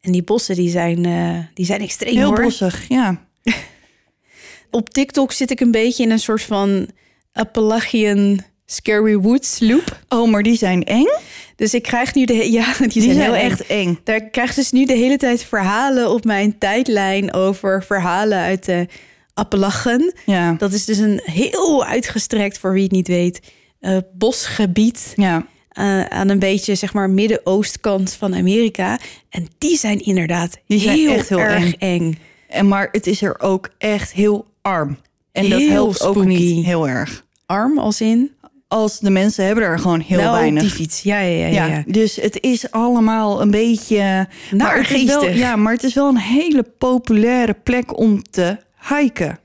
En 0.00 0.12
die 0.12 0.22
bossen 0.22 0.54
die 0.54 0.70
zijn, 0.70 1.04
eh, 1.04 1.38
die 1.54 1.66
zijn 1.66 1.80
extreem 1.80 2.16
Heel 2.16 2.26
hoor. 2.26 2.42
bossig, 2.42 2.88
ja. 2.88 3.26
Op 4.70 4.90
TikTok 4.90 5.32
zit 5.32 5.50
ik 5.50 5.60
een 5.60 5.70
beetje 5.70 6.02
in 6.02 6.10
een 6.10 6.18
soort 6.18 6.42
van 6.42 6.88
Appalachian 7.32 8.40
Scary 8.72 9.16
Woods 9.16 9.60
loop. 9.60 9.98
Oh, 10.08 10.30
maar 10.30 10.42
die 10.42 10.56
zijn 10.56 10.84
eng? 10.84 11.06
Dus 11.56 11.74
ik 11.74 11.82
krijg 11.82 12.14
nu 12.14 12.24
de... 12.24 12.34
Ja, 12.52 12.72
die, 12.78 12.88
Die 12.88 13.02
zijn, 13.02 13.14
zijn 13.14 13.32
heel 13.32 13.50
echt 13.50 13.66
eng. 13.66 13.98
Daar 14.04 14.20
krijg 14.20 14.50
ik 14.50 14.56
dus 14.56 14.70
nu 14.70 14.84
de 14.84 14.92
hele 14.92 15.16
tijd 15.16 15.44
verhalen 15.44 16.10
op 16.10 16.24
mijn 16.24 16.58
tijdlijn 16.58 17.32
over 17.34 17.82
verhalen 17.84 18.38
uit 18.38 18.64
de 18.64 18.86
Appalachen. 19.34 20.14
Ja, 20.26 20.52
Dat 20.58 20.72
is 20.72 20.84
dus 20.84 20.98
een 20.98 21.20
heel 21.24 21.84
uitgestrekt, 21.84 22.58
voor 22.58 22.72
wie 22.72 22.82
het 22.82 22.92
niet 22.92 23.08
weet, 23.08 23.40
eh, 23.80 23.96
bosgebied 24.12 25.12
ja. 25.16 25.46
eh, 25.68 26.04
aan 26.04 26.28
een 26.28 26.38
beetje 26.38 26.74
zeg 26.74 26.92
maar 26.92 27.10
midden-oostkant 27.10 28.12
van 28.12 28.34
Amerika. 28.34 28.98
En 29.28 29.46
die 29.58 29.76
zijn 29.78 29.98
inderdaad 29.98 30.58
Die 30.66 30.80
zijn 30.80 30.98
heel, 30.98 31.12
echt 31.12 31.28
heel 31.28 31.38
erg 31.38 31.74
eng. 31.74 32.18
En 32.48 32.68
maar 32.68 32.88
het 32.92 33.06
is 33.06 33.22
er 33.22 33.40
ook 33.40 33.68
echt 33.78 34.12
heel 34.12 34.46
arm. 34.62 34.98
En 35.32 35.50
dat 35.50 35.62
helpt 35.62 36.02
ook 36.02 36.24
niet 36.24 36.64
heel 36.64 36.88
erg. 36.88 37.24
Arm 37.46 37.78
als 37.78 38.00
in? 38.00 38.30
Als 38.72 38.98
de 38.98 39.10
mensen 39.10 39.44
hebben 39.46 39.64
er 39.64 39.78
gewoon 39.78 40.00
heel 40.00 40.18
nou, 40.20 40.32
weinig. 40.32 40.62
op 40.62 40.68
die 40.68 40.76
fiets. 40.76 41.02
Ja, 41.02 41.18
ja, 41.18 41.46
ja. 41.46 41.46
ja, 41.46 41.66
ja, 41.66 41.74
ja. 41.74 41.82
dus 41.86 42.16
het 42.16 42.40
is 42.40 42.70
allemaal 42.70 43.40
een 43.40 43.50
beetje. 43.50 44.28
Maar 44.56 44.76
het, 44.78 44.90
is 44.90 45.04
wel, 45.04 45.28
ja, 45.28 45.56
maar 45.56 45.72
het 45.72 45.82
is 45.82 45.94
wel 45.94 46.08
een 46.08 46.16
hele 46.18 46.62
populaire 46.62 47.54
plek 47.54 47.98
om 47.98 48.22
te 48.22 48.56
hiken. 48.88 49.38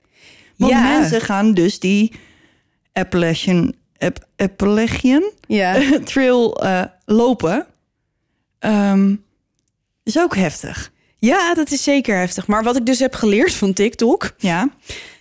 Want 0.56 0.72
Ja. 0.72 0.82
mensen 0.98 1.22
gaan 1.22 1.54
dus 1.54 1.80
die 1.80 2.12
Appalachian, 2.94 3.74
App- 3.98 4.28
Appalachian 4.36 5.32
Ja. 5.48 5.82
Trail 6.04 6.56
eh, 6.62 6.84
lopen. 7.06 7.66
Ehm, 8.60 9.16
is 10.04 10.20
ook 10.20 10.36
heftig. 10.36 10.92
ja, 11.18 11.54
dat 11.54 11.72
is 11.72 11.84
zeker 11.84 12.18
heftig. 12.18 12.48
Maar 12.48 12.64
wat 12.64 12.76
ik 12.76 12.86
dus 12.86 13.00
heb 13.00 13.16
geleerd 13.16 13.54
van 13.54 13.74
TikTok, 13.74 14.32
Ja. 14.38 14.70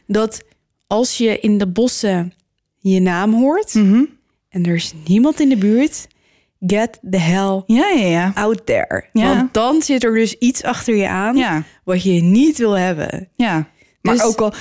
dat 0.06 0.42
als 0.86 1.18
je 1.18 1.38
in 1.40 1.58
de 1.58 1.66
bossen 1.66 2.32
je 2.92 3.00
naam 3.00 3.34
hoort 3.34 3.74
Mhm. 3.74 4.04
en 4.48 4.64
er 4.66 4.74
is 4.74 4.92
niemand 5.06 5.40
in 5.40 5.48
de 5.48 5.56
buurt, 5.56 6.06
get 6.66 6.98
the 7.10 7.18
hell 7.18 7.62
Ja, 7.66 7.88
ja, 7.88 8.06
ja. 8.06 8.32
out 8.34 8.66
there. 8.66 9.04
Ja. 9.12 9.36
Want 9.36 9.54
dan 9.54 9.82
zit 9.82 10.04
er 10.04 10.14
dus 10.14 10.34
iets 10.38 10.62
achter 10.62 10.96
je 10.96 11.08
aan 11.08 11.36
Ja. 11.36 11.62
wat 11.84 12.02
je 12.02 12.10
niet 12.22 12.58
wil 12.58 12.72
hebben. 12.78 13.28
Ja, 13.36 13.68
maar 14.02 14.14
Dus- 14.14 14.22
ook 14.24 14.40
al 14.40 14.52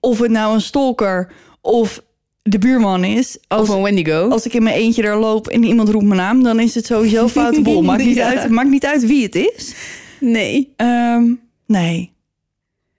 of 0.00 0.18
het 0.18 0.30
nou 0.30 0.54
een 0.54 0.60
stalker 0.60 1.32
of 1.60 2.02
de 2.42 2.58
buurman 2.58 3.04
is. 3.04 3.38
Als, 3.48 3.68
Of 3.68 3.74
een 3.76 3.82
Wendigo. 3.82 4.28
als 4.28 4.46
ik 4.46 4.54
in 4.54 4.62
mijn 4.62 4.76
eentje 4.76 5.02
daar 5.02 5.18
loop 5.18 5.48
en 5.48 5.62
iemand 5.64 5.88
roept 5.88 6.04
mijn 6.04 6.20
naam, 6.20 6.42
dan 6.42 6.60
is 6.60 6.74
het 6.74 6.86
sowieso 6.86 7.28
foute 7.38 7.60
bol. 7.62 7.82
Maakt 7.82 8.04
niet, 8.04 8.18
uit, 8.20 8.50
maakt 8.50 8.70
niet 8.70 8.86
uit 8.86 9.06
wie 9.06 9.22
het 9.22 9.34
is. 9.34 9.74
Nee. 10.20 10.72
Ehm, 10.76 11.22
nee. 11.66 12.12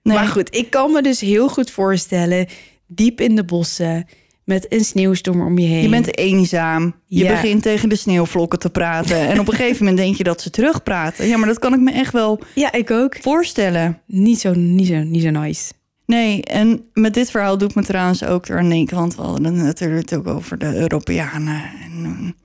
nee. 0.02 0.16
Maar 0.16 0.26
goed, 0.26 0.54
ik 0.56 0.70
kan 0.70 0.92
me 0.92 1.02
dus 1.02 1.20
heel 1.20 1.48
goed 1.48 1.70
voorstellen, 1.70 2.46
diep 2.86 3.20
in 3.20 3.36
de 3.36 3.44
bossen, 3.44 4.06
met 4.48 4.66
een 4.72 4.84
sneeuwstorm 4.84 5.40
om 5.40 5.58
je 5.58 5.66
heen. 5.66 5.82
Je 5.82 5.88
bent 5.88 6.16
eenzaam. 6.18 6.94
Je 7.06 7.24
Ja. 7.24 7.30
begint 7.30 7.62
tegen 7.62 7.88
de 7.88 7.96
sneeuwvlokken 7.96 8.58
te 8.58 8.70
praten. 8.70 9.28
En 9.28 9.40
op 9.40 9.48
een 9.48 9.54
gegeven 9.54 9.78
moment 9.78 9.96
denk 9.96 10.16
je 10.16 10.24
dat 10.24 10.40
ze 10.40 10.50
terugpraten. 10.50 11.26
Ja, 11.26 11.36
maar 11.36 11.48
dat 11.48 11.58
kan 11.58 11.74
ik 11.74 11.80
me 11.80 11.92
echt 11.92 12.12
wel 12.12 12.40
Ja, 12.54 12.72
ik 12.72 12.90
ook. 12.90 13.16
voorstellen. 13.20 14.00
Niet 14.06 14.40
zo, 14.40 14.54
niet 14.54 14.86
zo, 14.86 14.94
niet 15.02 15.22
zo 15.22 15.30
nice. 15.30 15.72
Nee, 16.06 16.42
en 16.42 16.84
met 16.92 17.14
dit 17.14 17.30
verhaal 17.30 17.58
doe 17.58 17.68
ik 17.68 17.74
me 17.74 17.82
trouwens 17.82 18.24
ook 18.24 18.48
er 18.48 18.58
aan 18.58 18.68
denken. 18.68 18.96
Want 18.96 19.16
we 19.16 19.22
hadden 19.22 19.54
het 19.54 19.64
natuurlijk 19.64 20.12
ook 20.12 20.26
over 20.26 20.58
de 20.58 20.74
Europeanen 20.76 21.62
en 21.82 22.36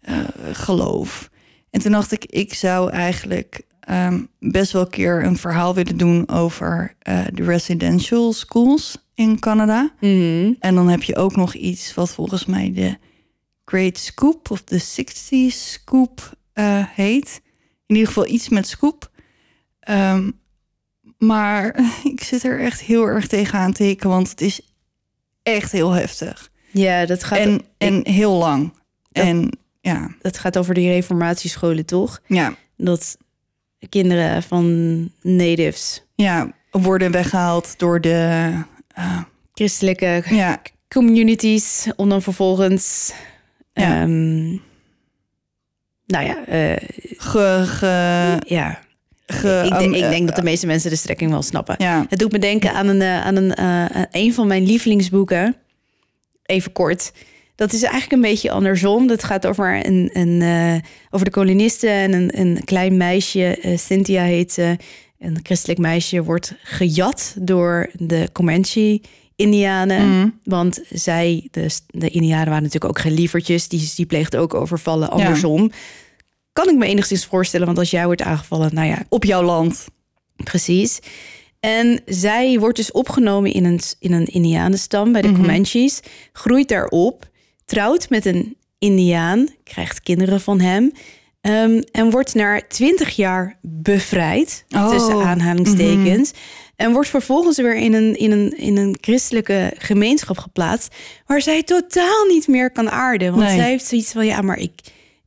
eh, 0.00 0.14
geloof. 0.52 1.30
En 1.70 1.80
toen 1.80 1.92
dacht 1.92 2.12
ik, 2.12 2.24
ik 2.24 2.54
zou 2.54 2.90
eigenlijk 2.90 3.60
ehm, 3.88 4.20
best 4.38 4.72
wel 4.72 4.82
een 4.82 4.90
keer 4.90 5.24
een 5.24 5.36
verhaal 5.36 5.74
willen 5.74 5.96
doen 5.96 6.28
over 6.28 6.94
eh, 6.98 7.24
de 7.34 7.44
residential 7.44 8.32
schools 8.32 8.96
in 9.14 9.38
Canada. 9.38 9.92
Mhm. 10.00 10.52
En 10.58 10.74
dan 10.74 10.88
heb 10.88 11.02
je 11.02 11.16
ook 11.16 11.36
nog 11.36 11.54
iets 11.54 11.94
wat 11.94 12.10
volgens 12.14 12.44
mij 12.46 12.72
de 12.72 12.96
Great 13.64 13.98
Scoop 13.98 14.50
of 14.50 14.64
de 14.64 14.78
60 14.78 15.52
Scoop 15.52 16.32
eh, 16.52 16.84
heet. 16.88 17.40
In 17.86 17.94
ieder 17.94 18.08
geval 18.12 18.26
iets 18.28 18.48
met 18.48 18.66
scoop. 18.66 19.10
Ehm, 19.80 20.30
maar 21.18 21.80
ik 22.12 22.22
zit 22.22 22.44
er 22.44 22.60
echt 22.60 22.80
heel 22.80 23.04
erg 23.06 23.26
tegenaan 23.26 23.72
te 23.72 23.82
hikken, 23.82 24.08
want 24.08 24.30
het 24.30 24.40
is 24.40 24.60
echt 25.42 25.72
heel 25.72 25.90
heftig. 25.90 26.50
Ja, 26.70 27.06
dat 27.06 27.24
gaat, 27.24 27.38
En, 27.38 27.62
en 27.78 28.06
heel 28.08 28.32
lang. 28.32 28.72
Dat- 29.12 29.24
En 29.24 29.50
ja, 29.80 30.14
dat 30.20 30.38
gaat 30.38 30.58
over 30.58 30.74
die 30.74 30.88
reformatiescholen, 30.88 31.86
toch? 31.86 32.20
ja, 32.26 32.54
Dat 32.76 33.16
kinderen 33.88 34.42
van 34.42 35.08
natives, 35.22 36.04
ja, 36.14 36.50
worden 36.70 37.10
weggehaald 37.10 37.78
door 37.78 38.00
de... 38.00 38.50
eh, 38.94 39.18
christelijke 39.54 40.22
ja, 40.30 40.62
communities, 40.88 41.88
om 41.96 42.08
dan 42.08 42.22
vervolgens... 42.22 43.12
Ja. 43.72 44.00
ehm, 44.00 44.48
nou 46.06 46.24
ja, 46.26 46.44
eh, 46.46 46.76
ge, 47.16 47.62
ge, 47.66 48.36
ja. 48.46 48.80
ge- 49.26 49.62
ik, 49.64 49.78
denk, 49.78 49.84
um, 49.84 49.94
ik 49.94 50.02
eh, 50.02 50.10
denk 50.10 50.26
dat 50.26 50.36
de 50.36 50.42
meeste 50.42 50.66
mensen 50.66 50.90
de 50.90 50.96
strekking 50.96 51.30
wel 51.30 51.42
snappen. 51.42 51.74
Ja, 51.78 52.06
Het 52.08 52.18
doet 52.18 52.32
me 52.32 52.38
denken 52.38 52.72
aan 52.72 52.86
een, 52.86 53.02
eh, 53.02 53.20
aan 53.26 53.36
een, 53.36 53.54
eh, 53.54 54.02
een 54.10 54.34
van 54.34 54.46
mijn 54.46 54.62
lievelingsboeken. 54.66 55.56
Even 56.42 56.72
kort. 56.72 57.12
Dat 57.58 57.72
is 57.72 57.82
eigenlijk 57.82 58.12
een 58.12 58.30
beetje 58.30 58.50
andersom. 58.50 59.06
Dat 59.06 59.24
gaat 59.24 59.46
over, 59.46 59.86
een, 59.86 60.10
een, 60.12 60.42
eh, 60.42 60.90
over 61.10 61.24
de 61.26 61.32
kolonisten 61.32 61.90
en 61.90 62.12
een, 62.12 62.40
een 62.40 62.64
klein 62.64 62.96
meisje. 62.96 63.56
eh, 63.56 63.76
Cynthia 63.78 64.22
heet 64.22 64.52
ze. 64.52 64.76
Een 65.18 65.38
christelijk 65.42 65.78
meisje 65.78 66.22
wordt 66.22 66.54
gejat 66.62 67.34
door 67.40 67.90
de 67.92 68.28
Comanche-Indianen. 68.32 70.08
Mhm. 70.18 70.28
Want 70.44 70.80
zij, 70.90 71.48
de, 71.50 71.66
de 71.86 72.08
Indianen 72.08 72.46
waren 72.48 72.62
natuurlijk 72.62 72.92
ook 72.96 72.98
geen 72.98 73.12
lievertjes. 73.12 73.68
Die, 73.68 73.92
die 73.96 74.06
pleegden 74.06 74.40
ook 74.40 74.54
overvallen 74.54 75.10
andersom. 75.10 75.70
Kan 76.52 76.68
ik 76.68 76.76
me 76.76 76.86
enigszins 76.86 77.24
voorstellen. 77.26 77.66
Want 77.66 77.78
als 77.78 77.90
jij 77.90 78.04
wordt 78.04 78.22
aangevallen, 78.22 78.74
nou 78.74 78.88
ja, 78.88 79.02
op 79.08 79.24
jouw 79.24 79.42
land. 79.42 79.86
Precies. 80.36 80.98
En 81.60 82.00
zij 82.06 82.58
wordt 82.58 82.76
dus 82.76 82.92
opgenomen 82.92 83.52
in 83.52 83.64
een, 83.64 83.80
in 83.98 84.12
een 84.12 84.26
Indianenstam 84.26 85.12
bij 85.12 85.22
de 85.22 85.28
Mhm. 85.28 85.40
Comanches. 85.40 86.00
Groeit 86.32 86.68
daarop. 86.68 87.27
Trouwt 87.68 88.10
met 88.10 88.24
een 88.26 88.56
Indiaan. 88.78 89.48
Krijgt 89.64 90.00
kinderen 90.02 90.40
van 90.40 90.60
hem. 90.60 90.92
ehm, 91.40 91.80
en 91.92 92.10
wordt 92.10 92.34
na 92.34 92.60
20 92.68 93.16
jaar 93.16 93.58
bevrijd. 93.62 94.64
Oh. 94.70 94.90
Tussen 94.90 95.22
aanhalingstekens. 95.22 96.32
En 96.76 96.92
wordt 96.92 97.08
vervolgens 97.08 97.56
weer 97.56 97.76
in 97.76 97.92
een, 97.94 98.16
in, 98.18 98.30
een, 98.32 98.58
in 98.58 98.76
een 98.76 98.96
christelijke 99.00 99.72
gemeenschap 99.78 100.38
geplaatst. 100.38 100.94
Waar 101.26 101.40
zij 101.42 101.62
totaal 101.62 102.24
niet 102.24 102.48
meer 102.48 102.70
kan 102.70 102.90
aarden. 102.90 103.30
Want 103.30 103.42
Nee. 103.46 103.56
zij 103.56 103.68
heeft 103.68 103.86
zoiets 103.86 104.12
van: 104.12 104.26
ja, 104.26 104.40
maar 104.42 104.58
ik, 104.58 104.72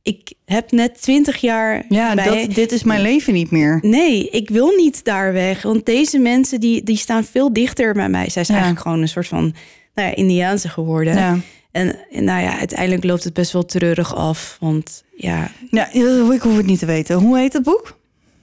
ik 0.02 0.32
heb 0.44 0.70
net 0.70 1.02
20 1.02 1.36
jaar. 1.36 1.84
Ja, 1.88 2.14
bij, 2.14 2.24
dat, 2.46 2.54
dit 2.54 2.72
is 2.72 2.82
mijn 2.82 3.00
leven 3.02 3.32
niet 3.32 3.50
meer. 3.50 3.78
Nee, 3.82 4.28
ik 4.30 4.48
wil 4.50 4.70
niet 4.76 5.04
daar 5.04 5.32
weg. 5.32 5.62
Want 5.62 5.86
deze 5.86 6.18
mensen 6.18 6.60
die, 6.60 6.82
die 6.82 6.96
staan 6.96 7.24
veel 7.24 7.52
dichter 7.52 7.92
bij 7.94 8.08
mij. 8.08 8.28
Zij 8.30 8.42
is 8.42 8.48
Ja. 8.48 8.54
eigenlijk 8.54 8.82
gewoon 8.82 9.00
een 9.02 9.08
soort 9.08 9.28
van 9.28 9.54
nou 9.94 10.08
ja, 10.08 10.14
Indiaanse 10.14 10.68
geworden. 10.68 11.14
Ja. 11.14 11.38
En, 11.72 11.98
nou 12.10 12.42
ja, 12.42 12.58
uiteindelijk 12.58 13.04
loopt 13.04 13.24
het 13.24 13.34
best 13.34 13.52
wel 13.52 13.64
treurig 13.64 14.14
af. 14.14 14.56
Want 14.60 15.04
ja, 15.16 15.50
Ja, 15.70 15.92
ik 16.32 16.42
hoef 16.42 16.56
het 16.56 16.66
niet 16.66 16.78
te 16.78 16.86
weten. 16.86 17.16
Hoe 17.16 17.38
heet 17.38 17.52
het 17.52 17.62
boek? 17.62 18.00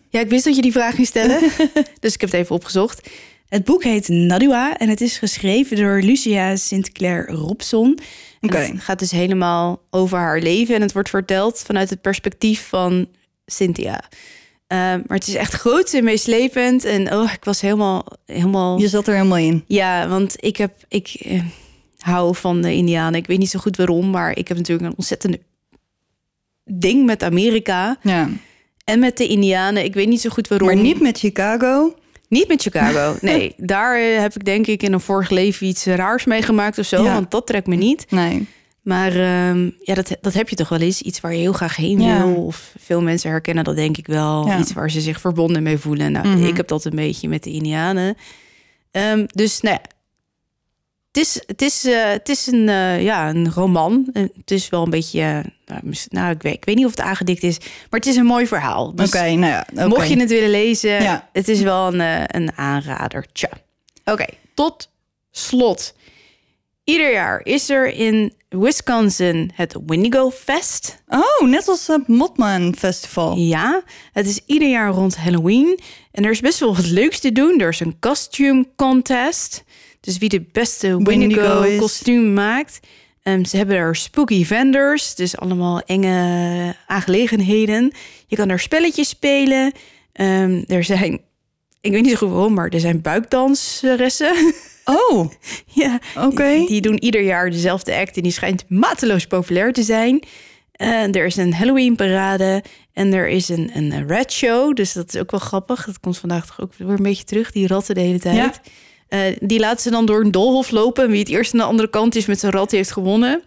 ja 0.09 0.19
ik 0.19 0.29
wist 0.29 0.43
dat 0.43 0.55
je 0.55 0.61
die 0.61 0.71
vraag 0.71 0.95
ging 0.95 1.07
stellen. 1.07 1.39
dus 1.99 2.13
ik 2.13 2.21
heb 2.21 2.31
het 2.31 2.39
even 2.39 2.55
opgezocht. 2.55 3.09
Het 3.47 3.63
boek 3.63 3.83
heet 3.83 4.07
Nadua 4.07 4.77
en 4.77 4.89
het 4.89 5.01
is 5.01 5.17
geschreven 5.17 5.77
door 5.77 6.01
Lucia 6.01 6.55
Sinclair 6.55 7.29
Robson. 7.29 7.99
Oké. 8.41 8.57
Het 8.57 8.81
gaat 8.81 8.99
dus 8.99 9.11
helemaal 9.11 9.81
over 9.89 10.17
haar 10.17 10.39
leven 10.39 10.75
en 10.75 10.81
het 10.81 10.93
wordt 10.93 11.09
verteld 11.09 11.63
vanuit 11.65 11.89
het 11.89 12.01
perspectief 12.01 12.67
van 12.67 13.07
Cynthia. 13.45 14.03
Eh, 14.67 14.77
maar 14.77 15.17
het 15.17 15.27
is 15.27 15.35
echt 15.35 15.53
groot 15.53 15.93
en 15.93 16.03
meeslepend. 16.03 16.83
En 16.85 17.13
oh, 17.13 17.33
ik 17.33 17.43
was 17.43 17.61
helemaal, 17.61 18.05
helemaal 18.25 18.79
Je 18.79 18.87
zat 18.87 19.07
er 19.07 19.13
helemaal 19.13 19.37
in. 19.37 19.63
ja, 19.67 20.07
want 20.07 20.35
ik 20.39 20.57
heb, 20.57 20.73
ik 20.87 21.07
eh, 21.07 21.41
hou 22.03 22.35
van 22.35 22.61
de 22.61 22.73
Indianen. 22.73 23.19
Ik 23.19 23.27
weet 23.27 23.37
niet 23.39 23.49
zo 23.49 23.59
goed 23.59 23.77
waarom, 23.77 24.09
maar 24.09 24.37
ik 24.37 24.47
heb 24.47 24.57
natuurlijk 24.57 24.89
een 24.89 24.97
ontzettende 24.97 25.39
ding 26.63 27.05
met 27.05 27.23
Amerika 27.23 27.97
Ja. 28.01 28.29
en 28.83 28.99
met 28.99 29.17
de 29.17 29.27
Indianen. 29.27 29.83
Ik 29.83 29.93
weet 29.93 30.07
niet 30.07 30.21
zo 30.21 30.29
goed 30.29 30.47
waarom. 30.47 30.67
Maar 30.67 30.77
niet 30.77 30.99
met 31.01 31.17
Chicago. 31.19 31.95
Niet 32.27 32.47
met 32.47 32.61
Chicago. 32.61 33.15
Nee, 33.21 33.53
daar 33.57 33.99
eh, 34.01 34.19
heb 34.19 34.35
ik 34.35 34.45
denk 34.45 34.67
ik 34.67 34.83
in 34.83 34.93
een 34.93 34.99
vorig 34.99 35.29
leven 35.29 35.67
iets 35.67 35.85
raars 35.85 36.25
meegemaakt 36.25 36.77
of 36.77 36.85
zo, 36.85 37.03
Ja. 37.03 37.13
want 37.13 37.31
dat 37.31 37.47
trekt 37.47 37.67
me 37.67 37.75
niet. 37.75 38.05
Nee. 38.11 38.47
Maar 38.81 39.11
ehm, 39.15 39.69
ja, 39.79 39.93
dat, 39.93 40.17
dat 40.21 40.33
heb 40.33 40.49
je 40.49 40.55
toch 40.55 40.69
wel 40.69 40.79
eens. 40.79 41.01
Iets 41.01 41.21
waar 41.21 41.31
je 41.33 41.39
heel 41.39 41.53
graag 41.53 41.75
heen 41.75 42.01
Ja. 42.01 42.17
wil. 42.25 42.35
Of 42.45 42.73
veel 42.79 43.01
mensen 43.01 43.29
herkennen 43.29 43.63
dat 43.63 43.75
denk 43.75 43.97
ik 43.97 44.07
wel. 44.07 44.47
Ja. 44.47 44.59
Iets 44.59 44.73
waar 44.73 44.91
ze 44.91 45.01
zich 45.01 45.19
verbonden 45.19 45.63
mee 45.63 45.77
voelen. 45.77 46.11
Nou, 46.11 46.27
Mhm. 46.27 46.43
ik 46.45 46.57
heb 46.57 46.67
dat 46.67 46.85
een 46.85 46.95
beetje 46.95 47.27
met 47.29 47.43
de 47.43 47.49
Indianen. 47.51 48.15
Ehm, 48.91 49.25
dus 49.33 49.61
nou 49.61 49.75
ja, 49.75 49.81
het 51.11 51.17
is, 51.17 51.43
het 51.45 51.61
is, 51.61 51.85
eh, 51.85 52.09
het 52.09 52.29
is 52.29 52.47
een, 52.47 52.69
eh, 52.69 53.03
ja, 53.03 53.29
een 53.29 53.51
roman. 53.53 54.09
Het 54.13 54.51
is 54.51 54.69
wel 54.69 54.83
een 54.83 54.89
beetje... 54.89 55.21
eh, 55.21 55.39
nou, 55.65 55.95
nou, 56.09 56.31
ik 56.31 56.41
weet, 56.41 56.53
ik 56.53 56.65
weet 56.65 56.75
niet 56.75 56.85
of 56.85 56.91
het 56.91 56.99
aangedikt 57.01 57.43
is. 57.43 57.57
Maar 57.59 57.99
het 57.99 58.05
is 58.05 58.15
een 58.15 58.25
mooi 58.25 58.47
verhaal. 58.47 58.95
Dus 58.95 59.07
Oké, 59.07 59.31
nou 59.31 59.63
ja. 59.73 59.87
mocht 59.87 60.09
je 60.09 60.19
het 60.19 60.29
willen 60.29 60.49
lezen, 60.49 61.01
Ja. 61.03 61.29
het 61.33 61.47
is 61.47 61.61
wel 61.61 61.93
een, 61.93 62.25
een 62.35 62.51
aanrader. 62.57 63.25
Tja. 63.31 63.49
Oké, 64.05 64.25
tot 64.53 64.89
slot. 65.31 65.93
Ieder 66.83 67.11
jaar 67.11 67.41
is 67.43 67.69
er 67.69 67.87
in 67.93 68.33
Wisconsin 68.49 69.51
het 69.53 69.75
Wendigo 69.85 70.31
Fest. 70.31 71.03
Oh, 71.07 71.47
net 71.49 71.67
als 71.67 71.87
het 71.87 72.07
Motman 72.07 72.75
Festival. 72.77 73.37
Ja, 73.37 73.81
het 74.13 74.25
is 74.27 74.39
ieder 74.45 74.69
jaar 74.69 74.89
rond 74.91 75.17
Halloween. 75.17 75.79
En 76.11 76.25
er 76.25 76.31
is 76.31 76.39
best 76.39 76.59
wel 76.59 76.75
wat 76.75 76.85
leuks 76.87 77.19
te 77.19 77.31
doen. 77.31 77.59
Er 77.59 77.69
is 77.69 77.79
een 77.79 77.97
costume 77.99 78.67
contest. 78.75 79.63
Dus 80.01 80.17
wie 80.17 80.29
de 80.29 80.45
beste 80.51 81.03
Wendigo 81.03 81.77
kostuum 81.77 82.33
maakt. 82.33 82.79
Ehm, 83.23 83.43
ze 83.43 83.57
hebben 83.57 83.75
er 83.75 83.95
spooky 83.95 84.45
vendors. 84.45 85.15
Dus 85.15 85.37
allemaal 85.37 85.81
enge 85.81 86.75
aangelegenheden. 86.87 87.91
Je 88.27 88.35
kan 88.35 88.49
er 88.49 88.59
spelletjes 88.59 89.09
spelen. 89.09 89.71
Ehm, 90.13 90.63
er 90.67 90.83
zijn, 90.83 91.21
ik 91.81 91.91
weet 91.91 92.01
niet 92.01 92.11
zo 92.11 92.17
goed 92.17 92.29
waarom, 92.29 92.53
maar 92.53 92.69
er 92.69 92.79
zijn 92.79 93.01
buikdanseressen. 93.01 94.33
Oh, 95.09 95.31
ja, 95.65 95.99
oké. 96.17 96.53
die, 96.57 96.67
die 96.67 96.81
doen 96.81 97.03
ieder 97.03 97.21
jaar 97.21 97.49
dezelfde 97.49 97.95
act 97.95 98.17
en 98.17 98.23
die 98.23 98.31
schijnt 98.31 98.65
mateloos 98.67 99.27
populair 99.27 99.73
te 99.73 99.83
zijn. 99.83 100.23
Eh, 100.71 101.15
er 101.15 101.25
is 101.25 101.35
een 101.35 101.53
Halloween 101.53 101.95
parade 101.95 102.63
en 102.93 103.13
er 103.13 103.27
is 103.27 103.49
een, 103.49 103.71
een 103.73 104.07
rat 104.07 104.31
show. 104.31 104.75
Dus 104.75 104.93
dat 104.93 105.13
is 105.13 105.19
ook 105.19 105.31
wel 105.31 105.39
grappig. 105.39 105.85
Dat 105.85 105.99
komt 105.99 106.17
vandaag 106.17 106.45
toch 106.45 106.61
ook 106.61 106.73
weer 106.73 106.89
een 106.89 107.03
beetje 107.03 107.23
terug, 107.23 107.51
die 107.51 107.67
ratten 107.67 107.95
de 107.95 108.01
hele 108.01 108.19
tijd. 108.19 108.35
Ja. 108.35 108.53
Eh, 109.09 109.19
die 109.39 109.59
laten 109.59 109.81
ze 109.81 109.89
dan 109.89 110.05
door 110.05 110.21
een 110.21 110.31
doolhof 110.31 110.71
lopen. 110.71 111.03
En 111.03 111.09
wie 111.09 111.19
het 111.19 111.29
eerst 111.29 111.53
aan 111.53 111.59
de 111.59 111.65
andere 111.65 111.89
kant 111.89 112.15
is 112.15 112.25
met 112.25 112.39
zijn 112.39 112.51
rat, 112.51 112.71
heeft 112.71 112.91
gewonnen. 112.91 113.41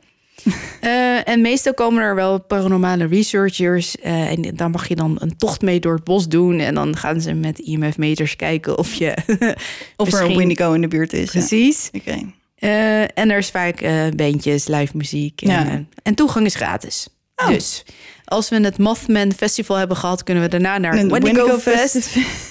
Eh, 0.80 1.28
en 1.28 1.40
meestal 1.40 1.74
komen 1.74 2.02
er 2.02 2.14
wel 2.14 2.40
paranormale 2.40 3.06
researchers. 3.06 3.96
eh, 3.98 4.30
en 4.30 4.42
daar 4.56 4.70
mag 4.70 4.88
je 4.88 4.94
dan 4.94 5.16
een 5.20 5.36
tocht 5.36 5.62
mee 5.62 5.80
door 5.80 5.94
het 5.94 6.04
bos 6.04 6.28
doen. 6.28 6.58
En 6.58 6.74
dan 6.74 6.96
gaan 6.96 7.20
ze 7.20 7.32
met 7.32 7.58
IMF-meters 7.58 8.36
kijken 8.36 8.78
of 8.78 8.94
je... 8.94 9.14
Of 9.96 10.12
er 10.12 10.22
een 10.22 10.40
in 10.74 10.80
de 10.80 10.88
buurt 10.88 11.12
is. 11.12 11.24
ja. 11.24 11.30
Precies. 11.30 11.88
Oké. 11.92 12.32
Eh, 12.54 13.00
en 13.00 13.30
er 13.30 13.38
is 13.38 13.50
vaak 13.50 13.84
bandjes, 14.16 14.66
live 14.66 14.96
muziek. 14.96 15.42
En, 15.42 15.48
Ja. 15.50 15.84
en 16.02 16.14
toegang 16.14 16.46
is 16.46 16.54
gratis. 16.54 17.08
Oh. 17.36 17.48
Dus 17.48 17.84
als 18.24 18.48
we 18.48 18.60
het 18.60 18.78
Mothman 18.78 19.32
Festival 19.32 19.76
hebben 19.76 19.96
gehad, 19.96 20.22
kunnen 20.22 20.42
we 20.42 20.48
daarna 20.48 20.78
naar 20.78 20.98
Een 20.98 21.08
Wendigo, 21.10 21.34
Wendigo 21.36 21.58
Fest. 21.58 21.92
Fest. 22.08 22.16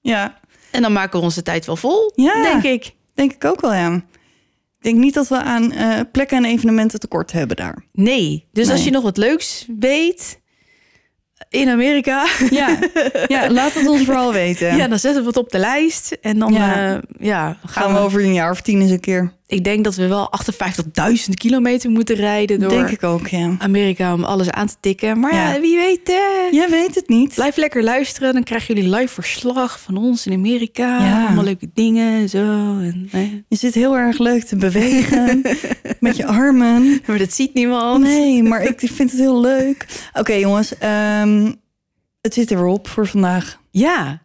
Ja, 0.00 0.40
En 0.72 0.82
dan 0.82 0.92
maken 0.92 1.18
we 1.18 1.24
onze 1.24 1.42
tijd 1.42 1.66
wel 1.66 1.76
vol, 1.76 2.12
Ja. 2.14 2.42
denk 2.42 2.62
ik. 2.62 2.92
denk 3.14 3.32
ik 3.32 3.44
ook 3.44 3.60
wel, 3.60 3.74
ja. 3.74 3.94
Ik 4.78 4.88
denk 4.88 4.98
niet 4.98 5.14
dat 5.14 5.28
we 5.28 5.42
aan 5.42 5.72
eh, 5.72 6.00
plekken 6.12 6.36
en 6.36 6.44
evenementen 6.44 7.00
tekort 7.00 7.32
hebben 7.32 7.56
daar. 7.56 7.84
Nee. 7.92 8.48
Dus 8.52 8.70
als 8.70 8.84
je 8.84 8.90
nog 8.90 9.02
wat 9.02 9.16
leuks 9.16 9.66
weet 9.78 10.40
in 11.48 11.68
Amerika, 11.68 12.26
Ja, 12.50 12.78
ja 13.26 13.50
laat 13.52 13.74
het 13.74 13.88
ons 13.88 14.04
vooral 14.04 14.32
weten. 14.32 14.76
ja, 14.76 14.88
dan 14.88 14.98
zetten 14.98 15.22
we 15.22 15.28
het 15.28 15.36
op 15.36 15.50
de 15.50 15.58
lijst. 15.58 16.16
En 16.20 16.38
dan 16.38 16.52
Ja. 16.52 16.66
ja. 16.84 17.00
ja, 17.18 17.46
gaan, 17.64 17.82
Gaan 17.82 17.92
we 17.92 17.98
over 17.98 18.20
een 18.24 18.32
jaar 18.32 18.50
of 18.50 18.60
tien 18.60 18.80
eens 18.80 18.90
een 18.90 19.00
keer. 19.00 19.32
Ik 19.52 19.64
denk 19.64 19.84
dat 19.84 19.94
we 19.94 20.06
wel 20.06 20.30
58.000 21.24 21.28
kilometer 21.34 21.90
moeten 21.90 22.16
rijden 22.16 22.60
door 22.60 22.68
Denk 22.70 22.88
ik 22.88 23.02
ook, 23.02 23.26
ja. 23.28 23.54
Amerika 23.58 24.14
om 24.14 24.24
alles 24.24 24.50
aan 24.50 24.66
te 24.66 24.74
tikken. 24.80 25.20
Maar 25.20 25.34
ja, 25.34 25.52
Ja. 25.52 25.60
wie 25.60 25.76
weet... 25.76 26.08
eh, 26.08 26.52
Jij 26.52 26.68
weet 26.70 26.94
het 26.94 27.08
niet. 27.08 27.34
Blijf 27.34 27.56
lekker 27.56 27.82
luisteren. 27.82 28.32
Dan 28.32 28.42
krijgen 28.42 28.74
jullie 28.74 28.90
live 28.90 29.12
verslag 29.14 29.80
van 29.80 29.96
ons 29.96 30.26
in 30.26 30.32
Amerika. 30.32 31.04
Ja. 31.04 31.24
Allemaal 31.26 31.44
leuke 31.44 31.70
dingen 31.74 32.20
en 32.20 32.28
zo. 32.28 32.38
En, 32.78 33.08
eh, 33.12 33.32
Je 33.48 33.56
zit 33.56 33.74
heel 33.74 33.96
erg 33.96 34.18
leuk 34.18 34.42
te 34.44 34.56
bewegen 34.56 35.42
met 36.00 36.16
je 36.16 36.26
armen. 36.26 37.00
Maar 37.06 37.18
dat 37.18 37.32
ziet 37.32 37.54
niemand. 37.54 38.02
Nee, 38.02 38.42
maar 38.42 38.62
ik 38.62 38.80
vind 38.94 39.10
het 39.10 39.20
heel 39.20 39.40
leuk. 39.40 39.86
Oké 40.12 40.32
jongens, 40.32 40.78
ehm, 40.78 41.52
het 42.20 42.34
zit 42.34 42.50
er 42.50 42.56
weer 42.56 42.66
op 42.66 42.88
voor 42.88 43.06
vandaag. 43.06 43.60
Ja, 43.70 44.22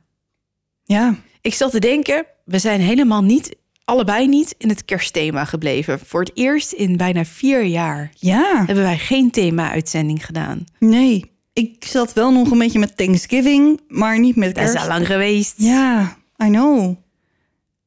Ja, 0.84 1.16
ik 1.42 1.54
zat 1.54 1.72
te 1.72 1.80
denken, 1.80 2.26
we 2.46 2.60
zijn 2.60 2.80
helemaal 2.82 3.24
niet, 3.24 3.56
allebei 3.88 4.28
niet, 4.28 4.56
in 4.58 4.70
het 4.70 4.86
kerstthema 4.86 5.46
gebleven. 5.46 6.00
Voor 6.06 6.20
het 6.20 6.32
eerst 6.34 6.72
in 6.72 6.98
bijna 6.98 7.26
vier 7.26 7.64
jaar 7.64 8.12
ja. 8.14 8.64
hebben 8.66 8.84
wij 8.84 8.98
geen 8.98 9.32
thema-uitzending 9.32 10.26
gedaan. 10.26 10.66
Nee, 10.80 11.32
ik 11.54 11.86
zat 11.86 12.14
wel 12.14 12.32
nog 12.32 12.52
een 12.52 12.58
beetje 12.58 12.80
met 12.80 12.98
Thanksgiving, 12.98 13.82
maar 13.88 14.20
niet 14.20 14.36
met 14.36 14.56
Dat 14.56 14.64
is 14.64 14.72
kerst. 14.72 14.86
al 14.88 14.92
lang 14.94 15.06
geweest. 15.08 15.54
Ja, 15.58 16.18
I 16.44 16.48
know. 16.48 16.96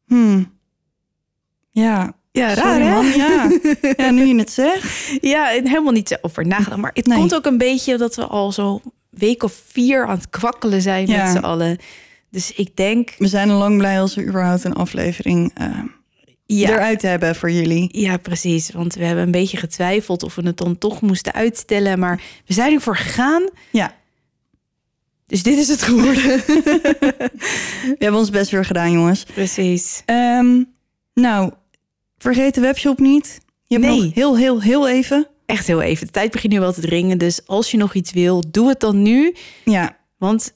Hmm. 0.06 0.52
Ja. 1.70 2.12
Ja, 2.32 2.54
Sorry, 2.54 2.60
raar 2.62 2.80
hè? 2.80 2.90
man. 2.90 3.06
Ja. 3.06 3.50
ja, 3.96 4.10
nu 4.10 4.24
je 4.26 4.34
het 4.38 4.50
zegt. 4.50 5.08
Ja, 5.20 5.44
helemaal 5.46 5.92
niet 5.92 6.18
over 6.22 6.46
nagedacht. 6.46 6.80
Maar 6.80 6.90
het 6.94 7.06
Nee. 7.06 7.18
komt 7.18 7.34
ook 7.34 7.46
een 7.46 7.58
beetje 7.58 7.96
dat 7.96 8.16
we 8.16 8.24
al 8.26 8.52
zo 8.52 8.80
week 9.10 9.42
of 9.42 9.62
vier 9.66 10.06
aan 10.06 10.16
het 10.16 10.28
kwakkelen 10.30 10.82
zijn 10.82 11.06
Ja. 11.06 11.22
met 11.22 11.32
z'n 11.32 11.44
allen. 11.44 11.78
Dus 12.30 12.52
ik 12.52 12.76
denk, 12.76 13.14
We 13.18 13.26
zijn 13.28 13.50
al 13.50 13.58
lang 13.58 13.78
blij 13.78 14.00
als 14.00 14.14
we 14.14 14.22
überhaupt 14.26 14.64
een 14.64 14.72
aflevering 14.74 15.50
eh, 15.54 15.78
ja, 16.46 16.68
eruit 16.70 17.02
hebben 17.02 17.36
voor 17.36 17.50
jullie. 17.50 17.88
ja, 18.00 18.16
precies. 18.16 18.70
Want 18.70 18.94
we 18.94 19.04
hebben 19.04 19.24
een 19.24 19.30
beetje 19.30 19.56
getwijfeld 19.56 20.22
of 20.22 20.34
we 20.34 20.42
het 20.46 20.56
dan 20.56 20.78
toch 20.78 21.00
moesten 21.00 21.32
uitstellen. 21.32 21.98
Maar 21.98 22.20
we 22.46 22.52
zijn 22.54 22.72
ervoor 22.72 22.96
gegaan. 22.96 23.48
Ja, 23.70 23.94
Dus 25.26 25.42
dit 25.42 25.58
is 25.58 25.68
het 25.68 25.82
geworden. 25.82 26.22
we 26.46 27.96
hebben 27.98 28.20
ons 28.20 28.30
best 28.30 28.50
weer 28.50 28.64
gedaan, 28.64 28.92
jongens. 28.92 29.24
precies. 29.24 30.02
Ehm, 30.06 30.62
nou, 31.14 31.52
vergeet 32.18 32.54
de 32.54 32.60
webshop 32.60 32.98
niet. 32.98 33.38
Je 33.64 33.74
hebt 33.78 33.86
Nee. 33.88 34.02
nog 34.02 34.14
heel, 34.14 34.36
heel, 34.36 34.62
heel 34.62 34.88
even. 34.88 35.26
Echt 35.46 35.66
heel 35.66 35.80
even. 35.82 36.06
De 36.06 36.12
tijd 36.12 36.30
begint 36.30 36.52
nu 36.52 36.60
wel 36.60 36.72
te 36.72 36.80
dringen. 36.80 37.18
Dus 37.18 37.46
als 37.46 37.70
je 37.70 37.76
nog 37.76 37.94
iets 37.94 38.12
wil, 38.12 38.44
doe 38.50 38.68
het 38.68 38.80
dan 38.80 39.02
nu. 39.02 39.34
Ja, 39.64 39.96
Want 40.18 40.52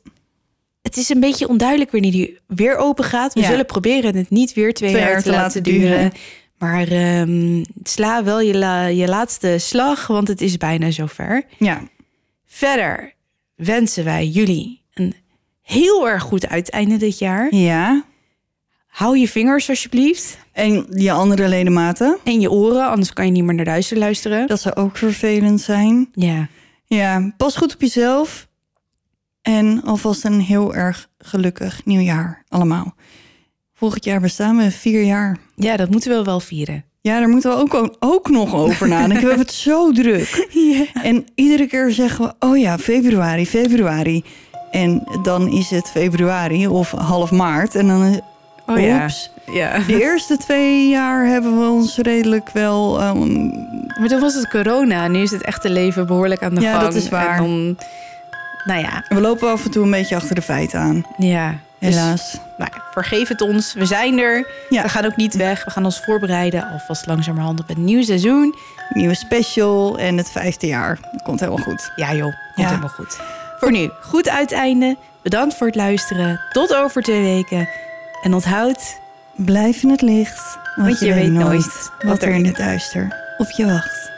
het 0.85 0.97
is 0.97 1.09
een 1.09 1.21
beetje 1.21 1.49
onduidelijk 1.49 1.91
wanneer 1.91 2.13
die 2.13 2.39
weer 2.47 2.77
open 2.77 3.05
gaat. 3.05 3.35
We 3.35 3.41
Ja. 3.41 3.47
zullen 3.47 3.67
proberen 3.67 4.17
het 4.17 4.31
niet 4.31 4.53
weer 4.53 4.75
twee, 4.75 4.93
jaar, 4.97 5.23
te 5.23 5.31
laten 5.31 5.63
duren. 5.63 6.13
Maar 6.59 6.89
ehm, 6.89 7.65
sla 7.83 8.25
wel 8.25 8.41
je, 8.41 8.55
la- 8.59 8.87
je 8.87 9.07
laatste 9.09 9.57
slag, 9.59 10.07
want 10.07 10.29
het 10.29 10.41
is 10.41 10.57
bijna 10.57 10.91
zover. 10.91 11.45
ja. 11.59 11.83
Verder 12.47 13.13
wensen 13.55 14.05
wij 14.05 14.27
jullie 14.27 14.83
een 14.95 15.15
heel 15.63 16.09
erg 16.09 16.23
goed 16.23 16.49
uiteinde 16.49 16.97
dit 16.97 17.19
jaar. 17.19 17.55
Ja. 17.55 18.05
Hou 18.87 19.19
je 19.19 19.29
vingers 19.29 19.69
alsjeblieft. 19.69 20.39
En 20.53 20.87
je 20.91 21.13
andere 21.13 21.49
ledematen. 21.49 22.19
En 22.25 22.41
je 22.41 22.51
oren, 22.51 22.89
anders 22.89 23.13
kan 23.13 23.27
je 23.27 23.33
niet 23.33 23.45
meer 23.45 23.55
naar 23.55 23.65
duister 23.65 23.99
luisteren. 23.99 24.47
Dat 24.47 24.61
zou 24.61 24.75
ook 24.75 24.97
vervelend 24.97 25.61
zijn. 25.61 26.09
Ja. 26.13 26.49
Ja, 26.87 27.33
pas 27.37 27.57
goed 27.57 27.75
op 27.75 27.81
jezelf. 27.81 28.49
En 29.45 29.83
alvast 29.85 30.25
een 30.25 30.41
heel 30.41 30.75
erg 30.75 31.09
gelukkig 31.19 31.81
nieuwjaar 31.85 32.43
allemaal. 32.49 32.95
Volgend 33.75 34.05
jaar 34.05 34.21
bestaan 34.21 34.57
we 34.57 34.71
vier 34.71 35.03
jaar. 35.05 35.37
ja, 35.57 35.77
dat 35.77 35.91
moeten 35.91 36.11
we 36.17 36.23
wel 36.25 36.41
vieren. 36.41 36.85
Ja, 37.01 37.19
daar 37.19 37.29
moeten 37.29 37.51
we 37.51 37.57
ook, 37.57 37.97
ook 37.99 38.29
nog 38.29 38.55
over 38.55 38.89
nadenken. 38.89 39.21
We 39.21 39.27
hebben 39.29 39.47
het 39.47 39.55
zo 39.71 39.93
druk. 39.93 40.49
En 41.03 41.27
iedere 41.35 41.67
keer 41.67 41.91
zeggen 41.91 42.25
we, 42.25 42.47
oh 42.47 42.59
ja, 42.59 42.79
februari, 42.79 43.47
februari. 43.47 44.25
En 44.71 45.03
dan 45.23 45.49
is 45.49 45.71
het 45.71 45.91
februari 45.91 46.67
of 46.67 46.91
half 46.91 47.31
maart. 47.31 47.75
En 47.75 47.87
dan, 47.87 48.21
Oh 48.67 48.81
ja. 48.81 49.09
ja. 49.53 49.79
De 49.87 50.03
eerste 50.03 50.37
twee 50.37 50.89
jaar 50.89 51.27
hebben 51.27 51.59
we 51.61 51.67
ons 51.67 51.97
redelijk 51.97 52.51
wel... 52.51 53.01
ehm, 53.01 53.47
Maar 54.01 54.09
toen 54.09 54.21
was 54.21 54.35
het 54.35 54.49
corona. 54.49 55.09
Nu 55.09 55.19
is 55.23 55.31
het 55.31 55.43
echte 55.43 55.71
leven 55.71 56.07
behoorlijk 56.07 56.43
aan 56.43 56.55
de 56.55 56.61
Ja, 56.61 56.71
gang. 56.73 56.83
dat 56.85 56.95
is 56.95 57.09
waar. 57.09 57.37
En 57.37 57.43
dan, 57.43 57.77
nou 58.65 58.81
ja, 58.81 59.05
we 59.09 59.21
lopen 59.21 59.51
af 59.51 59.65
en 59.65 59.71
toe 59.71 59.85
een 59.85 59.91
beetje 59.91 60.17
achter 60.17 60.35
de 60.35 60.43
feiten 60.43 60.81
aan. 60.81 61.05
ja. 61.19 61.55
Dus, 61.79 61.95
Helaas. 61.95 62.37
nou, 62.59 62.71
vergeef 62.93 63.29
het 63.29 63.41
ons. 63.41 63.73
We 63.75 63.87
zijn 63.87 64.19
er. 64.19 64.47
Ja. 64.69 64.83
We 64.83 64.89
gaan 64.89 65.05
ook 65.05 65.17
niet 65.17 65.35
weg. 65.35 65.65
We 65.65 65.71
gaan 65.71 65.85
ons 65.85 66.01
voorbereiden. 66.01 66.71
Alvast 66.73 67.07
langzamerhand 67.07 67.61
op 67.61 67.69
het 67.69 67.77
nieuwe 67.77 68.03
seizoen. 68.05 68.55
Nieuwe 68.93 69.15
special 69.15 69.99
en 69.99 70.17
het 70.17 70.31
vijfde 70.31 70.67
jaar. 70.67 70.99
Dat 71.13 71.23
komt 71.23 71.41
helemaal 71.41 71.65
goed. 71.65 71.91
Ja 71.97 72.15
joh, 72.15 72.23
komt 72.23 72.37
Ja. 72.55 72.67
helemaal 72.69 72.89
goed. 72.89 73.19
Voor 73.59 73.71
nu, 73.71 73.91
goed 74.01 74.29
uiteinde. 74.29 74.97
Bedankt 75.23 75.55
voor 75.55 75.67
het 75.67 75.77
luisteren. 75.77 76.41
Tot 76.53 76.75
over 76.75 77.03
twee 77.03 77.23
weken. 77.23 77.69
En 78.23 78.35
onthoud, 78.35 78.99
Blijf 79.37 79.83
in 79.83 79.91
het 79.91 80.03
licht. 80.03 80.59
Want, 80.77 80.89
Want 80.89 81.01
je 81.01 81.15
weet 81.15 81.31
nooit 81.31 81.91
wat 82.05 82.23
er 82.23 82.29
in 82.31 82.47
het 82.47 82.57
duister 82.57 83.17
op 83.39 83.51
je 83.51 83.67
wacht. 83.67 84.11